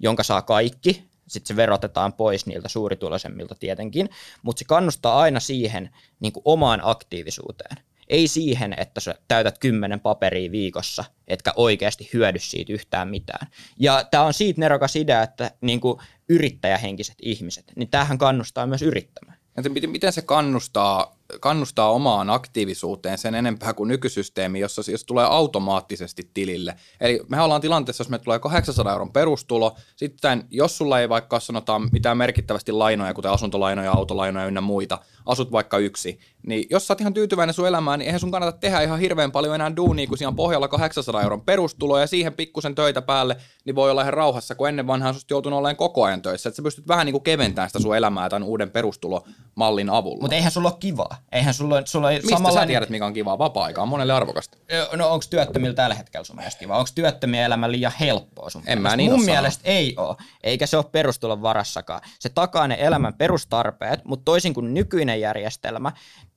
jonka 0.00 0.22
saa 0.22 0.42
kaikki, 0.42 1.04
sitten 1.28 1.48
se 1.48 1.56
verotetaan 1.56 2.12
pois 2.12 2.46
niiltä 2.46 2.68
suurituloisemmilta 2.68 3.54
tietenkin, 3.54 4.08
mutta 4.42 4.58
se 4.58 4.64
kannustaa 4.64 5.18
aina 5.18 5.40
siihen 5.40 5.90
niin 6.20 6.32
kuin 6.32 6.42
omaan 6.44 6.80
aktiivisuuteen. 6.82 7.76
Ei 8.08 8.28
siihen, 8.28 8.74
että 8.78 9.00
sä 9.00 9.14
täytät 9.28 9.58
kymmenen 9.58 10.00
paperia 10.00 10.50
viikossa, 10.50 11.04
etkä 11.28 11.52
oikeasti 11.56 12.10
hyödy 12.12 12.38
siitä 12.38 12.72
yhtään 12.72 13.08
mitään. 13.08 13.46
Ja 13.78 14.04
tämä 14.10 14.24
on 14.24 14.34
siitä 14.34 14.60
nerokas 14.60 14.96
idea, 14.96 15.22
että 15.22 15.50
niin 15.60 15.80
kuin 15.80 15.98
yrittäjähenkiset 16.28 17.16
ihmiset, 17.22 17.72
niin 17.76 17.88
tämähän 17.88 18.18
kannustaa 18.18 18.66
myös 18.66 18.82
yrittämään. 18.82 19.38
Miten, 19.68 19.90
miten 19.90 20.12
se 20.12 20.22
kannustaa, 20.22 21.16
kannustaa 21.40 21.90
omaan 21.90 22.30
aktiivisuuteen 22.30 23.18
sen 23.18 23.34
enempää 23.34 23.74
kuin 23.74 23.88
nykysysteemi, 23.88 24.60
jossa 24.60 24.82
jos 24.90 25.04
tulee 25.04 25.24
automaattisesti 25.24 26.30
tilille. 26.34 26.76
Eli 27.00 27.20
me 27.28 27.40
ollaan 27.40 27.60
tilanteessa, 27.60 28.02
jos 28.02 28.08
me 28.08 28.18
tulee 28.18 28.38
800 28.38 28.92
euron 28.92 29.12
perustulo, 29.12 29.76
sitten 29.96 30.44
jos 30.50 30.78
sulla 30.78 31.00
ei 31.00 31.08
vaikka 31.08 31.40
sanotaan 31.40 31.88
mitään 31.92 32.16
merkittävästi 32.16 32.72
lainoja, 32.72 33.14
kuten 33.14 33.30
asuntolainoja, 33.30 33.92
autolainoja 33.92 34.46
ynnä 34.46 34.60
muita, 34.60 34.98
asut 35.26 35.52
vaikka 35.52 35.78
yksi, 35.78 36.18
niin 36.46 36.66
jos 36.70 36.86
sä 36.86 36.92
oot 36.92 37.00
ihan 37.00 37.14
tyytyväinen 37.14 37.54
sun 37.54 37.68
elämään, 37.68 37.98
niin 37.98 38.06
eihän 38.06 38.20
sun 38.20 38.30
kannata 38.30 38.58
tehdä 38.58 38.80
ihan 38.80 39.00
hirveän 39.00 39.32
paljon 39.32 39.54
enää 39.54 39.76
duunia, 39.76 40.06
kun 40.06 40.18
siinä 40.18 40.28
on 40.28 40.36
pohjalla 40.36 40.68
800 40.68 41.22
euron 41.22 41.40
perustulo 41.40 41.98
ja 41.98 42.06
siihen 42.06 42.32
pikkusen 42.32 42.74
töitä 42.74 43.02
päälle, 43.02 43.36
niin 43.64 43.74
voi 43.74 43.90
olla 43.90 44.02
ihan 44.02 44.14
rauhassa, 44.14 44.54
kun 44.54 44.68
ennen 44.68 44.86
vanhaa 44.86 45.12
susta 45.12 45.34
joutunut 45.34 45.58
olemaan 45.58 45.76
koko 45.76 46.04
ajan 46.04 46.22
töissä. 46.22 46.48
Että 46.48 46.56
sä 46.56 46.62
pystyt 46.62 46.88
vähän 46.88 47.06
niin 47.06 47.12
kuin 47.12 47.22
keventämään 47.22 47.68
sitä 47.68 47.82
sun 47.82 47.96
elämää 47.96 48.28
tämän 48.28 48.48
uuden 48.48 48.70
perustulomallin 48.70 49.90
avulla. 49.90 50.20
Mutta 50.20 50.36
eihän 50.36 50.52
sulla 50.52 50.68
ole 50.68 50.76
kivaa. 50.80 51.16
Eihän 51.32 51.54
sulla, 51.54 51.82
sulla 51.84 52.10
Mistä 52.10 52.28
samalla... 52.28 52.60
sä 52.60 52.66
tiedät, 52.66 52.88
mikä 52.88 53.06
on 53.06 53.14
kivaa? 53.14 53.38
Vapaa-aika 53.38 53.82
on 53.82 53.88
monelle 53.88 54.12
arvokasta. 54.12 54.58
No 54.96 55.10
onko 55.10 55.24
työttömillä 55.30 55.74
tällä 55.74 55.94
hetkellä 55.94 56.24
sun 56.24 56.36
mielestä 56.36 56.58
kivaa? 56.58 56.78
Onko 56.78 56.90
työttömien 56.94 57.44
elämä 57.44 57.70
liian 57.70 57.92
helppoa 58.00 58.50
sun 58.50 58.62
En 58.66 58.82
mä 58.82 58.96
niin 58.96 59.10
Mun 59.10 59.24
mielestä 59.24 59.62
ei 59.64 59.94
ole, 59.96 60.16
eikä 60.42 60.66
se 60.66 60.76
ole 60.76 60.84
perustulon 60.92 61.42
varassakaan. 61.42 62.00
Se 62.18 62.28
takaa 62.28 62.68
ne 62.68 62.76
elämän 62.80 63.14
perustarpeet, 63.14 64.04
mutta 64.04 64.24
toisin 64.24 64.54
kuin 64.54 64.74
nykyinen 64.74 65.20
järjestelmä, 65.20 65.92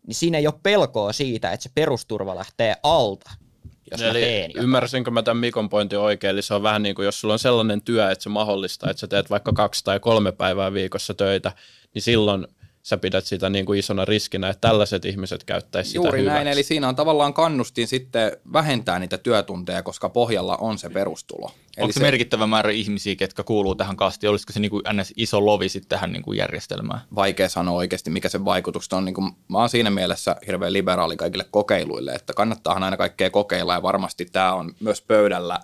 niin 0.07 0.15
siinä 0.15 0.37
ei 0.37 0.47
ole 0.47 0.59
pelkoa 0.63 1.13
siitä, 1.13 1.51
että 1.51 1.63
se 1.63 1.69
perusturva 1.75 2.35
lähtee 2.35 2.75
alta, 2.83 3.29
jos 3.91 4.01
Eli 4.01 4.07
mä 4.07 4.13
teen 4.13 4.51
jotain. 4.51 4.63
ymmärsinkö 4.63 5.11
mä 5.11 5.23
tämän 5.23 5.41
Mikon 5.41 5.69
pointin 5.69 5.99
oikein, 5.99 6.31
eli 6.31 6.41
se 6.41 6.53
on 6.53 6.63
vähän 6.63 6.83
niin 6.83 6.95
kuin, 6.95 7.05
jos 7.05 7.21
sulla 7.21 7.33
on 7.33 7.39
sellainen 7.39 7.81
työ, 7.81 8.11
että 8.11 8.23
se 8.23 8.29
mahdollistaa, 8.29 8.89
että 8.89 8.99
sä 9.01 9.07
teet 9.07 9.29
vaikka 9.29 9.53
kaksi 9.53 9.83
tai 9.83 9.99
kolme 9.99 10.31
päivää 10.31 10.73
viikossa 10.73 11.13
töitä, 11.13 11.51
niin 11.93 12.01
silloin 12.01 12.47
sä 12.83 12.97
pidät 12.97 13.25
sitä 13.25 13.49
niin 13.49 13.65
kuin 13.65 13.79
isona 13.79 14.05
riskinä, 14.05 14.49
että 14.49 14.67
tällaiset 14.67 15.05
ihmiset 15.05 15.43
käyttäisivät 15.43 15.91
sitä 15.91 16.07
Juuri 16.07 16.19
hyväksi. 16.19 16.35
näin, 16.35 16.47
eli 16.47 16.63
siinä 16.63 16.87
on 16.87 16.95
tavallaan 16.95 17.33
kannustin 17.33 17.87
sitten 17.87 18.31
vähentää 18.53 18.99
niitä 18.99 19.17
työtunteja, 19.17 19.83
koska 19.83 20.09
pohjalla 20.09 20.57
on 20.57 20.77
se 20.77 20.89
perustulo. 20.89 21.51
Eli 21.77 21.83
Onko 21.83 21.93
se 21.93 21.99
merkittävä 21.99 22.47
määrä 22.47 22.71
ihmisiä, 22.71 23.15
ketkä 23.15 23.43
kuuluu 23.43 23.75
tähän 23.75 23.97
kastiin? 23.97 24.29
Olisiko 24.29 24.53
se 24.53 24.59
niin 24.59 24.71
kuin 24.71 24.83
ns. 24.93 25.13
iso 25.17 25.45
lovi 25.45 25.69
sitten 25.69 25.89
tähän 25.89 26.11
niin 26.11 26.23
kuin 26.23 26.37
järjestelmään? 26.37 27.01
vaikea 27.15 27.49
sanoa 27.49 27.77
oikeasti, 27.77 28.09
mikä 28.09 28.29
se 28.29 28.45
vaikutukset 28.45 28.93
on. 28.93 29.05
Niin 29.05 29.15
kuin, 29.15 29.31
mä 29.47 29.57
oon 29.57 29.69
siinä 29.69 29.89
mielessä 29.89 30.35
hirveän 30.47 30.73
liberaali 30.73 31.17
kaikille 31.17 31.45
kokeiluille, 31.51 32.11
että 32.11 32.33
kannattaahan 32.33 32.83
aina 32.83 32.97
kaikkea 32.97 33.29
kokeilla 33.29 33.73
ja 33.73 33.81
varmasti 33.81 34.25
tämä 34.25 34.53
on 34.53 34.73
myös 34.79 35.01
pöydällä, 35.01 35.59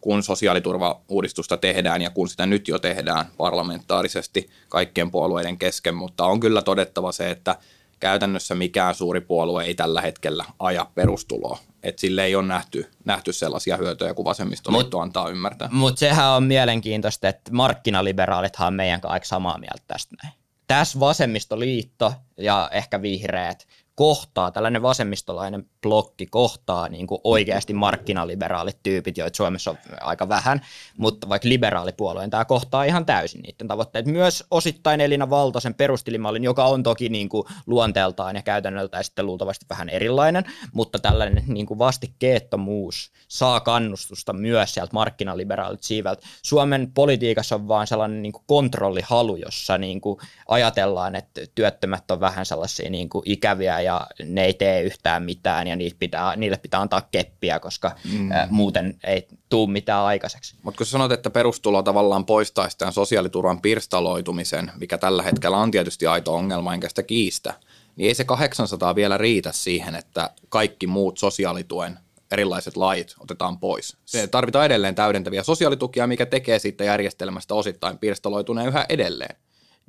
kun 0.00 0.22
sosiaaliturvauudistusta 0.22 1.56
tehdään 1.56 2.02
ja 2.02 2.10
kun 2.10 2.28
sitä 2.28 2.46
nyt 2.46 2.68
jo 2.68 2.78
tehdään 2.78 3.26
parlamentaarisesti 3.36 4.50
kaikkien 4.68 5.10
puolueiden 5.10 5.58
kesken, 5.58 5.94
mutta 5.94 6.24
on 6.24 6.40
kyllä 6.40 6.62
todettava 6.62 7.12
se, 7.12 7.30
että 7.30 7.56
käytännössä 8.00 8.54
mikään 8.54 8.94
suuri 8.94 9.20
puolue 9.20 9.64
ei 9.64 9.74
tällä 9.74 10.00
hetkellä 10.00 10.44
aja 10.58 10.86
perustuloa. 10.94 11.58
Että 11.82 12.00
sille 12.00 12.24
ei 12.24 12.34
ole 12.34 12.46
nähty, 12.46 12.90
nähty 13.04 13.32
sellaisia 13.32 13.76
hyötyjä 13.76 14.14
kuin 14.14 14.24
vasemmistoliitto 14.24 15.00
antaa 15.00 15.28
ymmärtää. 15.28 15.68
Mutta 15.72 15.98
sehän 15.98 16.30
on 16.30 16.42
mielenkiintoista, 16.42 17.28
että 17.28 17.52
markkinaliberaalit 17.52 18.52
on 18.60 18.74
meidän 18.74 19.00
kanssa 19.00 19.12
aika 19.12 19.26
samaa 19.26 19.58
mieltä 19.58 19.82
tästä 19.86 20.16
näin. 20.22 20.34
Tässä 20.66 21.00
vasemmistoliitto 21.00 22.12
ja 22.36 22.68
ehkä 22.72 23.02
vihreät 23.02 23.66
kohtaa, 23.94 24.50
tällainen 24.50 24.82
vasemmistolainen 24.82 25.66
blokki 25.82 26.26
kohtaa 26.26 26.88
niin 26.88 27.06
kuin 27.06 27.20
oikeasti 27.24 27.72
markkinaliberaalit 27.72 28.78
tyypit, 28.82 29.18
joita 29.18 29.36
Suomessa 29.36 29.70
on 29.70 29.76
aika 30.00 30.28
vähän, 30.28 30.60
mutta 30.96 31.28
vaikka 31.28 31.48
liberaalipuolueen 31.48 32.30
tämä 32.30 32.44
kohtaa 32.44 32.84
ihan 32.84 33.06
täysin 33.06 33.40
niiden 33.40 33.68
tavoitteet. 33.68 34.06
Myös 34.06 34.44
osittain 34.50 35.00
Elina 35.00 35.30
Valtosen 35.30 35.74
perustilimallin, 35.74 36.44
joka 36.44 36.64
on 36.64 36.82
toki 36.82 37.08
niin 37.08 37.28
kuin 37.28 37.44
luonteeltaan 37.66 38.36
ja 38.36 38.42
käytännöltään 38.42 39.04
sitten 39.04 39.26
luultavasti 39.26 39.66
vähän 39.70 39.88
erilainen, 39.88 40.44
mutta 40.72 40.98
tällainen 40.98 41.44
niin 41.46 41.66
kuin 41.66 41.78
vastikkeettomuus 41.78 43.12
saa 43.28 43.60
kannustusta 43.60 44.32
myös 44.32 44.74
sieltä 44.74 44.92
markkinaliberaalit 44.92 45.82
siiveltä. 45.82 46.22
Suomen 46.42 46.92
politiikassa 46.94 47.54
on 47.54 47.68
vaan 47.68 47.86
sellainen 47.86 48.22
niin 48.22 48.32
kuin 48.32 48.44
kontrollihalu, 48.46 49.36
jossa 49.36 49.78
niin 49.78 50.00
kuin 50.00 50.20
ajatellaan, 50.48 51.14
että 51.14 51.40
työttömät 51.54 52.10
on 52.10 52.20
vähän 52.20 52.46
sellaisia 52.46 52.90
niin 52.90 53.08
kuin 53.08 53.22
ikäviä 53.26 53.79
ja 53.80 54.06
ne 54.24 54.44
ei 54.44 54.54
tee 54.54 54.82
yhtään 54.82 55.22
mitään 55.22 55.66
ja 55.66 55.76
niille 55.76 55.96
pitää, 55.98 56.36
niille 56.36 56.56
pitää 56.56 56.80
antaa 56.80 57.08
keppiä, 57.10 57.60
koska 57.60 57.92
mm. 58.12 58.32
ä, 58.32 58.48
muuten 58.50 58.98
ei 59.04 59.28
tuu 59.48 59.66
mitään 59.66 60.04
aikaiseksi. 60.04 60.54
Mutta 60.62 60.78
kun 60.78 60.86
sanot, 60.86 61.12
että 61.12 61.30
perustulo 61.30 61.82
tavallaan 61.82 62.26
poistaisi 62.26 62.78
tämän 62.78 62.92
sosiaaliturvan 62.92 63.60
pirstaloitumisen, 63.60 64.72
mikä 64.80 64.98
tällä 64.98 65.22
hetkellä 65.22 65.56
on 65.56 65.70
tietysti 65.70 66.06
aito 66.06 66.34
ongelma, 66.34 66.74
enkä 66.74 66.88
sitä 66.88 67.02
kiistä, 67.02 67.54
niin 67.96 68.08
ei 68.08 68.14
se 68.14 68.24
800 68.24 68.94
vielä 68.94 69.18
riitä 69.18 69.52
siihen, 69.52 69.94
että 69.94 70.30
kaikki 70.48 70.86
muut 70.86 71.18
sosiaalituen 71.18 71.98
erilaiset 72.30 72.76
lait 72.76 73.14
otetaan 73.20 73.58
pois. 73.58 73.96
Se 74.04 74.26
tarvitaan 74.26 74.66
edelleen 74.66 74.94
täydentäviä 74.94 75.42
sosiaalitukia, 75.42 76.06
mikä 76.06 76.26
tekee 76.26 76.58
siitä 76.58 76.84
järjestelmästä 76.84 77.54
osittain 77.54 77.98
pirstaloituneen 77.98 78.68
yhä 78.68 78.86
edelleen. 78.88 79.36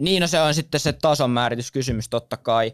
Niin, 0.01 0.21
no 0.21 0.27
se 0.27 0.41
on 0.41 0.53
sitten 0.53 0.79
se 0.79 0.93
tason 0.93 1.31
määrityskysymys 1.31 2.09
totta 2.09 2.37
kai. 2.37 2.73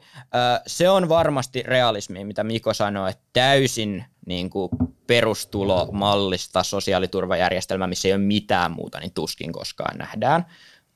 Se 0.68 0.90
on 0.90 1.10
varmasti 1.10 1.64
realismi, 1.64 2.26
mitä 2.26 2.44
Miko 2.44 2.74
sanoi, 2.74 3.10
että 3.10 3.24
täysin 3.34 4.06
niin 4.26 4.50
kuin 4.50 4.70
perustulomallista 5.08 6.64
sosiaaliturvajärjestelmä, 6.64 7.88
missä 7.88 8.08
ei 8.08 8.14
ole 8.14 8.22
mitään 8.22 8.72
muuta, 8.72 9.00
niin 9.00 9.14
tuskin 9.14 9.52
koskaan 9.52 9.98
nähdään. 9.98 10.46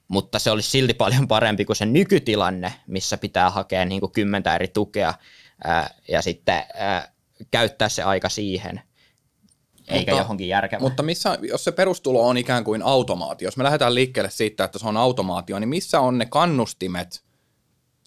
Mutta 0.07 0.39
se 0.39 0.51
olisi 0.51 0.69
silti 0.69 0.93
paljon 0.93 1.27
parempi 1.27 1.65
kuin 1.65 1.75
se 1.75 1.85
nykytilanne, 1.85 2.73
missä 2.87 3.17
pitää 3.17 3.49
hakea 3.49 3.85
niin 3.85 3.99
kuin 3.99 4.11
kymmentä 4.11 4.55
eri 4.55 4.67
tukea 4.67 5.13
ja 6.07 6.21
sitten 6.21 6.63
ää, 6.73 7.11
käyttää 7.51 7.89
se 7.89 8.03
aika 8.03 8.29
siihen, 8.29 8.81
eikä 9.91 10.11
Mutta- 10.11 10.21
johonkin 10.21 10.47
järkevään. 10.47 10.81
Mutta 10.81 11.03
missä, 11.03 11.37
jos 11.41 11.63
se 11.63 11.71
perustulo 11.71 12.27
on 12.27 12.37
ikään 12.37 12.63
kuin 12.63 12.81
automaatio, 12.83 13.47
jos 13.47 13.57
me 13.57 13.63
lähdetään 13.63 13.95
liikkeelle 13.95 14.29
siitä, 14.29 14.63
että 14.63 14.79
se 14.79 14.87
on 14.87 14.97
automaatio, 14.97 15.59
niin 15.59 15.69
missä 15.69 15.99
on 15.99 16.17
ne 16.17 16.25
kannustimet 16.25 17.23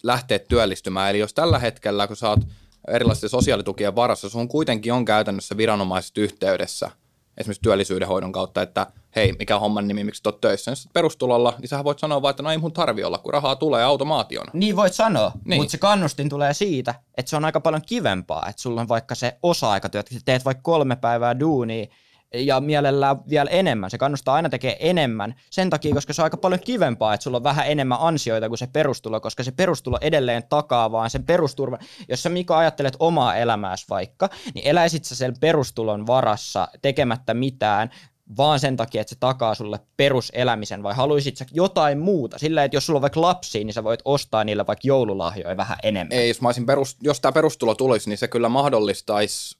lähteä 0.03 0.39
työllistymään? 0.39 1.09
Eli 1.09 1.19
jos 1.19 1.33
tällä 1.33 1.59
hetkellä, 1.59 2.07
kun 2.07 2.15
sä 2.15 2.29
oot 2.29 2.39
erilaisten 2.87 3.29
sosiaalitukien 3.29 3.95
varassa, 3.95 4.29
sun 4.29 4.47
kuitenkin 4.47 4.93
on 4.93 5.05
käytännössä 5.05 5.57
viranomaiset 5.57 6.17
yhteydessä, 6.17 6.91
esimerkiksi 7.37 7.61
työllisyydenhoidon 7.61 8.31
kautta, 8.31 8.61
että 8.61 8.87
hei, 9.15 9.33
mikä 9.39 9.55
on 9.55 9.61
homman 9.61 9.87
nimi, 9.87 10.03
miksi 10.03 10.21
oot 10.25 10.41
töissä. 10.41 10.71
Oot 10.71 10.93
perustulolla, 10.93 11.53
niin 11.59 11.69
sähän 11.69 11.85
voit 11.85 11.99
sanoa 11.99 12.21
vaan, 12.21 12.29
että 12.29 12.43
no 12.43 12.51
ei 12.51 12.57
mun 12.57 12.73
tarvi 12.73 13.03
olla, 13.03 13.17
kun 13.17 13.33
rahaa 13.33 13.55
tulee 13.55 13.83
automaationa. 13.83 14.51
Niin 14.53 14.75
voit 14.75 14.93
sanoa, 14.93 15.31
Niin. 15.35 15.41
niin. 15.49 15.61
mutta 15.61 15.71
se 15.71 15.77
kannustin 15.77 16.29
tulee 16.29 16.53
siitä, 16.53 16.95
että 17.17 17.29
se 17.29 17.35
on 17.35 17.45
aika 17.45 17.59
paljon 17.59 17.81
kivempaa, 17.85 18.45
että 18.49 18.61
sulla 18.61 18.81
on 18.81 18.87
vaikka 18.87 19.15
se 19.15 19.37
osa-aikatyö, 19.43 19.99
että 19.99 20.13
sä 20.13 20.19
teet 20.25 20.45
vaikka 20.45 20.61
kolme 20.63 20.95
päivää 20.95 21.39
duunia 21.39 21.85
ja 22.33 22.59
mielellään 22.61 23.17
vielä 23.29 23.49
enemmän. 23.49 23.89
Se 23.89 23.97
kannustaa 23.97 24.35
aina 24.35 24.49
tekemään 24.49 24.77
enemmän 24.79 25.35
sen 25.49 25.69
takia, 25.69 25.93
koska 25.93 26.13
se 26.13 26.21
on 26.21 26.23
aika 26.23 26.37
paljon 26.37 26.59
kivempaa, 26.59 27.13
että 27.13 27.23
sulla 27.23 27.37
on 27.37 27.43
vähän 27.43 27.67
enemmän 27.67 27.97
ansioita 28.01 28.47
kuin 28.47 28.57
se 28.57 28.67
perustulo, 28.67 29.19
koska 29.21 29.43
se 29.43 29.51
perustulo 29.51 29.97
edelleen 30.01 30.43
takaa 30.49 30.91
vaan 30.91 31.09
sen 31.09 31.23
perusturvan. 31.25 31.79
Jos 32.09 32.23
sä 32.23 32.29
Mika 32.29 32.57
ajattelet 32.57 32.95
omaa 32.99 33.35
elämääsi 33.35 33.85
vaikka, 33.89 34.29
niin 34.55 34.67
eläisit 34.67 35.05
sä 35.05 35.15
sen 35.15 35.33
perustulon 35.39 36.07
varassa 36.07 36.67
tekemättä 36.81 37.33
mitään, 37.33 37.89
vaan 38.37 38.59
sen 38.59 38.77
takia, 38.77 39.01
että 39.01 39.09
se 39.09 39.19
takaa 39.19 39.55
sulle 39.55 39.79
peruselämisen, 39.97 40.83
vai 40.83 40.93
haluaisit 40.93 41.37
sä 41.37 41.45
jotain 41.51 41.99
muuta? 41.99 42.37
Sillä, 42.37 42.63
että 42.63 42.77
jos 42.77 42.85
sulla 42.85 42.97
on 42.97 43.01
vaikka 43.01 43.21
lapsia, 43.21 43.63
niin 43.63 43.73
sä 43.73 43.83
voit 43.83 43.99
ostaa 44.05 44.43
niille 44.43 44.67
vaikka 44.67 44.87
joululahjoja 44.87 45.57
vähän 45.57 45.77
enemmän. 45.83 46.17
Ei, 46.17 46.27
jos, 46.27 46.41
mä 46.41 46.49
perus, 46.65 46.97
jos 47.01 47.19
tämä 47.19 47.31
perustulo 47.31 47.75
tulisi, 47.75 48.09
niin 48.09 48.17
se 48.17 48.27
kyllä 48.27 48.49
mahdollistaisi 48.49 49.57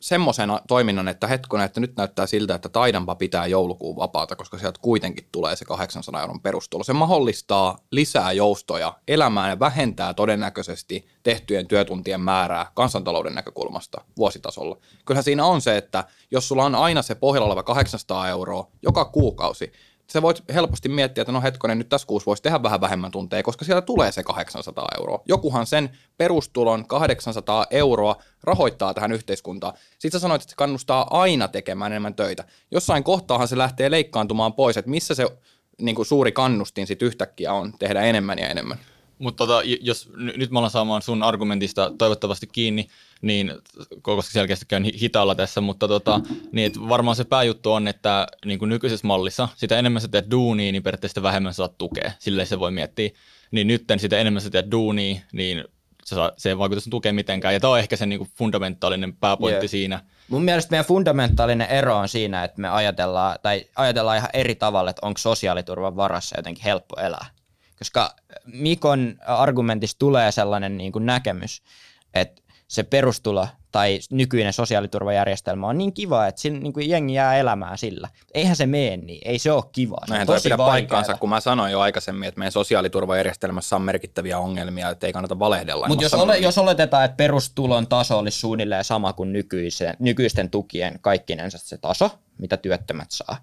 semmoisen 0.00 0.50
toiminnan, 0.68 1.08
että 1.08 1.26
hetkonen, 1.26 1.66
että 1.66 1.80
nyt 1.80 1.96
näyttää 1.96 2.26
siltä, 2.26 2.54
että 2.54 2.68
taidanpa 2.68 3.14
pitää 3.14 3.46
joulukuun 3.46 3.96
vapaata, 3.96 4.36
koska 4.36 4.58
sieltä 4.58 4.80
kuitenkin 4.82 5.28
tulee 5.32 5.56
se 5.56 5.64
800 5.64 6.20
euron 6.20 6.40
perustulo. 6.40 6.84
Se 6.84 6.92
mahdollistaa 6.92 7.78
lisää 7.90 8.32
joustoja 8.32 8.98
elämään 9.08 9.50
ja 9.50 9.60
vähentää 9.60 10.14
todennäköisesti 10.14 11.08
tehtyjen 11.22 11.66
työtuntien 11.66 12.20
määrää 12.20 12.70
kansantalouden 12.74 13.34
näkökulmasta 13.34 14.04
vuositasolla. 14.16 14.78
Kyllähän 15.04 15.24
siinä 15.24 15.44
on 15.44 15.60
se, 15.60 15.76
että 15.76 16.04
jos 16.30 16.48
sulla 16.48 16.64
on 16.64 16.74
aina 16.74 17.02
se 17.02 17.14
pohjalla 17.14 17.46
oleva 17.46 17.62
800 17.62 18.28
euroa 18.28 18.70
joka 18.82 19.04
kuukausi, 19.04 19.72
sä 20.10 20.22
voit 20.22 20.42
helposti 20.54 20.88
miettiä, 20.88 21.22
että 21.22 21.32
no 21.32 21.42
hetkonen, 21.42 21.78
nyt 21.78 21.88
tässä 21.88 22.06
kuussa 22.06 22.26
voisi 22.26 22.42
tehdä 22.42 22.62
vähän 22.62 22.80
vähemmän 22.80 23.10
tunteja, 23.10 23.42
koska 23.42 23.64
siellä 23.64 23.82
tulee 23.82 24.12
se 24.12 24.22
800 24.22 24.88
euroa. 24.98 25.22
Jokuhan 25.28 25.66
sen 25.66 25.90
perustulon 26.16 26.86
800 26.86 27.66
euroa 27.70 28.16
rahoittaa 28.42 28.94
tähän 28.94 29.12
yhteiskuntaan. 29.12 29.74
Sitten 29.98 30.20
sä 30.20 30.22
sanoit, 30.22 30.42
että 30.42 30.50
se 30.50 30.56
kannustaa 30.56 31.06
aina 31.10 31.48
tekemään 31.48 31.92
enemmän 31.92 32.14
töitä. 32.14 32.44
Jossain 32.70 33.04
kohtaahan 33.04 33.48
se 33.48 33.58
lähtee 33.58 33.90
leikkaantumaan 33.90 34.52
pois, 34.52 34.76
että 34.76 34.90
missä 34.90 35.14
se 35.14 35.26
niin 35.80 35.94
kuin 35.96 36.06
suuri 36.06 36.32
kannustin 36.32 36.86
sitten 36.86 37.06
yhtäkkiä 37.06 37.52
on 37.52 37.72
tehdä 37.78 38.02
enemmän 38.02 38.38
ja 38.38 38.48
enemmän. 38.48 38.78
Mutta 39.18 39.46
tota, 39.46 39.62
jos 39.80 40.10
nyt 40.16 40.50
mä 40.50 40.58
ollaan 40.58 40.70
saamaan 40.70 41.02
sun 41.02 41.22
argumentista 41.22 41.92
toivottavasti 41.98 42.46
kiinni, 42.46 42.88
niin 43.24 43.52
koska 44.02 44.32
selkeästi 44.32 44.66
käyn 44.68 44.84
hitaalla 44.84 45.34
tässä, 45.34 45.60
mutta 45.60 45.88
tota, 45.88 46.20
niin 46.52 46.66
että 46.66 46.80
varmaan 46.88 47.16
se 47.16 47.24
pääjuttu 47.24 47.72
on, 47.72 47.88
että 47.88 48.26
niin 48.44 48.58
kuin 48.58 48.68
nykyisessä 48.68 49.06
mallissa 49.06 49.48
sitä 49.56 49.78
enemmän 49.78 50.02
sä 50.02 50.08
teet 50.08 50.30
duunia, 50.30 50.72
niin 50.72 50.82
periaatteessa 50.82 51.22
vähemmän 51.22 51.54
saat 51.54 51.78
tukea, 51.78 52.12
silleen 52.18 52.46
se 52.46 52.58
voi 52.58 52.70
miettiä. 52.70 53.10
Niin 53.50 53.66
nytten 53.66 53.98
sitä 53.98 54.18
enemmän 54.18 54.42
sä 54.42 54.50
teet 54.50 54.70
duunia, 54.70 55.20
niin 55.32 55.64
se, 56.04 56.14
saa, 56.14 56.32
se 56.36 56.48
ei 56.48 56.58
vaikuta 56.58 56.80
sun 56.80 56.90
tukeen 56.90 57.14
mitenkään. 57.14 57.54
Ja 57.54 57.60
tämä 57.60 57.72
on 57.72 57.78
ehkä 57.78 57.96
se 57.96 58.06
niin 58.06 58.18
kuin 58.18 58.30
fundamentaalinen 58.38 59.16
pääpointti 59.16 59.64
yeah. 59.64 59.70
siinä. 59.70 60.00
Mun 60.28 60.44
mielestä 60.44 60.70
meidän 60.70 60.84
fundamentaalinen 60.84 61.68
ero 61.68 61.96
on 61.96 62.08
siinä, 62.08 62.44
että 62.44 62.60
me 62.60 62.68
ajatellaan, 62.68 63.38
tai 63.42 63.64
ajatellaan 63.76 64.16
ihan 64.16 64.30
eri 64.32 64.54
tavalla, 64.54 64.90
että 64.90 65.06
onko 65.06 65.18
sosiaaliturvan 65.18 65.96
varassa 65.96 66.38
jotenkin 66.38 66.64
helppo 66.64 67.00
elää. 67.00 67.26
Koska 67.78 68.16
Mikon 68.44 69.14
argumentista 69.26 69.98
tulee 69.98 70.32
sellainen 70.32 70.76
niin 70.76 70.92
kuin 70.92 71.06
näkemys, 71.06 71.62
että 72.14 72.42
se 72.68 72.82
perustulo 72.82 73.48
tai 73.72 74.00
nykyinen 74.10 74.52
sosiaaliturvajärjestelmä 74.52 75.66
on 75.66 75.78
niin 75.78 75.92
kiva, 75.92 76.26
että 76.26 76.40
sillä, 76.40 76.58
niin 76.58 76.72
kuin 76.72 76.88
jengi 76.88 77.14
jää 77.14 77.36
elämään 77.36 77.78
sillä. 77.78 78.08
Eihän 78.34 78.56
se 78.56 78.66
mene 78.66 78.96
niin, 78.96 79.20
ei 79.24 79.38
se 79.38 79.52
ole 79.52 79.64
kiva. 79.72 79.96
Se 80.06 80.14
Näin 80.14 80.26
toi 80.26 80.40
pidä 80.42 80.56
paikkaansa, 80.56 81.14
kun 81.14 81.28
mä 81.28 81.40
sanoin 81.40 81.72
jo 81.72 81.80
aikaisemmin, 81.80 82.28
että 82.28 82.38
meidän 82.38 82.52
sosiaaliturvajärjestelmässä 82.52 83.76
on 83.76 83.82
merkittäviä 83.82 84.38
ongelmia, 84.38 84.90
että 84.90 85.06
ei 85.06 85.12
kannata 85.12 85.38
valehdella. 85.38 85.88
Mutta 85.88 86.04
jos, 86.04 86.14
ole, 86.14 86.38
jos 86.38 86.58
oletetaan, 86.58 87.04
että 87.04 87.16
perustulon 87.16 87.86
taso 87.86 88.18
olisi 88.18 88.38
suunnilleen 88.38 88.84
sama 88.84 89.12
kuin 89.12 89.32
nykyisen, 89.32 89.96
nykyisten 89.98 90.50
tukien 90.50 90.98
kaikkinensa 91.00 91.58
se 91.58 91.78
taso, 91.78 92.10
mitä 92.38 92.56
työttömät 92.56 93.10
saa, 93.10 93.36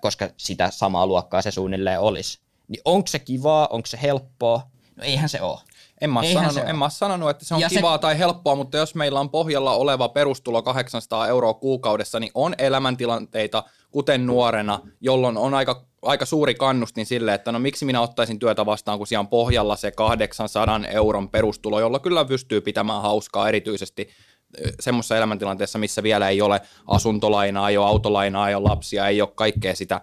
koska 0.00 0.28
sitä 0.36 0.70
samaa 0.70 1.06
luokkaa 1.06 1.42
se 1.42 1.50
suunnilleen 1.50 2.00
olisi, 2.00 2.38
niin 2.68 2.82
onko 2.84 3.06
se 3.06 3.18
kivaa, 3.18 3.66
onko 3.66 3.86
se 3.86 3.98
helppoa? 4.02 4.66
No 4.96 5.04
eihän 5.04 5.28
se 5.28 5.40
ole. 5.40 5.60
En 6.00 6.10
mä, 6.10 6.22
sanonut, 6.32 6.68
en 6.68 6.78
mä 6.78 6.90
sanonut, 6.90 7.30
että 7.30 7.44
se 7.44 7.54
on 7.54 7.60
ja 7.60 7.68
kivaa 7.68 7.96
se... 7.96 8.00
tai 8.00 8.18
helppoa, 8.18 8.54
mutta 8.54 8.76
jos 8.76 8.94
meillä 8.94 9.20
on 9.20 9.30
pohjalla 9.30 9.72
oleva 9.72 10.08
perustulo 10.08 10.62
800 10.62 11.28
euroa 11.28 11.54
kuukaudessa, 11.54 12.20
niin 12.20 12.30
on 12.34 12.54
elämäntilanteita, 12.58 13.64
kuten 13.90 14.26
nuorena, 14.26 14.80
jolloin 15.00 15.36
on 15.36 15.54
aika, 15.54 15.86
aika 16.02 16.26
suuri 16.26 16.54
kannustin 16.54 17.06
sille, 17.06 17.34
että 17.34 17.52
no 17.52 17.58
miksi 17.58 17.84
minä 17.84 18.00
ottaisin 18.00 18.38
työtä 18.38 18.66
vastaan, 18.66 18.98
kun 18.98 19.06
siellä 19.06 19.20
on 19.20 19.28
pohjalla 19.28 19.76
se 19.76 19.90
800 19.90 20.80
euron 20.90 21.28
perustulo, 21.28 21.80
jolla 21.80 21.98
kyllä 21.98 22.24
pystyy 22.24 22.60
pitämään 22.60 23.02
hauskaa 23.02 23.48
erityisesti 23.48 24.08
semmoisessa 24.80 25.16
elämäntilanteessa, 25.16 25.78
missä 25.78 26.02
vielä 26.02 26.28
ei 26.28 26.42
ole 26.42 26.60
asuntolainaa, 26.86 27.70
ei 27.70 27.76
ole 27.76 27.86
autolainaa, 27.86 28.48
ei 28.48 28.54
ole 28.54 28.68
lapsia, 28.68 29.08
ei 29.08 29.22
ole 29.22 29.32
kaikkea 29.34 29.74
sitä 29.74 30.00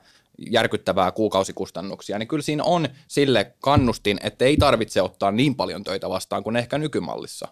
järkyttävää 0.50 1.12
kuukausikustannuksia, 1.12 2.20
niin 2.20 2.28
kyllä 2.28 2.44
siinä 2.44 2.64
on 2.64 2.88
sille 3.08 3.54
kannustin, 3.60 4.18
että 4.24 4.46
ei 4.46 4.58
tarvitse 4.58 5.02
ottaa 5.02 5.32
niin 5.32 5.56
paljon 5.56 5.84
töitä 5.84 6.10
vastaan 6.10 6.44
kuin 6.44 6.56
ehkä 6.56 6.78
nykymallissa. 6.78 7.48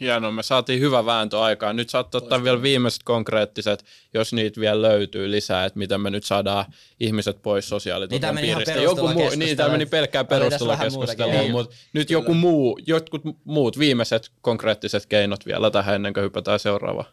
Hienoa, 0.00 0.30
me 0.30 0.42
saatiin 0.42 0.80
hyvä 0.80 1.06
vääntö 1.06 1.40
aikaan. 1.40 1.76
Nyt 1.76 1.90
saat 1.90 2.14
ottaa 2.14 2.44
vielä 2.44 2.62
viimeiset 2.62 3.02
konkreettiset, 3.02 3.84
jos 4.14 4.32
niitä 4.32 4.60
vielä 4.60 4.82
löytyy 4.82 5.30
lisää, 5.30 5.64
että 5.64 5.78
miten 5.78 6.00
me 6.00 6.10
nyt 6.10 6.24
saadaan 6.24 6.64
ihmiset 7.00 7.42
pois 7.42 7.68
sosiaaliturvan 7.68 8.36
piiristä. 8.36 8.72
Joku 8.72 9.08
muu, 9.08 9.30
niin, 9.36 9.56
tämä 9.56 9.68
meni 9.68 9.86
pelkkään 9.86 10.26
perustelukeskusteluun, 10.26 11.50
mutta 11.50 11.76
nyt 11.92 12.08
Kyllä. 12.08 12.20
joku 12.20 12.34
muu, 12.34 12.80
jotkut 12.86 13.22
muut 13.44 13.78
viimeiset 13.78 14.30
konkreettiset 14.40 15.06
keinot 15.06 15.46
vielä 15.46 15.70
tähän 15.70 15.94
ennen 15.94 16.12
kuin 16.14 16.24
hypätään 16.24 16.58
seuraavaan. 16.58 17.06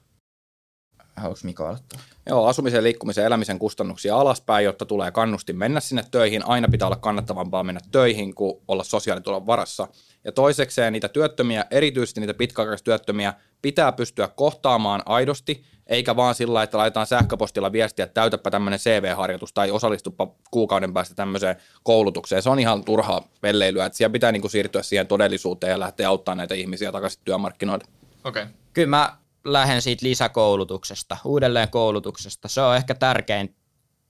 Haluaisi 1.16 1.46
Mika 1.46 1.68
aloittaa? 1.68 2.00
Joo, 2.30 2.48
asumisen, 2.48 2.84
liikkumisen 2.84 3.22
ja 3.22 3.26
elämisen 3.26 3.60
kustannuksia 3.60 4.16
alaspäin, 4.18 4.66
jotta 4.66 4.86
tulee 4.86 5.12
kannustin 5.12 5.58
mennä 5.58 5.80
sinne 5.80 6.04
töihin. 6.12 6.48
Aina 6.48 6.68
pitää 6.72 6.88
olla 6.88 6.96
kannattavampaa 6.96 7.64
mennä 7.64 7.82
töihin 7.92 8.36
kuin 8.36 8.54
olla 8.68 8.84
sosiaalitulon 8.84 9.46
varassa. 9.46 9.88
Ja 10.24 10.32
toisekseen 10.32 10.94
niitä 10.94 11.10
työttömiä, 11.10 11.66
erityisesti 11.72 12.20
niitä 12.20 12.34
pitkäaikaistyöttömiä, 12.34 13.34
pitää 13.62 13.92
pystyä 13.92 14.28
kohtaamaan 14.28 15.02
aidosti, 15.06 15.64
eikä 15.88 16.16
vaan 16.16 16.36
sillä, 16.36 16.64
että 16.64 16.78
laitetaan 16.78 17.08
sähköpostilla 17.08 17.72
viestiä, 17.72 18.06
että 18.06 18.22
täytäpä 18.22 18.52
tämmöinen 18.52 18.80
CV-harjoitus 18.80 19.54
tai 19.54 19.72
osallistupa 19.72 20.28
kuukauden 20.52 20.94
päästä 20.94 21.16
tämmöiseen 21.16 21.56
koulutukseen. 21.84 22.42
Se 22.42 22.50
on 22.50 22.60
ihan 22.60 22.86
turhaa 22.86 23.28
pelleilyä, 23.42 23.86
että 23.86 23.98
siellä 23.98 24.14
pitää 24.14 24.32
niin 24.32 24.42
kuin 24.42 24.52
siirtyä 24.52 24.84
siihen 24.84 25.08
todellisuuteen 25.08 25.72
ja 25.72 25.80
lähteä 25.80 26.10
auttamaan 26.10 26.38
näitä 26.38 26.56
ihmisiä 26.56 26.92
takaisin 26.92 27.22
työmarkkinoille. 27.26 27.86
Okei. 28.24 28.44
Okay. 28.44 28.54
Kyllä 28.74 28.88
mä 28.88 29.18
lähden 29.46 29.82
siitä 29.82 30.06
lisäkoulutuksesta, 30.06 31.18
uudelleen 31.26 31.70
koulutuksesta. 31.70 32.48
Se 32.48 32.62
on 32.62 32.76
ehkä 32.76 32.96
tärkein 32.96 33.56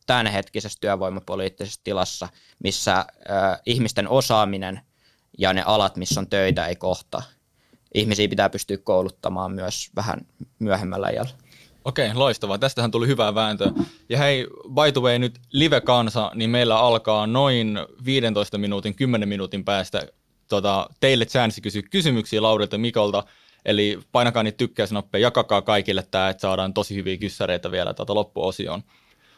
tämänhetkisessä 0.05 0.77
työvoimapoliittisessa 0.81 1.81
tilassa, 1.83 2.29
missä 2.63 2.97
äh, 2.97 3.05
ihmisten 3.65 4.09
osaaminen 4.09 4.81
ja 5.37 5.53
ne 5.53 5.63
alat, 5.65 5.95
missä 5.95 6.19
on 6.19 6.27
töitä, 6.27 6.67
ei 6.67 6.75
kohta. 6.75 7.21
Ihmisiä 7.93 8.27
pitää 8.27 8.49
pystyä 8.49 8.77
kouluttamaan 8.77 9.51
myös 9.51 9.89
vähän 9.95 10.19
myöhemmällä 10.59 11.07
ajalla. 11.07 11.31
Okei, 11.85 12.13
loistavaa. 12.13 12.57
Tästähän 12.57 12.91
tuli 12.91 13.07
hyvää 13.07 13.35
vääntöä. 13.35 13.71
Ja 14.09 14.17
hei, 14.17 14.47
by 14.67 14.91
the 14.93 15.01
way, 15.01 15.19
nyt 15.19 15.39
live-kansa, 15.51 16.31
niin 16.35 16.49
meillä 16.49 16.79
alkaa 16.79 17.27
noin 17.27 17.79
15 18.05 18.57
minuutin, 18.57 18.95
10 18.95 19.29
minuutin 19.29 19.65
päästä 19.65 20.07
tota, 20.47 20.89
teille 20.99 21.25
chanssi 21.25 21.61
kysyä 21.61 21.81
kysymyksiä 21.81 22.41
Laurilta 22.41 22.77
Mikolta. 22.77 23.23
Eli 23.65 23.99
painakaa 24.11 24.43
niitä 24.43 24.57
tykkäysnappeja, 24.57 25.21
jakakaa 25.21 25.61
kaikille 25.61 26.07
tämä, 26.11 26.29
että 26.29 26.41
saadaan 26.41 26.73
tosi 26.73 26.95
hyviä 26.95 27.17
kyssäreitä 27.17 27.71
vielä 27.71 27.93
tuota 27.93 28.15
loppuosioon. 28.15 28.83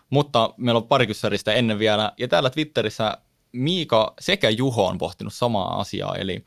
Mutta 0.09 0.53
meillä 0.57 0.78
on 0.78 0.88
pari 0.88 1.07
kyssäristä 1.07 1.53
ennen 1.53 1.80
vielä, 1.80 2.11
ja 2.17 2.28
täällä 2.28 2.49
Twitterissä 2.49 3.17
Miika 3.51 4.13
sekä 4.19 4.49
Juho 4.49 4.88
on 4.88 4.97
pohtinut 4.97 5.34
samaa 5.34 5.80
asiaa, 5.80 6.15
eli 6.15 6.45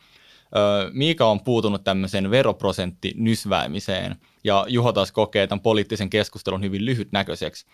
Miika 0.92 1.26
on 1.26 1.40
puutunut 1.40 1.84
tämmöiseen 1.84 2.30
veroprosentti 2.30 3.12
nysväämiseen, 3.16 4.16
ja 4.44 4.64
Juho 4.68 4.92
taas 4.92 5.12
kokee 5.12 5.46
tämän 5.46 5.62
poliittisen 5.62 6.10
keskustelun 6.10 6.62
hyvin 6.62 6.84
lyhytnäköiseksi. 6.84 7.66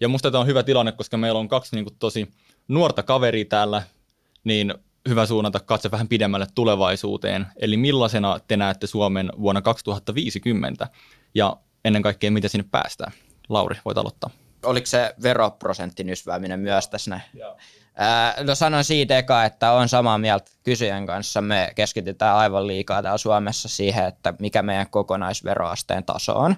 Ja 0.00 0.08
musta 0.08 0.30
tämä 0.30 0.40
on 0.40 0.46
hyvä 0.46 0.62
tilanne, 0.62 0.92
koska 0.92 1.16
meillä 1.16 1.40
on 1.40 1.48
kaksi 1.48 1.76
niin 1.76 1.84
kuin, 1.84 1.96
tosi 1.98 2.28
nuorta 2.68 3.02
kaveria 3.02 3.44
täällä, 3.44 3.82
niin 4.44 4.74
hyvä 5.08 5.26
suunnata 5.26 5.60
katse 5.60 5.90
vähän 5.90 6.08
pidemmälle 6.08 6.46
tulevaisuuteen, 6.54 7.46
eli 7.56 7.76
millaisena 7.76 8.38
te 8.48 8.56
näette 8.56 8.86
Suomen 8.86 9.32
vuonna 9.40 9.62
2050 9.62 10.88
ja 11.34 11.56
ennen 11.84 12.02
kaikkea 12.02 12.30
miten 12.30 12.50
sinne 12.50 12.68
päästään. 12.70 13.12
Lauri, 13.48 13.76
voit 13.84 13.98
aloittaa. 13.98 14.30
Oliko 14.62 14.86
se 14.86 15.14
veroprosentti 15.22 16.04
nysvääminen 16.04 16.60
myös 16.60 16.88
tässä 16.88 17.10
näin? 17.10 17.22
no 18.46 18.54
sanon 18.54 18.84
siitä 18.84 19.18
eka, 19.18 19.44
että 19.44 19.72
on 19.72 19.88
samaa 19.88 20.18
mieltä 20.18 20.50
kysyjän 20.62 21.06
kanssa. 21.06 21.40
Me 21.40 21.72
keskitytään 21.74 22.36
aivan 22.36 22.66
liikaa 22.66 23.02
täällä 23.02 23.18
Suomessa 23.18 23.68
siihen, 23.68 24.04
että 24.04 24.34
mikä 24.38 24.62
meidän 24.62 24.90
kokonaisveroasteen 24.90 26.04
taso 26.04 26.38
on. 26.38 26.56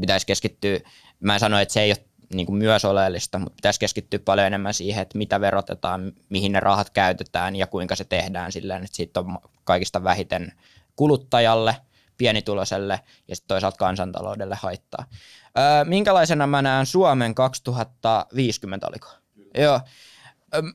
Pitäisi 0.00 0.26
keskittyä, 0.26 0.80
mä 1.20 1.34
en 1.34 1.40
sano, 1.40 1.58
että 1.58 1.72
se 1.72 1.80
ei 1.80 1.90
ole 1.90 2.04
niin 2.34 2.46
kuin 2.46 2.56
myös 2.56 2.84
oleellista, 2.84 3.38
mutta 3.38 3.56
pitäisi 3.56 3.80
keskittyä 3.80 4.18
paljon 4.24 4.46
enemmän 4.46 4.74
siihen, 4.74 5.02
että 5.02 5.18
mitä 5.18 5.40
verotetaan, 5.40 6.12
mihin 6.28 6.52
ne 6.52 6.60
rahat 6.60 6.90
käytetään 6.90 7.56
ja 7.56 7.66
kuinka 7.66 7.96
se 7.96 8.04
tehdään 8.04 8.52
silleen, 8.52 8.84
että 8.84 8.96
siitä 8.96 9.20
on 9.20 9.38
kaikista 9.64 10.04
vähiten 10.04 10.52
kuluttajalle, 10.96 11.76
pienituloiselle 12.16 13.00
ja 13.28 13.36
sitten 13.36 13.48
toisaalta 13.48 13.76
kansantaloudelle 13.76 14.56
haittaa. 14.60 15.04
Öö, 15.58 15.84
minkälaisena 15.84 16.46
mä 16.46 16.62
näen 16.62 16.86
Suomen 16.86 17.34
2050, 17.34 18.86
oliko? 18.86 19.08
Joo. 19.58 19.80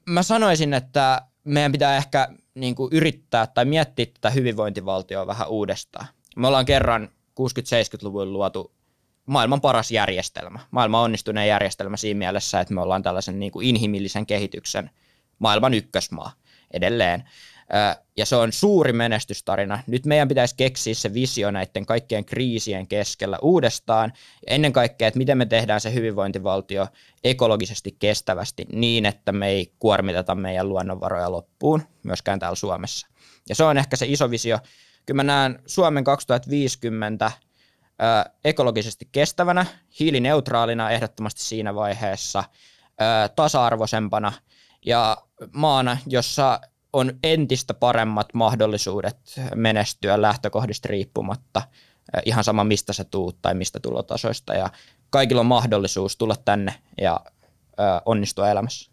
Mä 0.05 0.23
sanoisin, 0.23 0.73
että 0.73 1.21
meidän 1.43 1.71
pitää 1.71 1.97
ehkä 1.97 2.27
niin 2.55 2.75
kuin 2.75 2.89
yrittää 2.93 3.47
tai 3.47 3.65
miettiä 3.65 4.05
tätä 4.05 4.29
hyvinvointivaltioa 4.29 5.27
vähän 5.27 5.47
uudestaan. 5.47 6.07
Me 6.35 6.47
ollaan 6.47 6.65
kerran 6.65 7.09
60-70-luvulla 7.39 8.33
luotu 8.33 8.73
maailman 9.31 9.61
paras 9.61 9.91
järjestelmä, 9.91 10.59
maailman 10.71 11.01
onnistuneen 11.01 11.47
järjestelmä 11.47 11.97
siinä 11.97 12.17
mielessä, 12.17 12.59
että 12.59 12.73
me 12.73 12.81
ollaan 12.81 13.03
tällaisen 13.03 13.39
niin 13.39 13.51
kuin 13.51 13.67
inhimillisen 13.67 14.25
kehityksen 14.25 14.89
maailman 15.39 15.73
ykkösmaa 15.73 16.33
edelleen. 16.71 17.23
Ja 18.17 18.25
se 18.25 18.35
on 18.35 18.51
suuri 18.51 18.93
menestystarina. 18.93 19.79
Nyt 19.87 20.05
meidän 20.05 20.27
pitäisi 20.27 20.55
keksiä 20.55 20.93
se 20.93 21.13
visio 21.13 21.51
näiden 21.51 21.85
kaikkien 21.85 22.25
kriisien 22.25 22.87
keskellä 22.87 23.37
uudestaan. 23.41 24.13
Ja 24.47 24.55
ennen 24.55 24.73
kaikkea, 24.73 25.07
että 25.07 25.17
miten 25.17 25.37
me 25.37 25.45
tehdään 25.45 25.81
se 25.81 25.93
hyvinvointivaltio 25.93 26.87
ekologisesti 27.23 27.95
kestävästi 27.99 28.65
niin, 28.71 29.05
että 29.05 29.31
me 29.31 29.47
ei 29.47 29.73
kuormiteta 29.79 30.35
meidän 30.35 30.69
luonnonvaroja 30.69 31.31
loppuun, 31.31 31.83
myöskään 32.03 32.39
täällä 32.39 32.55
Suomessa. 32.55 33.07
Ja 33.49 33.55
se 33.55 33.63
on 33.63 33.77
ehkä 33.77 33.95
se 33.95 34.05
iso 34.05 34.31
visio. 34.31 34.59
Kyllä 35.05 35.17
mä 35.17 35.23
näen 35.23 35.59
Suomen 35.65 36.03
2050 36.03 37.31
ekologisesti 38.45 39.09
kestävänä, 39.11 39.65
hiilineutraalina 39.99 40.91
ehdottomasti 40.91 41.41
siinä 41.41 41.75
vaiheessa, 41.75 42.43
tasa-arvoisempana 43.35 44.33
ja 44.85 45.17
maana, 45.53 45.97
jossa 46.07 46.59
on 46.93 47.13
entistä 47.23 47.73
paremmat 47.73 48.27
mahdollisuudet 48.33 49.17
menestyä 49.55 50.21
lähtökohdista 50.21 50.87
riippumatta, 50.87 51.61
ihan 52.25 52.43
sama 52.43 52.63
mistä 52.63 52.93
sä 52.93 53.03
tuut 53.03 53.37
tai 53.41 53.53
mistä 53.53 53.79
tulotasoista 53.79 54.53
ja 54.53 54.69
kaikilla 55.09 55.39
on 55.39 55.45
mahdollisuus 55.45 56.17
tulla 56.17 56.35
tänne 56.45 56.73
ja 57.01 57.19
onnistua 58.05 58.49
elämässä. 58.49 58.91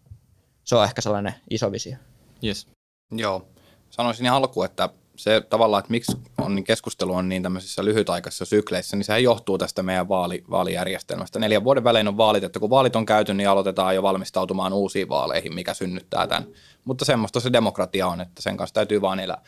Se 0.63 0.75
on 0.75 0.83
ehkä 0.83 1.01
sellainen 1.01 1.35
iso 1.49 1.71
visio. 1.71 1.97
Yes. 2.43 2.67
Joo. 3.11 3.47
Sanoisin 3.89 4.25
ihan 4.25 4.37
alkuun, 4.37 4.65
että 4.65 4.89
se 5.19 5.41
tavallaan, 5.41 5.79
että 5.79 5.91
miksi 5.91 6.11
on, 6.41 6.55
niin 6.55 6.63
keskustelu 6.63 7.13
on 7.13 7.29
niin 7.29 7.43
tämmöisissä 7.43 7.85
lyhytaikaisissa 7.85 8.45
sykleissä, 8.45 8.97
niin 8.97 9.03
sehän 9.03 9.23
johtuu 9.23 9.57
tästä 9.57 9.83
meidän 9.83 10.09
vaali, 10.09 10.43
vaalijärjestelmästä. 10.49 11.39
Neljän 11.39 11.63
vuoden 11.63 11.83
välein 11.83 12.07
on 12.07 12.17
vaalit, 12.17 12.43
että 12.43 12.59
kun 12.59 12.69
vaalit 12.69 12.95
on 12.95 13.05
käyty, 13.05 13.33
niin 13.33 13.49
aloitetaan 13.49 13.95
jo 13.95 14.03
valmistautumaan 14.03 14.73
uusiin 14.73 15.09
vaaleihin, 15.09 15.55
mikä 15.55 15.73
synnyttää 15.73 16.27
tämän. 16.27 16.47
Mutta 16.85 17.05
semmoista 17.05 17.39
se 17.39 17.53
demokratia 17.53 18.07
on, 18.07 18.21
että 18.21 18.41
sen 18.41 18.57
kanssa 18.57 18.73
täytyy 18.73 19.01
vaan 19.01 19.19
elää. 19.19 19.41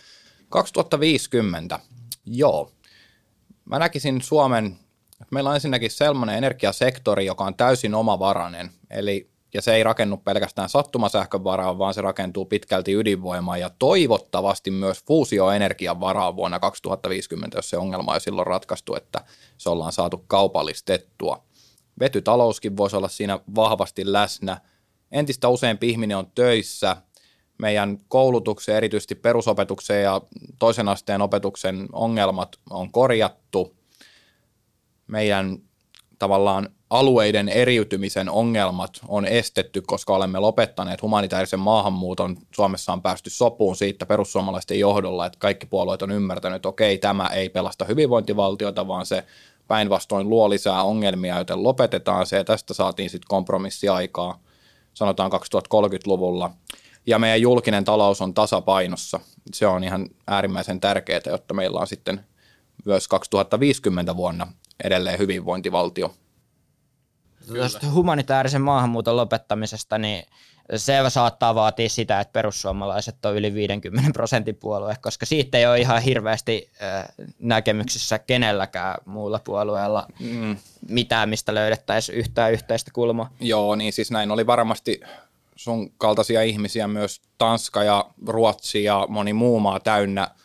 2050, 0.49 1.80
joo. 2.26 2.72
Mä 3.65 3.80
näkisin 3.80 4.22
Suomen, 4.22 4.65
että 5.11 5.28
meillä 5.32 5.49
on 5.49 5.55
ensinnäkin 5.55 5.91
sellainen 5.91 6.38
energiasektori, 6.38 7.26
joka 7.26 7.43
on 7.43 7.55
täysin 7.55 7.95
omavarainen, 7.95 8.72
eli 8.89 9.30
ja 9.53 9.61
se 9.61 9.75
ei 9.75 9.83
rakennu 9.83 10.17
pelkästään 10.17 10.69
sattumasähkön 10.69 11.43
varaan, 11.43 11.77
vaan 11.77 11.93
se 11.93 12.01
rakentuu 12.01 12.45
pitkälti 12.45 12.93
ydinvoimaan 12.93 13.59
ja 13.59 13.69
toivottavasti 13.79 14.71
myös 14.71 15.03
fuusioenergian 15.03 15.99
varaan 15.99 16.35
vuonna 16.35 16.59
2050, 16.59 17.57
jos 17.57 17.69
se 17.69 17.77
ongelma 17.77 18.13
on 18.13 18.21
silloin 18.21 18.47
ratkaistu, 18.47 18.95
että 18.95 19.25
se 19.57 19.69
ollaan 19.69 19.91
saatu 19.91 20.23
kaupallistettua. 20.27 21.43
Vetytalouskin 21.99 22.77
voisi 22.77 22.95
olla 22.95 23.07
siinä 23.07 23.39
vahvasti 23.55 24.11
läsnä. 24.11 24.61
Entistä 25.11 25.47
useampi 25.47 25.89
ihminen 25.89 26.17
on 26.17 26.31
töissä. 26.35 26.97
Meidän 27.57 27.97
koulutuksen, 28.07 28.75
erityisesti 28.75 29.15
perusopetuksen 29.15 30.03
ja 30.03 30.21
toisen 30.59 30.87
asteen 30.87 31.21
opetuksen 31.21 31.87
ongelmat 31.91 32.59
on 32.69 32.91
korjattu. 32.91 33.75
Meidän 35.07 35.57
tavallaan 36.22 36.69
alueiden 36.89 37.49
eriytymisen 37.49 38.30
ongelmat 38.30 39.01
on 39.07 39.26
estetty, 39.26 39.82
koska 39.82 40.15
olemme 40.15 40.39
lopettaneet 40.39 41.01
humanitaarisen 41.01 41.59
maahanmuuton. 41.59 42.38
Suomessa 42.55 42.93
on 42.93 43.01
päästy 43.01 43.30
sopuun 43.30 43.76
siitä 43.76 44.05
perussuomalaisten 44.05 44.80
johdolla, 44.80 45.26
että 45.26 45.39
kaikki 45.39 45.65
puolueet 45.65 46.01
on 46.01 46.11
ymmärtänyt, 46.11 46.55
että 46.55 46.69
okei, 46.69 46.97
tämä 46.97 47.28
ei 47.28 47.49
pelasta 47.49 47.86
hyvinvointivaltiota, 47.86 48.88
vaan 48.88 49.05
se 49.05 49.24
päinvastoin 49.67 50.30
luo 50.30 50.49
lisää 50.49 50.84
ongelmia, 50.84 51.38
joten 51.38 51.63
lopetetaan 51.63 52.26
se 52.26 52.38
ja 52.38 52.43
tästä 52.43 52.74
saatiin 52.74 53.09
sitten 53.09 53.30
kompromissiaikaa, 53.30 54.39
sanotaan 54.93 55.32
2030-luvulla. 55.32 56.51
Ja 57.05 57.19
meidän 57.19 57.41
julkinen 57.41 57.84
talous 57.84 58.22
on 58.22 58.34
tasapainossa. 58.34 59.19
Se 59.53 59.67
on 59.67 59.84
ihan 59.84 60.09
äärimmäisen 60.28 60.80
tärkeää, 60.80 61.22
jotta 61.26 61.53
meillä 61.53 61.80
on 61.80 61.88
sitten 61.88 62.26
myös 62.86 63.07
2050 63.07 64.15
vuonna 64.15 64.47
edelleen 64.84 65.19
hyvinvointivaltio. 65.19 66.15
Tuosta 67.47 67.91
humanitaarisen 67.91 68.61
maahanmuuton 68.61 69.17
lopettamisesta, 69.17 69.97
niin 69.97 70.23
se 70.75 70.93
saattaa 71.09 71.55
vaatia 71.55 71.89
sitä, 71.89 72.19
että 72.19 72.32
perussuomalaiset 72.32 73.25
on 73.25 73.36
yli 73.36 73.53
50 73.53 74.11
prosentin 74.13 74.55
puolue, 74.55 74.95
koska 75.01 75.25
siitä 75.25 75.57
ei 75.57 75.65
ole 75.65 75.79
ihan 75.79 76.01
hirveästi 76.01 76.71
näkemyksissä 77.39 78.19
kenelläkään 78.19 78.95
muulla 79.05 79.39
puolueella 79.39 80.07
mm. 80.19 80.57
mitään, 80.89 81.29
mistä 81.29 81.53
löydettäisiin 81.53 82.17
yhtään 82.17 82.53
yhteistä 82.53 82.91
kulmaa. 82.93 83.29
Joo, 83.39 83.75
niin 83.75 83.93
siis 83.93 84.11
näin 84.11 84.32
oli 84.32 84.47
varmasti 84.47 85.01
sun 85.55 85.91
kaltaisia 85.97 86.41
ihmisiä 86.41 86.88
myös 86.88 87.21
Tanska 87.38 87.84
ja 87.84 88.05
Ruotsi 88.27 88.84
ja 88.84 89.05
moni 89.09 89.34
muu 89.34 89.59
maa 89.59 89.79
täynnä– 89.79 90.27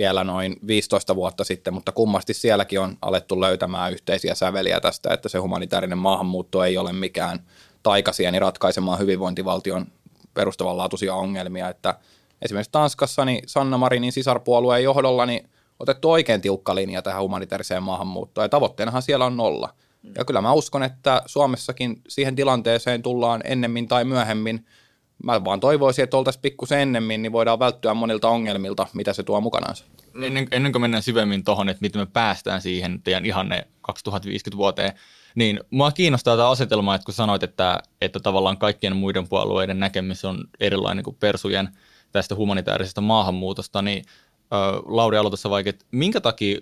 vielä 0.00 0.24
noin 0.24 0.56
15 0.66 1.16
vuotta 1.16 1.44
sitten, 1.44 1.74
mutta 1.74 1.92
kummasti 1.92 2.34
sielläkin 2.34 2.80
on 2.80 2.96
alettu 3.02 3.40
löytämään 3.40 3.92
yhteisiä 3.92 4.34
säveliä 4.34 4.80
tästä, 4.80 5.14
että 5.14 5.28
se 5.28 5.38
humanitaarinen 5.38 5.98
maahanmuutto 5.98 6.64
ei 6.64 6.78
ole 6.78 6.92
mikään 6.92 7.38
taikasieni 7.82 8.38
ratkaisemaan 8.38 8.98
hyvinvointivaltion 8.98 9.86
perustavanlaatuisia 10.34 11.14
ongelmia, 11.14 11.68
että 11.68 11.94
esimerkiksi 12.42 12.72
Tanskassa 12.72 13.24
niin 13.24 13.42
Sanna 13.46 13.78
Marinin 13.78 14.12
sisarpuolueen 14.12 14.84
johdolla 14.84 15.26
niin 15.26 15.50
otettu 15.78 16.10
oikein 16.10 16.40
tiukka 16.40 16.74
linja 16.74 17.02
tähän 17.02 17.22
humanitaariseen 17.22 17.82
maahanmuuttoon, 17.82 18.44
ja 18.44 18.48
tavoitteenahan 18.48 19.02
siellä 19.02 19.26
on 19.26 19.36
nolla. 19.36 19.74
Ja 20.18 20.24
kyllä 20.24 20.40
mä 20.40 20.52
uskon, 20.52 20.82
että 20.82 21.22
Suomessakin 21.26 22.02
siihen 22.08 22.36
tilanteeseen 22.36 23.02
tullaan 23.02 23.40
ennemmin 23.44 23.88
tai 23.88 24.04
myöhemmin– 24.04 24.66
mä 25.24 25.44
vaan 25.44 25.60
toivoisin, 25.60 26.02
että 26.02 26.16
oltaisiin 26.16 26.42
pikkusen 26.42 26.80
ennemmin, 26.80 27.22
niin 27.22 27.32
voidaan 27.32 27.58
välttyä 27.58 27.94
monilta 27.94 28.28
ongelmilta, 28.28 28.86
mitä 28.94 29.12
se 29.12 29.22
tuo 29.22 29.40
mukanaan. 29.40 29.74
Ennen, 30.22 30.48
ennen 30.50 30.72
kuin 30.72 30.82
mennään 30.82 31.02
syvemmin 31.02 31.44
tuohon, 31.44 31.68
että 31.68 31.80
miten 31.80 32.02
me 32.02 32.06
päästään 32.06 32.62
siihen 32.62 33.02
teidän 33.02 33.26
ihanne 33.26 33.66
2050 33.80 34.56
vuoteen, 34.56 34.92
niin 35.34 35.60
mua 35.70 35.92
kiinnostaa 35.92 36.36
tämä 36.36 36.50
asetelma, 36.50 36.94
että 36.94 37.04
kun 37.04 37.14
sanoit, 37.14 37.42
että, 37.42 37.82
että 38.00 38.20
tavallaan 38.20 38.58
kaikkien 38.58 38.96
muiden 38.96 39.28
puolueiden 39.28 39.80
näkemys 39.80 40.24
on 40.24 40.44
erilainen 40.60 41.04
kuin 41.04 41.16
persujen 41.20 41.68
tästä 42.12 42.34
humanitaarisesta 42.34 43.00
maahanmuutosta, 43.00 43.82
niin 43.82 44.04
äh, 44.52 44.58
Lauri 44.86 45.16
aloitassa 45.16 45.50
vaikka, 45.50 45.70
että 45.70 45.84
minkä 45.90 46.20
takia 46.20 46.60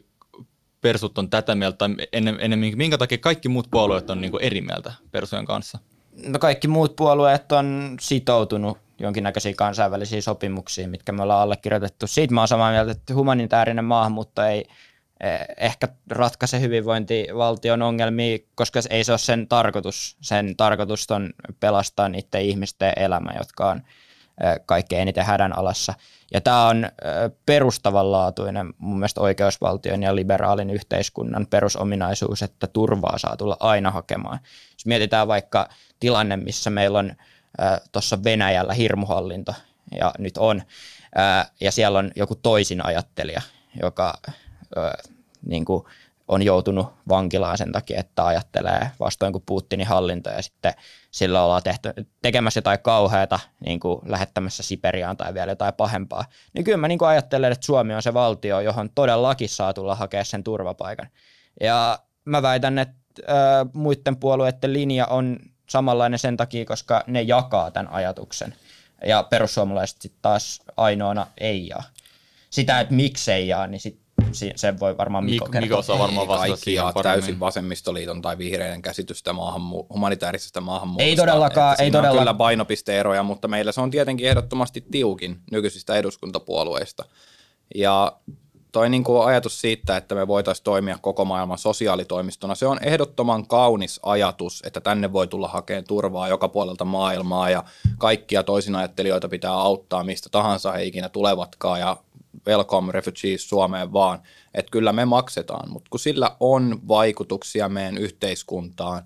persut 0.80 1.18
on 1.18 1.30
tätä 1.30 1.54
mieltä, 1.54 1.76
tai 1.76 1.90
ennen, 2.12 2.36
ennemmin, 2.40 2.78
minkä 2.78 2.98
takia 2.98 3.18
kaikki 3.18 3.48
muut 3.48 3.68
puolueet 3.70 4.10
on 4.10 4.20
niin 4.20 4.32
eri 4.40 4.60
mieltä 4.60 4.92
persujen 5.10 5.44
kanssa? 5.44 5.78
No 6.26 6.38
kaikki 6.38 6.68
muut 6.68 6.96
puolueet 6.96 7.52
on 7.52 7.96
sitoutunut 8.00 8.78
jonkinnäköisiin 8.98 9.56
kansainvälisiin 9.56 10.22
sopimuksiin, 10.22 10.90
mitkä 10.90 11.12
me 11.12 11.22
ollaan 11.22 11.42
allekirjoitettu. 11.42 12.06
Siitä 12.06 12.34
mä 12.34 12.40
oon 12.40 12.48
samaa 12.48 12.70
mieltä, 12.70 12.92
että 12.92 13.14
humanitaarinen 13.14 13.84
maahanmuutto 13.84 14.42
ei 14.42 14.64
eh, 15.20 15.40
ehkä 15.56 15.88
ratkaise 16.10 16.60
hyvinvointivaltion 16.60 17.82
ongelmia, 17.82 18.38
koska 18.54 18.80
ei 18.90 19.04
se 19.04 19.12
ole 19.12 19.18
sen 19.18 19.48
tarkoitus. 19.48 20.16
Sen 20.20 20.56
tarkoitus 20.56 21.10
on 21.10 21.30
pelastaa 21.60 22.08
niiden 22.08 22.42
ihmisten 22.42 22.92
elämä, 22.96 23.30
jotka 23.38 23.70
on 23.70 23.76
eh, 23.76 24.60
kaikkein 24.66 25.02
eniten 25.02 25.24
hädän 25.24 25.58
alassa. 25.58 25.94
Ja 26.32 26.40
tämä 26.40 26.66
on 26.66 26.88
perustavanlaatuinen 27.46 28.74
mun 28.78 28.98
mielestä 28.98 29.20
oikeusvaltion 29.20 30.02
ja 30.02 30.16
liberaalin 30.16 30.70
yhteiskunnan 30.70 31.46
perusominaisuus, 31.46 32.42
että 32.42 32.66
turvaa 32.66 33.18
saa 33.18 33.36
tulla 33.36 33.56
aina 33.60 33.90
hakemaan. 33.90 34.38
Jos 34.72 34.86
mietitään 34.86 35.28
vaikka 35.28 35.68
tilanne, 36.00 36.36
missä 36.36 36.70
meillä 36.70 36.98
on 36.98 37.12
tuossa 37.92 38.24
Venäjällä 38.24 38.72
hirmuhallinto, 38.72 39.54
ja 40.00 40.12
nyt 40.18 40.36
on, 40.36 40.62
ja 41.60 41.72
siellä 41.72 41.98
on 41.98 42.10
joku 42.16 42.34
toisin 42.34 42.86
ajattelija, 42.86 43.42
joka 43.82 44.14
niin 45.46 45.64
kuin 45.64 45.84
on 46.28 46.42
joutunut 46.42 46.86
vankilaan 47.08 47.58
sen 47.58 47.72
takia, 47.72 48.00
että 48.00 48.26
ajattelee 48.26 48.90
vastoin 49.00 49.32
kuin 49.32 49.44
Putinin 49.46 49.86
hallinto 49.86 50.30
ja 50.30 50.42
sitten 50.42 50.74
sillä 51.10 51.44
ollaan 51.44 51.62
tehty, 51.62 51.92
tekemässä 52.22 52.58
jotain 52.58 52.78
kauheata, 52.78 53.40
niin 53.66 53.80
kuin 53.80 54.00
lähettämässä 54.06 54.62
Siperiaan 54.62 55.16
tai 55.16 55.34
vielä 55.34 55.52
jotain 55.52 55.74
pahempaa. 55.74 56.24
Niin 56.52 56.64
kyllä 56.64 56.78
mä 56.78 56.88
niin 56.88 56.98
kuin 56.98 57.08
ajattelen, 57.08 57.52
että 57.52 57.66
Suomi 57.66 57.94
on 57.94 58.02
se 58.02 58.14
valtio, 58.14 58.60
johon 58.60 58.90
todellakin 58.94 59.48
saa 59.48 59.74
tulla 59.74 59.94
hakea 59.94 60.24
sen 60.24 60.44
turvapaikan. 60.44 61.08
Ja 61.60 61.98
mä 62.24 62.42
väitän, 62.42 62.78
että 62.78 62.96
ää, 63.26 63.66
muiden 63.72 64.16
puolueiden 64.16 64.72
linja 64.72 65.06
on 65.06 65.38
samanlainen 65.68 66.18
sen 66.18 66.36
takia, 66.36 66.64
koska 66.64 67.04
ne 67.06 67.22
jakaa 67.22 67.70
tämän 67.70 67.92
ajatuksen. 67.92 68.54
Ja 69.06 69.22
perussuomalaiset 69.22 70.02
sitten 70.02 70.22
taas 70.22 70.60
ainoana 70.76 71.26
ei 71.40 71.66
jaa. 71.66 71.82
Sitä, 72.50 72.80
että 72.80 72.94
miksei 72.94 73.48
jaa, 73.48 73.66
niin 73.66 73.80
sit 73.80 74.00
sen 74.56 74.80
voi 74.80 74.96
varmaan 74.96 75.24
Mikko 75.24 75.44
Mikko, 75.46 75.60
Mikko 75.60 75.82
saa 75.82 75.98
varmaan 75.98 76.28
vastata 76.28 76.56
siihen 76.56 76.84
täysin 77.02 77.40
vasemmistoliiton 77.40 78.22
tai 78.22 78.38
vihreiden 78.38 78.82
käsitystä 78.82 79.32
maahanmu- 79.32 79.86
humanitaarisesta 79.94 80.60
maahanmuutosta. 80.60 81.08
Ei 81.08 81.16
todellakaan. 81.16 81.76
Ei 81.78 81.90
todella... 81.90 82.10
on 82.10 82.18
kyllä 82.18 82.34
painopisteeroja, 82.34 83.22
mutta 83.22 83.48
meillä 83.48 83.72
se 83.72 83.80
on 83.80 83.90
tietenkin 83.90 84.28
ehdottomasti 84.28 84.84
tiukin 84.90 85.40
nykyisistä 85.50 85.96
eduskuntapuolueista. 85.96 87.04
Ja 87.74 88.12
toi 88.72 88.90
niin 88.90 89.04
kuin 89.04 89.26
ajatus 89.26 89.60
siitä, 89.60 89.96
että 89.96 90.14
me 90.14 90.28
voitaisiin 90.28 90.64
toimia 90.64 90.98
koko 91.00 91.24
maailman 91.24 91.58
sosiaalitoimistona, 91.58 92.54
se 92.54 92.66
on 92.66 92.78
ehdottoman 92.82 93.46
kaunis 93.46 94.00
ajatus, 94.02 94.62
että 94.66 94.80
tänne 94.80 95.12
voi 95.12 95.26
tulla 95.26 95.48
hakemaan 95.48 95.84
turvaa 95.84 96.28
joka 96.28 96.48
puolelta 96.48 96.84
maailmaa 96.84 97.50
ja 97.50 97.64
kaikkia 97.98 98.42
toisinajattelijoita 98.42 99.28
pitää 99.28 99.52
auttaa 99.52 100.04
mistä 100.04 100.28
tahansa 100.32 100.72
he 100.72 100.84
ikinä 100.84 101.08
tulevatkaan 101.08 101.80
ja 101.80 101.96
welcome 102.46 102.92
refugees 102.92 103.48
Suomeen 103.48 103.92
vaan, 103.92 104.22
että 104.54 104.70
kyllä 104.70 104.92
me 104.92 105.04
maksetaan, 105.04 105.70
mutta 105.70 105.88
kun 105.90 106.00
sillä 106.00 106.36
on 106.40 106.80
vaikutuksia 106.88 107.68
meidän 107.68 107.98
yhteiskuntaan, 107.98 109.02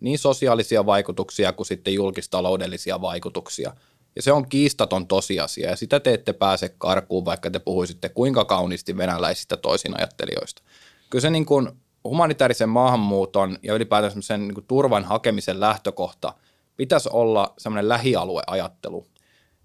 niin 0.00 0.18
sosiaalisia 0.18 0.86
vaikutuksia 0.86 1.52
kuin 1.52 1.66
sitten 1.66 1.94
julkistaloudellisia 1.94 3.00
vaikutuksia– 3.00 3.72
ja 4.16 4.22
se 4.22 4.32
on 4.32 4.48
kiistaton 4.48 5.06
tosiasia, 5.06 5.70
ja 5.70 5.76
sitä 5.76 6.00
te 6.00 6.14
ette 6.14 6.32
pääse 6.32 6.74
karkuun, 6.78 7.24
vaikka 7.24 7.50
te 7.50 7.58
puhuisitte 7.58 8.08
kuinka 8.08 8.44
kauniisti 8.44 8.96
venäläisistä 8.96 9.56
toisinajattelijoista. 9.56 10.62
Kyllä 11.10 11.22
se 11.22 11.30
niin 11.30 11.46
kuin 11.46 11.68
humanitaarisen 12.04 12.68
maahanmuuton 12.68 13.58
ja 13.62 13.74
ylipäätään 13.74 14.22
sen 14.22 14.48
niin 14.48 14.64
turvan 14.66 15.04
hakemisen 15.04 15.60
lähtökohta 15.60 16.34
pitäisi 16.76 17.08
olla 17.12 17.54
semmoinen 17.58 17.88
lähialueajattelu, 17.88 19.06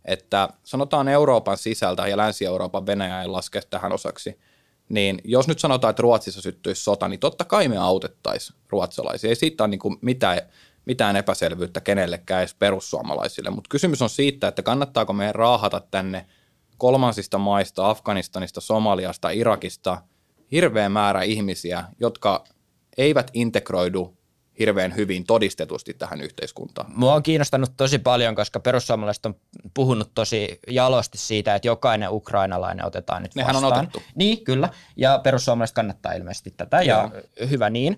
että 0.06 0.49
sanotaan 0.64 1.08
Euroopan 1.08 1.58
sisältä 1.58 2.08
ja 2.08 2.18
Länsi-Euroopan 2.18 2.86
Venäjä 2.86 3.22
ei 3.22 3.28
laske 3.28 3.62
tähän 3.70 3.91
osaksi, 3.91 4.39
niin 4.89 5.22
jos 5.24 5.47
nyt 5.47 5.60
sanotaan, 5.60 5.89
että 5.89 6.02
Ruotsissa 6.02 6.41
syttyisi 6.41 6.84
sota, 6.84 7.08
niin 7.08 7.20
totta 7.20 7.45
kai 7.45 7.68
me 7.68 7.78
autettaisiin 7.78 8.60
ruotsalaisia. 8.70 9.30
Ei 9.30 9.36
siitä 9.36 9.64
ole 9.64 9.70
niin 9.70 9.80
kuin 9.80 9.97
mitään 10.02 10.41
mitään 10.86 11.16
epäselvyyttä 11.16 11.82
kenellekään 11.82 12.41
edes 12.41 12.54
perussuomalaisille, 12.54 13.49
mutta 13.49 13.68
kysymys 13.70 14.02
on 14.02 14.10
siitä, 14.10 14.47
että 14.47 14.64
kannattaako 14.64 15.14
meidän 15.14 15.36
raahata 15.36 15.82
tänne 15.91 16.26
kolmansista 16.78 17.38
maista, 17.38 17.89
Afganistanista, 17.89 18.62
Somaliasta, 18.62 19.30
Irakista 19.30 20.02
hirveä 20.52 20.89
määrä 20.89 21.22
ihmisiä, 21.22 21.84
jotka 21.99 22.43
eivät 22.97 23.32
integroidu 23.34 24.18
hirveän 24.60 24.95
hyvin 24.95 25.26
todistetusti 25.26 25.93
tähän 25.93 26.22
yhteiskuntaan. 26.22 26.91
Mua 26.95 27.14
on 27.14 27.24
kiinnostanut 27.24 27.72
tosi 27.78 27.99
paljon, 27.99 28.36
koska 28.36 28.60
perussuomalaiset 28.60 29.26
on 29.26 29.36
puhunut 29.74 30.12
tosi 30.16 30.60
jalosti 30.68 31.18
siitä, 31.18 31.56
että 31.56 31.68
jokainen 31.68 32.12
ukrainalainen 32.12 32.86
otetaan 32.86 33.22
nyt 33.22 33.36
Nehän 33.36 33.56
vastaan. 33.56 33.74
on 33.74 33.80
otettu. 33.80 34.02
Niin, 34.16 34.43
kyllä. 34.43 34.70
Ja 34.95 35.20
perussuomalaiset 35.24 35.76
kannattaa 35.76 36.14
ilmeisesti 36.14 36.54
tätä, 36.58 36.82
ja, 36.82 37.12
ja 37.39 37.47
hyvä 37.47 37.70
niin 37.70 37.97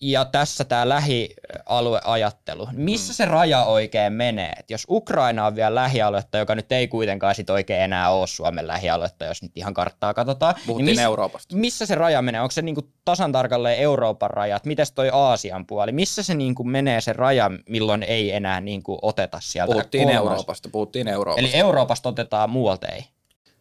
ja 0.00 0.24
tässä 0.24 0.64
tämä 0.64 0.88
lähialueajattelu. 0.88 2.68
Missä 2.72 3.14
se 3.14 3.24
raja 3.24 3.64
oikein 3.64 4.12
menee? 4.12 4.52
Et 4.58 4.70
jos 4.70 4.86
Ukraina 4.90 5.46
on 5.46 5.56
vielä 5.56 5.74
lähialuetta, 5.74 6.38
joka 6.38 6.54
nyt 6.54 6.72
ei 6.72 6.88
kuitenkaan 6.88 7.34
sit 7.34 7.50
oikein 7.50 7.82
enää 7.82 8.10
ole 8.10 8.26
Suomen 8.26 8.66
lähialuetta, 8.66 9.24
jos 9.24 9.42
nyt 9.42 9.52
ihan 9.54 9.74
karttaa 9.74 10.14
katsotaan. 10.14 10.54
Niin 10.54 10.66
Puhuttiin 10.66 10.86
niin 10.86 10.96
miss, 10.96 11.04
Euroopasta. 11.04 11.56
Missä 11.56 11.86
se 11.86 11.94
raja 11.94 12.22
menee? 12.22 12.40
Onko 12.40 12.50
se 12.50 12.62
niinku 12.62 12.88
tasan 13.04 13.32
tarkalleen 13.32 13.78
Euroopan 13.78 14.30
rajat? 14.30 14.66
Miten 14.66 14.86
toi 14.94 15.10
Aasian 15.12 15.66
puoli? 15.66 15.92
Missä 15.92 16.22
se 16.22 16.34
niinku 16.34 16.64
menee 16.64 17.00
se 17.00 17.12
raja, 17.12 17.50
milloin 17.68 18.02
ei 18.02 18.32
enää 18.32 18.60
niinku 18.60 18.98
oteta 19.02 19.38
sieltä? 19.40 19.72
Puhuttiin 19.72 20.04
kolmas. 20.04 20.16
Euroopasta, 20.16 20.68
puhuttiin 20.72 21.08
Euroopasta. 21.08 21.48
Eli 21.48 21.60
Euroopasta 21.60 22.08
otetaan 22.08 22.50
muualta 22.50 22.88
ei? 22.88 23.04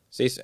Siis 0.10 0.42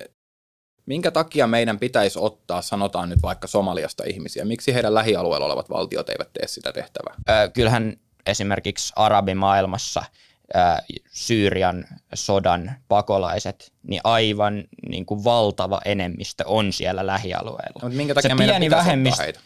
Minkä 0.86 1.10
takia 1.10 1.46
meidän 1.46 1.78
pitäisi 1.78 2.18
ottaa, 2.18 2.62
sanotaan 2.62 3.08
nyt 3.08 3.22
vaikka 3.22 3.46
Somaliasta 3.46 4.04
ihmisiä? 4.06 4.44
Miksi 4.44 4.74
heidän 4.74 4.94
lähialueella 4.94 5.46
olevat 5.46 5.70
valtiot 5.70 6.08
eivät 6.08 6.32
tee 6.32 6.48
sitä 6.48 6.72
tehtävää? 6.72 7.14
Öö, 7.30 7.48
kyllähän 7.48 7.96
esimerkiksi 8.26 8.92
arabimaailmassa 8.96 10.04
Syyrian 11.12 11.84
sodan 12.14 12.72
pakolaiset, 12.88 13.72
niin 13.82 14.00
aivan 14.04 14.64
niin 14.88 15.06
kuin 15.06 15.24
valtava 15.24 15.80
enemmistö 15.84 16.44
on 16.46 16.72
siellä 16.72 17.06
lähialueella. 17.06 17.80
No, 17.82 17.88
minkä 17.88 18.14
takia 18.14 18.28
Se 18.28 18.34
meidän 18.34 18.52
pieni 18.54 18.70
vähemmistö, 18.70 19.22
heitä? 19.22 19.40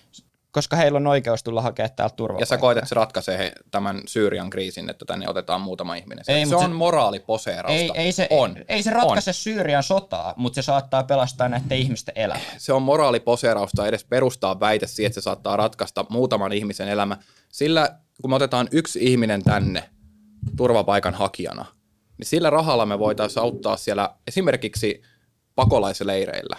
Koska 0.56 0.76
heillä 0.76 0.96
on 0.96 1.06
oikeus 1.06 1.42
tulla 1.42 1.62
hakemaan 1.62 1.96
täältä 1.96 2.16
turvapaikkaa. 2.16 2.42
Ja 2.42 2.46
sä 2.46 2.58
koet, 2.58 2.78
että 2.78 2.88
se 2.88 2.94
ratkaisee 2.94 3.38
he, 3.38 3.52
tämän 3.70 4.00
Syyrian 4.06 4.50
kriisin, 4.50 4.90
että 4.90 5.04
tänne 5.04 5.28
otetaan 5.28 5.60
muutama 5.60 5.94
ihminen. 5.94 6.24
Ei, 6.28 6.46
se 6.46 6.56
on 6.56 6.62
se, 6.62 6.68
moraaliposeerausta. 6.68 7.82
Ei, 7.82 7.90
ei, 7.94 8.12
se, 8.12 8.26
on. 8.30 8.56
ei 8.68 8.82
se 8.82 8.90
ratkaise 8.90 9.30
on. 9.30 9.34
Syyrian 9.34 9.82
sotaa, 9.82 10.34
mutta 10.36 10.54
se 10.54 10.62
saattaa 10.62 11.02
pelastaa 11.02 11.48
näiden 11.48 11.78
ihmisten 11.78 12.12
elämää. 12.18 12.54
Se 12.58 12.72
on 12.72 12.82
moraaliposeerausta 12.82 13.86
edes 13.86 14.04
perustaa 14.04 14.60
väite 14.60 14.86
siihen, 14.86 15.06
että 15.06 15.20
se 15.20 15.24
saattaa 15.24 15.56
ratkaista 15.56 16.04
muutaman 16.08 16.52
ihmisen 16.52 16.88
elämä. 16.88 17.16
Sillä 17.52 17.98
kun 18.22 18.30
me 18.30 18.36
otetaan 18.36 18.68
yksi 18.72 18.98
ihminen 19.02 19.42
tänne 19.42 19.90
turvapaikan 20.56 21.14
hakijana, 21.14 21.64
niin 22.18 22.26
sillä 22.26 22.50
rahalla 22.50 22.86
me 22.86 22.98
voitaisiin 22.98 23.42
auttaa 23.42 23.76
siellä 23.76 24.14
esimerkiksi 24.26 25.02
pakolaisleireillä 25.54 26.56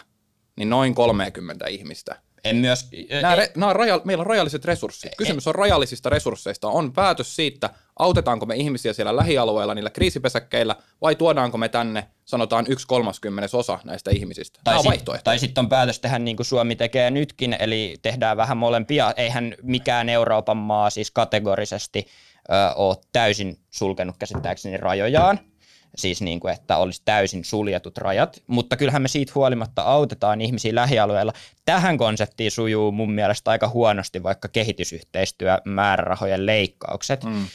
niin 0.56 0.70
noin 0.70 0.96
30 0.96 1.68
ihmistä– 1.68 2.16
en 2.44 2.56
myös... 2.56 2.90
Nämä, 3.22 3.36
re, 3.36 3.52
nämä 3.56 3.70
on 3.70 3.76
raja, 3.76 4.02
meillä 4.04 4.22
on 4.22 4.28
rajalliset 4.28 4.66
resurssit. 4.66 5.12
Kysymys 5.18 5.48
on 5.48 5.56
rajallisista 5.56 6.10
resursseista. 6.10 6.68
On 6.68 6.94
päätös 6.94 7.36
siitä, 7.36 7.70
autetaanko 8.00 8.46
me 8.46 8.56
ihmisiä 8.56 8.94
siellä 8.94 9.16
lähialueilla 9.16 9.76
niillä 9.76 9.90
kriisipesäkkeillä 9.90 10.76
vai 11.02 11.16
tuodaanko 11.16 11.58
me 11.58 11.70
tänne, 11.70 12.08
sanotaan, 12.26 12.66
yksi 12.70 12.88
kolmaskymmenes 12.88 13.56
osa 13.56 13.80
näistä 13.84 14.12
ihmisistä. 14.12 14.60
Tai 14.64 14.84
Nämä 14.84 14.96
sit, 14.96 15.24
Tai 15.24 15.40
sitten 15.40 15.62
on 15.62 15.70
päätös 15.70 16.00
tehdä 16.00 16.20
niin 16.20 16.38
kuin 16.38 16.46
Suomi 16.46 16.76
tekee 16.76 17.12
nytkin, 17.12 17.56
eli 17.60 17.96
tehdään 18.02 18.38
vähän 18.38 18.58
molempia. 18.58 19.14
Eihän 19.18 19.56
mikään 19.64 20.10
Euroopan 20.10 20.58
maa 20.58 20.90
siis 20.90 21.12
kategorisesti 21.12 22.08
ö, 22.50 22.54
ole 22.76 22.98
täysin 23.12 23.60
sulkenut 23.70 24.16
käsittääkseni 24.20 24.78
rajojaan 24.78 25.40
siis 25.96 26.22
niin 26.22 26.40
kuin, 26.40 26.54
että 26.54 26.78
olisi 26.78 27.02
täysin 27.06 27.46
suljetut 27.46 27.98
rajat, 27.98 28.44
mutta 28.48 28.78
kyllähän 28.78 29.02
me 29.02 29.08
siitä 29.08 29.32
huolimatta 29.36 29.82
autetaan 29.82 30.42
ihmisiä 30.42 30.76
lähialueilla. 30.76 31.34
Tähän 31.66 31.98
konseptiin 31.98 32.52
sujuu 32.52 32.92
mun 32.92 33.12
mielestä 33.12 33.52
aika 33.52 33.70
huonosti 33.70 34.24
vaikka 34.24 34.48
kehitysyhteistyömäärärahojen 34.48 36.46
leikkaukset, 36.46 37.24
mm. 37.24 37.48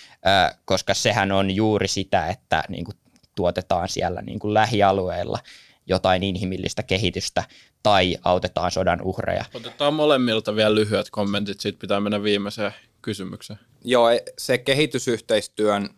koska 0.65 0.95
sehän 0.95 1.33
on 1.33 1.51
juuri 1.51 1.89
sitä, 1.89 2.27
että 2.27 2.65
niin 2.69 2.85
kuin, 2.85 2.97
tuotetaan 3.35 3.89
siellä 3.89 4.23
niin 4.23 4.39
kuin 4.39 4.55
lähialueilla 4.55 5.39
jotain 5.87 6.23
inhimillistä 6.23 6.83
kehitystä 6.83 7.45
tai 7.83 8.17
autetaan 8.25 8.71
sodan 8.71 9.03
uhreja. 9.03 9.45
Otetaan 9.55 9.95
molemmilta 9.95 10.57
vielä 10.57 10.75
lyhyet 10.75 11.11
kommentit, 11.11 11.61
sitten 11.61 11.81
pitää 11.81 12.01
mennä 12.01 12.23
viimeiseen 12.23 12.73
kysymykseen. 13.03 13.59
Joo, 13.85 14.07
se 14.39 14.59
kehitysyhteistyön 14.59 15.91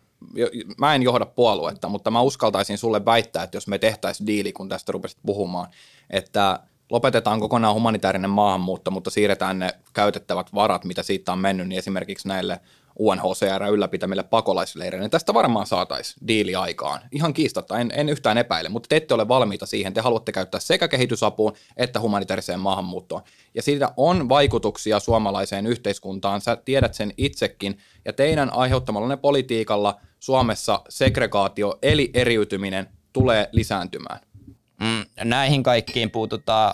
mä 0.77 0.95
en 0.95 1.03
johda 1.03 1.25
puoluetta, 1.25 1.89
mutta 1.89 2.11
mä 2.11 2.21
uskaltaisin 2.21 2.77
sulle 2.77 3.05
väittää, 3.05 3.43
että 3.43 3.57
jos 3.57 3.67
me 3.67 3.77
tehtäisiin 3.77 4.27
diili, 4.27 4.53
kun 4.53 4.69
tästä 4.69 4.91
rupesit 4.91 5.17
puhumaan, 5.25 5.67
että 6.09 6.59
lopetetaan 6.89 7.39
kokonaan 7.39 7.75
humanitaarinen 7.75 8.29
maahanmuutto, 8.29 8.91
mutta 8.91 9.09
siirretään 9.09 9.59
ne 9.59 9.69
käytettävät 9.93 10.53
varat, 10.53 10.85
mitä 10.85 11.03
siitä 11.03 11.31
on 11.31 11.39
mennyt, 11.39 11.67
niin 11.67 11.79
esimerkiksi 11.79 12.27
näille 12.27 12.59
UNHCR 12.99 13.63
ylläpitämille 13.71 14.23
pakolaisleireille, 14.23 15.03
niin 15.03 15.11
tästä 15.11 15.33
varmaan 15.33 15.67
saataisiin 15.67 16.27
diili 16.27 16.55
aikaan. 16.55 17.01
Ihan 17.11 17.33
kiistatta, 17.33 17.79
en, 17.79 17.91
en 17.95 18.09
yhtään 18.09 18.37
epäile, 18.37 18.69
mutta 18.69 18.87
te 18.87 18.95
ette 18.95 19.13
ole 19.13 19.27
valmiita 19.27 19.65
siihen. 19.65 19.93
Te 19.93 20.01
haluatte 20.01 20.31
käyttää 20.31 20.59
sekä 20.59 20.87
kehitysapuun 20.87 21.53
että 21.77 21.99
humanitaariseen 21.99 22.59
maahanmuuttoon. 22.59 23.21
Ja 23.53 23.61
siitä 23.61 23.93
on 23.97 24.29
vaikutuksia 24.29 24.99
suomalaiseen 24.99 25.67
yhteiskuntaan, 25.67 26.41
sä 26.41 26.55
tiedät 26.55 26.93
sen 26.93 27.13
itsekin, 27.17 27.77
ja 28.05 28.13
teidän 28.13 28.53
aiheuttamallanne 28.53 29.17
politiikalla 29.17 29.99
Suomessa 30.19 30.81
segregaatio 30.89 31.79
eli 31.81 32.09
eriytyminen 32.13 32.89
tulee 33.13 33.49
lisääntymään. 33.51 34.19
Mm, 34.79 35.05
näihin 35.23 35.63
kaikkiin 35.63 36.11
puututaan 36.11 36.73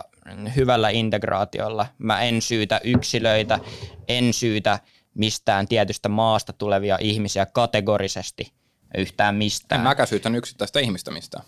hyvällä 0.56 0.90
integraatiolla. 0.90 1.88
Mä 1.98 2.22
en 2.22 2.42
syytä 2.42 2.82
yksilöitä, 2.84 3.60
en 4.08 4.34
syytä 4.34 4.80
mistään 5.14 5.68
tietystä 5.68 6.10
maasta 6.10 6.54
tulevia 6.54 6.98
ihmisiä 7.02 7.46
kategorisesti 7.46 8.54
yhtään 8.98 9.36
mistään. 9.36 9.82
En 9.82 9.88
mäkään 9.88 10.08
syytän 10.08 10.36
yksittäistä 10.36 10.80
ihmistä 10.80 11.12
mistään. 11.12 11.44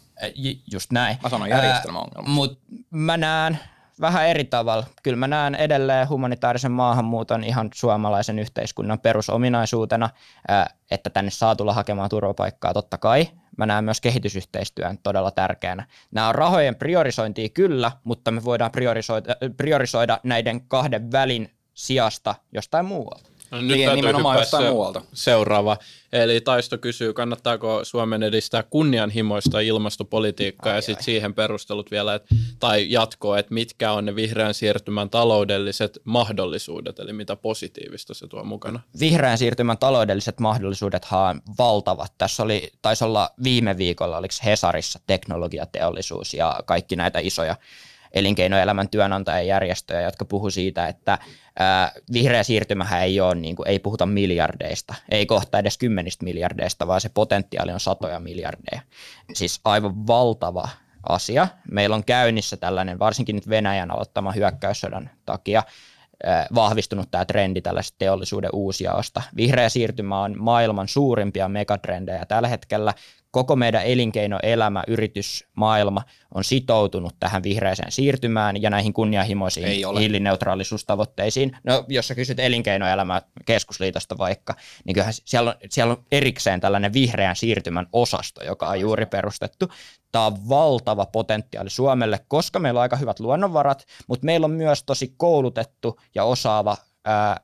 Just 0.72 0.92
näin. 0.92 1.18
Mä 1.24 1.30
sanon 1.30 1.50
järjestelmäongelma. 1.50 2.30
Mutta 2.30 2.58
mä 2.90 3.18
näen 3.18 3.60
vähän 4.02 4.28
eri 4.28 4.44
tavalla. 4.44 4.86
Kyllä 5.04 5.18
mä 5.18 5.28
näen 5.28 5.56
edelleen 5.56 6.10
humanitaarisen 6.10 6.72
maahanmuuton 6.72 7.44
ihan 7.44 7.70
suomalaisen 7.74 8.40
yhteiskunnan 8.40 9.00
perusominaisuutena, 9.00 10.10
että 10.92 11.10
tänne 11.10 11.32
saa 11.32 11.56
tulla 11.56 11.74
hakemaan 11.74 12.10
turvapaikkaa 12.10 12.74
totta 12.74 12.98
kai. 12.98 13.28
Mä 13.58 13.66
näen 13.66 13.84
myös 13.84 14.02
kehitysyhteistyön 14.02 14.98
todella 15.04 15.32
tärkeänä. 15.32 15.88
Nämä 16.12 16.28
on 16.28 16.36
rahojen 16.36 16.76
priorisointia 16.76 17.50
kyllä, 17.50 17.92
mutta 18.04 18.32
me 18.32 18.44
voidaan 18.44 18.72
priorisoida, 18.72 19.36
priorisoida 19.58 20.20
näiden 20.24 20.68
kahden 20.68 21.12
välin 21.12 21.54
sijasta 21.74 22.36
jostain 22.54 22.86
muualta. 22.86 23.30
No, 23.54 23.62
nyt 23.62 23.78
niin, 23.78 23.96
nimenomaan 23.96 24.40
jostain 24.40 24.66
muualta. 24.66 25.02
Seuraava. 25.14 25.78
Eli 26.14 26.42
Taisto 26.42 26.78
kysyy, 26.78 27.14
kannattaako 27.14 27.80
Suomen 27.84 28.24
edistää 28.24 28.64
kunnianhimoista 28.64 29.60
ilmastopolitiikkaa 29.60 30.72
ai, 30.72 30.78
ja 30.78 30.82
sitten 30.82 31.04
siihen 31.04 31.34
perustelut 31.34 31.92
vielä, 31.92 32.14
et, 32.14 32.24
tai 32.60 32.92
jatkoa, 32.92 33.40
että 33.40 33.54
mitkä 33.54 33.92
on 33.92 34.06
ne 34.06 34.16
vihreän 34.16 34.54
siirtymän 34.54 35.10
taloudelliset 35.10 36.00
mahdollisuudet, 36.04 37.00
eli 37.00 37.14
mitä 37.14 37.36
positiivista 37.36 38.14
se 38.14 38.28
tuo 38.28 38.44
mukana? 38.44 38.80
Vihreän 39.00 39.38
siirtymän 39.38 39.78
taloudelliset 39.78 40.40
mahdollisuudet 40.40 41.08
on 41.12 41.42
valtavat. 41.58 42.14
Tässä 42.18 42.44
oli, 42.44 42.72
taisi 42.82 43.04
olla 43.04 43.30
viime 43.44 43.78
viikolla, 43.78 44.18
oliko 44.18 44.34
Hesarissa 44.46 45.00
teknologiateollisuus 45.08 46.34
ja 46.34 46.60
kaikki 46.66 46.96
näitä 46.96 47.20
isoja 47.20 47.56
elinkeinoelämän 48.14 48.90
työnantajajärjestöjä, 48.90 50.02
jotka 50.02 50.26
puhu 50.26 50.50
siitä, 50.50 50.88
että 50.88 51.18
ää, 51.60 51.92
vihreä 52.14 52.44
siirtymähän 52.44 53.02
ei 53.02 53.20
ole, 53.20 53.36
niin 53.36 53.56
kuin, 53.56 53.68
ei 53.68 53.80
puhuta 53.80 54.06
miljardeista, 54.06 54.94
ei 55.10 55.26
kohta 55.26 55.60
edes 55.60 55.78
kymmenistä 55.78 56.24
miljardeista, 56.24 56.88
vaan 56.88 57.02
se 57.02 57.10
potentiaali 57.10 57.72
on 57.72 57.80
satoja 57.80 58.20
miljardeja. 58.20 58.82
Siis 59.34 59.62
aivan 59.66 60.08
valtava 60.08 60.70
asia. 61.10 61.48
Meillä 61.72 61.96
on 61.96 62.04
käynnissä 62.04 62.58
tällainen, 62.58 63.00
varsinkin 63.00 63.36
nyt 63.36 63.50
Venäjän 63.50 63.92
aloittama 63.92 64.32
hyökkäyssodan 64.32 65.10
takia, 65.26 65.64
vahvistunut 66.56 67.12
tämä 67.12 67.26
trendi 67.26 67.62
tällaisesta 67.62 67.96
teollisuuden 67.98 68.50
uusjaosta. 68.54 69.22
Vihreä 69.36 69.70
siirtymä 69.70 70.22
on 70.22 70.36
maailman 70.38 70.88
suurimpia 70.88 71.50
megatrendejä 71.50 72.26
tällä 72.26 72.48
hetkellä 72.48 72.94
koko 73.34 73.56
meidän 73.56 73.86
elinkeinoelämä, 73.86 74.84
yritysmaailma 74.88 76.04
on 76.34 76.44
sitoutunut 76.44 77.16
tähän 77.20 77.44
vihreäseen 77.44 77.92
siirtymään 77.92 78.62
ja 78.62 78.70
näihin 78.70 78.94
kunnianhimoisiin 78.94 79.68
hiilineutraalisuustavoitteisiin. 80.00 81.58
No, 81.64 81.86
jos 81.88 82.08
sä 82.08 82.16
kysyt 82.16 82.40
elinkeinoelämä 82.40 83.22
keskusliitosta 83.46 84.18
vaikka, 84.18 84.56
niin 84.86 84.94
kyllähän 84.94 85.14
siellä 85.26 85.50
on, 85.52 85.56
siellä 85.70 85.92
on 85.92 86.04
erikseen 86.12 86.60
tällainen 86.60 86.94
vihreän 86.94 87.36
siirtymän 87.36 87.88
osasto, 87.94 88.44
joka 88.44 88.70
on 88.70 88.80
juuri 88.80 89.06
perustettu. 89.06 89.68
Tämä 90.12 90.26
on 90.26 90.50
valtava 90.50 91.06
potentiaali 91.06 91.70
Suomelle, 91.70 92.20
koska 92.28 92.60
meillä 92.60 92.78
on 92.78 92.82
aika 92.82 92.96
hyvät 92.96 93.20
luonnonvarat, 93.20 93.86
mutta 94.08 94.26
meillä 94.26 94.46
on 94.46 94.52
myös 94.52 94.84
tosi 94.84 95.14
koulutettu 95.18 96.00
ja 96.16 96.24
osaava 96.24 96.78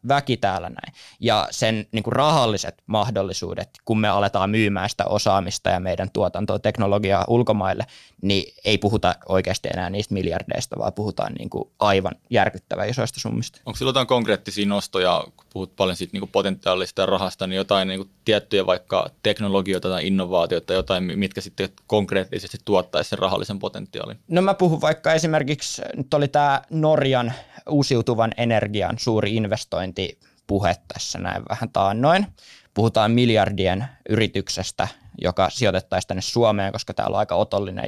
väki 0.07 0.37
täällä 0.37 0.69
näin. 0.69 0.93
Ja 1.19 1.47
sen 1.51 1.87
niin 1.91 2.03
kuin 2.03 2.13
rahalliset 2.13 2.83
mahdollisuudet, 2.85 3.69
kun 3.85 3.99
me 3.99 4.07
aletaan 4.07 4.49
myymään 4.49 4.89
sitä 4.89 5.05
osaamista 5.05 5.69
ja 5.69 5.79
meidän 5.79 6.11
tuotantoa, 6.11 6.59
teknologiaa 6.59 7.25
ulkomaille, 7.27 7.85
niin 8.21 8.53
ei 8.65 8.77
puhuta 8.77 9.15
oikeasti 9.29 9.69
enää 9.73 9.89
niistä 9.89 10.13
miljardeista, 10.13 10.79
vaan 10.79 10.93
puhutaan 10.93 11.33
niin 11.33 11.49
kuin 11.49 11.69
aivan 11.79 12.15
järkyttävän 12.29 12.89
isoista 12.89 13.19
summista. 13.19 13.61
Onko 13.65 13.77
sillä 13.77 13.89
jotain 13.89 14.07
konkreettisia 14.07 14.65
nostoja, 14.65 15.23
kun 15.37 15.45
puhut 15.53 15.75
paljon 15.75 15.95
siitä 15.95 16.11
niin 16.13 16.21
kuin 16.21 16.31
potentiaalista 16.31 17.05
rahasta, 17.05 17.47
niin 17.47 17.57
jotain 17.57 17.87
niin 17.87 17.99
kuin 17.99 18.09
tiettyjä 18.25 18.65
vaikka 18.65 19.09
teknologioita 19.23 19.89
tai 19.89 20.07
innovaatioita, 20.07 20.73
jotain, 20.73 21.03
mitkä 21.03 21.41
sitten 21.41 21.69
konkreettisesti 21.87 22.57
tuottaisi 22.65 23.09
sen 23.09 23.19
rahallisen 23.19 23.59
potentiaalin? 23.59 24.19
No 24.27 24.41
mä 24.41 24.53
puhun 24.53 24.81
vaikka 24.81 25.13
esimerkiksi, 25.13 25.81
nyt 25.95 26.13
oli 26.13 26.27
tämä 26.27 26.61
Norjan 26.69 27.33
uusiutuvan 27.69 28.31
energian 28.37 28.99
suuri 28.99 29.35
investointipuhe 29.35 30.75
tässä 30.93 31.19
näin 31.19 31.43
vähän 31.49 31.69
taannoin. 31.73 32.27
Puhutaan 32.73 33.11
miljardien 33.11 33.85
yrityksestä, 34.09 34.87
joka 35.21 35.49
sijoitettaisiin 35.49 36.07
tänne 36.07 36.21
Suomeen, 36.21 36.71
koska 36.71 36.93
täällä 36.93 37.15
on 37.15 37.19
aika 37.19 37.35
otollinen 37.35 37.85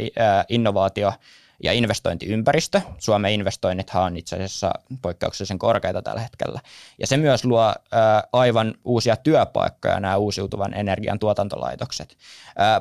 innovaatio 0.49 1.13
ja 1.63 1.73
investointiympäristö. 1.73 2.81
Suomen 2.97 3.31
investoinnithan 3.31 4.03
on 4.03 4.17
itse 4.17 4.35
asiassa 4.35 4.71
poikkeuksellisen 5.01 5.59
korkeita 5.59 6.01
tällä 6.01 6.21
hetkellä. 6.21 6.59
Ja 6.99 7.07
se 7.07 7.17
myös 7.17 7.45
luo 7.45 7.73
aivan 8.33 8.73
uusia 8.85 9.15
työpaikkoja, 9.15 9.99
nämä 9.99 10.17
uusiutuvan 10.17 10.73
energian 10.73 11.19
tuotantolaitokset. 11.19 12.17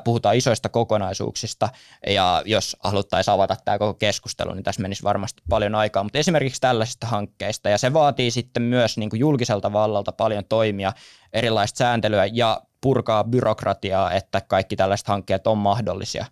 Puhutaan 0.03 0.35
isoista 0.35 0.69
kokonaisuuksista, 0.69 1.69
ja 2.07 2.41
jos 2.45 2.77
haluttaisiin 2.79 3.33
avata 3.33 3.55
tämä 3.65 3.77
koko 3.77 3.93
keskustelu, 3.93 4.53
niin 4.53 4.63
tässä 4.63 4.81
menisi 4.81 5.03
varmasti 5.03 5.41
paljon 5.49 5.75
aikaa, 5.75 6.03
mutta 6.03 6.19
esimerkiksi 6.19 6.61
tällaisista 6.61 7.07
hankkeista, 7.07 7.69
ja 7.69 7.77
se 7.77 7.93
vaatii 7.93 8.31
sitten 8.31 8.63
myös 8.63 8.97
niin 8.97 9.09
kuin 9.09 9.19
julkiselta 9.19 9.73
vallalta 9.73 10.11
paljon 10.11 10.45
toimia, 10.45 10.93
erilaista 11.33 11.77
sääntelyä 11.77 12.25
ja 12.25 12.61
purkaa 12.81 13.23
byrokratiaa, 13.23 14.11
että 14.11 14.41
kaikki 14.41 14.75
tällaiset 14.75 15.07
hankkeet 15.07 15.47
on 15.47 15.57
mahdollisia, 15.57 16.25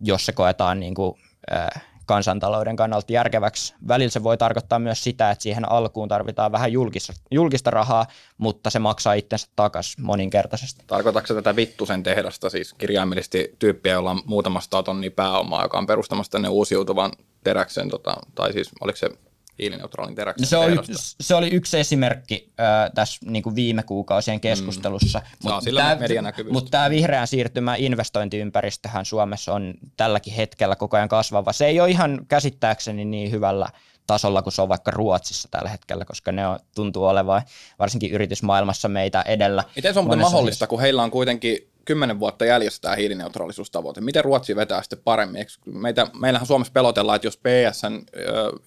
jos 0.00 0.26
se 0.26 0.32
koetaan 0.32 0.80
niin 0.80 0.94
kuin 0.94 1.14
kansantalouden 2.06 2.76
kannalta 2.76 3.12
järkeväksi. 3.12 3.74
Välillä 3.88 4.10
se 4.10 4.22
voi 4.22 4.36
tarkoittaa 4.36 4.78
myös 4.78 5.04
sitä, 5.04 5.30
että 5.30 5.42
siihen 5.42 5.72
alkuun 5.72 6.08
tarvitaan 6.08 6.52
vähän 6.52 6.72
julkista, 6.72 7.12
julkista 7.30 7.70
rahaa, 7.70 8.06
mutta 8.38 8.70
se 8.70 8.78
maksaa 8.78 9.14
itsensä 9.14 9.48
takaisin 9.56 10.04
moninkertaisesti. 10.04 10.84
Tarkoitatko 10.86 11.34
tätä 11.34 11.56
Vittusen 11.56 12.02
tehdasta, 12.02 12.50
siis 12.50 12.74
kirjaimellisesti 12.74 13.56
tyyppiä, 13.58 13.92
jolla 13.92 14.10
on 14.10 14.22
muutamasta 14.24 14.82
tonnia 14.82 15.10
pääomaa, 15.10 15.62
joka 15.62 15.78
on 15.78 15.86
perustamassa 15.86 16.32
tänne 16.32 16.48
uusiutuvan 16.48 17.12
teräksen, 17.44 17.88
tota, 17.88 18.16
tai 18.34 18.52
siis 18.52 18.70
oliko 18.80 18.96
se 18.96 19.10
hiilineutraalin 19.58 20.14
teräksen 20.14 20.46
se, 20.46 20.56
oli, 20.56 20.76
se 21.20 21.34
oli 21.34 21.48
yksi 21.48 21.78
esimerkki 21.78 22.52
äh, 22.60 22.90
tässä 22.94 23.20
niin 23.30 23.42
kuin 23.42 23.54
viime 23.54 23.82
kuukausien 23.82 24.40
keskustelussa. 24.40 25.18
Mm. 25.18 25.24
Mutta 25.42 25.70
tämä, 25.74 26.32
mut 26.50 26.70
tämä 26.70 26.90
vihreän 26.90 27.26
siirtymä 27.26 27.74
investointiympäristöhän 27.76 29.04
Suomessa 29.04 29.52
on 29.52 29.74
tälläkin 29.96 30.34
hetkellä 30.34 30.76
koko 30.76 30.96
ajan 30.96 31.08
kasvava. 31.08 31.52
Se 31.52 31.66
ei 31.66 31.80
ole 31.80 31.90
ihan 31.90 32.26
käsittääkseni 32.28 33.04
niin 33.04 33.30
hyvällä 33.30 33.68
tasolla 34.06 34.42
kuin 34.42 34.52
se 34.52 34.62
on 34.62 34.68
vaikka 34.68 34.90
Ruotsissa 34.90 35.48
tällä 35.50 35.68
hetkellä, 35.68 36.04
koska 36.04 36.32
ne 36.32 36.46
on, 36.46 36.58
tuntuu 36.74 37.04
olevan 37.04 37.42
varsinkin 37.78 38.12
yritysmaailmassa 38.12 38.88
meitä 38.88 39.22
edellä. 39.22 39.64
Miten 39.76 39.94
se 39.94 40.00
on 40.00 40.18
mahdollista, 40.18 40.66
kun 40.66 40.80
heillä 40.80 41.02
on 41.02 41.10
kuitenkin 41.10 41.73
kymmenen 41.84 42.20
vuotta 42.20 42.44
jäljessä 42.44 42.82
tämä 42.82 42.94
hiilineutraalisuustavoite. 42.94 44.00
Miten 44.00 44.24
Ruotsi 44.24 44.56
vetää 44.56 44.82
sitten 44.82 44.98
paremmin? 45.04 45.46
meitä, 45.66 46.06
meillähän 46.20 46.46
Suomessa 46.46 46.72
pelotellaan, 46.72 47.16
että 47.16 47.26
jos 47.26 47.36
PSN 47.36 47.94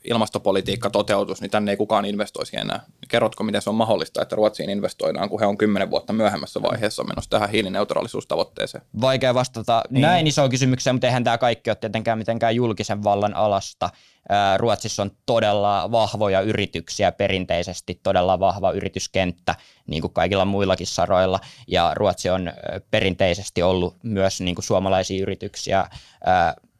ilmastopolitiikka 0.03 0.89
toteutus, 0.89 1.41
niin 1.41 1.51
tänne 1.51 1.71
ei 1.71 1.77
kukaan 1.77 2.05
investoisi 2.05 2.57
enää. 2.57 2.79
Kerrotko, 3.07 3.43
miten 3.43 3.61
se 3.61 3.69
on 3.69 3.75
mahdollista, 3.75 4.21
että 4.21 4.35
Ruotsiin 4.35 4.69
investoidaan, 4.69 5.29
kun 5.29 5.39
he 5.39 5.45
on 5.45 5.57
kymmenen 5.57 5.89
vuotta 5.89 6.13
myöhemmässä 6.13 6.61
vaiheessa 6.61 7.03
menossa 7.03 7.29
tähän 7.29 7.49
hiilineutraalisuustavoitteeseen? 7.49 8.83
Vaikea 9.01 9.33
vastata 9.33 9.83
niin. 9.89 10.01
näin 10.01 10.27
isoon 10.27 10.49
kysymykseen, 10.49 10.95
mutta 10.95 11.07
eihän 11.07 11.23
tämä 11.23 11.37
kaikki 11.37 11.69
ole 11.69 11.75
tietenkään 11.75 12.17
mitenkään 12.17 12.55
julkisen 12.55 13.03
vallan 13.03 13.33
alasta. 13.33 13.89
Ruotsissa 14.57 15.01
on 15.01 15.11
todella 15.25 15.91
vahvoja 15.91 16.41
yrityksiä 16.41 17.11
perinteisesti, 17.11 17.99
todella 18.03 18.39
vahva 18.39 18.71
yrityskenttä, 18.71 19.55
niin 19.87 20.01
kuin 20.01 20.13
kaikilla 20.13 20.45
muillakin 20.45 20.87
saroilla, 20.87 21.39
ja 21.67 21.91
Ruotsi 21.95 22.29
on 22.29 22.53
perinteisesti 22.91 23.63
ollut 23.63 23.95
myös 24.03 24.41
niin 24.41 24.55
kuin 24.55 24.65
suomalaisia 24.65 25.21
yrityksiä 25.21 25.89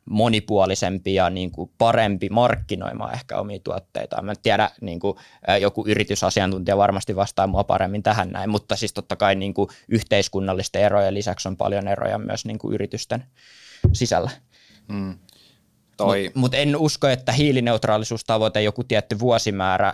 monipuolisempi 0.06 1.14
ja 1.14 1.30
niin 1.30 1.52
kuin 1.52 1.72
parempi 1.78 2.30
markkinoimaan 2.30 3.14
ehkä 3.14 3.38
omia 3.38 3.60
tuotteitaan. 3.64 4.26
Mä 4.26 4.32
en 4.32 4.38
tiedä, 4.44 4.70
niin 4.82 5.00
kuin, 5.00 5.18
joku 5.62 5.86
yritysasiantuntija 5.88 6.78
varmasti 6.78 7.16
vastaa 7.16 7.48
mua 7.48 7.64
paremmin 7.64 8.04
tähän 8.04 8.30
näin, 8.30 8.50
mutta 8.50 8.76
siis 8.76 8.94
totta 8.94 9.16
kai 9.16 9.36
niin 9.36 9.54
kuin 9.54 9.70
yhteiskunnallisten 9.88 10.82
erojen 10.82 11.14
lisäksi 11.14 11.48
on 11.48 11.58
paljon 11.58 11.88
eroja 11.88 12.18
myös 12.18 12.46
niin 12.46 12.60
kuin 12.60 12.74
yritysten 12.74 13.26
sisällä. 13.94 14.32
Mm. 14.88 15.18
Toi... 15.98 16.24
Mutta 16.24 16.40
mut 16.40 16.54
en 16.54 16.78
usko, 16.78 17.08
että 17.08 17.32
hiilineutraalisuustavoite, 17.32 18.62
joku 18.62 18.84
tietty 18.84 19.20
vuosimäärä, 19.20 19.94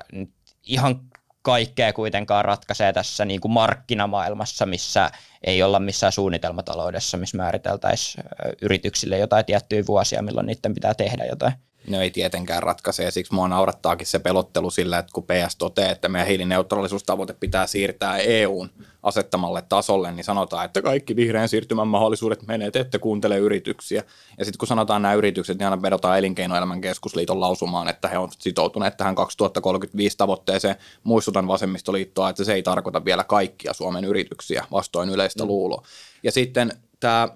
ihan 0.63 0.99
kaikkea 1.41 1.93
kuitenkaan 1.93 2.45
ratkaisee 2.45 2.93
tässä 2.93 3.25
niin 3.25 3.41
kuin 3.41 3.51
markkinamaailmassa, 3.51 4.65
missä 4.65 5.11
ei 5.43 5.63
olla 5.63 5.79
missään 5.79 6.11
suunnitelmataloudessa, 6.11 7.17
missä 7.17 7.37
määriteltäisiin 7.37 8.23
yrityksille 8.61 9.17
jotain 9.17 9.45
tiettyjä 9.45 9.83
vuosia, 9.87 10.21
milloin 10.21 10.45
niiden 10.45 10.73
pitää 10.73 10.93
tehdä 10.93 11.25
jotain. 11.25 11.53
No 11.89 12.01
ei 12.01 12.11
tietenkään 12.11 12.63
ratkaise 12.63 13.03
ja 13.03 13.11
siksi 13.11 13.33
mua 13.33 13.47
naurattaakin 13.47 14.07
se 14.07 14.19
pelottelu 14.19 14.71
sillä, 14.71 14.97
että 14.97 15.11
kun 15.13 15.23
PS 15.23 15.55
toteaa, 15.55 15.91
että 15.91 16.09
meidän 16.09 16.27
hiilineutraalisuustavoite 16.27 17.33
pitää 17.33 17.67
siirtää 17.67 18.17
EUn 18.17 18.69
asettamalle 19.03 19.63
tasolle, 19.69 20.11
niin 20.11 20.23
sanotaan, 20.23 20.65
että 20.65 20.81
kaikki 20.81 21.15
vihreän 21.15 21.49
siirtymän 21.49 21.87
mahdollisuudet 21.87 22.47
menee, 22.47 22.71
te 22.71 22.79
ette 22.79 22.99
kuuntele 22.99 23.37
yrityksiä. 23.37 24.03
Ja 24.37 24.45
sitten 24.45 24.57
kun 24.57 24.67
sanotaan 24.67 25.01
nämä 25.01 25.13
yritykset, 25.13 25.57
niin 25.57 25.67
aina 25.67 25.81
vedotaan 25.81 26.19
elinkeinoelämän 26.19 26.81
keskusliiton 26.81 27.39
lausumaan, 27.39 27.87
että 27.87 28.07
he 28.07 28.17
ovat 28.17 28.35
sitoutuneet 28.39 28.97
tähän 28.97 29.15
2035 29.15 30.17
tavoitteeseen. 30.17 30.75
Muistutan 31.03 31.47
vasemmistoliittoa, 31.47 32.29
että 32.29 32.43
se 32.43 32.53
ei 32.53 32.63
tarkoita 32.63 33.05
vielä 33.05 33.23
kaikkia 33.23 33.73
Suomen 33.73 34.05
yrityksiä 34.05 34.65
vastoin 34.71 35.09
yleistä 35.09 35.43
mm. 35.43 35.47
luuloa. 35.47 35.83
Ja 36.23 36.31
sitten 36.31 36.71
tämä 36.99 37.29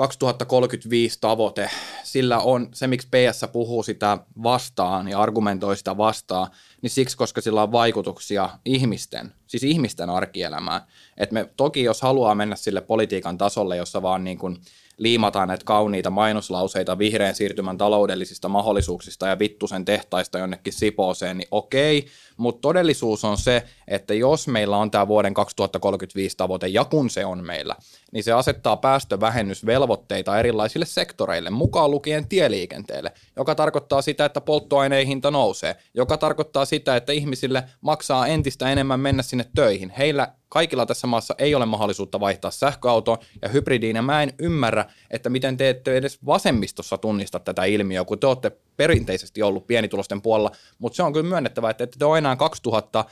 2035 0.00 1.18
tavoite, 1.20 1.70
sillä 2.02 2.38
on 2.38 2.68
se, 2.72 2.86
miksi 2.86 3.08
PS 3.08 3.44
puhuu 3.52 3.82
sitä 3.82 4.18
vastaan 4.42 5.08
ja 5.08 5.20
argumentoi 5.20 5.76
sitä 5.76 5.96
vastaan, 5.96 6.50
niin 6.82 6.90
siksi, 6.90 7.16
koska 7.16 7.40
sillä 7.40 7.62
on 7.62 7.72
vaikutuksia 7.72 8.50
ihmisten, 8.64 9.34
siis 9.46 9.62
ihmisten 9.62 10.10
arkielämään. 10.10 10.80
Et 11.16 11.32
me 11.32 11.50
toki, 11.56 11.82
jos 11.82 12.02
haluaa 12.02 12.34
mennä 12.34 12.56
sille 12.56 12.80
politiikan 12.80 13.38
tasolle, 13.38 13.76
jossa 13.76 14.02
vaan 14.02 14.24
niin 14.24 14.38
kuin 14.38 14.60
liimataan 15.00 15.48
näitä 15.48 15.64
kauniita 15.64 16.10
mainoslauseita 16.10 16.98
vihreän 16.98 17.34
siirtymän 17.34 17.78
taloudellisista 17.78 18.48
mahdollisuuksista 18.48 19.26
ja 19.26 19.38
vittusen 19.38 19.84
tehtaista 19.84 20.38
jonnekin 20.38 20.72
Sipooseen, 20.72 21.38
niin 21.38 21.48
okei, 21.50 22.06
mutta 22.36 22.60
todellisuus 22.60 23.24
on 23.24 23.38
se, 23.38 23.62
että 23.88 24.14
jos 24.14 24.48
meillä 24.48 24.76
on 24.76 24.90
tämä 24.90 25.08
vuoden 25.08 25.34
2035 25.34 26.36
tavoite, 26.36 26.68
ja 26.68 26.84
kun 26.84 27.10
se 27.10 27.24
on 27.24 27.46
meillä, 27.46 27.76
niin 28.12 28.24
se 28.24 28.32
asettaa 28.32 28.76
päästövähennysvelvoitteita 28.76 30.38
erilaisille 30.38 30.86
sektoreille, 30.86 31.50
mukaan 31.50 31.90
lukien 31.90 32.28
tieliikenteelle, 32.28 33.12
joka 33.36 33.54
tarkoittaa 33.54 34.02
sitä, 34.02 34.24
että 34.24 34.40
polttoaineen 34.40 35.06
hinta 35.06 35.30
nousee, 35.30 35.76
joka 35.94 36.16
tarkoittaa 36.16 36.64
sitä, 36.64 36.96
että 36.96 37.12
ihmisille 37.12 37.64
maksaa 37.80 38.26
entistä 38.26 38.72
enemmän 38.72 39.00
mennä 39.00 39.22
sinne 39.22 39.44
töihin. 39.54 39.90
Heillä 39.90 40.32
kaikilla 40.50 40.86
tässä 40.86 41.06
maassa 41.06 41.34
ei 41.38 41.54
ole 41.54 41.66
mahdollisuutta 41.66 42.20
vaihtaa 42.20 42.50
sähköautoon 42.50 43.18
ja 43.42 43.48
hybridiin, 43.48 43.96
ja 43.96 44.02
mä 44.02 44.22
en 44.22 44.32
ymmärrä, 44.38 44.84
että 45.10 45.30
miten 45.30 45.56
te 45.56 45.70
ette 45.70 45.96
edes 45.96 46.18
vasemmistossa 46.26 46.98
tunnista 46.98 47.38
tätä 47.38 47.64
ilmiöä, 47.64 48.04
kun 48.04 48.18
te 48.18 48.26
olette 48.26 48.52
perinteisesti 48.76 49.42
ollut 49.42 49.66
pienitulosten 49.66 50.22
puolella, 50.22 50.50
mutta 50.78 50.96
se 50.96 51.02
on 51.02 51.12
kyllä 51.12 51.28
myönnettävä, 51.28 51.70
että 51.70 51.84
ette 51.84 51.98
te 51.98 52.04
ole 52.04 52.18
enää 52.18 52.36
2000 52.36 53.04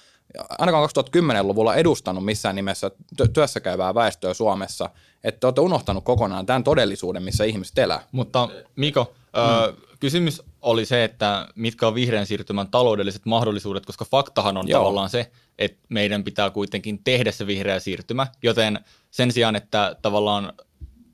ainakaan 0.59 0.89
2010-luvulla 0.89 1.75
edustanut 1.75 2.25
missään 2.25 2.57
nimessä 2.57 2.91
työssä 3.33 3.61
käyvää 3.61 3.95
väestöä 3.95 4.35
Suomessa, 4.35 4.91
että 5.25 5.47
olette 5.47 5.61
unohtanut 5.61 6.05
kokonaan 6.05 6.47
tämän 6.47 6.65
todellisuuden, 6.65 7.23
missä 7.23 7.45
ihmiset 7.45 7.79
elää. 7.79 8.01
Mutta 8.13 8.49
Miko, 8.77 9.15
mm. 9.37 9.77
kysymys 10.01 10.43
oli 10.63 10.87
se, 10.87 11.05
että 11.05 11.49
mitkä 11.55 11.87
on 11.87 11.95
vihreän 11.95 12.27
siirtymän 12.27 12.69
taloudelliset 12.69 13.27
mahdollisuudet, 13.27 13.87
koska 13.87 14.05
faktahan 14.05 14.57
on 14.57 14.69
Joo. 14.69 14.81
tavallaan 14.81 15.11
se, 15.11 15.31
että 15.59 15.79
meidän 15.89 16.25
pitää 16.25 16.51
kuitenkin 16.51 17.01
tehdä 17.05 17.33
se 17.33 17.47
vihreä 17.47 17.81
siirtymä, 17.81 18.27
joten 18.43 18.79
sen 19.11 19.33
sijaan, 19.33 19.57
että 19.57 19.97
tavallaan 20.03 20.53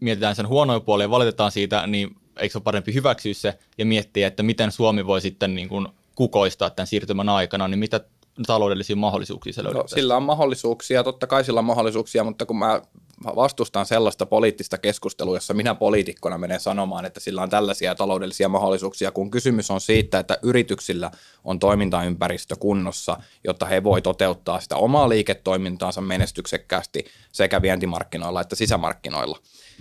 mietitään 0.01 0.37
sen 0.37 0.49
huonoja 0.49 0.81
puolia 0.81 1.05
ja 1.05 1.11
valitetaan 1.11 1.53
siitä, 1.53 1.87
niin 1.87 2.17
eikö 2.39 2.53
se 2.53 2.59
ole 2.59 2.63
parempi 2.65 2.95
hyväksyä 2.95 3.35
se 3.35 3.59
ja 3.79 3.87
miettiä, 3.87 4.27
että 4.27 4.43
miten 4.43 4.73
Suomi 4.73 5.07
voi 5.07 5.21
sitten 5.21 5.55
niin 5.55 5.69
kuin 5.69 5.89
kukoistaa 6.15 6.71
tämän 6.71 6.87
siirtymän 6.87 7.29
aikana, 7.29 7.69
niin 7.69 7.79
mitä 7.79 8.01
taloudellisia 8.47 8.97
mahdollisuuksia 8.97 9.53
se? 9.53 9.63
No, 9.63 9.85
sillä 9.87 10.17
on 10.17 10.23
mahdollisuuksia, 10.23 11.05
totta 11.05 11.27
kai 11.27 11.45
sillä 11.45 11.59
on 11.59 11.65
mahdollisuuksia, 11.65 12.25
mutta 12.25 12.47
kun 12.47 12.59
mä 12.59 12.83
vastustan 13.25 13.87
sellaista 13.87 14.27
poliittista 14.27 14.79
keskustelua, 14.79 15.37
jossa 15.37 15.55
minä 15.55 15.75
poliitikkona 15.75 16.39
menen 16.39 16.61
sanomaan, 16.61 17.05
että 17.05 17.21
sillä 17.21 17.43
on 17.43 17.51
tällaisia 17.51 17.95
taloudellisia 17.95 18.49
mahdollisuuksia, 18.49 19.11
kun 19.11 19.31
kysymys 19.31 19.71
on 19.71 19.81
siitä, 19.81 20.19
että 20.19 20.39
yrityksillä 20.43 21.11
on 21.45 21.59
toimintaympäristö 21.59 22.57
kunnossa, 22.57 23.17
jotta 23.45 23.67
he 23.67 23.85
voi 23.85 24.03
toteuttaa 24.03 24.61
sitä 24.61 24.77
omaa 24.77 25.09
liiketoimintaansa 25.09 26.01
menestyksekkäästi 26.01 27.05
sekä 27.33 27.63
vientimarkkinoilla 27.63 28.41
että 28.41 28.57
sisämarkkinoilla. 28.57 29.39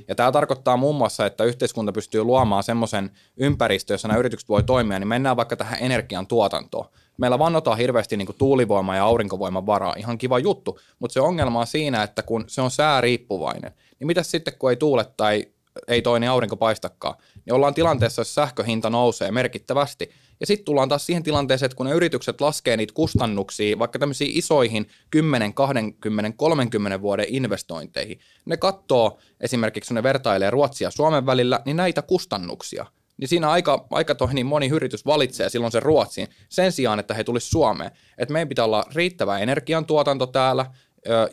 Ja 0.08 0.16
tämä 0.16 0.32
tarkoittaa 0.32 0.78
muun 0.78 0.96
muassa, 0.96 1.26
että 1.26 1.44
yhteiskunta 1.44 1.92
pystyy 1.92 2.24
luomaan 2.24 2.64
semmoisen 2.64 3.12
ympäristön, 3.38 3.94
jossa 3.94 4.08
nämä 4.08 4.20
yritykset 4.20 4.50
voi 4.50 4.64
toimia, 4.64 5.00
niin 5.00 5.08
mennään 5.08 5.38
vaikka 5.38 5.56
tähän 5.56 5.80
energian 5.82 6.28
tuotantoon. 6.28 6.86
Meillä 7.18 7.40
vannotaan 7.40 7.78
hirveästi 7.78 8.18
niin 8.18 8.28
tuulivoima 8.38 8.96
ja 8.96 9.04
aurinkovoiman 9.04 9.66
varaa, 9.66 9.96
ihan 9.98 10.18
kiva 10.18 10.40
juttu, 10.40 10.80
mutta 11.00 11.14
se 11.14 11.22
ongelma 11.22 11.60
on 11.60 11.68
siinä, 11.68 12.04
että 12.04 12.24
kun 12.24 12.44
se 12.48 12.62
on 12.62 12.72
sääriippuvainen, 12.72 13.72
niin 14.00 14.08
mitä 14.08 14.24
sitten 14.24 14.54
kun 14.60 14.70
ei 14.70 14.76
tuule 14.76 15.06
tai 15.18 15.46
ei 15.88 16.02
toinen 16.02 16.30
aurinko 16.30 16.58
paistakaan, 16.58 17.16
niin 17.46 17.54
ollaan 17.54 17.74
tilanteessa, 17.74 18.20
jossa 18.20 18.34
sähköhinta 18.34 18.90
nousee 18.90 19.32
merkittävästi. 19.32 20.12
Ja 20.40 20.48
sitten 20.48 20.66
tullaan 20.66 20.90
taas 20.90 21.06
siihen 21.06 21.24
tilanteeseen, 21.24 21.68
että 21.68 21.76
kun 21.76 21.86
ne 21.86 21.92
yritykset 21.92 22.42
laskee 22.42 22.78
niitä 22.78 22.94
kustannuksia, 22.94 23.80
vaikka 23.80 24.00
tämmöisiin 24.00 24.38
isoihin 24.38 24.88
10, 25.12 25.54
20, 25.54 26.32
30 26.38 27.02
vuoden 27.02 27.26
investointeihin, 27.30 28.20
ne 28.46 28.58
katsoo 28.58 29.18
esimerkiksi, 29.42 29.88
kun 29.88 29.96
ne 29.96 30.04
vertailee 30.04 30.50
Ruotsia 30.50 30.92
Suomen 30.92 31.26
välillä, 31.26 31.60
niin 31.66 31.78
näitä 31.78 32.02
kustannuksia– 32.02 32.86
niin 33.18 33.28
siinä 33.28 33.52
aika, 33.52 33.88
aika 33.92 34.16
toi, 34.16 34.34
niin 34.34 34.46
moni 34.46 34.68
yritys 34.68 35.06
valitsee 35.06 35.50
silloin 35.50 35.72
sen 35.72 35.84
Ruotsiin 35.84 36.28
sen 36.50 36.72
sijaan, 36.72 37.00
että 37.00 37.14
he 37.14 37.24
tulisi 37.24 37.50
Suomeen. 37.50 37.92
Että 38.18 38.34
meidän 38.34 38.50
pitää 38.50 38.66
olla 38.66 38.84
riittävä 38.96 39.40
energiantuotanto 39.40 40.28
täällä, 40.28 40.66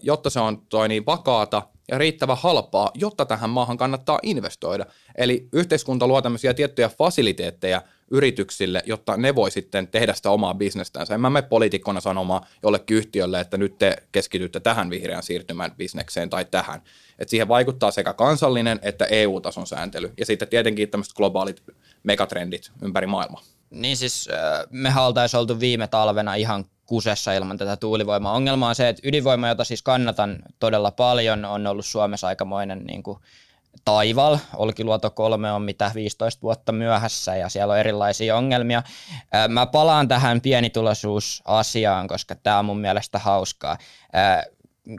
jotta 0.03 0.31
se 0.31 0.41
on 0.41 0.67
toi 0.67 0.89
niin 0.89 1.07
vakaata 1.07 1.63
ja 1.91 1.99
riittävä 1.99 2.35
halpaa, 2.35 2.91
jotta 2.95 3.27
tähän 3.27 3.51
maahan 3.51 3.77
kannattaa 3.77 4.19
investoida. 4.23 4.87
Eli 5.19 5.49
yhteiskunta 5.53 6.07
luo 6.07 6.23
tämmöisiä 6.23 6.55
tiettyjä 6.55 6.89
fasiliteetteja 6.89 7.83
yrityksille, 8.11 8.83
jotta 8.87 9.17
ne 9.17 9.35
voi 9.35 9.51
sitten 9.51 9.89
tehdä 9.89 10.15
sitä 10.15 10.31
omaa 10.31 10.55
bisnestänsä. 10.55 11.15
En 11.15 11.21
mä 11.21 11.31
mene 11.31 11.47
poliitikkona 11.47 12.01
sanomaan 12.01 12.43
jollekin 12.63 12.97
yhtiölle, 12.97 13.41
että 13.41 13.57
nyt 13.57 13.79
te 13.79 13.97
keskitytte 14.13 14.61
tähän 14.61 14.91
vihreän 14.91 15.23
siirtymän 15.23 15.75
bisnekseen 15.77 16.31
tai 16.31 16.45
tähän. 16.45 16.83
Et 17.19 17.29
siihen 17.29 17.49
vaikuttaa 17.49 17.91
sekä 17.91 18.13
kansallinen 18.13 18.79
että 18.83 19.05
EU-tason 19.05 19.67
sääntely 19.67 20.13
ja 20.19 20.27
sitten 20.27 20.49
tietenkin 20.49 20.91
tämmöiset 20.91 21.15
globaalit 21.15 21.63
megatrendit 22.03 22.71
ympäri 22.83 23.07
maailmaa. 23.07 23.43
Niin 23.71 23.97
siis 23.97 24.29
me 24.71 24.93
oltaisiin 25.01 25.39
oltu 25.39 25.61
viime 25.61 25.87
talvena 25.87 26.35
ihan 26.35 26.65
kusessa 26.91 27.33
ilman 27.33 27.59
tätä 27.59 27.77
tuulivoimaa. 27.77 28.33
Ongelma 28.33 28.69
on 28.69 28.75
se, 28.75 28.89
että 28.89 29.03
ydinvoima, 29.05 29.49
jota 29.49 29.65
siis 29.65 29.83
kannatan 29.83 30.39
todella 30.59 30.91
paljon, 30.91 31.45
on 31.45 31.67
ollut 31.67 31.87
Suomessa 31.87 32.27
aikamoinen 32.27 32.85
niin 32.85 33.03
kuin 33.03 33.19
taival. 33.85 34.39
Olkiluoto 34.57 35.11
3 35.11 35.53
on 35.53 35.63
mitä 35.63 35.91
15 35.95 36.43
vuotta 36.43 36.73
myöhässä 36.73 37.37
ja 37.37 37.49
siellä 37.49 37.73
on 37.73 37.79
erilaisia 37.79 38.37
ongelmia. 38.37 38.83
Mä 39.49 39.67
palaan 39.67 40.09
tähän 40.09 40.41
pienituloisuusasiaan, 40.41 42.09
koska 42.09 42.35
tämä 42.35 42.59
on 42.59 42.65
mun 42.65 42.81
mielestä 42.81 43.19
hauskaa 43.19 43.79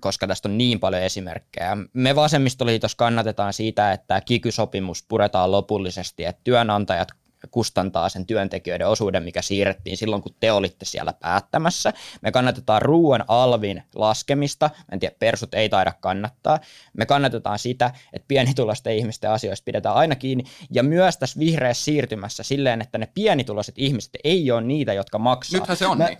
koska 0.01 0.27
tästä 0.27 0.49
on 0.49 0.57
niin 0.57 0.79
paljon 0.79 1.01
esimerkkejä. 1.01 1.77
Me 1.93 2.15
vasemmistoliitossa 2.15 2.97
kannatetaan 2.97 3.53
siitä, 3.53 3.91
että 3.91 4.21
kikysopimus 4.21 5.03
puretaan 5.07 5.51
lopullisesti, 5.51 6.25
että 6.25 6.41
työnantajat 6.43 7.07
kustantaa 7.47 8.09
sen 8.09 8.25
työntekijöiden 8.25 8.87
osuuden, 8.87 9.23
mikä 9.23 9.41
siirrettiin 9.41 9.97
silloin, 9.97 10.21
kun 10.21 10.35
te 10.39 10.51
olitte 10.51 10.85
siellä 10.85 11.13
päättämässä. 11.13 11.93
Me 12.21 12.31
kannatetaan 12.31 12.81
ruoan 12.81 13.25
alvin 13.27 13.83
laskemista. 13.95 14.69
En 14.91 14.99
tiedä, 14.99 15.15
persut 15.19 15.53
ei 15.53 15.69
taida 15.69 15.93
kannattaa. 15.99 16.59
Me 16.93 17.05
kannatetaan 17.05 17.59
sitä, 17.59 17.91
että 18.13 18.25
pienituloisten 18.27 18.97
ihmisten 18.97 19.31
asioista 19.31 19.65
pidetään 19.65 19.95
aina 19.95 20.15
kiinni. 20.15 20.43
Ja 20.71 20.83
myös 20.83 21.17
tässä 21.17 21.39
vihreässä 21.39 21.83
siirtymässä 21.83 22.43
silleen, 22.43 22.81
että 22.81 22.97
ne 22.97 23.07
pienituloiset 23.13 23.75
ihmiset 23.77 24.11
ei 24.23 24.51
ole 24.51 24.61
niitä, 24.61 24.93
jotka 24.93 25.19
maksaa. 25.19 25.59
Nythän 25.59 25.77
se 25.77 25.87
on 25.87 25.97
Mä, 25.97 26.07
niin. 26.07 26.17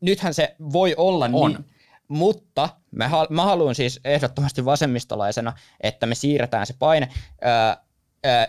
Nythän 0.00 0.34
se 0.34 0.56
voi 0.72 0.94
olla 0.96 1.30
on. 1.32 1.50
niin. 1.52 1.64
Mutta 2.08 2.68
mä, 2.90 3.10
mä 3.30 3.44
haluan 3.44 3.74
siis 3.74 4.00
ehdottomasti 4.04 4.64
vasemmistolaisena, 4.64 5.52
että 5.80 6.06
me 6.06 6.14
siirretään 6.14 6.66
se 6.66 6.74
paine 6.78 7.08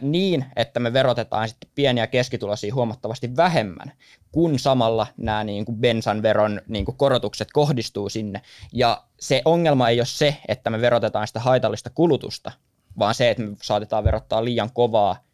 niin, 0.02 0.46
että 0.56 0.80
me 0.80 0.94
verotetaan 0.94 1.50
sitten 1.50 1.70
pieniä 1.76 2.04
ja 2.04 2.08
keskituloisia 2.08 2.74
huomattavasti 2.74 3.36
vähemmän, 3.36 3.92
kun 4.32 4.60
samalla 4.60 5.08
nämä 5.18 5.44
niin 5.44 5.66
kuin 5.66 5.78
bensan 5.78 6.22
veron 6.22 6.62
niin 6.68 6.86
kuin 6.86 6.98
korotukset 6.98 7.48
kohdistuu 7.54 8.10
sinne. 8.10 8.42
Ja 8.74 9.04
se 9.20 9.42
ongelma 9.46 9.90
ei 9.90 10.00
ole 10.00 10.06
se, 10.06 10.38
että 10.48 10.70
me 10.70 10.82
verotetaan 10.82 11.28
sitä 11.28 11.40
haitallista 11.40 11.90
kulutusta, 11.90 12.52
vaan 13.00 13.16
se, 13.16 13.30
että 13.30 13.44
me 13.44 13.56
saatetaan 13.64 14.04
verottaa 14.04 14.46
liian 14.46 14.70
kovaa 14.74 15.26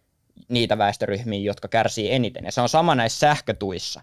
niitä 0.47 0.77
väestöryhmiä, 0.77 1.39
jotka 1.39 1.67
kärsii 1.67 2.11
eniten. 2.11 2.45
Ja 2.45 2.51
se 2.51 2.61
on 2.61 2.69
sama 2.69 2.95
näissä 2.95 3.19
sähkötuissa. 3.19 4.01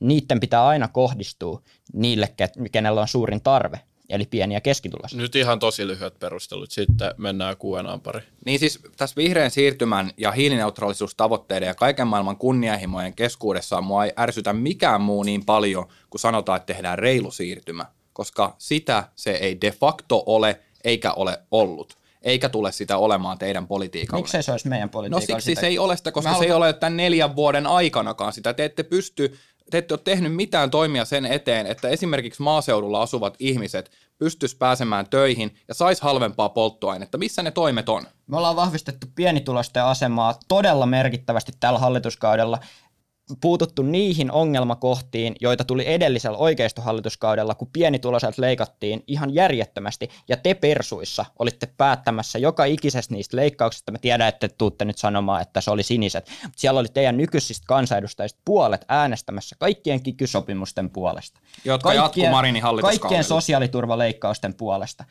Niiden 0.00 0.40
pitää 0.40 0.66
aina 0.66 0.88
kohdistua 0.88 1.62
niille, 1.92 2.34
kenellä 2.72 3.00
on 3.00 3.08
suurin 3.08 3.42
tarve 3.42 3.80
eli 4.08 4.26
pieniä 4.26 4.60
keskituloisia. 4.60 5.18
Nyt 5.18 5.36
ihan 5.36 5.58
tosi 5.58 5.86
lyhyet 5.86 6.18
perustelut, 6.18 6.70
sitten 6.70 7.10
mennään 7.16 7.56
Q&A 7.56 7.98
pari. 7.98 8.20
Niin 8.46 8.58
siis 8.58 8.78
tässä 8.96 9.16
vihreän 9.16 9.50
siirtymän 9.50 10.10
ja 10.16 10.32
hiilineutraalisuustavoitteiden 10.32 11.66
ja 11.66 11.74
kaiken 11.74 12.06
maailman 12.06 12.36
kunnianhimojen 12.36 13.14
keskuudessa 13.14 13.80
mua 13.80 14.04
ei 14.04 14.12
ärsytä 14.18 14.52
mikään 14.52 15.00
muu 15.00 15.22
niin 15.22 15.44
paljon, 15.44 15.86
kuin 16.10 16.20
sanotaan, 16.20 16.56
että 16.56 16.74
tehdään 16.74 16.98
reilu 16.98 17.30
siirtymä, 17.30 17.86
koska 18.12 18.54
sitä 18.58 19.08
se 19.16 19.30
ei 19.30 19.60
de 19.60 19.70
facto 19.70 20.22
ole 20.26 20.60
eikä 20.84 21.12
ole 21.12 21.38
ollut 21.50 22.02
eikä 22.22 22.48
tule 22.48 22.72
sitä 22.72 22.96
olemaan 22.96 23.38
teidän 23.38 23.66
politiikalle. 23.66 24.22
Miksi 24.22 24.42
se 24.42 24.52
olisi 24.52 24.68
meidän 24.68 24.90
politiikalla? 24.90 25.36
No 25.36 25.40
siksi 25.40 25.50
sitä? 25.50 25.60
se 25.60 25.66
ei 25.66 25.78
ole 25.78 25.96
sitä, 25.96 26.12
koska 26.12 26.30
haluan... 26.30 26.44
se 26.44 26.46
ei 26.46 26.52
ole 26.52 26.72
tämän 26.72 26.96
neljän 26.96 27.36
vuoden 27.36 27.66
aikanakaan 27.66 28.32
sitä. 28.32 28.54
Te 28.54 28.64
ette 28.64 28.82
pysty 28.82 29.38
te 29.70 29.78
ette 29.78 29.94
ole 29.94 30.00
tehnyt 30.04 30.34
mitään 30.34 30.70
toimia 30.70 31.04
sen 31.04 31.26
eteen, 31.26 31.66
että 31.66 31.88
esimerkiksi 31.88 32.42
maaseudulla 32.42 33.02
asuvat 33.02 33.36
ihmiset 33.38 33.90
pystyisi 34.18 34.56
pääsemään 34.56 35.08
töihin 35.10 35.54
ja 35.68 35.74
sais 35.74 36.00
halvempaa 36.00 36.48
polttoainetta. 36.48 37.18
Missä 37.18 37.42
ne 37.42 37.50
toimet 37.50 37.88
on? 37.88 38.06
Me 38.26 38.36
ollaan 38.36 38.56
vahvistettu 38.56 39.06
pienitulosten 39.14 39.84
asemaa 39.84 40.34
todella 40.48 40.86
merkittävästi 40.86 41.52
tällä 41.60 41.78
hallituskaudella 41.78 42.58
puututtu 43.40 43.82
niihin 43.82 44.30
ongelmakohtiin, 44.32 45.34
joita 45.40 45.64
tuli 45.64 45.84
edellisellä 45.86 46.38
oikeistohallituskaudella, 46.38 47.54
kun 47.54 47.68
pienituloiset 47.72 48.38
leikattiin 48.38 49.04
ihan 49.06 49.34
järjettömästi, 49.34 50.10
ja 50.28 50.36
te 50.36 50.54
persuissa 50.54 51.24
olitte 51.38 51.66
päättämässä 51.76 52.38
joka 52.38 52.64
ikisestä 52.64 53.14
niistä 53.14 53.36
leikkauksista. 53.36 53.92
Mä 53.92 53.98
tiedän, 53.98 54.28
että 54.28 54.48
tuutte 54.48 54.84
nyt 54.84 54.98
sanomaan, 54.98 55.42
että 55.42 55.60
se 55.60 55.70
oli 55.70 55.82
siniset, 55.82 56.30
siellä 56.56 56.80
oli 56.80 56.88
teidän 56.88 57.16
nykyisistä 57.16 57.64
kansanedustajista 57.66 58.40
puolet 58.44 58.84
äänestämässä 58.88 59.56
kaikkien 59.58 60.02
kikysopimusten 60.02 60.90
puolesta. 60.90 61.40
Jotka 61.64 61.94
kaikkien, 61.94 62.30
Marinin 62.30 62.62
Kaikkien 62.82 63.24
sosiaaliturvaleikkausten 63.24 64.54
puolesta. 64.54 65.04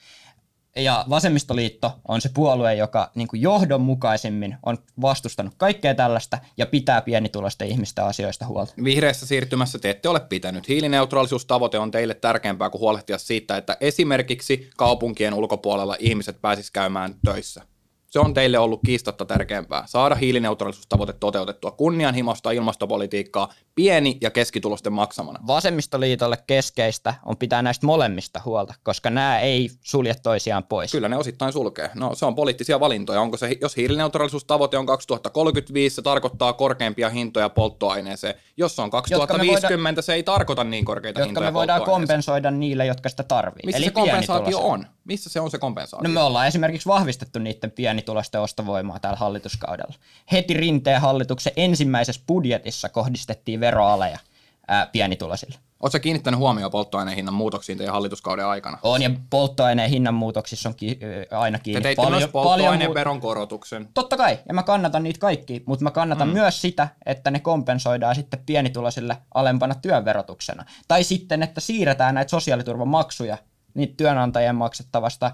Ja 0.76 1.06
vasemmistoliitto 1.10 2.00
on 2.08 2.22
se 2.22 2.30
puolue, 2.34 2.76
joka 2.76 3.12
niin 3.16 3.28
kuin 3.28 3.42
johdonmukaisemmin 3.42 4.58
on 4.66 4.78
vastustanut 5.02 5.54
kaikkea 5.58 5.96
tällaista 5.96 6.38
ja 6.58 6.66
pitää 6.66 7.02
pienituloisten 7.02 7.68
ihmisten 7.68 8.06
asioista 8.06 8.46
huolta. 8.46 8.74
Vihreässä 8.84 9.26
siirtymässä 9.26 9.80
te 9.80 9.90
ette 9.90 10.10
ole 10.10 10.20
pitänyt. 10.20 10.68
Hiilineutraalisuustavoite 10.68 11.80
on 11.80 11.92
teille 11.92 12.14
tärkeämpää 12.14 12.70
kuin 12.70 12.82
huolehtia 12.82 13.18
siitä, 13.18 13.58
että 13.58 13.78
esimerkiksi 13.82 14.70
kaupunkien 14.78 15.34
ulkopuolella 15.34 15.96
ihmiset 16.00 16.42
pääsis 16.42 16.72
käymään 16.72 17.16
töissä. 17.26 17.64
Se 18.12 18.20
on 18.20 18.34
teille 18.34 18.60
ollut 18.60 18.80
kiistatta 18.86 19.26
tärkeämpää. 19.26 19.84
Saada 19.86 20.16
hiilineutraalisuustavoite 20.16 21.14
toteutettua 21.14 21.72
kunnianhimosta 21.72 22.52
ilmastopolitiikkaa 22.52 23.54
pieni- 23.76 24.18
ja 24.22 24.32
keskitulosten 24.32 24.94
maksamana. 24.94 25.40
Vasemmistoliitolle 25.48 26.38
keskeistä 26.48 27.14
on 27.26 27.38
pitää 27.38 27.62
näistä 27.62 27.86
molemmista 27.86 28.42
huolta, 28.46 28.74
koska 28.84 29.10
nämä 29.10 29.40
ei 29.40 29.70
sulje 29.82 30.16
toisiaan 30.24 30.64
pois. 30.64 30.92
Kyllä 30.92 31.10
ne 31.10 31.18
osittain 31.18 31.54
sulkee. 31.54 31.90
No 31.96 32.16
se 32.16 32.26
on 32.26 32.36
poliittisia 32.36 32.80
valintoja. 32.80 33.22
Onko 33.22 33.38
se, 33.38 33.58
jos 33.62 33.78
hiilineutraalisuustavoite 33.78 34.78
on 34.78 34.86
2035, 34.86 35.96
se 35.96 36.02
tarkoittaa 36.02 36.54
korkeampia 36.54 37.10
hintoja 37.10 37.50
polttoaineeseen. 37.50 38.34
Jos 38.58 38.76
se 38.76 38.82
on 38.82 38.90
2050, 38.90 39.90
voida, 39.90 40.02
se 40.02 40.14
ei 40.14 40.24
tarkoita 40.24 40.64
niin 40.64 40.86
korkeita 40.86 41.20
jotka 41.20 41.26
hintoja 41.26 41.50
me 41.50 41.54
voidaan 41.54 41.84
kompensoida 41.84 42.52
niille, 42.52 42.86
jotka 42.86 43.10
sitä 43.10 43.24
tarvii. 43.24 43.62
Missä 43.66 43.78
Eli 43.78 43.86
se 43.86 43.92
kompensaatio 43.92 44.60
on? 44.60 44.86
Missä 45.04 45.30
se 45.30 45.40
on 45.40 45.52
se 45.52 45.58
kompensaatio? 45.58 46.08
No 46.10 46.14
me 46.14 46.20
ollaan 46.20 46.48
esimerkiksi 46.48 46.88
vahvistettu 46.88 47.40
niiden 47.40 47.72
pienitulosten 48.02 48.42
ostovoimaa 48.42 49.00
tällä 49.00 49.16
hallituskaudella. 49.16 49.94
Heti 50.32 50.54
Rinteen 50.54 51.02
hallituksen 51.02 51.54
ensimmäisessä 51.56 52.22
budjetissa 52.28 52.90
kohdistettiin 52.90 53.60
veroaleja 53.60 54.20
ää, 54.68 54.86
pienituloisille. 54.86 55.56
Oletko 55.80 56.00
kiinnittänyt 56.00 56.40
huomioon 56.40 56.72
polttoaineen 56.72 57.16
hinnan 57.16 57.34
muutoksiin 57.34 57.78
teidän 57.78 57.94
hallituskauden 57.94 58.46
aikana? 58.46 58.78
On, 58.84 59.02
ja 59.02 59.12
polttoaineen 59.30 59.90
hinnan 59.90 60.14
muutoksissa 60.14 60.70
on 60.70 60.76
ki- 60.76 61.00
aina 61.32 61.60
kiinni. 61.60 61.82
Te 61.82 61.84
teitte 61.84 62.04
paljon, 62.04 62.22
myös 62.22 62.32
polttoaineen 62.32 62.94
veron 62.94 63.22
korotuksen. 63.22 63.90
Totta 63.94 64.18
kai, 64.18 64.40
ja 64.48 64.54
mä 64.54 64.64
kannatan 64.64 65.04
niitä 65.04 65.20
kaikki, 65.20 65.64
mutta 65.66 65.84
mä 65.84 65.92
kannatan 65.92 66.28
mm. 66.28 66.34
myös 66.34 66.62
sitä, 66.62 66.88
että 67.06 67.32
ne 67.32 67.40
kompensoidaan 67.40 68.16
sitten 68.16 68.44
pienituloisille 68.46 69.18
alempana 69.34 69.76
työnverotuksena. 69.76 70.66
Tai 70.88 71.04
sitten, 71.04 71.44
että 71.44 71.62
siirretään 71.62 72.16
näitä 72.16 72.30
sosiaaliturvamaksuja 72.30 73.38
niitä 73.74 73.94
työnantajien 73.98 74.56
maksettavasta, 74.56 75.32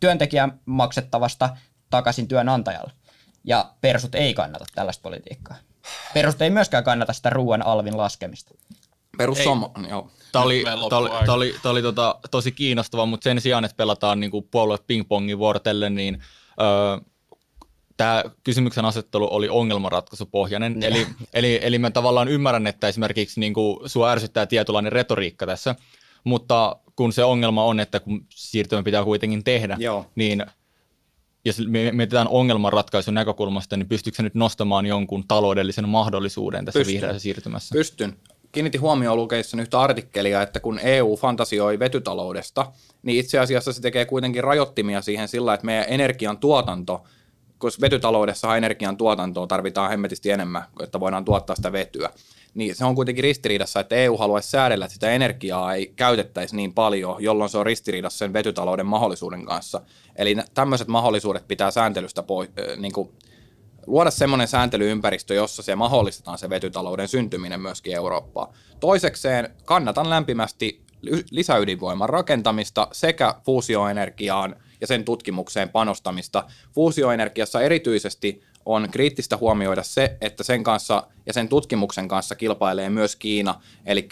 työntekijän 0.00 0.60
maksettavasta 0.66 1.56
takaisin 1.90 2.28
työnantajalle. 2.28 2.92
Ja 3.44 3.70
persut 3.80 4.14
ei 4.14 4.34
kannata 4.34 4.64
tällaista 4.74 5.02
politiikkaa. 5.02 5.56
Perust 6.14 6.42
ei 6.42 6.50
myöskään 6.50 6.84
kannata 6.84 7.12
sitä 7.12 7.30
ruoan 7.30 7.66
alvin 7.66 7.96
laskemista. 7.96 8.54
Perussuoma, 9.18 9.70
joo. 9.88 10.10
Tämä 10.32 10.44
oli, 10.44 10.64
tää 10.88 10.98
oli, 10.98 11.10
tää 11.26 11.34
oli, 11.34 11.54
tää 11.62 11.72
oli 11.72 11.82
tota, 11.82 12.18
tosi 12.30 12.52
kiinnostava, 12.52 13.06
mutta 13.06 13.24
sen 13.24 13.40
sijaan, 13.40 13.64
että 13.64 13.76
pelataan 13.76 14.20
niinku 14.20 14.42
puolue 14.42 14.78
pingpongin 14.86 15.38
vuorotellen, 15.38 15.94
niin 15.94 16.22
öö, 16.60 16.98
tämä 17.96 18.24
kysymyksen 18.44 18.84
asettelu 18.84 19.28
oli 19.30 19.48
ongelmanratkaisupohjainen. 19.48 20.82
Eli, 20.82 21.06
eli, 21.34 21.60
eli 21.62 21.78
mä 21.78 21.90
tavallaan 21.90 22.28
ymmärrän, 22.28 22.66
että 22.66 22.88
esimerkiksi 22.88 23.40
niinku, 23.40 23.82
sua 23.86 24.10
ärsyttää 24.10 24.46
tietynlainen 24.46 24.92
retoriikka 24.92 25.46
tässä, 25.46 25.74
mutta 26.24 26.76
kun 26.98 27.12
se 27.12 27.24
ongelma 27.24 27.64
on, 27.64 27.80
että 27.80 28.00
kun 28.00 28.26
siirtymä 28.34 28.82
pitää 28.82 29.04
kuitenkin 29.04 29.44
tehdä, 29.44 29.76
Joo. 29.80 30.06
niin 30.14 30.46
jos 31.44 31.58
me 31.66 31.92
mietitään 31.92 32.28
ongelmanratkaisun 32.28 33.14
näkökulmasta, 33.14 33.76
niin 33.76 33.88
pystyykö 33.88 34.16
se 34.16 34.22
nyt 34.22 34.34
nostamaan 34.34 34.86
jonkun 34.86 35.24
taloudellisen 35.28 35.88
mahdollisuuden 35.88 36.64
tässä 36.64 36.80
Pystyn. 36.80 36.94
vihreässä 36.94 37.18
siirtymässä? 37.20 37.72
Pystyn. 37.72 38.16
Kiinnitin 38.52 38.80
huomioon 38.80 39.16
lukeissa 39.16 39.60
yhtä 39.60 39.80
artikkelia, 39.80 40.42
että 40.42 40.60
kun 40.60 40.78
EU 40.78 41.16
fantasioi 41.16 41.78
vetytaloudesta, 41.78 42.72
niin 43.02 43.18
itse 43.18 43.38
asiassa 43.38 43.72
se 43.72 43.80
tekee 43.80 44.04
kuitenkin 44.04 44.44
rajoittimia 44.44 45.02
siihen 45.02 45.28
sillä, 45.28 45.54
että 45.54 45.66
meidän 45.66 45.84
energian 45.88 46.38
tuotanto, 46.38 47.04
koska 47.58 47.80
vetytaloudessa 47.80 48.56
energian 48.56 48.96
tuotantoa 48.96 49.46
tarvitaan 49.46 49.90
hemmetisti 49.90 50.30
enemmän, 50.30 50.64
että 50.82 51.00
voidaan 51.00 51.24
tuottaa 51.24 51.56
sitä 51.56 51.72
vetyä 51.72 52.10
niin 52.54 52.74
se 52.74 52.84
on 52.84 52.94
kuitenkin 52.94 53.22
ristiriidassa, 53.22 53.80
että 53.80 53.96
EU 53.96 54.16
haluaisi 54.16 54.50
säädellä, 54.50 54.84
että 54.84 54.92
sitä 54.92 55.10
energiaa 55.10 55.74
ei 55.74 55.92
käytettäisi 55.96 56.56
niin 56.56 56.72
paljon, 56.72 57.22
jolloin 57.22 57.50
se 57.50 57.58
on 57.58 57.66
ristiriidassa 57.66 58.18
sen 58.18 58.32
vetytalouden 58.32 58.86
mahdollisuuden 58.86 59.46
kanssa. 59.46 59.80
Eli 60.16 60.36
tämmöiset 60.54 60.88
mahdollisuudet 60.88 61.48
pitää 61.48 61.70
sääntelystä 61.70 62.22
pois, 62.22 62.50
niin 62.76 62.92
kuin, 62.92 63.10
luoda 63.86 64.10
semmoinen 64.10 64.48
sääntelyympäristö, 64.48 65.34
jossa 65.34 65.62
se 65.62 65.76
mahdollistetaan 65.76 66.38
se 66.38 66.50
vetytalouden 66.50 67.08
syntyminen 67.08 67.60
myöskin 67.60 67.94
Eurooppaan. 67.94 68.54
Toisekseen 68.80 69.54
kannatan 69.64 70.10
lämpimästi 70.10 70.82
lisäydinvoiman 71.30 72.08
rakentamista 72.08 72.88
sekä 72.92 73.34
fuusioenergiaan 73.44 74.56
ja 74.80 74.86
sen 74.86 75.04
tutkimukseen 75.04 75.68
panostamista. 75.68 76.44
Fuusioenergiassa 76.74 77.60
erityisesti 77.60 78.42
on 78.68 78.88
kriittistä 78.90 79.36
huomioida 79.36 79.82
se, 79.82 80.16
että 80.20 80.42
sen 80.42 80.64
kanssa 80.64 81.06
ja 81.26 81.32
sen 81.32 81.48
tutkimuksen 81.48 82.08
kanssa 82.08 82.34
kilpailee 82.34 82.90
myös 82.90 83.16
Kiina, 83.16 83.60
eli 83.86 84.08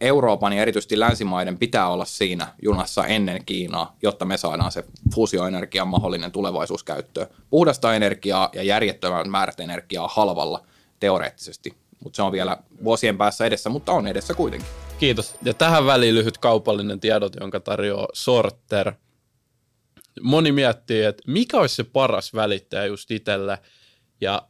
Euroopan 0.00 0.52
ja 0.52 0.62
erityisesti 0.62 1.00
länsimaiden 1.00 1.58
pitää 1.58 1.88
olla 1.88 2.04
siinä 2.04 2.46
junassa 2.62 3.06
ennen 3.06 3.44
Kiinaa, 3.44 3.96
jotta 4.02 4.24
me 4.24 4.36
saadaan 4.36 4.72
se 4.72 4.84
fuusioenergian 5.14 5.88
mahdollinen 5.88 6.32
tulevaisuus 6.32 6.84
käyttöön. 6.84 7.26
Puhdasta 7.50 7.94
energiaa 7.94 8.50
ja 8.54 8.62
järjettömän 8.62 9.30
määrät 9.30 9.60
energiaa 9.60 10.08
halvalla 10.08 10.62
teoreettisesti, 11.00 11.74
mutta 12.04 12.16
se 12.16 12.22
on 12.22 12.32
vielä 12.32 12.56
vuosien 12.84 13.18
päässä 13.18 13.46
edessä, 13.46 13.70
mutta 13.70 13.92
on 13.92 14.06
edessä 14.06 14.34
kuitenkin. 14.34 14.68
Kiitos. 14.98 15.34
Ja 15.42 15.54
tähän 15.54 15.86
väliin 15.86 16.14
lyhyt 16.14 16.38
kaupallinen 16.38 17.00
tiedot, 17.00 17.36
jonka 17.40 17.60
tarjoaa 17.60 18.08
Sorter. 18.12 18.92
Moni 20.20 20.52
miettii, 20.52 21.02
että 21.02 21.22
mikä 21.26 21.56
olisi 21.58 21.74
se 21.74 21.84
paras 21.84 22.34
välittäjä 22.34 22.86
just 22.86 23.10
itselle– 23.10 23.58
ja 24.20 24.42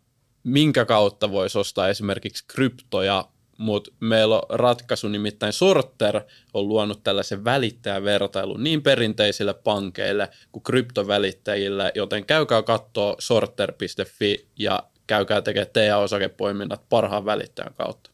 minkä 0.44 0.84
kautta 0.84 1.30
voisi 1.30 1.58
ostaa 1.58 1.88
esimerkiksi 1.88 2.44
kryptoja, 2.48 3.24
mutta 3.58 3.90
meillä 4.00 4.34
on 4.34 4.42
ratkaisu, 4.50 5.08
nimittäin 5.08 5.52
Sorter 5.52 6.20
on 6.54 6.68
luonut 6.68 7.04
tällaisen 7.04 7.44
välittäjävertailun 7.44 8.64
niin 8.64 8.82
perinteisille 8.82 9.54
pankeille 9.54 10.28
kuin 10.52 10.62
kryptovälittäjille, 10.62 11.92
joten 11.94 12.26
käykää 12.26 12.62
katsoa 12.62 13.16
sorter.fi 13.18 14.48
ja 14.58 14.82
käykää 15.06 15.42
tekemään 15.42 15.72
teidän 15.72 15.98
osakepoiminnat 15.98 16.88
parhaan 16.88 17.24
välittäjän 17.24 17.74
kautta. 17.74 18.10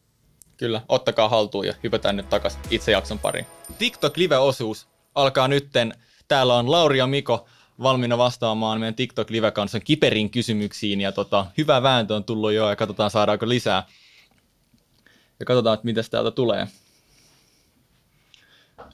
Kyllä, 0.57 0.81
ottakaa 0.89 1.29
haltuun 1.29 1.67
ja 1.67 1.73
hypätään 1.83 2.17
nyt 2.17 2.29
takaisin 2.29 2.61
itse 2.69 2.91
jakson 2.91 3.19
pariin. 3.19 3.45
TikTok 3.77 4.17
Live-osuus 4.17 4.87
alkaa 5.15 5.47
nytten. 5.47 5.93
Täällä 6.27 6.55
on 6.55 6.71
Lauri 6.71 6.97
ja 6.97 7.07
Miko 7.07 7.47
valmiina 7.83 8.17
vastaamaan 8.17 8.79
meidän 8.79 8.95
TikTok 8.95 9.29
Live 9.29 9.51
kanssa 9.51 9.79
kiperin 9.79 10.29
kysymyksiin 10.29 11.01
ja 11.01 11.11
tota, 11.11 11.45
hyvä 11.57 11.83
vääntö 11.83 12.15
on 12.15 12.23
tullut 12.23 12.51
jo 12.51 12.69
ja 12.69 12.75
katsotaan 12.75 13.11
saadaanko 13.11 13.49
lisää. 13.49 13.83
Ja 15.39 15.45
katsotaan, 15.45 15.73
että 15.73 15.85
mitä 15.85 16.01
täältä 16.11 16.31
tulee. 16.31 16.67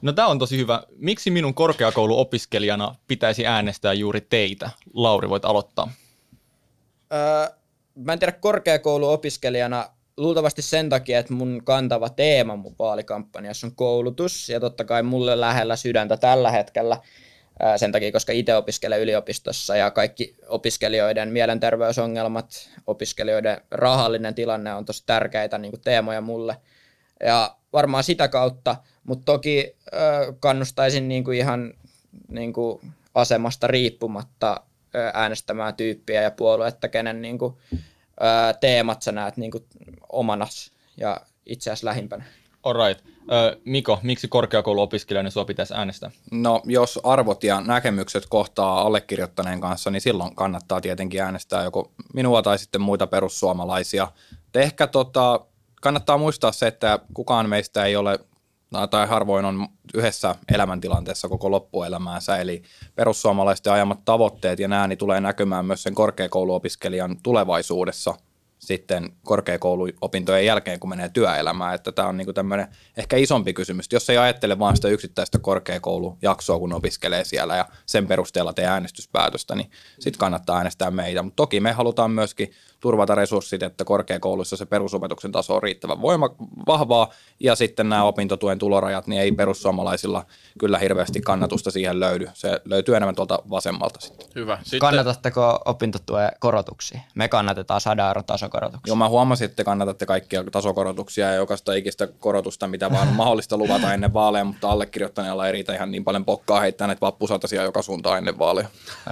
No 0.02 0.12
tämä 0.12 0.28
on 0.28 0.38
tosi 0.38 0.58
hyvä. 0.58 0.82
Miksi 0.96 1.30
minun 1.30 1.54
korkeakouluopiskelijana 1.54 2.94
pitäisi 3.08 3.46
äänestää 3.46 3.92
juuri 3.92 4.20
teitä? 4.20 4.70
Lauri, 4.94 5.28
voit 5.28 5.44
aloittaa. 5.44 5.92
Öö, 7.12 7.56
mä 7.94 8.12
en 8.12 8.18
tiedä 8.18 8.32
korkeakouluopiskelijana 8.32 9.88
luultavasti 10.16 10.62
sen 10.62 10.88
takia, 10.88 11.18
että 11.18 11.32
mun 11.32 11.62
kantava 11.64 12.08
teema 12.08 12.56
mun 12.56 12.74
vaalikampanjassa 12.78 13.66
on 13.66 13.74
koulutus 13.74 14.48
ja 14.48 14.60
totta 14.60 14.84
kai 14.84 15.02
mulle 15.02 15.40
lähellä 15.40 15.76
sydäntä 15.76 16.16
tällä 16.16 16.50
hetkellä– 16.50 17.00
sen 17.76 17.92
takia, 17.92 18.12
koska 18.12 18.32
itse 18.32 18.56
opiskelen 18.56 19.00
yliopistossa 19.00 19.76
ja 19.76 19.90
kaikki 19.90 20.36
opiskelijoiden 20.46 21.28
mielenterveysongelmat, 21.28 22.70
opiskelijoiden 22.86 23.60
rahallinen 23.70 24.34
tilanne 24.34 24.74
on 24.74 24.84
tosi 24.84 25.02
tärkeitä 25.06 25.58
niin 25.58 25.80
teemoja 25.84 26.20
mulle. 26.20 26.56
Ja 27.24 27.56
varmaan 27.72 28.04
sitä 28.04 28.28
kautta, 28.28 28.76
mutta 29.04 29.24
toki 29.24 29.76
kannustaisin 30.40 31.08
niin 31.08 31.24
kuin 31.24 31.38
ihan 31.38 31.74
niin 32.28 32.52
kuin 32.52 32.80
asemasta 33.14 33.66
riippumatta 33.66 34.60
äänestämään 35.14 35.74
tyyppiä 35.74 36.22
ja 36.22 36.30
puoluetta, 36.30 36.88
kenen 36.88 37.22
niin 37.22 37.38
kuin, 37.38 37.54
teemat 38.60 39.02
sä 39.02 39.12
näet 39.12 39.36
niin 39.36 39.50
kuin 39.50 39.64
omanas 40.08 40.72
ja 40.96 41.20
itse 41.46 41.70
asiassa 41.70 41.86
lähimpänä. 41.86 42.24
Alright. 42.64 43.04
Miko, 43.64 43.98
miksi 44.02 44.28
korkeakouluopiskelijana 44.28 45.30
sinua 45.30 45.44
pitäisi 45.44 45.74
äänestää? 45.74 46.10
No, 46.30 46.62
jos 46.64 47.00
arvot 47.02 47.44
ja 47.44 47.60
näkemykset 47.60 48.26
kohtaa 48.28 48.80
allekirjoittaneen 48.80 49.60
kanssa, 49.60 49.90
niin 49.90 50.00
silloin 50.00 50.34
kannattaa 50.34 50.80
tietenkin 50.80 51.22
äänestää 51.22 51.64
joko 51.64 51.92
minua 52.14 52.42
tai 52.42 52.58
sitten 52.58 52.80
muita 52.80 53.06
perussuomalaisia. 53.06 54.08
Te 54.52 54.62
ehkä 54.62 54.86
tota, 54.86 55.40
kannattaa 55.80 56.18
muistaa 56.18 56.52
se, 56.52 56.66
että 56.66 56.98
kukaan 57.14 57.48
meistä 57.48 57.84
ei 57.84 57.96
ole 57.96 58.18
tai 58.90 59.06
harvoin 59.06 59.44
on 59.44 59.68
yhdessä 59.94 60.34
elämäntilanteessa 60.54 61.28
koko 61.28 61.50
loppuelämäänsä, 61.50 62.36
eli 62.36 62.62
perussuomalaisten 62.94 63.72
ajamat 63.72 64.04
tavoitteet 64.04 64.58
ja 64.58 64.68
nämä 64.68 64.88
niin 64.88 64.98
tulee 64.98 65.20
näkymään 65.20 65.66
myös 65.66 65.82
sen 65.82 65.94
korkeakouluopiskelijan 65.94 67.16
tulevaisuudessa– 67.22 68.14
sitten 68.66 69.12
korkeakouluopintojen 69.24 70.46
jälkeen, 70.46 70.80
kun 70.80 70.90
menee 70.90 71.08
työelämään. 71.08 71.74
Että 71.74 71.92
tämä 71.92 72.08
on 72.08 72.16
niin 72.16 72.34
tämmöinen 72.34 72.68
ehkä 72.96 73.16
isompi 73.16 73.52
kysymys. 73.52 73.86
Jos 73.92 74.10
ei 74.10 74.18
ajattele 74.18 74.58
vain 74.58 74.76
sitä 74.76 74.88
yksittäistä 74.88 75.38
korkeakoulujaksoa, 75.38 76.58
kun 76.58 76.72
opiskelee 76.72 77.24
siellä 77.24 77.56
ja 77.56 77.68
sen 77.86 78.06
perusteella 78.06 78.52
tee 78.52 78.66
äänestyspäätöstä, 78.66 79.54
niin 79.54 79.70
sitten 79.98 80.18
kannattaa 80.18 80.56
äänestää 80.56 80.90
meitä. 80.90 81.22
Mutta 81.22 81.36
toki 81.36 81.60
me 81.60 81.72
halutaan 81.72 82.10
myöskin 82.10 82.52
turvata 82.84 83.14
resurssit, 83.14 83.62
että 83.62 83.84
korkeakouluissa 83.84 84.56
se 84.56 84.66
perusopetuksen 84.66 85.32
taso 85.32 85.54
on 85.54 85.62
riittävän 85.62 86.02
voima, 86.02 86.30
vahvaa, 86.66 87.10
ja 87.40 87.54
sitten 87.54 87.88
nämä 87.88 88.04
opintotuen 88.04 88.58
tulorajat, 88.58 89.06
niin 89.06 89.22
ei 89.22 89.32
perussuomalaisilla 89.32 90.26
kyllä 90.58 90.78
hirveästi 90.78 91.20
kannatusta 91.20 91.70
siihen 91.70 92.00
löydy. 92.00 92.28
Se 92.34 92.60
löytyy 92.64 92.96
enemmän 92.96 93.14
tuolta 93.14 93.38
vasemmalta 93.50 94.00
sitten. 94.00 94.26
Hyvä. 94.34 94.58
Sitten, 94.62 94.80
Kannatatteko 94.80 95.60
opintotuen 95.64 96.30
korotuksia? 96.40 97.00
Me 97.14 97.28
kannatetaan 97.28 97.80
100 97.80 98.08
euron 98.08 98.24
tasokorotuksia. 98.24 98.90
Joo, 98.90 98.96
mä 98.96 99.08
huomasin, 99.08 99.44
että 99.44 99.56
te 99.56 99.64
kannatatte 99.64 100.06
kaikkia 100.06 100.44
tasokorotuksia 100.52 101.26
ja 101.26 101.34
jokaista 101.34 101.74
ikistä 101.74 102.06
korotusta, 102.06 102.68
mitä 102.68 102.90
vaan 102.90 103.08
on 103.08 103.14
mahdollista 103.22 103.56
luvata 103.56 103.94
ennen 103.94 104.12
vaaleja, 104.12 104.44
mutta 104.44 104.70
allekirjoittaneella 104.70 105.46
ei 105.46 105.52
riitä 105.52 105.74
ihan 105.74 105.90
niin 105.90 106.04
paljon 106.04 106.24
pokkaa 106.24 106.60
heittää 106.60 106.86
näitä 106.86 107.00
vappusatasia 107.00 107.62
joka 107.62 107.82
suuntaan 107.82 108.18
ennen 108.18 108.38
vaaleja. 108.38 108.68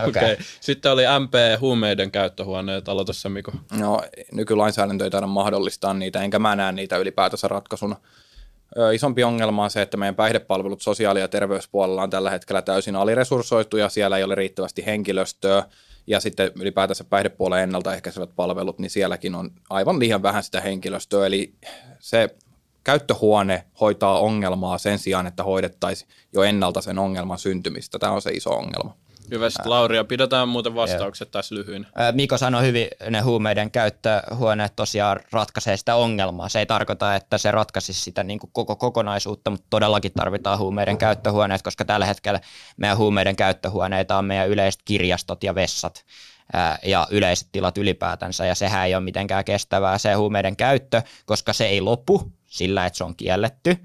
Okei. 0.09 0.33
Okay. 0.33 0.45
Sitten 0.61 0.93
oli 0.93 1.03
MP 1.21 1.61
huumeiden 1.61 2.11
käyttöhuoneet. 2.11 2.89
Aloita 2.89 3.13
se, 3.13 3.29
Miko. 3.29 3.53
No, 3.79 4.01
nykylainsäädäntö 4.33 5.05
ei 5.05 5.11
taida 5.11 5.27
mahdollistaa 5.27 5.95
niitä, 5.95 6.23
enkä 6.23 6.39
mä 6.39 6.57
näe 6.57 6.73
niitä 6.73 6.97
ylipäätänsä 6.97 7.49
ratkaisuna. 7.49 7.97
Ö, 8.79 8.95
isompi 8.95 9.25
ongelma 9.25 9.65
on 9.65 9.71
se, 9.71 9.83
että 9.83 9.97
meidän 9.97 10.15
päihdepalvelut 10.15 10.83
sosiaali- 10.83 11.21
ja 11.21 11.29
terveyspuolella 11.29 12.03
on 12.03 12.11
tällä 12.11 12.31
hetkellä 12.31 12.63
täysin 12.63 12.97
aliresurssoitu 12.97 13.77
ja 13.77 13.89
siellä 13.89 14.17
ei 14.17 14.25
ole 14.25 14.35
riittävästi 14.35 14.87
henkilöstöä. 14.87 15.65
Ja 16.07 16.21
sitten 16.21 16.51
ylipäätänsä 16.61 17.05
päihdepuolen 17.05 17.63
ennaltaehkäisevät 17.63 18.31
palvelut, 18.37 18.79
niin 18.79 18.91
sielläkin 18.91 19.35
on 19.35 19.51
aivan 19.71 19.99
liian 19.99 20.23
vähän 20.23 20.43
sitä 20.43 20.61
henkilöstöä. 20.61 21.27
Eli 21.27 21.55
se 21.99 22.37
käyttöhuone 22.85 23.65
hoitaa 23.81 24.19
ongelmaa 24.19 24.79
sen 24.79 24.99
sijaan, 24.99 25.27
että 25.27 25.43
hoidettaisiin 25.43 26.11
jo 26.33 26.43
ennalta 26.43 26.81
sen 26.81 26.99
ongelman 26.99 27.39
syntymistä. 27.39 27.99
Tämä 27.99 28.13
on 28.13 28.23
se 28.23 28.31
iso 28.31 28.51
ongelma. 28.51 28.97
Hyvä. 29.31 29.51
Sitten 29.51 29.71
Lauria, 29.71 30.05
pidetään 30.05 30.49
muuten 30.49 30.75
vastaukset 30.75 31.31
tässä 31.31 31.55
lyhyin. 31.55 31.87
Miko 32.13 32.39
sanoi 32.39 32.63
hyvin, 32.63 32.89
ne 33.11 33.21
huumeiden 33.21 33.71
käyttöhuoneet 33.71 34.77
tosiaan 34.77 35.21
ratkaisee 35.33 35.77
sitä 35.77 35.95
ongelmaa. 35.95 36.49
Se 36.49 36.59
ei 36.59 36.67
tarkoita, 36.67 37.15
että 37.15 37.39
se 37.39 37.51
ratkaisisi 37.51 38.01
sitä 38.01 38.23
niin 38.23 38.39
kuin 38.39 38.51
koko 38.53 38.77
kokonaisuutta, 38.77 39.51
mutta 39.51 39.67
todellakin 39.71 40.13
tarvitaan 40.13 40.59
huumeiden 40.59 40.99
käyttöhuoneet, 40.99 41.63
koska 41.63 41.85
tällä 41.85 42.07
hetkellä 42.07 42.41
meidän 42.77 42.99
huumeiden 42.99 43.37
käyttöhuoneita 43.37 44.19
on 44.19 44.25
meidän 44.25 44.49
yleiset 44.49 44.81
kirjastot 44.85 45.45
ja 45.45 45.55
vessat 45.55 46.05
ja 46.83 47.07
yleiset 47.11 47.49
tilat 47.53 47.79
ylipäätänsä, 47.79 48.47
ja 48.47 48.55
sehän 48.55 48.87
ei 48.87 48.95
ole 48.95 49.05
mitenkään 49.05 49.45
kestävää 49.45 49.99
se 49.99 50.13
huumeiden 50.13 50.57
käyttö, 50.57 51.03
koska 51.27 51.53
se 51.53 51.67
ei 51.67 51.81
lopu 51.81 52.33
sillä, 52.47 52.87
että 52.87 52.97
se 52.97 53.05
on 53.05 53.17
kielletty. 53.17 53.77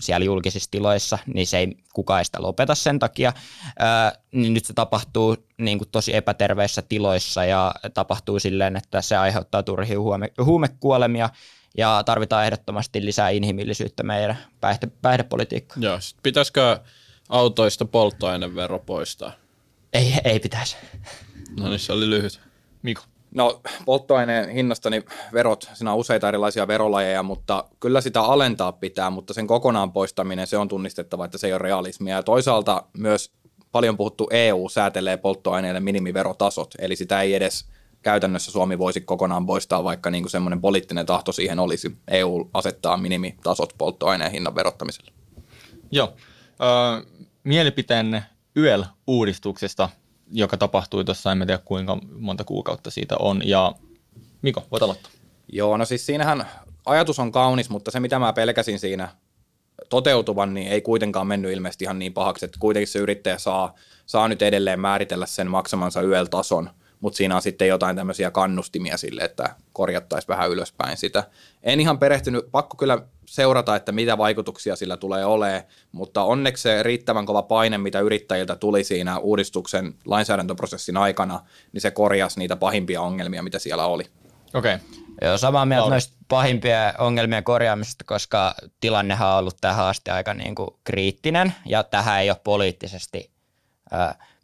Siellä 0.00 0.24
julkisissa 0.24 0.70
tiloissa, 0.70 1.18
niin 1.34 1.46
se 1.46 1.58
ei 1.58 1.76
kukaan 1.92 2.24
sitä 2.24 2.42
lopeta 2.42 2.74
sen 2.74 2.98
takia. 2.98 3.32
Ää, 3.78 4.12
niin 4.32 4.54
nyt 4.54 4.64
se 4.64 4.72
tapahtuu 4.72 5.36
niin 5.58 5.78
kuin 5.78 5.88
tosi 5.92 6.16
epäterveissä 6.16 6.82
tiloissa 6.82 7.44
ja 7.44 7.74
tapahtuu 7.94 8.38
silleen, 8.38 8.76
että 8.76 9.02
se 9.02 9.16
aiheuttaa 9.16 9.62
turhia 9.62 10.00
huume, 10.00 10.32
huumekuolemia 10.44 11.30
ja 11.76 12.02
tarvitaan 12.06 12.44
ehdottomasti 12.44 13.04
lisää 13.04 13.30
inhimillisyyttä 13.30 14.02
meidän 14.02 14.38
päihde, 14.60 14.86
päihdepolitiikkaan. 15.02 15.82
Joo. 15.82 16.00
Sitten 16.00 16.22
pitäisikö 16.22 16.80
autoista 17.28 17.84
polttoainevero 17.84 18.78
poistaa? 18.78 19.32
Ei, 19.92 20.14
ei 20.24 20.40
pitäisi. 20.40 20.76
No 21.60 21.68
niin, 21.68 21.78
se 21.78 21.92
oli 21.92 22.10
lyhyt. 22.10 22.40
Miko. 22.82 23.02
No 23.36 23.60
polttoaineen 23.84 24.48
hinnasta 24.48 24.90
niin 24.90 25.04
verot, 25.32 25.70
siinä 25.74 25.92
on 25.92 25.98
useita 25.98 26.28
erilaisia 26.28 26.66
verolajeja, 26.66 27.22
mutta 27.22 27.64
kyllä 27.80 28.00
sitä 28.00 28.22
alentaa 28.22 28.72
pitää, 28.72 29.10
mutta 29.10 29.34
sen 29.34 29.46
kokonaan 29.46 29.92
poistaminen, 29.92 30.46
se 30.46 30.56
on 30.56 30.68
tunnistettava, 30.68 31.24
että 31.24 31.38
se 31.38 31.46
ei 31.46 31.52
ole 31.52 31.58
realismia. 31.58 32.16
Ja 32.16 32.22
toisaalta 32.22 32.82
myös 32.98 33.32
paljon 33.72 33.96
puhuttu 33.96 34.28
EU 34.30 34.68
säätelee 34.68 35.16
polttoaineille 35.16 35.80
minimiverotasot, 35.80 36.74
eli 36.78 36.96
sitä 36.96 37.22
ei 37.22 37.34
edes 37.34 37.68
käytännössä 38.02 38.52
Suomi 38.52 38.78
voisi 38.78 39.00
kokonaan 39.00 39.46
poistaa, 39.46 39.84
vaikka 39.84 40.10
niin 40.10 40.22
kuin 40.22 40.30
semmoinen 40.30 40.60
poliittinen 40.60 41.06
tahto 41.06 41.32
siihen 41.32 41.58
olisi. 41.58 41.96
EU 42.10 42.50
asettaa 42.54 42.96
minimitasot 42.96 43.74
polttoaineen 43.78 44.30
hinnan 44.30 44.54
verottamiselle. 44.54 45.12
Joo. 45.90 46.12
Ö, 46.60 47.06
mielipiteenne 47.44 48.22
YEL-uudistuksesta, 48.56 49.88
joka 50.30 50.56
tapahtui 50.56 51.04
tuossa, 51.04 51.32
en 51.32 51.38
tiedä 51.38 51.58
kuinka 51.64 51.98
monta 52.18 52.44
kuukautta 52.44 52.90
siitä 52.90 53.16
on. 53.18 53.42
Ja 53.44 53.72
Miko, 54.42 54.66
voit 54.70 54.82
aloittaa. 54.82 55.10
Joo, 55.52 55.76
no 55.76 55.84
siis 55.84 56.06
siinähän 56.06 56.46
ajatus 56.86 57.18
on 57.18 57.32
kaunis, 57.32 57.70
mutta 57.70 57.90
se 57.90 58.00
mitä 58.00 58.18
mä 58.18 58.32
pelkäsin 58.32 58.78
siinä 58.78 59.08
toteutuvan, 59.88 60.54
niin 60.54 60.68
ei 60.68 60.80
kuitenkaan 60.80 61.26
mennyt 61.26 61.52
ilmeisesti 61.52 61.84
ihan 61.84 61.98
niin 61.98 62.12
pahaksi, 62.12 62.44
että 62.44 62.58
kuitenkin 62.60 62.88
se 62.88 62.98
yrittäjä 62.98 63.38
saa, 63.38 63.74
saa 64.06 64.28
nyt 64.28 64.42
edelleen 64.42 64.80
määritellä 64.80 65.26
sen 65.26 65.50
maksamansa 65.50 66.02
YEL-tason, 66.02 66.70
mutta 67.00 67.16
siinä 67.16 67.36
on 67.36 67.42
sitten 67.42 67.68
jotain 67.68 67.96
tämmöisiä 67.96 68.30
kannustimia 68.30 68.96
sille, 68.96 69.22
että 69.22 69.54
korjattaisiin 69.72 70.28
vähän 70.28 70.50
ylöspäin 70.50 70.96
sitä. 70.96 71.24
En 71.62 71.80
ihan 71.80 71.98
perehtynyt, 71.98 72.44
pakko 72.50 72.76
kyllä 72.76 72.98
seurata, 73.26 73.76
että 73.76 73.92
mitä 73.92 74.18
vaikutuksia 74.18 74.76
sillä 74.76 74.96
tulee 74.96 75.24
olemaan, 75.24 75.62
mutta 75.92 76.22
onneksi 76.22 76.62
se 76.62 76.82
riittävän 76.82 77.26
kova 77.26 77.42
paine, 77.42 77.78
mitä 77.78 78.00
yrittäjiltä 78.00 78.56
tuli 78.56 78.84
siinä 78.84 79.18
uudistuksen 79.18 79.94
lainsäädäntöprosessin 80.04 80.96
aikana, 80.96 81.40
niin 81.72 81.80
se 81.80 81.90
korjasi 81.90 82.38
niitä 82.38 82.56
pahimpia 82.56 83.02
ongelmia, 83.02 83.42
mitä 83.42 83.58
siellä 83.58 83.86
oli. 83.86 84.04
Okei. 84.54 84.74
Okay. 84.74 84.86
Joo, 85.22 85.38
samaa 85.38 85.66
mieltä 85.66 85.82
Lauri. 85.82 85.94
noista 85.94 86.16
pahimpia 86.28 86.94
ongelmien 86.98 87.44
korjaamisesta, 87.44 88.04
koska 88.04 88.54
tilannehan 88.80 89.28
on 89.28 89.38
ollut 89.38 89.56
tähän 89.60 89.86
asti 89.86 90.10
aika 90.10 90.34
niin 90.34 90.54
kuin 90.54 90.70
kriittinen 90.84 91.54
ja 91.66 91.82
tähän 91.82 92.20
ei 92.20 92.30
ole 92.30 92.40
poliittisesti. 92.44 93.30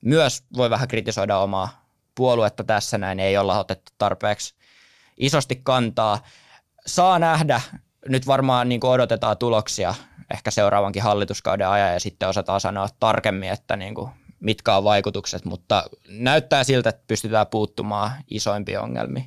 Myös 0.01 0.45
voi 0.57 0.71
vähän 0.71 0.89
kritisoida 0.89 1.39
omaa 1.39 1.87
puoluetta 2.15 2.65
tässä 2.65 2.99
näin, 2.99 3.21
ei 3.21 3.37
olla 3.37 3.59
otettu 3.59 3.93
tarpeeksi 3.99 4.55
isosti 5.17 5.61
kantaa. 5.63 6.25
Saa 6.87 7.19
nähdä, 7.19 7.61
nyt 8.09 8.27
varmaan 8.27 8.69
niin 8.69 8.81
kuin 8.81 8.91
odotetaan 8.91 9.39
tuloksia 9.39 9.95
ehkä 10.33 10.51
seuraavankin 10.51 11.03
hallituskauden 11.03 11.69
ajan 11.69 11.93
ja 11.93 12.01
sitten 12.01 12.29
osataan 12.29 12.61
sanoa 12.61 12.89
tarkemmin, 13.01 13.51
että 13.51 13.77
niin 13.77 13.95
kuin 13.95 14.11
mitkä 14.41 14.77
on 14.77 14.85
vaikutukset, 14.85 15.45
mutta 15.45 15.85
näyttää 16.09 16.65
siltä, 16.65 16.89
että 16.89 17.03
pystytään 17.07 17.47
puuttumaan 17.47 18.11
isoimpiin 18.31 18.81
ongelmiin. 18.81 19.27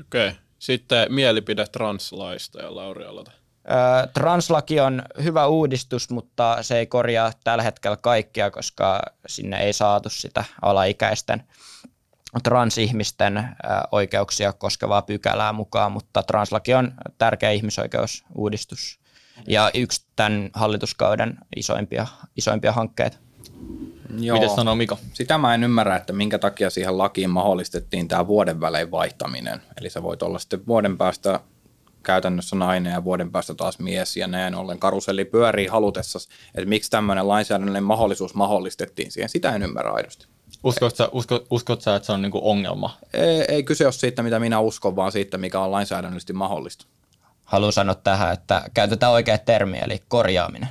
Okei. 0.00 0.28
Okay. 0.28 0.40
Sitten 0.58 1.12
mielipide 1.12 1.66
translaista 1.66 2.62
ja 2.62 2.74
Lauri 2.74 3.04
aloita. 3.04 3.32
Translaki 4.14 4.80
on 4.80 5.02
hyvä 5.22 5.46
uudistus, 5.46 6.10
mutta 6.10 6.58
se 6.62 6.78
ei 6.78 6.86
korjaa 6.86 7.32
tällä 7.44 7.62
hetkellä 7.62 7.96
kaikkia, 7.96 8.50
koska 8.50 9.02
sinne 9.26 9.62
ei 9.62 9.72
saatu 9.72 10.08
sitä 10.08 10.44
alaikäisten 10.62 11.42
transihmisten 12.42 13.48
oikeuksia 13.92 14.52
koskevaa 14.52 15.02
pykälää 15.02 15.52
mukaan, 15.52 15.92
mutta 15.92 16.22
translaki 16.22 16.74
on 16.74 16.92
tärkeä 17.18 17.50
ihmisoikeusuudistus 17.50 19.00
ja 19.48 19.70
yksi 19.74 20.06
tämän 20.16 20.50
hallituskauden 20.54 21.38
isoimpia, 21.56 22.06
isoimpia 22.36 22.72
hankkeita. 22.72 23.18
Joo. 24.18 24.36
Miten 24.40 24.56
sanoo 24.56 24.74
Miko? 24.74 24.98
Sitä 25.12 25.38
mä 25.38 25.54
en 25.54 25.64
ymmärrä, 25.64 25.96
että 25.96 26.12
minkä 26.12 26.38
takia 26.38 26.70
siihen 26.70 26.98
lakiin 26.98 27.30
mahdollistettiin 27.30 28.08
tämä 28.08 28.26
vuoden 28.26 28.60
välein 28.60 28.90
vaihtaminen. 28.90 29.62
Eli 29.80 29.90
sä 29.90 30.02
voit 30.02 30.22
olla 30.22 30.38
sitten 30.38 30.66
vuoden 30.66 30.98
päästä 30.98 31.40
käytännössä 32.02 32.56
nainen 32.56 32.92
ja 32.92 33.04
vuoden 33.04 33.30
päästä 33.30 33.54
taas 33.54 33.78
mies 33.78 34.16
ja 34.16 34.26
näin 34.26 34.54
ollen 34.54 34.78
karuselli 34.78 35.24
pyörii 35.24 35.66
halutessa. 35.66 36.18
Että 36.54 36.68
miksi 36.68 36.90
tämmöinen 36.90 37.28
lainsäädännöllinen 37.28 37.84
mahdollisuus 37.84 38.34
mahdollistettiin 38.34 39.12
siihen, 39.12 39.28
sitä 39.28 39.54
en 39.54 39.62
ymmärrä 39.62 39.92
aidosti. 39.92 40.26
Uskotko 40.64 40.96
sä, 40.96 41.08
usko, 41.12 41.40
uskot 41.50 41.82
sä 41.82 41.96
että 41.96 42.06
se 42.06 42.12
on 42.12 42.22
niinku 42.22 42.50
ongelma? 42.50 42.96
Ei, 43.12 43.44
ei 43.48 43.62
kyse 43.62 43.84
ole 43.84 43.92
siitä, 43.92 44.22
mitä 44.22 44.38
minä 44.38 44.60
uskon, 44.60 44.96
vaan 44.96 45.12
siitä, 45.12 45.38
mikä 45.38 45.60
on 45.60 45.70
lainsäädännöllisesti 45.72 46.32
mahdollista. 46.32 46.86
Haluan 47.44 47.72
sanoa 47.72 47.94
tähän, 47.94 48.32
että 48.32 48.62
käytetään 48.74 49.12
oikea 49.12 49.38
termi, 49.38 49.78
eli 49.78 50.02
korjaaminen, 50.08 50.68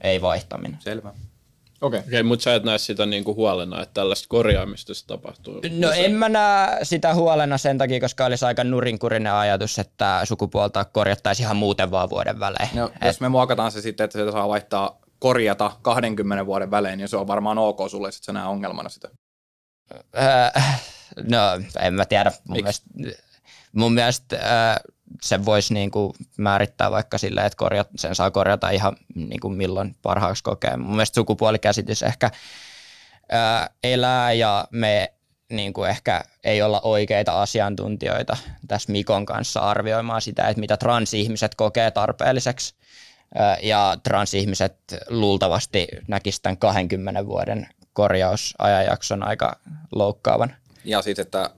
ei 0.00 0.22
vaihtaminen. 0.22 0.78
Selvä. 0.80 1.08
Okei. 1.08 1.98
Okay. 1.98 2.08
Okei, 2.08 2.22
mutta 2.22 2.42
sä 2.42 2.54
et 2.54 2.64
näe 2.64 2.78
sitä 2.78 3.06
niinku 3.06 3.34
huolena, 3.34 3.82
että 3.82 3.94
tällaista 3.94 4.28
korjaamista 4.28 4.94
se 4.94 5.06
tapahtuu. 5.06 5.60
No 5.78 5.90
en 5.90 6.12
mä 6.12 6.28
näe 6.28 6.78
sitä 6.82 7.14
huolena 7.14 7.58
sen 7.58 7.78
takia, 7.78 8.00
koska 8.00 8.24
olisi 8.24 8.44
aika 8.44 8.64
nurinkurinen 8.64 9.32
ajatus, 9.32 9.78
että 9.78 10.20
sukupuolta 10.24 10.84
korjattaisiin 10.84 11.44
ihan 11.44 11.56
muuten 11.56 11.90
vaan 11.90 12.10
vuoden 12.10 12.40
välein. 12.40 12.68
No, 12.74 12.90
jos 13.04 13.20
me 13.20 13.28
muokataan 13.28 13.72
se 13.72 13.80
sitten, 13.80 14.04
että 14.04 14.18
sitä 14.18 14.32
saa 14.32 14.48
vaihtaa 14.48 15.01
korjata 15.22 15.76
20 15.82 16.46
vuoden 16.46 16.70
välein, 16.70 16.98
niin 16.98 17.08
se 17.08 17.16
on 17.16 17.26
varmaan 17.26 17.58
ok 17.58 17.78
sulle, 17.90 18.08
että 18.08 18.24
sä 18.24 18.32
näe 18.32 18.46
ongelmana 18.46 18.88
sitä. 18.88 19.08
Öö, 19.94 20.62
no 21.30 21.38
en 21.80 21.94
mä 21.94 22.04
tiedä. 22.04 22.32
Mun 22.48 22.56
Miksi? 22.56 22.82
mielestä, 22.94 23.22
mun 23.72 23.92
mielestä 23.92 24.36
öö, 24.36 24.92
se 25.22 25.44
voisi 25.44 25.74
niinku 25.74 26.14
määrittää 26.38 26.90
vaikka 26.90 27.18
silleen, 27.18 27.46
että 27.46 27.56
korjat, 27.56 27.88
sen 27.96 28.14
saa 28.14 28.30
korjata 28.30 28.70
ihan 28.70 28.96
niinku 29.14 29.48
milloin 29.48 29.96
parhaaksi 30.02 30.42
kokee. 30.42 30.76
Mun 30.76 30.90
mielestä 30.90 31.14
sukupuolikäsitys 31.14 32.02
ehkä 32.02 32.30
öö, 33.32 33.38
elää 33.84 34.32
ja 34.32 34.68
me 34.70 35.12
niinku 35.50 35.84
ehkä 35.84 36.24
ei 36.44 36.62
olla 36.62 36.80
oikeita 36.80 37.42
asiantuntijoita 37.42 38.36
tässä 38.68 38.92
Mikon 38.92 39.26
kanssa 39.26 39.60
arvioimaan 39.60 40.22
sitä, 40.22 40.48
että 40.48 40.60
mitä 40.60 40.76
transihmiset 40.76 41.54
kokee 41.54 41.90
tarpeelliseksi. 41.90 42.74
Ja 43.62 43.96
transihmiset 44.02 44.76
luultavasti 45.08 45.88
näkisivät 46.08 46.42
tämän 46.42 46.56
20 46.56 47.26
vuoden 47.26 47.68
korjausajanjakson 47.92 49.22
aika 49.22 49.56
loukkaavan. 49.92 50.54
Ja 50.84 51.02
siis, 51.02 51.18
että 51.18 51.50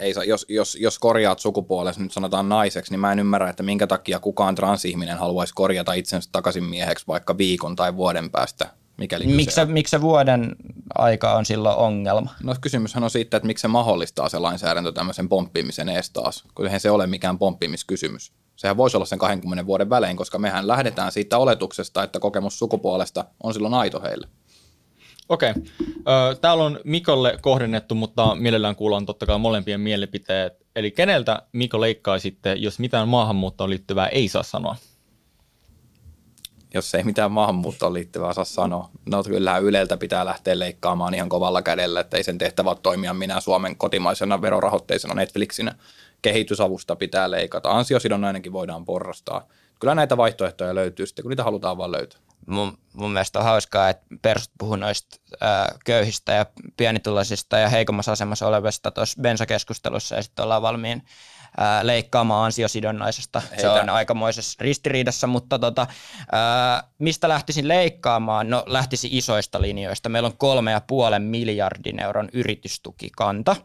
ei 0.00 0.14
saa, 0.14 0.24
jos, 0.24 0.46
jos, 0.48 0.76
jos 0.80 0.98
korjaat 0.98 1.38
sukupuolesi, 1.38 2.02
nyt 2.02 2.12
sanotaan 2.12 2.48
naiseksi, 2.48 2.92
niin 2.92 3.00
mä 3.00 3.12
en 3.12 3.18
ymmärrä, 3.18 3.50
että 3.50 3.62
minkä 3.62 3.86
takia 3.86 4.18
kukaan 4.18 4.54
transihminen 4.54 5.18
haluaisi 5.18 5.54
korjata 5.54 5.92
itsensä 5.92 6.28
takaisin 6.32 6.64
mieheksi 6.64 7.06
vaikka 7.06 7.38
viikon 7.38 7.76
tai 7.76 7.96
vuoden 7.96 8.30
päästä, 8.30 8.70
mikäli 8.96 9.26
Miksi 9.26 9.54
se, 9.54 9.64
miksi 9.64 9.90
se 9.90 10.00
vuoden 10.00 10.56
aika 10.94 11.32
on 11.32 11.44
silloin 11.44 11.76
ongelma? 11.76 12.34
No 12.42 12.54
kysymyshän 12.60 13.04
on 13.04 13.10
siitä, 13.10 13.36
että 13.36 13.46
miksi 13.46 13.62
se 13.62 13.68
mahdollistaa 13.68 14.28
se 14.28 14.38
lainsäädäntö 14.38 14.92
tämmöisen 14.92 15.28
pomppimisen 15.28 15.88
ees 15.88 16.10
taas, 16.10 16.44
kun 16.54 16.66
eihän 16.66 16.80
se 16.80 16.90
ole 16.90 17.06
mikään 17.06 17.38
pomppimiskysymys. 17.38 18.32
Sehän 18.56 18.76
voisi 18.76 18.96
olla 18.96 19.06
sen 19.06 19.18
20 19.18 19.66
vuoden 19.66 19.90
välein, 19.90 20.16
koska 20.16 20.38
mehän 20.38 20.68
lähdetään 20.68 21.12
siitä 21.12 21.38
oletuksesta, 21.38 22.02
että 22.02 22.20
kokemus 22.20 22.58
sukupuolesta 22.58 23.24
on 23.42 23.54
silloin 23.54 23.74
aito 23.74 24.00
heille. 24.00 24.28
Okei. 25.28 25.50
Okay. 25.50 25.62
Täällä 26.40 26.64
on 26.64 26.80
Mikolle 26.84 27.38
kohdennettu, 27.42 27.94
mutta 27.94 28.34
mielellään 28.34 28.76
kuullaan 28.76 29.06
totta 29.06 29.26
kai 29.26 29.38
molempien 29.38 29.80
mielipiteet. 29.80 30.66
Eli 30.76 30.90
keneltä 30.90 31.42
Miko 31.52 31.80
leikkaisitte, 31.80 32.52
jos 32.52 32.78
mitään 32.78 33.08
maahanmuuttoon 33.08 33.70
liittyvää 33.70 34.08
ei 34.08 34.28
saa 34.28 34.42
sanoa? 34.42 34.76
Jos 36.74 36.94
ei 36.94 37.04
mitään 37.04 37.32
maahanmuuttoon 37.32 37.94
liittyvää 37.94 38.32
saa 38.32 38.44
sanoa. 38.44 38.88
No 39.06 39.22
kyllä 39.22 39.58
Yleltä 39.58 39.96
pitää 39.96 40.24
lähteä 40.24 40.58
leikkaamaan 40.58 41.14
ihan 41.14 41.28
kovalla 41.28 41.62
kädellä, 41.62 42.00
että 42.00 42.16
ei 42.16 42.22
sen 42.22 42.38
tehtävä 42.38 42.70
ole 42.70 42.78
toimia 42.82 43.14
minä 43.14 43.40
Suomen 43.40 43.76
kotimaisena 43.76 44.42
verorahoitteisena 44.42 45.14
Netflixinä. 45.14 45.74
Kehitysavusta 46.22 46.96
pitää 46.96 47.30
leikata. 47.30 47.70
Ansiosidonnainenkin 47.70 48.52
voidaan 48.52 48.84
porrastaa. 48.84 49.46
Kyllä 49.80 49.94
näitä 49.94 50.16
vaihtoehtoja 50.16 50.74
löytyy 50.74 51.06
sitten, 51.06 51.22
kun 51.22 51.30
niitä 51.30 51.44
halutaan 51.44 51.78
vaan 51.78 51.92
löytää 51.92 52.20
mun, 52.46 52.78
mun 52.92 53.10
mielestä 53.10 53.38
on 53.38 53.44
hauskaa, 53.44 53.88
että 53.88 54.06
Persut 54.22 54.50
puhui 54.58 54.78
noista 54.78 55.16
ää, 55.40 55.74
köyhistä 55.84 56.32
ja 56.32 56.46
pienituloisista 56.76 57.58
ja 57.58 57.68
heikommassa 57.68 58.12
asemassa 58.12 58.46
olevista 58.46 58.90
tuossa 58.90 59.22
bensakeskustelussa 59.22 60.14
ja 60.14 60.22
sitten 60.22 60.42
ollaan 60.42 60.62
valmiin 60.62 61.02
ää, 61.58 61.86
leikkaamaan 61.86 62.44
ansiosidonnaisesta. 62.44 63.40
Heitä. 63.40 63.60
Se 63.60 63.68
on 63.68 63.90
aikamoisessa 63.90 64.56
ristiriidassa, 64.60 65.26
mutta 65.26 65.58
tota, 65.58 65.86
ää, 66.32 66.82
mistä 66.98 67.28
lähtisin 67.28 67.68
leikkaamaan? 67.68 68.50
No 68.50 68.64
lähtisin 68.66 69.10
isoista 69.12 69.62
linjoista. 69.62 70.08
Meillä 70.08 70.26
on 70.26 70.36
kolme 70.36 70.70
ja 70.70 70.80
puolen 70.86 71.22
miljardin 71.22 72.02
euron 72.02 72.28
yritystukikanta. 72.32 73.56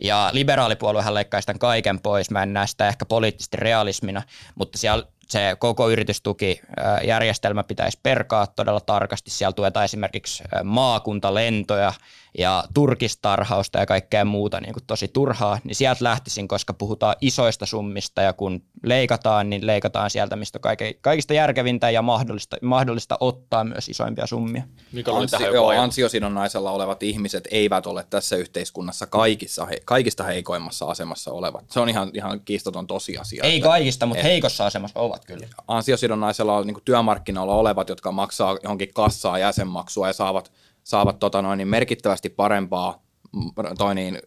Ja 0.00 0.30
liberaalipuoluehan 0.32 1.14
leikkaa 1.14 1.40
sitä 1.40 1.54
kaiken 1.58 2.00
pois. 2.00 2.30
Mä 2.30 2.42
en 2.42 2.52
näe 2.52 2.66
sitä 2.66 2.88
ehkä 2.88 3.04
poliittisesti 3.04 3.56
realismina, 3.56 4.22
mutta 4.54 4.78
siellä 4.78 5.04
se 5.28 5.56
koko 5.58 5.90
yritystukijärjestelmä 5.90 7.62
pitäisi 7.62 7.98
perkaa 8.02 8.46
todella 8.46 8.80
tarkasti. 8.80 9.30
Siellä 9.30 9.52
tuetaan 9.52 9.84
esimerkiksi 9.84 10.44
maakuntalentoja 10.64 11.92
ja 12.38 12.64
turkistarhausta 12.74 13.78
ja 13.78 13.86
kaikkea 13.86 14.24
muuta 14.24 14.60
niin 14.60 14.72
kuin 14.72 14.84
tosi 14.86 15.08
turhaa, 15.08 15.58
niin 15.64 15.74
sieltä 15.74 16.04
lähtisin, 16.04 16.48
koska 16.48 16.74
puhutaan 16.74 17.16
isoista 17.20 17.66
summista 17.66 18.22
ja 18.22 18.32
kun 18.32 18.62
leikataan, 18.82 19.50
niin 19.50 19.66
leikataan 19.66 20.10
sieltä, 20.10 20.36
mistä 20.36 20.58
on 20.64 20.76
kaikista 21.00 21.34
järkevintä 21.34 21.90
ja 21.90 22.02
mahdollista, 22.02 22.56
mahdollista 22.62 23.16
ottaa 23.20 23.64
myös 23.64 23.88
isoimpia 23.88 24.26
summia. 24.26 24.62
Mikä 24.92 25.12
oli 25.12 25.22
Ansio, 25.22 25.54
joo, 25.54 25.68
ansiosidonnaisella 25.68 26.70
olevat 26.70 27.02
ihmiset 27.02 27.48
eivät 27.50 27.86
ole 27.86 28.06
tässä 28.10 28.36
yhteiskunnassa 28.36 29.06
kaikissa, 29.06 29.66
he, 29.66 29.82
kaikista 29.84 30.24
heikoimmassa 30.24 30.86
asemassa 30.86 31.32
olevat. 31.32 31.64
Se 31.70 31.80
on 31.80 31.88
ihan, 31.88 32.10
ihan 32.14 32.40
kiistaton 32.40 32.86
tosiasia. 32.86 33.44
Ei 33.44 33.60
kaikista, 33.60 34.06
mutta 34.06 34.22
heikossa 34.22 34.66
asemassa 34.66 35.00
ovat 35.00 35.24
kyllä. 35.24 35.46
Ansiosidonnaisella 35.68 36.64
niin 36.64 36.76
työmarkkinoilla 36.84 37.54
olevat, 37.54 37.88
jotka 37.88 38.12
maksaa 38.12 38.58
johonkin 38.62 38.90
kassaa 38.94 39.38
jäsenmaksua 39.38 40.06
ja 40.06 40.12
saavat 40.12 40.52
saavat 40.90 41.18
tota 41.18 41.42
noin, 41.42 41.58
niin 41.58 41.68
merkittävästi 41.68 42.28
parempaa 42.28 43.02
mm, 43.32 43.50
toi 43.78 43.94
niin, 43.94 44.18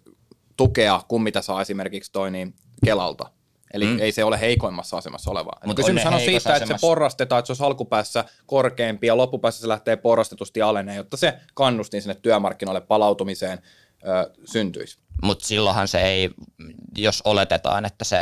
tukea 0.57 1.01
kuin 1.07 1.21
mitä 1.21 1.41
saa 1.41 1.61
esimerkiksi 1.61 2.11
toi 2.11 2.31
niin, 2.31 2.53
Kelalta. 2.85 3.29
Eli 3.73 3.85
mm. 3.85 3.99
ei 3.99 4.11
se 4.11 4.23
ole 4.23 4.39
heikoimmassa 4.39 4.97
asemassa 4.97 5.31
olevaa. 5.31 5.59
Mutta 5.65 5.81
kysymys 5.81 6.05
on 6.05 6.19
siitä, 6.19 6.37
asemassa. 6.37 6.55
että 6.55 6.77
se 6.77 6.81
porrastetaan, 6.81 7.39
että 7.39 7.47
se 7.47 7.51
olisi 7.51 7.63
alkupäässä 7.63 8.25
korkeampi 8.45 9.07
ja 9.07 9.17
loppupäässä 9.17 9.61
se 9.61 9.67
lähtee 9.67 9.95
porrastetusti 9.95 10.61
aleneen, 10.61 10.97
jotta 10.97 11.17
se 11.17 11.33
kannustin 11.53 12.01
sinne 12.01 12.15
työmarkkinoille 12.15 12.81
palautumiseen 12.81 13.59
syntyisi. 14.45 14.97
Mutta 15.23 15.45
silloinhan 15.45 15.87
se 15.87 16.01
ei, 16.01 16.29
jos 16.97 17.21
oletetaan, 17.25 17.85
että 17.85 18.05
se 18.05 18.17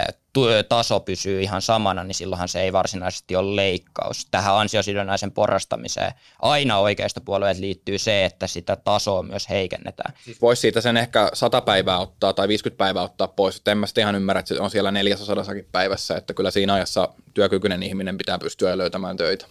taso 0.70 0.99
pysyy 0.99 1.41
ihan 1.41 1.62
samana, 1.62 2.03
niin 2.03 2.16
silloinhan 2.16 2.48
se 2.48 2.62
ei 2.62 2.74
varsinaisesti 2.74 3.36
ole 3.36 3.56
leikkaus. 3.56 4.28
Tähän 4.32 4.56
ansiosidonnaisen 4.56 5.32
porrastamiseen 5.32 6.12
aina 6.41 6.78
oikeista 6.78 7.22
puolueet 7.22 7.58
liittyy 7.58 7.98
se, 7.98 8.26
että 8.26 8.48
sitä 8.48 8.76
tasoa 8.76 9.24
myös 9.24 9.49
heikennetään. 9.49 10.14
Siis 10.26 10.41
voisi 10.41 10.60
siitä 10.60 10.82
sen 10.82 10.98
ehkä 10.98 11.30
100 11.34 11.62
päivää 11.62 11.99
ottaa 11.99 12.34
tai 12.34 12.48
50 12.48 12.78
päivää 12.78 13.03
ottaa 13.03 13.28
pois. 13.28 13.58
Että 13.58 13.72
en 13.72 13.78
mä 13.78 13.86
ihan 13.98 14.16
ymmärrä, 14.16 14.40
että 14.40 14.56
se 14.56 14.62
on 14.62 14.72
siellä 14.72 14.91
400 14.91 15.45
päivässä, 15.72 16.18
että 16.18 16.34
kyllä 16.34 16.52
siinä 16.52 16.74
ajassa 16.74 17.10
työkykyinen 17.34 17.84
ihminen 17.84 18.18
pitää 18.18 18.40
pystyä 18.40 18.78
löytämään 18.78 19.18
töitä 19.18 19.45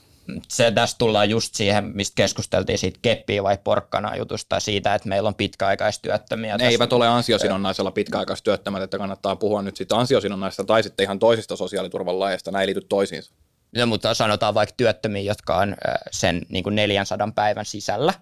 se 0.49 0.71
tässä 0.71 0.99
tullaan 0.99 1.31
just 1.31 1.55
siihen, 1.55 1.85
mistä 1.85 2.15
keskusteltiin 2.15 2.79
siitä 2.79 2.99
keppiä 3.03 3.43
vai 3.43 3.59
porkkana 3.65 4.17
jutusta 4.17 4.61
siitä, 4.61 4.95
että 4.95 5.09
meillä 5.09 5.27
on 5.27 5.35
pitkäaikaistyöttömiä. 5.35 6.57
Ne 6.57 6.69
eivät 6.69 6.93
ole 6.93 7.09
ansiosidonnaisella 7.09 7.91
pitkäaikaistyöttömät, 7.91 8.83
että 8.83 8.99
kannattaa 8.99 9.37
puhua 9.37 9.63
nyt 9.63 9.77
siitä 9.77 9.97
ansiosidonnaisesta 9.97 10.65
tai 10.65 10.83
sitten 10.83 11.05
ihan 11.05 11.19
toisista 11.19 11.57
sosiaaliturvan 11.57 12.21
lajeista, 12.21 12.51
nämä 12.51 12.61
ei 12.61 12.67
liity 12.67 12.81
toisiinsa. 12.89 13.33
No, 13.77 13.87
mutta 13.87 14.15
sanotaan 14.15 14.55
vaikka 14.55 14.75
työttömiä, 14.77 15.23
jotka 15.23 15.57
on 15.57 15.77
sen 16.11 16.43
niin 16.49 16.65
kuin 16.65 16.75
400 16.75 17.33
päivän 17.35 17.67
sisällä, 17.67 18.15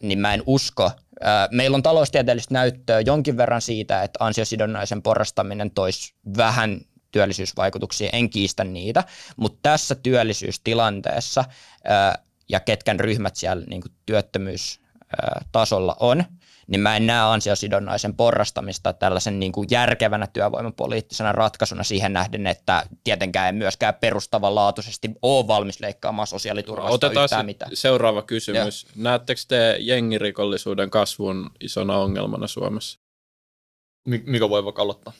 niin 0.00 0.18
mä 0.18 0.34
en 0.34 0.42
usko. 0.46 0.90
Meillä 1.50 1.74
on 1.74 1.82
taloustieteellistä 1.82 2.54
näyttöä 2.54 3.00
jonkin 3.00 3.36
verran 3.36 3.62
siitä, 3.62 4.02
että 4.02 4.24
ansiosidonnaisen 4.24 5.02
porrastaminen 5.02 5.70
toisi 5.70 6.14
vähän 6.36 6.80
työllisyysvaikutuksia, 7.14 8.10
en 8.12 8.30
kiistä 8.30 8.64
niitä, 8.64 9.04
mutta 9.36 9.58
tässä 9.62 9.94
työllisyystilanteessa 9.94 11.44
ää, 11.84 12.18
ja 12.48 12.60
ketkän 12.60 13.00
ryhmät 13.00 13.36
siellä 13.36 13.64
niin 13.66 13.82
työttömyystasolla 14.06 15.96
on, 16.00 16.24
niin 16.66 16.80
mä 16.80 16.96
en 16.96 17.06
näe 17.06 17.20
ansiosidonnaisen 17.20 18.14
porrastamista 18.14 18.92
tällaisen 18.92 19.40
niin 19.40 19.52
kuin 19.52 19.68
järkevänä 19.70 20.26
työvoimapoliittisena 20.26 21.32
ratkaisuna 21.32 21.82
siihen 21.82 22.12
nähden, 22.12 22.46
että 22.46 22.86
tietenkään 23.04 23.48
en 23.48 23.54
myöskään 23.54 23.94
perustavanlaatuisesti 23.94 25.10
ole 25.22 25.46
valmis 25.46 25.80
leikkaamaan 25.80 26.26
sosiaaliturvasta 26.26 26.92
Otetaan 26.92 27.24
yhtään 27.24 27.46
mitään. 27.46 27.70
seuraava 27.74 28.22
kysymys. 28.22 28.84
Ja. 28.84 28.90
Näettekö 28.96 29.40
te 29.48 29.76
jengirikollisuuden 29.80 30.90
kasvun 30.90 31.50
isona 31.60 31.96
ongelmana 31.96 32.46
Suomessa? 32.46 32.98
Mikä 34.06 34.48
voi 34.48 34.64
vaikka 34.64 34.82
aloittaa? 34.82 35.12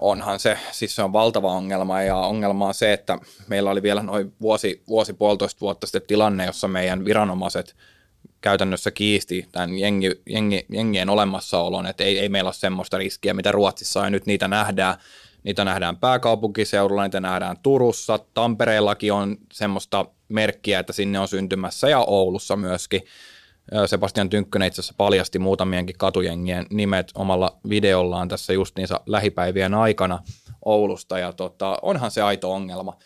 Onhan 0.00 0.40
se, 0.40 0.58
siis 0.72 0.94
se 0.94 1.02
on 1.02 1.12
valtava 1.12 1.52
ongelma 1.52 2.02
ja 2.02 2.16
ongelma 2.16 2.66
on 2.66 2.74
se, 2.74 2.92
että 2.92 3.18
meillä 3.48 3.70
oli 3.70 3.82
vielä 3.82 4.02
noin 4.02 4.32
vuosi, 4.40 4.82
vuosi 4.88 5.12
puolitoista 5.12 5.60
vuotta 5.60 5.86
sitten 5.86 6.02
tilanne, 6.06 6.46
jossa 6.46 6.68
meidän 6.68 7.04
viranomaiset 7.04 7.76
käytännössä 8.40 8.90
kiisti 8.90 9.48
tämän 9.52 9.78
jengi, 9.78 10.10
jengi, 10.26 10.66
jengien 10.72 11.08
olemassaolon, 11.08 11.86
että 11.86 12.04
ei, 12.04 12.18
ei 12.18 12.28
meillä 12.28 12.48
ole 12.48 12.54
semmoista 12.54 12.98
riskiä, 12.98 13.34
mitä 13.34 13.52
Ruotsissa 13.52 14.04
ja 14.04 14.10
nyt 14.10 14.26
niitä 14.26 14.48
nähdään. 14.48 14.94
Niitä 15.42 15.64
nähdään 15.64 15.96
pääkaupunkiseudulla, 15.96 17.02
niitä 17.02 17.20
nähdään 17.20 17.56
Turussa, 17.62 18.18
Tampereellakin 18.34 19.12
on 19.12 19.36
semmoista 19.52 20.06
merkkiä, 20.28 20.78
että 20.78 20.92
sinne 20.92 21.18
on 21.18 21.28
syntymässä 21.28 21.88
ja 21.88 21.98
Oulussa 21.98 22.56
myöskin. 22.56 23.02
Sebastian 23.86 24.30
Tynkkönen 24.30 24.68
itse 24.68 24.80
asiassa 24.80 24.94
paljasti 24.96 25.38
muutamienkin 25.38 25.98
katujengien 25.98 26.66
nimet 26.70 27.10
omalla 27.14 27.56
videollaan 27.68 28.28
tässä 28.28 28.52
justiinsa 28.52 29.00
lähipäivien 29.06 29.74
aikana 29.74 30.22
Oulusta, 30.64 31.18
ja 31.18 31.32
tota, 31.32 31.78
onhan 31.82 32.10
se 32.10 32.22
aito 32.22 32.52
ongelma. 32.52 32.96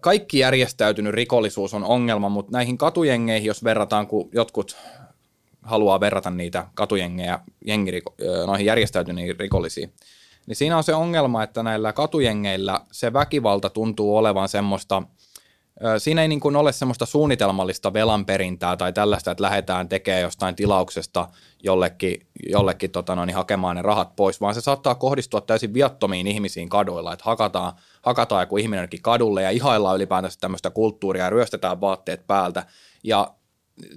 Kaikki 0.00 0.38
järjestäytynyt 0.38 1.14
rikollisuus 1.14 1.74
on 1.74 1.84
ongelma, 1.84 2.28
mutta 2.28 2.52
näihin 2.52 2.78
katujengeihin, 2.78 3.46
jos 3.46 3.64
verrataan, 3.64 4.06
kun 4.06 4.28
jotkut 4.32 4.76
haluaa 5.62 6.00
verrata 6.00 6.30
niitä 6.30 6.66
katujengejä 6.74 7.38
jengiriko, 7.66 8.14
noihin 8.46 8.66
järjestäytyneisiin 8.66 9.40
rikollisiin, 9.40 9.92
niin 10.46 10.56
siinä 10.56 10.76
on 10.76 10.84
se 10.84 10.94
ongelma, 10.94 11.42
että 11.42 11.62
näillä 11.62 11.92
katujengeillä 11.92 12.80
se 12.92 13.12
väkivalta 13.12 13.70
tuntuu 13.70 14.16
olevan 14.16 14.48
semmoista– 14.48 15.02
Siinä 15.98 16.22
ei 16.22 16.28
niin 16.28 16.40
kuin 16.40 16.56
ole 16.56 16.72
semmoista 16.72 17.06
suunnitelmallista 17.06 17.92
velanperintää 17.92 18.76
tai 18.76 18.92
tällaista, 18.92 19.30
että 19.30 19.42
lähdetään 19.42 19.88
tekemään 19.88 20.22
jostain 20.22 20.56
tilauksesta 20.56 21.28
jollekin, 21.62 22.26
jollekin 22.48 22.90
tota 22.90 23.14
noin, 23.14 23.34
hakemaan 23.34 23.76
ne 23.76 23.82
rahat 23.82 24.16
pois, 24.16 24.40
vaan 24.40 24.54
se 24.54 24.60
saattaa 24.60 24.94
kohdistua 24.94 25.40
täysin 25.40 25.74
viattomiin 25.74 26.26
ihmisiin 26.26 26.68
kaduilla, 26.68 27.12
että 27.12 27.24
hakataan, 27.24 27.72
hakataan 28.02 28.42
joku 28.42 28.56
ihminen 28.56 28.88
kadulle 29.02 29.42
ja 29.42 29.50
ihaillaan 29.50 29.96
ylipäätänsä 29.96 30.40
tämmöistä 30.40 30.70
kulttuuria 30.70 31.24
ja 31.24 31.30
ryöstetään 31.30 31.80
vaatteet 31.80 32.26
päältä. 32.26 32.66
Ja 33.04 33.34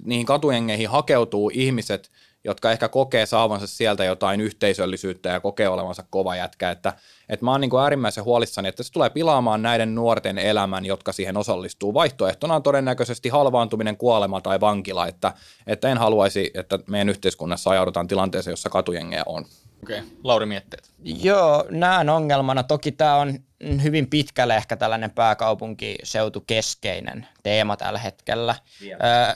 niihin 0.04 0.26
katujengeihin 0.26 0.90
hakeutuu 0.90 1.50
ihmiset, 1.54 2.10
jotka 2.44 2.72
ehkä 2.72 2.88
kokee 2.88 3.26
saavansa 3.26 3.66
sieltä 3.66 4.04
jotain 4.04 4.40
yhteisöllisyyttä 4.40 5.28
ja 5.28 5.40
kokee 5.40 5.68
olevansa 5.68 6.04
kova 6.10 6.36
jätkä. 6.36 6.70
Että, 6.70 6.92
että 7.28 7.44
mä 7.44 7.50
oon 7.50 7.60
niin 7.60 7.70
kuin 7.70 7.82
äärimmäisen 7.82 8.24
huolissani, 8.24 8.68
että 8.68 8.82
se 8.82 8.92
tulee 8.92 9.10
pilaamaan 9.10 9.62
näiden 9.62 9.94
nuorten 9.94 10.38
elämän, 10.38 10.86
jotka 10.86 11.12
siihen 11.12 11.36
osallistuu. 11.36 11.94
Vaihtoehtona 11.94 12.54
on 12.54 12.62
todennäköisesti 12.62 13.28
halvaantuminen, 13.28 13.96
kuolema 13.96 14.40
tai 14.40 14.60
vankila, 14.60 15.06
että, 15.06 15.32
että 15.66 15.88
en 15.88 15.98
haluaisi, 15.98 16.50
että 16.54 16.78
meidän 16.86 17.08
yhteiskunnassa 17.08 17.70
ajaudutaan 17.70 18.08
tilanteeseen, 18.08 18.52
jossa 18.52 18.70
katujengejä 18.70 19.22
on. 19.26 19.44
Okei, 19.82 19.98
okay. 19.98 20.10
Lauri 20.24 20.46
mietteet. 20.46 20.90
Joo, 21.04 21.64
näen 21.70 22.08
ongelmana. 22.08 22.62
Toki 22.62 22.92
tämä 22.92 23.16
on 23.16 23.38
hyvin 23.82 24.10
pitkälle 24.10 24.56
ehkä 24.56 24.76
tällainen 24.76 25.10
pääkaupunkiseutukeskeinen 25.10 27.26
teema 27.42 27.76
tällä 27.76 27.98
hetkellä. 27.98 28.54
Öö, 28.82 29.34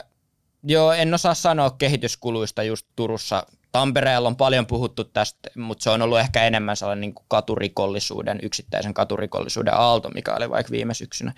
joo, 0.65 0.91
en 0.91 1.13
osaa 1.13 1.33
sanoa 1.33 1.69
kehityskuluista 1.69 2.63
just 2.63 2.87
Turussa. 2.95 3.45
Tampereella 3.71 4.27
on 4.27 4.35
paljon 4.35 4.65
puhuttu 4.65 5.03
tästä, 5.03 5.49
mutta 5.55 5.83
se 5.83 5.89
on 5.89 6.01
ollut 6.01 6.19
ehkä 6.19 6.43
enemmän 6.43 6.75
sellainen 6.75 7.01
niin 7.01 7.15
katurikollisuuden, 7.27 8.39
yksittäisen 8.43 8.93
katurikollisuuden 8.93 9.73
aalto, 9.73 10.09
mikä 10.09 10.35
oli 10.35 10.49
vaikka 10.49 10.71
viime 10.71 10.93
syksynä. 10.93 11.33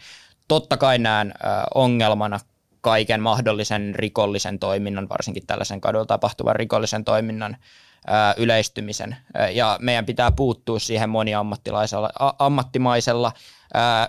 Totta 0.47 0.77
kai 0.77 0.97
näen 0.97 1.33
ongelmana 1.75 2.39
kaiken 2.81 3.21
mahdollisen 3.21 3.95
rikollisen 3.95 4.59
toiminnan, 4.59 5.09
varsinkin 5.09 5.47
tällaisen 5.47 5.81
kadulla 5.81 6.05
tapahtuvan 6.05 6.55
rikollisen 6.55 7.05
toiminnan 7.05 7.57
yleistymisen. 8.37 9.17
Ja 9.51 9.77
meidän 9.81 10.05
pitää 10.05 10.31
puuttua 10.31 10.79
siihen 10.79 11.09
moniammattilaisella, 11.09 13.31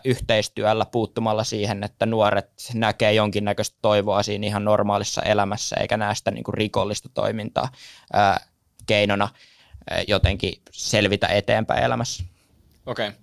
yhteistyöllä 0.04 0.84
puuttumalla 0.84 1.44
siihen, 1.44 1.84
että 1.84 2.06
nuoret 2.06 2.50
näkee 2.74 3.12
jonkinnäköistä 3.12 3.78
toivoa 3.82 4.22
siinä 4.22 4.46
ihan 4.46 4.64
normaalissa 4.64 5.22
elämässä, 5.22 5.76
eikä 5.80 5.96
näe 5.96 6.14
sitä 6.14 6.30
niin 6.30 6.44
kuin 6.44 6.54
rikollista 6.54 7.08
toimintaa 7.08 7.68
keinona 8.86 9.28
jotenkin 10.08 10.52
selvitä 10.72 11.26
eteenpäin 11.26 11.84
elämässä. 11.84 12.24
Okei. 12.86 13.08
Okay. 13.08 13.20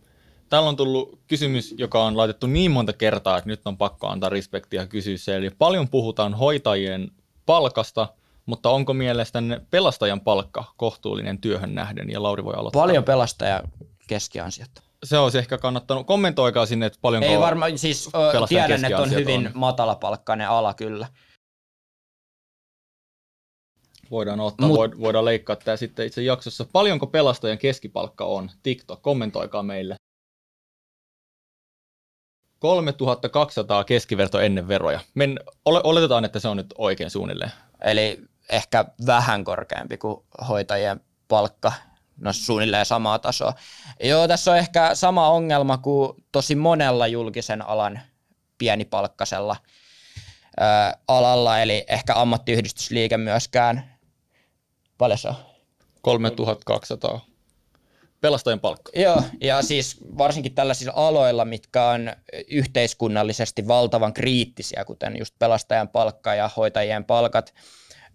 Täällä 0.49 0.69
on 0.69 0.75
tullut 0.75 1.19
kysymys, 1.27 1.75
joka 1.77 2.03
on 2.03 2.17
laitettu 2.17 2.47
niin 2.47 2.71
monta 2.71 2.93
kertaa, 2.93 3.37
että 3.37 3.49
nyt 3.49 3.61
on 3.65 3.77
pakko 3.77 4.07
antaa 4.07 4.29
respektiä 4.29 4.85
kysyä 4.85 5.17
se. 5.17 5.35
Eli 5.35 5.49
paljon 5.49 5.89
puhutaan 5.89 6.33
hoitajien 6.33 7.11
palkasta, 7.45 8.07
mutta 8.45 8.69
onko 8.69 8.93
mielestänne 8.93 9.61
pelastajan 9.71 10.21
palkka 10.21 10.63
kohtuullinen 10.77 11.41
työhön 11.41 11.75
nähden? 11.75 12.09
Ja 12.09 12.23
Lauri 12.23 12.43
voi 12.43 12.53
aloittaa. 12.53 12.81
Paljon 12.81 13.03
pelastaja 13.03 13.63
keskiansiot. 14.07 14.84
Se 15.05 15.17
olisi 15.17 15.37
ehkä 15.37 15.57
kannattanut. 15.57 16.07
Kommentoikaa 16.07 16.65
sinne, 16.65 16.85
että 16.85 16.99
paljonko 17.01 17.29
Ei 17.29 17.39
varmaan, 17.39 17.77
siis 17.77 18.09
tiedän, 18.49 18.85
että 18.85 18.97
on 18.97 19.11
hyvin 19.11 19.47
on. 19.47 19.51
matalapalkkainen 19.53 20.49
ala 20.49 20.73
kyllä. 20.73 21.07
Voidaan 24.11 24.39
ottaa, 24.39 24.67
Mut, 24.67 24.99
voidaan 24.99 25.25
leikkaa 25.25 25.55
tämä 25.55 25.77
sitten 25.77 26.07
itse 26.07 26.23
jaksossa. 26.23 26.65
Paljonko 26.73 27.07
pelastajan 27.07 27.57
keskipalkka 27.57 28.25
on? 28.25 28.51
TikTok, 28.63 29.01
kommentoikaa 29.01 29.63
meille. 29.63 29.95
3200 32.59 33.83
keskiverto 33.83 34.39
ennen 34.39 34.67
veroja. 34.67 34.99
Men, 35.13 35.39
oletetaan, 35.65 36.25
että 36.25 36.39
se 36.39 36.47
on 36.47 36.57
nyt 36.57 36.73
oikein 36.77 37.09
suunnilleen. 37.09 37.51
Eli 37.81 38.21
ehkä 38.49 38.85
vähän 39.05 39.43
korkeampi 39.43 39.97
kuin 39.97 40.25
hoitajien 40.47 41.01
palkka, 41.27 41.71
no 42.17 42.33
suunnilleen 42.33 42.85
samaa 42.85 43.19
tasoa. 43.19 43.53
Joo, 44.03 44.27
tässä 44.27 44.51
on 44.51 44.57
ehkä 44.57 44.95
sama 44.95 45.29
ongelma 45.29 45.77
kuin 45.77 46.23
tosi 46.31 46.55
monella 46.55 47.07
julkisen 47.07 47.61
alan 47.61 47.99
pienipalkkasella 48.57 49.55
ää, 50.59 50.97
alalla, 51.07 51.59
eli 51.59 51.85
ehkä 51.87 52.15
ammattiyhdistysliike 52.15 53.17
myöskään. 53.17 53.97
Paljon 54.97 55.17
se 55.17 55.27
on? 55.27 55.35
3200 56.01 57.35
pelastajan 58.21 58.59
palkka. 58.59 58.91
Joo, 58.95 59.23
ja 59.41 59.61
siis 59.61 59.97
varsinkin 60.17 60.55
tällaisilla 60.55 60.93
aloilla, 60.95 61.45
mitkä 61.45 61.83
on 61.83 62.13
yhteiskunnallisesti 62.47 63.67
valtavan 63.67 64.13
kriittisiä, 64.13 64.85
kuten 64.85 65.17
just 65.19 65.35
pelastajan 65.39 65.89
palkka 65.89 66.35
ja 66.35 66.49
hoitajien 66.57 67.05
palkat, 67.05 67.53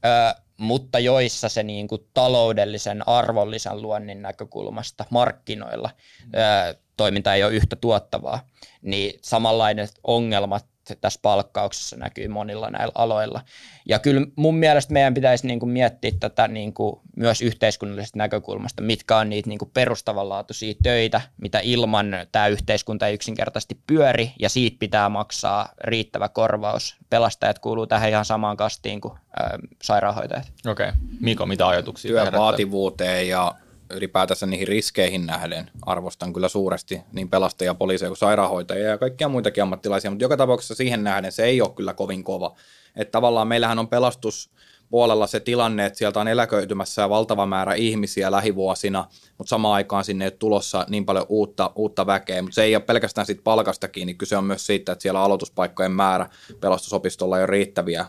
ö, 0.05 0.41
mutta 0.61 0.99
joissa 0.99 1.49
se 1.49 1.63
niin 1.63 1.89
kuin 1.89 2.07
taloudellisen 2.15 3.09
arvonlisän 3.09 3.83
luonnin 3.83 4.23
näkökulmasta 4.23 5.05
markkinoilla 5.11 5.91
ö, 6.35 6.79
toiminta 6.97 7.35
ei 7.35 7.45
ole 7.45 7.53
yhtä 7.53 7.77
tuottavaa, 7.77 8.49
niin 8.83 9.19
samanlaiset 9.23 9.99
ongelmat 10.05 10.67
tässä 10.95 11.21
palkkauksessa 11.23 11.97
näkyy 11.97 12.29
monilla 12.29 12.71
näillä 12.71 12.93
aloilla. 12.95 13.43
Ja 13.89 13.99
kyllä 13.99 14.27
mun 14.37 14.55
mielestä 14.55 14.93
meidän 14.93 15.15
pitäisi 15.15 15.47
niin 15.47 15.61
kuin 15.61 15.71
miettiä 15.71 16.13
tätä 16.21 16.49
niin 16.49 16.75
kuin 16.75 17.01
myös 17.17 17.43
yhteiskunnallisesta 17.43 18.19
näkökulmasta, 18.19 18.83
mitkä 18.83 19.17
on 19.17 19.31
niitä 19.31 19.49
niin 19.49 19.59
kuin 19.59 19.71
perustavanlaatuisia 19.75 20.75
töitä, 20.83 21.21
mitä 21.43 21.61
ilman 21.63 22.07
tämä 22.33 22.47
yhteiskunta 22.47 23.07
ei 23.07 23.15
yksinkertaisesti 23.15 23.81
pyöri, 23.87 24.33
ja 24.39 24.49
siitä 24.49 24.77
pitää 24.81 25.09
maksaa 25.09 25.69
riittävä 25.85 26.29
korvaus. 26.29 26.97
Pelastajat 27.11 27.59
kuuluu 27.59 27.87
tähän 27.87 28.11
ihan 28.11 28.25
samaan 28.25 28.57
kastiin 28.57 29.01
kuin 29.01 29.15
ää, 29.41 29.59
sairaanhoitajat. 29.83 30.53
Okei. 30.67 30.89
Okay. 30.89 31.01
Miko, 31.21 31.47
mitä 31.47 31.69
ajatuksia? 31.69 32.09
Työn 32.09 32.33
vaativuuteen 32.33 33.29
ja 33.29 33.55
ylipäätänsä 33.91 34.47
niihin 34.47 34.69
riskeihin 34.69 35.27
nähden 35.27 35.71
arvostan 35.83 36.33
kyllä 36.33 36.49
suuresti 36.49 37.01
niin 37.13 37.29
pelastajia, 37.29 37.75
poliiseja 37.75 38.11
kuin 38.11 38.19
sairaanhoitajia 38.19 38.89
ja 38.89 38.99
kaikkia 38.99 39.29
muitakin 39.29 39.63
ammattilaisia, 39.63 40.11
mutta 40.11 40.25
joka 40.25 40.37
tapauksessa 40.37 40.75
siihen 40.75 41.05
nähden 41.05 41.33
se 41.33 41.45
ei 41.45 41.63
ole 41.63 41.71
kyllä 41.71 41.95
kovin 41.95 42.25
kova. 42.25 42.57
Että 42.97 43.13
tavallaan 43.13 43.49
meillähän 43.49 43.79
on 43.79 43.89
pelastus 43.89 44.51
puolella 44.91 45.27
se 45.27 45.41
tilanne, 45.41 45.87
että 45.87 45.99
sieltä 45.99 46.21
on 46.21 46.29
eläköitymässä 46.29 47.09
valtava 47.09 47.47
määrä 47.47 47.75
ihmisiä 47.75 48.31
lähivuosina, 48.31 49.07
mutta 49.39 49.49
samaan 49.49 49.75
aikaan 49.75 50.05
sinne 50.05 50.25
ei 50.25 50.27
ole 50.27 50.37
tulossa 50.39 50.87
niin 50.89 51.07
paljon 51.07 51.27
uutta, 51.29 51.73
uutta 51.75 52.07
väkeä. 52.07 52.43
Mutta 52.43 52.55
se 52.55 52.63
ei 52.63 52.77
ole 52.77 52.83
pelkästään 52.83 53.27
siitä 53.27 53.43
palkasta 53.43 53.89
kiinni, 53.89 54.15
kyse 54.15 54.37
on 54.37 54.45
myös 54.45 54.67
siitä, 54.67 54.93
että 54.93 55.03
siellä 55.03 55.21
aloituspaikkojen 55.21 55.93
määrä 55.93 56.27
pelastusopistolla 56.61 57.39
ei 57.39 57.43
ole 57.43 57.51
riittäviä 57.51 58.07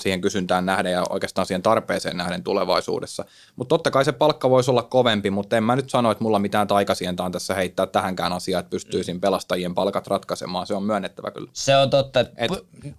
siihen 0.00 0.20
kysyntään 0.20 0.66
nähden 0.66 0.92
ja 0.92 1.04
oikeastaan 1.10 1.46
siihen 1.46 1.62
tarpeeseen 1.62 2.16
nähden 2.16 2.42
tulevaisuudessa. 2.42 3.24
Mutta 3.56 3.68
totta 3.68 3.90
kai 3.90 4.04
se 4.04 4.12
palkka 4.12 4.50
voisi 4.50 4.70
olla 4.70 4.82
kovempi, 4.82 5.30
mutta 5.30 5.56
en 5.56 5.64
mä 5.64 5.76
nyt 5.76 5.90
sano, 5.90 6.10
että 6.10 6.24
mulla 6.24 6.38
mitään 6.38 6.66
taikasientä 6.66 7.22
on 7.22 7.32
tässä 7.32 7.54
heittää 7.54 7.86
tähänkään 7.86 8.32
asiaan, 8.32 8.60
että 8.60 8.70
pystyisin 8.70 9.20
pelastajien 9.20 9.74
palkat 9.74 10.06
ratkaisemaan. 10.06 10.66
Se 10.66 10.74
on 10.74 10.82
myönnettävä 10.82 11.30
kyllä. 11.30 11.50
Se 11.52 11.76
on 11.76 11.90
totta. 11.90 12.20
Et, 12.20 12.50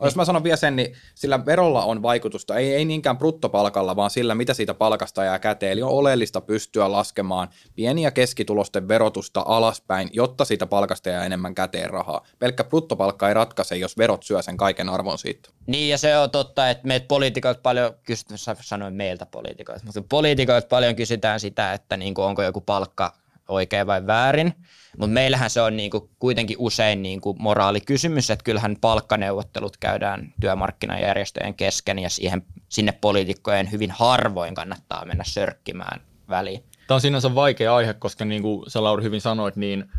jos 0.03 0.15
mä 0.15 0.25
sanon 0.25 0.43
vielä 0.43 0.57
sen, 0.57 0.75
niin 0.75 0.93
sillä 1.15 1.45
verolla 1.45 1.83
on 1.83 2.01
vaikutusta, 2.01 2.55
ei, 2.55 2.73
ei 2.73 2.85
niinkään 2.85 3.17
bruttopalkalla, 3.17 3.95
vaan 3.95 4.09
sillä, 4.09 4.35
mitä 4.35 4.53
siitä 4.53 4.73
palkasta 4.73 5.23
jää 5.23 5.39
käteen. 5.39 5.71
Eli 5.71 5.81
on 5.81 5.89
oleellista 5.89 6.41
pystyä 6.41 6.91
laskemaan 6.91 7.49
pieni- 7.75 8.01
ja 8.01 8.11
keskitulosten 8.11 8.87
verotusta 8.87 9.43
alaspäin, 9.45 10.09
jotta 10.13 10.45
siitä 10.45 10.65
palkasta 10.65 11.09
jää 11.09 11.25
enemmän 11.25 11.55
käteen 11.55 11.89
rahaa. 11.89 12.25
Pelkkä 12.39 12.63
bruttopalkka 12.63 13.27
ei 13.27 13.33
ratkaise, 13.33 13.75
jos 13.75 13.97
verot 13.97 14.23
syö 14.23 14.41
sen 14.41 14.57
kaiken 14.57 14.89
arvon 14.89 15.17
siitä. 15.17 15.49
Niin, 15.65 15.89
ja 15.89 15.97
se 15.97 16.17
on 16.17 16.31
totta, 16.31 16.66
että 16.69 16.87
meitä 16.87 17.07
poliitikoilta 17.07 17.61
paljon 17.63 17.93
kysytään, 18.03 18.37
sanoin 18.61 18.93
meiltä 18.93 19.25
poliitikoilta, 19.25 19.85
mutta 19.85 20.01
poliitikoilta 20.09 20.67
paljon 20.67 20.95
kysytään 20.95 21.39
sitä, 21.39 21.73
että 21.73 21.97
niin 21.97 22.13
kuin 22.13 22.25
onko 22.25 22.43
joku 22.43 22.61
palkka 22.61 23.13
oikein 23.47 23.87
vai 23.87 24.07
väärin, 24.07 24.53
mutta 24.97 25.13
meillähän 25.13 25.49
se 25.49 25.61
on 25.61 25.77
niin 25.77 25.91
kuin 25.91 26.09
kuitenkin 26.19 26.57
usein 26.59 27.01
niin 27.01 27.21
kuin 27.21 27.37
moraalikysymys, 27.39 28.29
että 28.29 28.43
kyllähän 28.43 28.77
palkkaneuvottelut 28.81 29.77
käydään 29.77 30.33
työmarkkinajärjestöjen 30.41 31.53
kesken 31.53 31.99
ja 31.99 32.09
siihen, 32.09 32.43
sinne 32.69 32.91
poliitikkojen 32.91 33.71
hyvin 33.71 33.91
harvoin 33.91 34.55
kannattaa 34.55 35.05
mennä 35.05 35.23
sörkkimään 35.23 36.01
väliin. 36.29 36.63
Tämä 36.87 36.95
on 36.95 37.01
sinänsä 37.01 37.35
vaikea 37.35 37.75
aihe, 37.75 37.93
koska 37.93 38.25
niin 38.25 38.41
kuin 38.41 38.71
sä 38.71 38.83
Lauri 38.83 39.03
hyvin 39.03 39.21
sanoit, 39.21 39.55
niin 39.55 39.89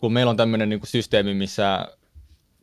kun 0.00 0.12
meillä 0.12 0.30
on 0.30 0.36
tämmöinen 0.36 0.68
niin 0.68 0.80
systeemi, 0.84 1.34
missä 1.34 1.88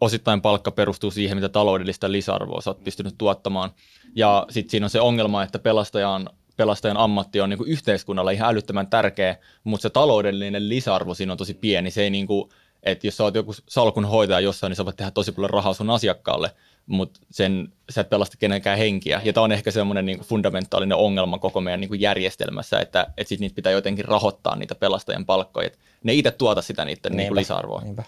osittain 0.01 0.41
palkka 0.41 0.71
perustuu 0.71 1.11
siihen, 1.11 1.37
mitä 1.37 1.49
taloudellista 1.49 2.11
lisäarvoa 2.11 2.61
sä 2.61 2.69
oot 2.69 2.83
pystynyt 2.83 3.15
tuottamaan. 3.17 3.71
Ja 4.15 4.45
sitten 4.49 4.71
siinä 4.71 4.85
on 4.85 4.89
se 4.89 5.01
ongelma, 5.01 5.43
että 5.43 5.59
pelastajan, 5.59 6.29
pelastajan 6.57 6.97
ammatti 6.97 7.41
on 7.41 7.49
niin 7.49 7.57
kuin 7.57 7.69
yhteiskunnalla 7.69 8.31
ihan 8.31 8.49
älyttömän 8.49 8.87
tärkeä, 8.87 9.37
mutta 9.63 9.81
se 9.81 9.89
taloudellinen 9.89 10.69
lisäarvo 10.69 11.13
siinä 11.13 11.31
on 11.31 11.37
tosi 11.37 11.53
pieni. 11.53 11.91
Se 11.91 12.01
ei 12.01 12.09
niin 12.09 12.27
kuin, 12.27 12.49
että 12.83 13.07
jos 13.07 13.17
sä 13.17 13.23
oot 13.23 13.35
joku 13.35 13.53
salkun 13.69 14.05
hoitaja 14.05 14.39
jossain, 14.39 14.71
niin 14.71 14.75
sä 14.75 14.85
voit 14.85 14.95
tehdä 14.95 15.11
tosi 15.11 15.31
paljon 15.31 15.49
rahaa 15.49 15.73
sun 15.73 15.89
asiakkaalle, 15.89 16.51
mutta 16.85 17.19
sen, 17.31 17.73
sä 17.89 18.01
et 18.01 18.09
pelasta 18.09 18.37
kenenkään 18.37 18.77
henkiä. 18.77 19.21
Ja 19.23 19.33
tämä 19.33 19.43
on 19.43 19.51
ehkä 19.51 19.71
semmoinen 19.71 20.05
niin 20.05 20.19
fundamentaalinen 20.19 20.97
ongelma 20.97 21.37
koko 21.37 21.61
meidän 21.61 21.79
niin 21.79 21.89
kuin 21.89 22.01
järjestelmässä, 22.01 22.79
että, 22.79 23.07
että 23.17 23.29
sit 23.29 23.39
niitä 23.39 23.55
pitää 23.55 23.71
jotenkin 23.71 24.05
rahoittaa 24.05 24.55
niitä 24.55 24.75
pelastajan 24.75 25.25
palkkoja. 25.25 25.67
Et 25.67 25.79
ne 26.03 26.13
itse 26.13 26.31
tuota 26.31 26.61
sitä 26.61 26.85
niiden 26.85 27.17
niin 27.17 27.27
kuin 27.27 27.35
lisäarvoa. 27.35 27.81
Niinpä. 27.81 28.03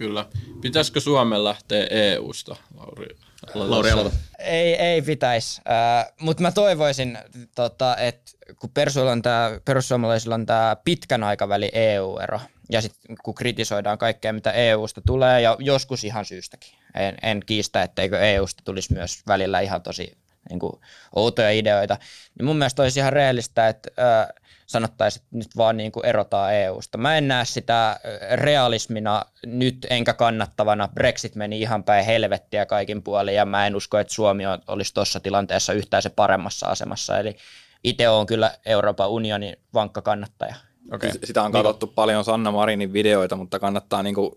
Kyllä. 0.00 0.26
Pitäisikö 0.60 1.00
Suomen 1.00 1.44
lähteä 1.44 1.86
EU-sta, 1.90 2.56
Lauri? 2.76 3.06
Lauri 3.54 3.90
Ei, 4.38 4.74
ei 4.74 5.02
pitäisi, 5.02 5.60
uh, 5.60 6.14
mutta 6.20 6.42
mä 6.42 6.52
toivoisin, 6.52 7.18
tota, 7.54 7.96
että 7.96 8.32
kun 8.60 8.70
on 9.10 9.22
tää, 9.22 9.60
perussuomalaisilla 9.64 10.34
on 10.34 10.46
tämä 10.46 10.76
pitkän 10.84 11.22
aikavälin 11.22 11.70
EU-ero, 11.72 12.40
ja 12.70 12.82
sitten 12.82 13.16
kun 13.24 13.34
kritisoidaan 13.34 13.98
kaikkea, 13.98 14.32
mitä 14.32 14.52
EUsta 14.52 15.00
tulee, 15.06 15.40
ja 15.40 15.56
joskus 15.58 16.04
ihan 16.04 16.24
syystäkin. 16.24 16.74
En, 16.94 17.16
en 17.22 17.40
kiistä, 17.46 17.82
etteikö 17.82 18.18
EUsta 18.18 18.62
tulisi 18.64 18.92
myös 18.94 19.22
välillä 19.26 19.60
ihan 19.60 19.82
tosi 19.82 20.18
niin 20.50 20.60
kuin, 20.60 20.72
outoja 21.16 21.50
ideoita. 21.50 21.96
Niin 22.38 22.46
mun 22.46 22.56
mielestä 22.56 22.82
olisi 22.82 23.00
ihan 23.00 23.12
reellistä, 23.12 23.68
että 23.68 23.90
uh, 23.90 24.39
sanottaisiin, 24.70 25.22
että 25.22 25.36
nyt 25.36 25.56
vaan 25.56 25.76
niin 25.76 25.92
kuin 25.92 26.06
erotaan 26.06 26.54
EUsta. 26.54 26.98
Mä 26.98 27.18
en 27.18 27.28
näe 27.28 27.44
sitä 27.44 28.00
realismina 28.34 29.22
nyt 29.46 29.86
enkä 29.90 30.14
kannattavana. 30.14 30.88
Brexit 30.88 31.34
meni 31.34 31.60
ihan 31.60 31.84
päin 31.84 32.04
helvettiä 32.04 32.66
kaikin 32.66 33.02
puolin 33.02 33.34
ja 33.34 33.44
mä 33.46 33.66
en 33.66 33.76
usko, 33.76 33.98
että 33.98 34.14
Suomi 34.14 34.44
olisi 34.66 34.94
tuossa 34.94 35.20
tilanteessa 35.20 35.72
yhtään 35.72 36.02
se 36.02 36.10
paremmassa 36.10 36.66
asemassa. 36.66 37.18
Eli 37.18 37.36
itse 37.84 38.08
on 38.08 38.26
kyllä 38.26 38.50
Euroopan 38.66 39.10
unionin 39.10 39.56
vankka 39.74 40.02
kannattaja. 40.02 40.54
Okay. 40.92 41.10
Sitä 41.24 41.42
on 41.42 41.52
katsottu 41.52 41.86
niin. 41.86 41.94
paljon 41.94 42.24
Sanna 42.24 42.50
Marinin 42.50 42.92
videoita, 42.92 43.36
mutta 43.36 43.58
kannattaa 43.58 44.02
niin 44.02 44.14
kuin 44.14 44.30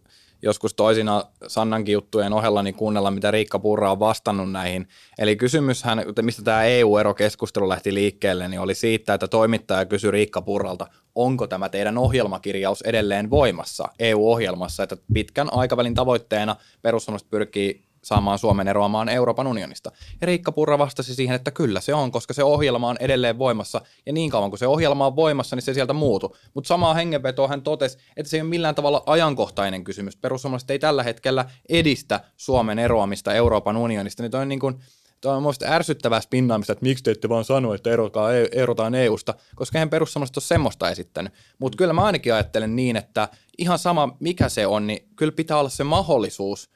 joskus 0.43 0.73
toisina 0.73 1.25
Sannankin 1.47 1.93
juttujen 1.93 2.33
ohella 2.33 2.63
niin 2.63 2.75
kuunnella, 2.75 3.11
mitä 3.11 3.31
Riikka 3.31 3.59
Purra 3.59 3.91
on 3.91 3.99
vastannut 3.99 4.51
näihin. 4.51 4.87
Eli 5.17 5.35
kysymyshän, 5.35 6.05
mistä 6.21 6.43
tämä 6.43 6.63
EU-erokeskustelu 6.63 7.69
lähti 7.69 7.93
liikkeelle, 7.93 8.47
niin 8.47 8.59
oli 8.59 8.75
siitä, 8.75 9.13
että 9.13 9.27
toimittaja 9.27 9.85
kysyi 9.85 10.11
Riikka 10.11 10.41
Purralta, 10.41 10.87
onko 11.15 11.47
tämä 11.47 11.69
teidän 11.69 11.97
ohjelmakirjaus 11.97 12.81
edelleen 12.81 13.29
voimassa 13.29 13.87
EU-ohjelmassa, 13.99 14.83
että 14.83 14.97
pitkän 15.13 15.53
aikavälin 15.53 15.93
tavoitteena 15.93 16.55
perussuomalaiset 16.81 17.29
pyrkii 17.29 17.92
saamaan 18.03 18.39
Suomen 18.39 18.67
eroamaan 18.67 19.09
Euroopan 19.09 19.47
unionista. 19.47 19.91
Ja 20.21 20.27
Riikka 20.27 20.51
Purra 20.51 20.77
vastasi 20.77 21.15
siihen, 21.15 21.35
että 21.35 21.51
kyllä 21.51 21.81
se 21.81 21.93
on, 21.93 22.11
koska 22.11 22.33
se 22.33 22.43
ohjelma 22.43 22.89
on 22.89 22.97
edelleen 22.99 23.39
voimassa, 23.39 23.81
ja 24.05 24.13
niin 24.13 24.29
kauan 24.29 24.51
kuin 24.51 24.59
se 24.59 24.67
ohjelma 24.67 25.07
on 25.07 25.15
voimassa, 25.15 25.55
niin 25.55 25.63
se 25.63 25.73
sieltä 25.73 25.93
muutu. 25.93 26.35
Mutta 26.53 26.67
samaa 26.67 26.93
hengenvetoa 26.93 27.47
hän 27.47 27.61
totesi, 27.61 27.97
että 28.17 28.29
se 28.29 28.37
ei 28.37 28.41
ole 28.41 28.49
millään 28.49 28.75
tavalla 28.75 29.03
ajankohtainen 29.05 29.83
kysymys. 29.83 30.15
Perussuomalaiset 30.15 30.71
ei 30.71 30.79
tällä 30.79 31.03
hetkellä 31.03 31.45
edistä 31.69 32.19
Suomen 32.37 32.79
eroamista 32.79 33.33
Euroopan 33.33 33.77
unionista, 33.77 34.23
niin 34.23 34.31
toi 34.31 34.41
on 34.41 34.49
niin 34.49 34.59
kuin, 34.59 34.79
Tuo 35.21 35.31
on 35.31 35.41
mielestäni 35.41 35.75
ärsyttävää 35.75 36.21
spinnaamista, 36.21 36.73
että 36.73 36.85
miksi 36.85 37.03
te 37.03 37.11
ette 37.11 37.29
vaan 37.29 37.43
sano, 37.43 37.73
että 37.73 37.89
erotaan, 37.89 38.33
erotaan 38.51 38.95
EUsta, 38.95 39.33
koska 39.55 39.77
eihän 39.77 39.89
perussuomalaiset 39.89 40.37
ole 40.37 40.43
semmoista 40.43 40.89
esittänyt. 40.89 41.33
Mutta 41.59 41.77
kyllä 41.77 41.93
mä 41.93 42.03
ainakin 42.03 42.33
ajattelen 42.33 42.75
niin, 42.75 42.95
että 42.95 43.29
ihan 43.57 43.79
sama 43.79 44.17
mikä 44.19 44.49
se 44.49 44.67
on, 44.67 44.87
niin 44.87 45.07
kyllä 45.15 45.31
pitää 45.31 45.57
olla 45.57 45.69
se 45.69 45.83
mahdollisuus– 45.83 46.69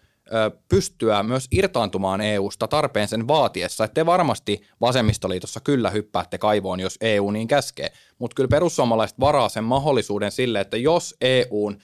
pystyä 0.69 1.23
myös 1.23 1.47
irtaantumaan 1.51 2.21
EUsta 2.21 2.67
tarpeen 2.67 3.07
sen 3.07 3.27
vaatiessa. 3.27 3.83
Että 3.83 3.93
te 3.93 4.05
varmasti 4.05 4.61
vasemmistoliitossa 4.81 5.59
kyllä 5.59 5.89
hyppäätte 5.89 6.37
kaivoon, 6.37 6.79
jos 6.79 6.97
EU 7.01 7.31
niin 7.31 7.47
käskee, 7.47 7.91
mutta 8.19 8.35
kyllä 8.35 8.47
perussuomalaiset 8.47 9.19
varaa 9.19 9.49
sen 9.49 9.63
mahdollisuuden 9.63 10.31
sille, 10.31 10.59
että 10.59 10.77
jos 10.77 11.15
EUn 11.21 11.77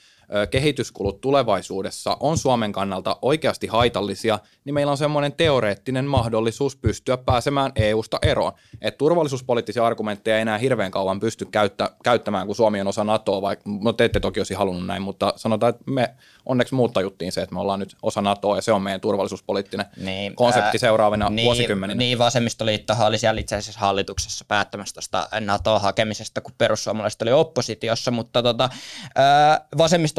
kehityskulut 0.52 1.22
tulevaisuudessa 1.22 2.18
on 2.20 2.38
Suomen 2.38 2.72
kannalta 2.72 3.18
oikeasti 3.22 3.68
haitallisia, 3.68 4.40
niin 4.66 4.74
meillä 4.74 4.92
on 4.92 4.98
semmoinen 4.98 5.34
teoreettinen 5.34 6.06
mahdollisuus 6.06 6.76
pystyä 6.76 7.18
pääsemään 7.18 7.72
EUsta 7.76 8.20
eroon. 8.22 8.52
Et 8.82 8.98
turvallisuuspoliittisia 8.98 9.86
argumentteja 9.86 10.36
ei 10.36 10.42
enää 10.42 10.58
hirveän 10.58 10.92
kauan 10.92 11.20
pysty 11.20 11.46
käyttä, 11.46 11.92
käyttämään, 12.04 12.46
kun 12.46 12.56
Suomi 12.56 12.82
on 12.82 12.88
osa 12.88 13.04
NATOa, 13.04 13.42
vaikka 13.42 13.70
no 13.82 13.94
te 13.94 14.06
ette 14.06 14.20
toki 14.20 14.40
olisi 14.40 14.54
halunnut 14.54 14.86
näin, 14.86 15.02
mutta 15.02 15.34
sanotaan, 15.36 15.70
että 15.70 15.84
me 15.92 16.14
onneksi 16.46 16.76
muutta 16.76 17.02
juttiin 17.02 17.32
se, 17.32 17.42
että 17.42 17.56
me 17.56 17.62
ollaan 17.62 17.80
nyt 17.80 17.96
osa 18.02 18.22
NATOa 18.22 18.56
ja 18.56 18.62
se 18.62 18.72
on 18.72 18.82
meidän 18.82 19.02
turvallisuuspoliittinen 19.02 19.86
niin, 19.98 20.36
konsepti 20.36 20.80
seuraavina 20.80 21.30
niin, 21.30 21.46
vuosikymmeninä. 21.46 21.98
Niin, 21.98 22.18
vasemmistoliittohan 22.18 23.08
oli 23.08 23.18
siellä 23.18 23.42
itse 23.42 23.56
asiassa 23.56 23.80
hallituksessa 23.80 24.46
päättämässä 24.48 24.94
tuosta 24.94 25.28
NATO-hakemisesta, 25.40 26.42
kun 26.42 26.54
perussuomalaiset 26.58 27.22
oli 27.22 27.32
oppositiossa, 27.32 28.12
mutta 28.12 28.44
tota, 28.44 28.70
ää, 29.16 29.66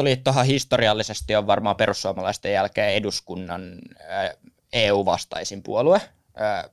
vasemmistoliittohan 0.05 0.45
historiallisesti 0.45 1.35
on 1.35 1.47
varmaan 1.47 1.75
perussuomalaisten 1.75 2.53
jälkeen 2.53 2.93
eduskunnan 2.93 3.79
ää, 4.07 4.33
EU-vastaisin 4.73 5.63
puolue. 5.63 6.01
Ää, 6.35 6.69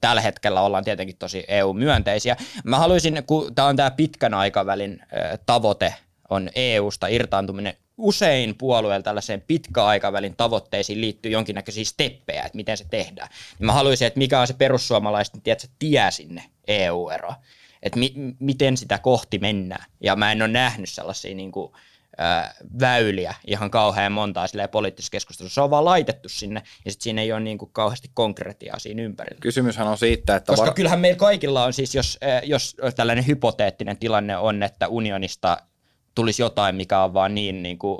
tällä 0.00 0.20
hetkellä 0.20 0.60
ollaan 0.62 0.84
tietenkin 0.84 1.16
tosi 1.16 1.44
EU-myönteisiä. 1.48 2.36
Mä 2.64 2.78
haluaisin, 2.78 3.22
kun 3.26 3.54
tämä 3.54 3.68
on 3.68 3.76
tämä 3.76 3.90
pitkän 3.90 4.34
aikavälin 4.34 5.00
tavoite, 5.46 5.94
on 6.30 6.50
EUsta 6.54 7.06
irtaantuminen 7.06 7.76
usein 7.98 8.54
puolueella 8.58 9.02
tällaiseen 9.02 9.40
pitkäaikavälin 9.40 10.36
tavoitteisiin 10.36 11.00
liittyy 11.00 11.32
jonkinnäköisiä 11.32 11.84
steppejä, 11.84 12.42
että 12.42 12.56
miten 12.56 12.76
se 12.76 12.84
tehdään. 12.90 13.28
Niin 13.58 13.66
mä 13.66 13.72
haluaisin, 13.72 14.06
että 14.06 14.18
mikä 14.18 14.40
on 14.40 14.46
se 14.46 14.54
perussuomalaisten 14.54 15.42
tiedätkö, 15.42 15.68
tie 15.78 16.10
sinne 16.10 16.44
EU-eroon, 16.66 17.34
että 17.82 17.98
mi- 17.98 18.14
miten 18.38 18.76
sitä 18.76 18.98
kohti 18.98 19.38
mennään. 19.38 19.84
Ja 20.00 20.16
mä 20.16 20.32
en 20.32 20.42
ole 20.42 20.48
nähnyt 20.48 20.88
sellaisia 20.88 21.34
niin 21.34 21.52
kuin, 21.52 21.72
väyliä 22.80 23.34
ihan 23.46 23.70
kauhean 23.70 24.12
montaa 24.12 24.46
poliittisessa 24.70 25.10
keskustelussa. 25.10 25.54
Se 25.54 25.60
on 25.60 25.70
vaan 25.70 25.84
laitettu 25.84 26.28
sinne 26.28 26.62
ja 26.84 26.90
sitten 26.90 27.04
siinä 27.04 27.22
ei 27.22 27.32
ole 27.32 27.40
niin 27.40 27.58
kuin 27.58 27.70
kauheasti 27.72 28.10
konkretiaa 28.14 28.78
siinä 28.78 29.02
ympärillä. 29.02 29.40
Kysymyshän 29.40 29.88
on 29.88 29.98
siitä, 29.98 30.36
että... 30.36 30.52
Koska 30.52 30.66
var... 30.66 30.74
kyllähän 30.74 31.00
meillä 31.00 31.18
kaikilla 31.18 31.64
on 31.64 31.72
siis, 31.72 31.94
jos, 31.94 32.18
jos 32.42 32.76
tällainen 32.96 33.26
hypoteettinen 33.26 33.98
tilanne 33.98 34.36
on, 34.36 34.62
että 34.62 34.88
unionista 34.88 35.58
tulisi 36.14 36.42
jotain, 36.42 36.76
mikä 36.76 37.02
on 37.02 37.14
vaan 37.14 37.34
niin, 37.34 37.62
niin 37.62 37.78
kuin 37.78 37.98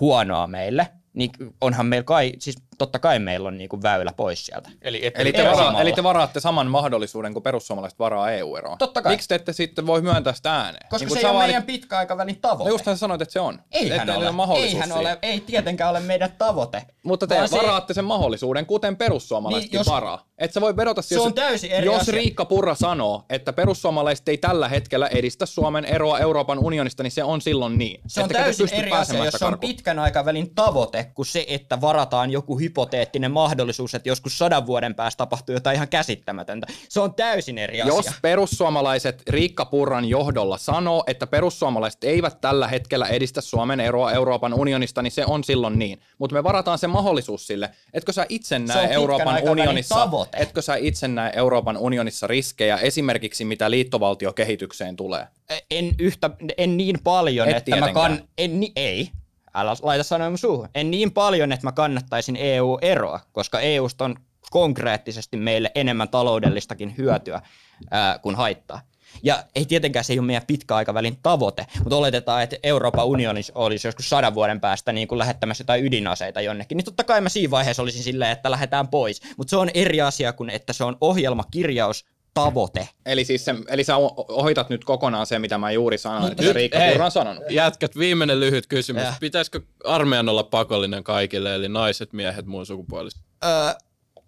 huonoa 0.00 0.46
meille, 0.46 0.88
niin 1.14 1.30
onhan 1.60 1.86
meillä 1.86 2.04
kai, 2.04 2.32
siis 2.38 2.56
totta 2.78 2.98
kai 2.98 3.18
meillä 3.18 3.48
on 3.48 3.58
niinku 3.58 3.82
väylä 3.82 4.12
pois 4.16 4.46
sieltä. 4.46 4.70
Eli, 4.82 5.06
et, 5.06 5.14
eli, 5.18 5.32
te 5.32 5.44
varaa, 5.44 5.80
eli 5.80 5.92
te 5.92 6.02
varaatte 6.02 6.40
saman 6.40 6.66
mahdollisuuden 6.66 7.32
kuin 7.32 7.42
perussuomalaiset 7.42 7.98
varaa 7.98 8.30
EU-eroon. 8.30 8.78
Totta 8.78 9.02
kai. 9.02 9.12
Miksi 9.12 9.28
te 9.28 9.34
ette 9.34 9.52
sitten 9.52 9.86
voi 9.86 10.02
myöntää 10.02 10.32
sitä 10.32 10.54
ääneen? 10.54 10.86
Koska 10.90 11.08
niin 11.08 11.20
se 11.20 11.26
ei 11.26 11.34
ole 11.34 11.38
meidän 11.38 11.62
pitkäaikavälin 11.62 12.40
tavoite. 12.40 12.70
No 12.70 12.74
just 12.74 12.84
sä 12.84 12.96
sanoit, 12.96 13.22
että 13.22 13.32
se 13.32 13.40
on. 13.40 13.58
Eihän 13.72 14.10
ole. 14.10 14.16
ole 14.16 14.32
mahdollisuus 14.32 14.72
Eihän 14.72 14.92
ole. 14.92 15.18
Ei 15.22 15.40
tietenkään 15.40 15.90
ole 15.90 16.00
meidän 16.00 16.32
tavoite. 16.38 16.82
Mutta 17.02 17.26
te 17.26 17.36
varaatte 17.52 17.92
se... 17.92 17.94
sen 17.94 18.04
mahdollisuuden, 18.04 18.66
kuten 18.66 18.96
perussuomalaisetkin 18.96 19.78
niin, 19.78 19.80
jos... 19.80 19.86
varaa. 19.86 20.26
Et 20.38 20.52
sä 20.52 20.60
voi 20.60 20.76
vedota 20.76 21.02
se 21.02 21.20
on 21.20 21.34
täysin 21.34 21.70
eri 21.72 21.86
Jos 21.86 22.00
asia. 22.02 22.14
Riikka 22.14 22.44
Purra 22.44 22.74
sanoo, 22.74 23.24
että 23.30 23.52
perussuomalaiset 23.52 24.28
ei 24.28 24.38
tällä 24.38 24.68
hetkellä 24.68 25.06
edistä 25.06 25.46
Suomen 25.46 25.84
eroa 25.84 26.18
Euroopan 26.18 26.58
unionista, 26.58 27.02
niin 27.02 27.10
se 27.10 27.24
on 27.24 27.40
silloin 27.40 27.78
niin. 27.78 28.00
Se 28.06 28.22
on 28.22 28.28
täysin 28.28 28.68
eri 28.72 28.90
asia, 28.90 29.24
jos 29.24 29.34
se 29.34 29.44
on 29.44 29.58
pitkän 29.58 29.98
aikavälin 29.98 30.54
tavoite, 30.54 31.10
kuin 31.14 31.26
se, 31.26 31.44
että 31.48 31.80
varataan 31.80 32.30
joku 32.30 32.58
hypoteettinen 32.62 33.30
mahdollisuus 33.30 33.94
että 33.94 34.08
joskus 34.08 34.38
sadan 34.38 34.66
vuoden 34.66 34.94
päästä 34.94 35.18
tapahtuu 35.18 35.52
jotain 35.52 35.74
ihan 35.74 35.88
käsittämätöntä. 35.88 36.66
Se 36.88 37.00
on 37.00 37.14
täysin 37.14 37.58
eri 37.58 37.82
asia. 37.82 37.94
Jos 37.94 38.06
perussuomalaiset 38.22 39.22
Riikka 39.28 39.64
Purran 39.64 40.04
johdolla 40.04 40.58
sanoo, 40.58 41.04
että 41.06 41.26
perussuomalaiset 41.26 42.04
eivät 42.04 42.40
tällä 42.40 42.68
hetkellä 42.68 43.06
edistä 43.06 43.40
Suomen 43.40 43.80
eroa 43.80 44.12
Euroopan 44.12 44.54
unionista, 44.54 45.02
niin 45.02 45.10
se 45.10 45.24
on 45.26 45.44
silloin 45.44 45.78
niin. 45.78 46.00
Mutta 46.18 46.34
me 46.34 46.44
varataan 46.44 46.78
se 46.78 46.86
mahdollisuus 46.86 47.46
sille. 47.46 47.70
Etkö 47.94 48.12
sä 48.12 48.26
itse 48.28 48.58
näe 48.58 48.92
Euroopan 48.92 49.42
unionissa, 49.42 49.94
tavoite. 49.94 50.36
etkö 50.36 50.62
sä 50.62 50.76
itse 50.76 51.08
näe 51.08 51.32
Euroopan 51.36 51.76
unionissa 51.76 52.26
riskejä 52.26 52.76
esimerkiksi 52.76 53.44
mitä 53.44 53.70
liittovaltiokehitykseen 53.70 54.96
tulee? 54.96 55.26
En 55.70 55.94
yhtä, 55.98 56.30
en 56.58 56.76
niin 56.76 56.98
paljon, 57.04 57.48
Et 57.48 57.56
että 57.56 57.64
tietenkään. 57.64 58.12
mä 58.12 58.18
kan, 58.18 58.28
en, 58.38 58.60
ei, 58.76 59.10
älä 59.54 59.74
laita 59.82 60.04
sanoa 60.04 60.36
suuhun. 60.36 60.68
En 60.74 60.90
niin 60.90 61.12
paljon, 61.12 61.52
että 61.52 61.66
mä 61.66 61.72
kannattaisin 61.72 62.36
EU-eroa, 62.36 63.20
koska 63.32 63.60
EUsta 63.60 64.04
on 64.04 64.16
konkreettisesti 64.50 65.36
meille 65.36 65.70
enemmän 65.74 66.08
taloudellistakin 66.08 66.94
hyötyä 66.98 67.42
ää, 67.90 68.18
kuin 68.18 68.36
haittaa. 68.36 68.80
Ja 69.22 69.44
ei 69.54 69.66
tietenkään 69.66 70.04
se 70.04 70.12
ei 70.12 70.18
ole 70.18 70.26
meidän 70.26 70.46
pitkäaikavälin 70.46 71.18
tavoite, 71.22 71.66
mutta 71.78 71.96
oletetaan, 71.96 72.42
että 72.42 72.56
Euroopan 72.62 73.06
unioni 73.06 73.40
olisi 73.54 73.88
joskus 73.88 74.08
sadan 74.08 74.34
vuoden 74.34 74.60
päästä 74.60 74.92
niin 74.92 75.08
kuin 75.08 75.18
lähettämässä 75.18 75.62
jotain 75.62 75.84
ydinaseita 75.84 76.40
jonnekin, 76.40 76.76
niin 76.76 76.84
totta 76.84 77.04
kai 77.04 77.20
mä 77.20 77.28
siinä 77.28 77.50
vaiheessa 77.50 77.82
olisin 77.82 78.02
silleen, 78.02 78.30
että 78.30 78.50
lähdetään 78.50 78.88
pois. 78.88 79.22
Mutta 79.36 79.50
se 79.50 79.56
on 79.56 79.70
eri 79.74 80.00
asia 80.00 80.32
kuin, 80.32 80.50
että 80.50 80.72
se 80.72 80.84
on 80.84 80.96
ohjelmakirjaus, 81.00 82.04
tavoite. 82.34 82.88
Eli, 83.06 83.24
siis 83.24 83.44
se, 83.44 83.54
eli 83.68 83.84
sä 83.84 83.96
ohitat 84.28 84.70
nyt 84.70 84.84
kokonaan 84.84 85.26
se, 85.26 85.38
mitä 85.38 85.58
mä 85.58 85.70
juuri 85.70 85.98
sanoin, 85.98 86.22
Mutta 86.22 86.42
että 86.42 86.52
Riikka 86.52 86.78
Purra 86.90 87.04
on 87.04 87.10
sanonut. 87.10 87.44
Jätkät, 87.50 87.98
viimeinen 87.98 88.40
lyhyt 88.40 88.66
kysymys. 88.66 89.02
Ja. 89.02 89.14
Pitäisikö 89.20 89.60
armeijan 89.84 90.28
olla 90.28 90.44
pakollinen 90.44 91.04
kaikille, 91.04 91.54
eli 91.54 91.68
naiset, 91.68 92.12
miehet, 92.12 92.46
muun 92.46 92.66
sukupuolista? 92.66 93.20
Öö, 93.44 93.50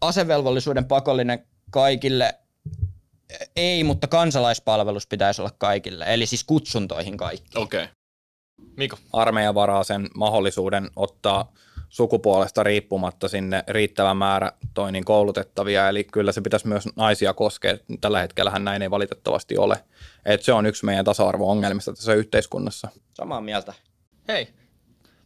asevelvollisuuden 0.00 0.84
pakollinen 0.84 1.46
kaikille 1.70 2.34
ei, 3.56 3.84
mutta 3.84 4.06
kansalaispalvelus 4.06 5.06
pitäisi 5.06 5.42
olla 5.42 5.52
kaikille, 5.58 6.04
eli 6.08 6.26
siis 6.26 6.44
kutsuntoihin 6.44 7.16
kaikki. 7.16 7.58
Okei. 7.58 7.84
Okay. 7.84 7.94
Miko? 8.76 8.98
Armeija 9.12 9.54
varaa 9.54 9.84
sen 9.84 10.08
mahdollisuuden 10.14 10.90
ottaa 10.96 11.52
sukupuolesta 11.94 12.62
riippumatta 12.62 13.28
sinne 13.28 13.64
riittävä 13.68 14.14
määrä 14.14 14.52
toi 14.74 14.92
niin 14.92 15.04
koulutettavia, 15.04 15.88
eli 15.88 16.04
kyllä 16.04 16.32
se 16.32 16.40
pitäisi 16.40 16.66
myös 16.66 16.84
naisia 16.96 17.34
koskea. 17.34 17.78
Tällä 18.00 18.20
hetkellä 18.20 18.58
näin 18.58 18.82
ei 18.82 18.90
valitettavasti 18.90 19.58
ole. 19.58 19.76
Et 20.24 20.42
se 20.42 20.52
on 20.52 20.66
yksi 20.66 20.84
meidän 20.84 21.04
tasa-arvo-ongelmista 21.04 21.92
tässä 21.92 22.14
yhteiskunnassa. 22.14 22.88
Samaa 23.14 23.40
mieltä. 23.40 23.72
Hei, 24.28 24.48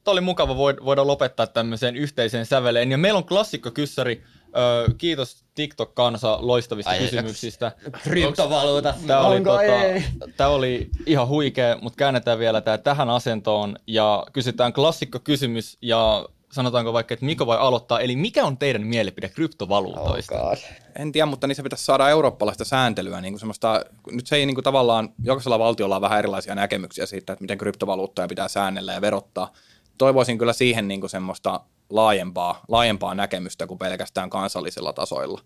Tämä 0.04 0.12
oli 0.12 0.20
mukava 0.20 0.56
voida 0.56 1.06
lopettaa 1.06 1.46
tämmöiseen 1.46 1.96
yhteiseen 1.96 2.46
säveleen. 2.46 2.90
Ja 2.90 2.98
meillä 2.98 3.18
on 3.18 3.24
klassikko-kyssäri. 3.24 4.22
Öö, 4.56 4.94
kiitos 4.98 5.44
TikTok-kansa 5.54 6.38
loistavista 6.40 6.90
Ai, 6.90 6.98
kysymyksistä. 6.98 7.72
Kryptovaluuta. 8.02 8.94
Tämä 9.06 9.20
oli, 9.20 9.40
tota, 9.40 10.02
tämä 10.36 10.50
oli 10.50 10.90
ihan 11.06 11.28
huikea, 11.28 11.78
mutta 11.82 11.96
käännetään 11.96 12.38
vielä 12.38 12.60
tämä 12.60 12.78
tähän 12.78 13.10
asentoon 13.10 13.76
ja 13.86 14.26
kysytään 14.32 14.72
klassikko-kysymys 14.72 15.78
ja 15.82 16.28
sanotaanko 16.52 16.92
vaikka, 16.92 17.14
että 17.14 17.26
Miko 17.26 17.46
voi 17.46 17.56
aloittaa, 17.56 18.00
eli 18.00 18.16
mikä 18.16 18.44
on 18.44 18.58
teidän 18.58 18.86
mielipide 18.86 19.28
kryptovaluutoista? 19.28 20.42
Oh 20.42 20.58
en 20.96 21.12
tiedä, 21.12 21.26
mutta 21.26 21.46
niissä 21.46 21.62
pitäisi 21.62 21.84
saada 21.84 22.08
eurooppalaista 22.08 22.64
sääntelyä. 22.64 23.20
Niin 23.20 23.32
kuin 23.32 23.40
semmoista, 23.40 23.84
nyt 24.10 24.26
se 24.26 24.36
ei 24.36 24.46
niin 24.46 24.54
kuin 24.54 24.64
tavallaan, 24.64 25.08
jokaisella 25.22 25.58
valtiolla 25.58 25.96
on 25.96 26.02
vähän 26.02 26.18
erilaisia 26.18 26.54
näkemyksiä 26.54 27.06
siitä, 27.06 27.32
että 27.32 27.42
miten 27.42 27.58
kryptovaluuttoja 27.58 28.28
pitää 28.28 28.48
säännellä 28.48 28.92
ja 28.92 29.00
verottaa. 29.00 29.52
Toivoisin 29.98 30.38
kyllä 30.38 30.52
siihen 30.52 30.88
niin 30.88 31.00
kuin 31.00 31.10
semmoista 31.10 31.60
laajempaa, 31.90 32.64
laajempaa 32.68 33.14
näkemystä 33.14 33.66
kuin 33.66 33.78
pelkästään 33.78 34.30
kansallisilla 34.30 34.92
tasoilla. 34.92 35.40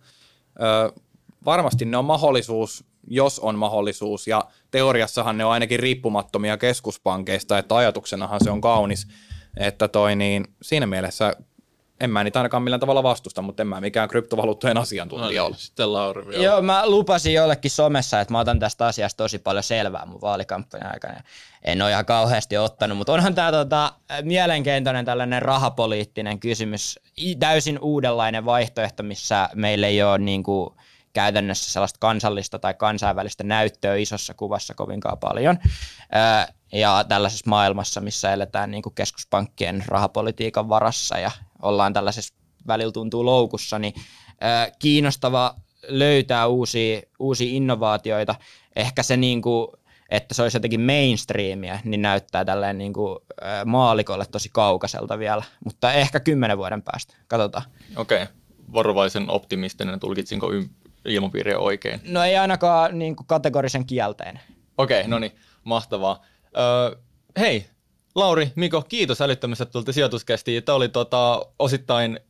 Ö, 0.63 0.93
varmasti 1.45 1.85
ne 1.85 1.97
on 1.97 2.05
mahdollisuus 2.05 2.85
jos 3.07 3.39
on 3.39 3.59
mahdollisuus. 3.59 4.27
Ja 4.27 4.45
teoriassahan 4.71 5.39
ne 5.39 5.45
on 5.45 5.53
ainakin 5.53 5.81
riippumattomia 5.81 6.57
keskuspankeista, 6.57 7.59
että 7.59 7.77
ajatuksenahan 7.77 8.41
se 8.45 8.51
on 8.51 8.61
kaunis. 8.61 9.07
Että 9.57 9.89
toi 9.89 10.17
niin, 10.17 10.45
siinä 10.63 10.87
mielessä 10.87 11.37
en 12.03 12.11
mä 12.11 12.25
niitä 12.25 12.39
ainakaan 12.39 12.63
millään 12.63 12.81
tavalla 12.81 13.03
vastusta, 13.03 13.43
mutta 13.43 13.63
en 13.63 13.67
mä 13.67 13.81
mikään 13.81 14.09
kryptovaluuttojen 14.09 14.77
asiantuntija 14.77 15.41
No 15.41 15.47
ole. 15.47 15.51
niin, 15.51 15.61
sitten 15.61 15.93
Lauri 15.93 16.27
vielä. 16.27 16.45
Joo, 16.45 16.63
mä 16.63 16.91
lupasin 16.91 17.35
jollekin 17.35 17.71
somessa, 17.71 18.21
että 18.21 18.33
mä 18.33 18.41
otan 18.41 18.59
tästä 18.59 18.87
asiasta 18.87 19.17
tosi 19.25 19.39
paljon 19.39 19.63
selvää 19.63 20.07
mun 20.07 20.21
vaalikampanjan 20.21 20.93
aikana. 20.93 21.23
En 21.63 21.83
ole 21.83 21.91
ihan 21.91 22.07
kauheasti 22.07 22.57
ottanut, 22.57 22.99
mutta 22.99 23.13
onhan 23.13 23.35
tämä 23.35 23.53
tota, 23.53 23.93
mielenkiintoinen 24.23 25.05
tällainen 25.05 25.43
rahapoliittinen 25.43 26.41
kysymys. 26.41 27.01
Täysin 27.39 27.79
uudenlainen 27.79 28.45
vaihtoehto, 28.45 29.03
missä 29.03 29.49
meillä 29.55 29.87
ei 29.87 30.03
ole 30.03 30.19
niin 30.19 30.43
kuin, 30.43 30.71
käytännössä 31.13 31.73
sellaista 31.73 31.99
kansallista 32.01 32.59
tai 32.59 32.75
kansainvälistä 32.75 33.45
näyttöä 33.45 33.95
isossa 33.95 34.35
kuvassa 34.35 34.75
kovinkaan 34.75 35.19
paljon. 35.19 35.59
Ja 36.73 37.05
tällaisessa 37.09 37.51
maailmassa, 37.51 38.01
missä 38.01 38.33
eletään 38.33 38.71
niin 38.71 38.83
kuin 38.83 38.95
keskuspankkien 38.95 39.85
rahapolitiikan 39.87 40.69
varassa 40.69 41.19
ja 41.19 41.31
ollaan 41.63 41.93
tällaisessa 41.93 42.35
välillä 42.67 42.93
tuntuu 42.93 43.25
loukussa, 43.25 43.79
niin 43.79 43.95
kiinnostava 44.79 45.55
löytää 45.89 46.47
uusia, 46.47 47.01
uusia 47.19 47.57
innovaatioita. 47.57 48.35
Ehkä 48.77 49.03
se, 49.03 49.17
niin 49.17 49.43
kuin, 49.43 49.69
että 50.11 50.35
se 50.35 50.43
olisi 50.43 50.57
jotenkin 50.57 50.81
mainstreamia, 50.81 51.79
niin 51.85 52.03
näyttää 52.03 52.45
tälleen 52.45 52.79
niin 52.79 52.93
kuin, 52.93 53.19
maalikolle 53.65 54.27
tosi 54.27 54.49
kaukaiselta 54.53 55.19
vielä, 55.19 55.43
mutta 55.65 55.93
ehkä 55.93 56.21
kymmenen 56.21 56.59
vuoden 56.59 56.83
päästä. 56.83 57.15
Katsotaan. 57.29 57.65
Okei, 57.97 58.23
okay. 58.23 58.35
varovaisen 58.73 59.31
optimistinen, 59.31 60.01
tulkitsinko 60.01 60.47
ilmapiiriä 61.05 61.59
oikein? 61.59 62.01
No 62.05 62.25
ei 62.25 62.37
ainakaan 62.37 62.99
niin 62.99 63.17
kuin 63.17 63.27
kategorisen 63.27 63.87
kielteen. 63.87 64.41
Okei, 64.79 65.01
okay, 65.01 65.11
no 65.11 65.19
niin, 65.19 65.33
mahtavaa. 65.65 66.25
Öö, 66.59 66.97
hei, 67.39 67.67
Lauri, 68.15 68.53
Miko, 68.55 68.83
kiitos 68.83 69.21
älyttömästä 69.21 69.65
tulta 69.65 69.93
sijoituskästiin. 69.93 70.63
Tämä 70.63 70.77
oli 70.77 70.89
tota, 70.89 71.47
osittain 71.59 72.21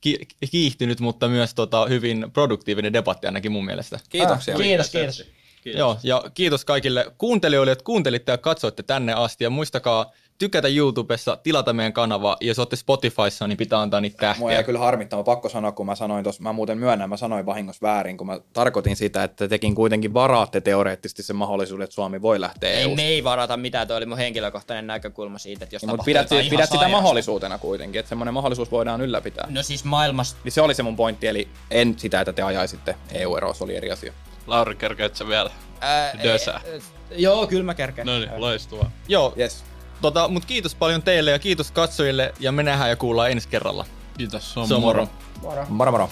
ki- 0.00 0.26
kiihtynyt, 0.50 1.00
mutta 1.00 1.28
myös 1.28 1.54
tota, 1.54 1.86
hyvin 1.86 2.26
produktiivinen 2.32 2.92
debatti 2.92 3.26
ainakin 3.26 3.52
mun 3.52 3.64
mielestä. 3.64 4.00
Kiitoksia. 4.08 4.54
Ah, 4.54 4.60
kiitos, 4.60 4.90
kiitos. 4.90 5.24
Kiitos. 5.62 5.78
Joo, 5.78 5.98
ja 6.02 6.22
kiitos 6.34 6.64
kaikille 6.64 7.06
kuuntelijoille, 7.18 7.72
että 7.72 7.84
kuuntelitte 7.84 8.32
ja 8.32 8.38
katsoitte 8.38 8.82
tänne 8.82 9.12
asti. 9.12 9.44
Ja 9.44 9.50
muistakaa 9.50 10.12
tykätä 10.38 10.68
YouTubessa, 10.68 11.36
tilata 11.36 11.72
meidän 11.72 11.92
kanava. 11.92 12.36
Ja 12.40 12.46
jos 12.46 12.58
olette 12.58 12.76
Spotifyssa, 12.76 13.46
niin 13.46 13.56
pitää 13.58 13.80
antaa 13.80 14.00
niitä 14.00 14.16
Mua 14.26 14.28
tähtiä. 14.34 14.52
jäi 14.52 14.64
kyllä 14.64 14.78
harmittama 14.78 15.22
pakko 15.22 15.48
sanoa, 15.48 15.72
kun 15.72 15.86
mä 15.86 15.94
sanoin 15.94 16.22
tuossa, 16.24 16.42
mä 16.42 16.52
muuten 16.52 16.78
myönnän, 16.78 17.08
mä 17.08 17.16
sanoin 17.16 17.46
vahingossa 17.46 17.86
väärin, 17.86 18.16
kun 18.16 18.26
mä 18.26 18.40
tarkoitin 18.52 18.96
sitä, 18.96 19.24
että 19.24 19.48
tekin 19.48 19.74
kuitenkin 19.74 20.14
varaatte 20.14 20.60
teoreettisesti 20.60 21.22
sen 21.22 21.36
mahdollisuuden, 21.36 21.84
että 21.84 21.94
Suomi 21.94 22.22
voi 22.22 22.40
lähteä 22.40 22.70
Ei, 22.70 22.82
EUsta. 22.82 22.96
me 22.96 23.02
ei 23.08 23.24
varata 23.24 23.56
mitään, 23.56 23.88
toi 23.88 23.96
oli 23.96 24.06
mun 24.06 24.18
henkilökohtainen 24.18 24.86
näkökulma 24.86 25.38
siitä, 25.38 25.64
että 25.64 25.74
jos 25.76 25.82
Mutta 25.82 25.92
tapahtuu 25.92 26.04
pidät, 26.04 26.32
ihan 26.32 26.50
pidät 26.50 26.64
sitä 26.66 26.78
sairasta. 26.78 26.96
mahdollisuudena 27.02 27.58
kuitenkin, 27.58 27.98
että 27.98 28.08
semmoinen 28.08 28.34
mahdollisuus 28.34 28.70
voidaan 28.70 29.00
ylläpitää. 29.00 29.46
No 29.50 29.62
siis 29.62 29.84
maailmassa 29.84 30.36
Niin 30.44 30.52
se 30.52 30.60
oli 30.60 30.74
se 30.74 30.82
mun 30.82 30.96
pointti, 30.96 31.26
eli 31.26 31.48
en 31.70 31.94
sitä, 31.98 32.20
että 32.20 32.32
te 32.32 32.42
ajaisitte 32.42 32.94
EU-eroa, 33.12 33.54
se 33.54 33.64
oli 33.64 33.76
eri 33.76 33.90
asia. 33.90 34.12
Lauri, 34.46 34.74
kerkeet 34.74 35.20
vielä? 35.28 35.50
Ää, 35.80 36.12
Dösää. 36.22 36.60
e- 36.64 36.76
e- 36.76 36.80
joo, 37.16 37.46
kyllä 37.46 37.64
mä 37.64 37.74
kerkeen. 37.74 38.06
No 38.06 38.18
niin, 38.18 38.30
loistua. 38.36 38.90
Joo, 39.08 39.34
Yes. 39.38 39.64
Tota, 40.02 40.28
mutta 40.28 40.48
kiitos 40.48 40.74
paljon 40.74 41.02
teille 41.02 41.30
ja 41.30 41.38
kiitos 41.38 41.70
katsojille. 41.70 42.34
Ja 42.40 42.52
me 42.52 42.62
nähdään 42.62 42.90
ja 42.90 42.96
kuullaan 42.96 43.30
ensi 43.30 43.48
kerralla. 43.48 43.84
Kiitos, 44.18 44.54
Se 44.54 44.60
on 44.74 44.80
moro. 44.80 45.08
Moro. 45.42 45.66
Moro 45.68 45.90
moro. 45.92 46.10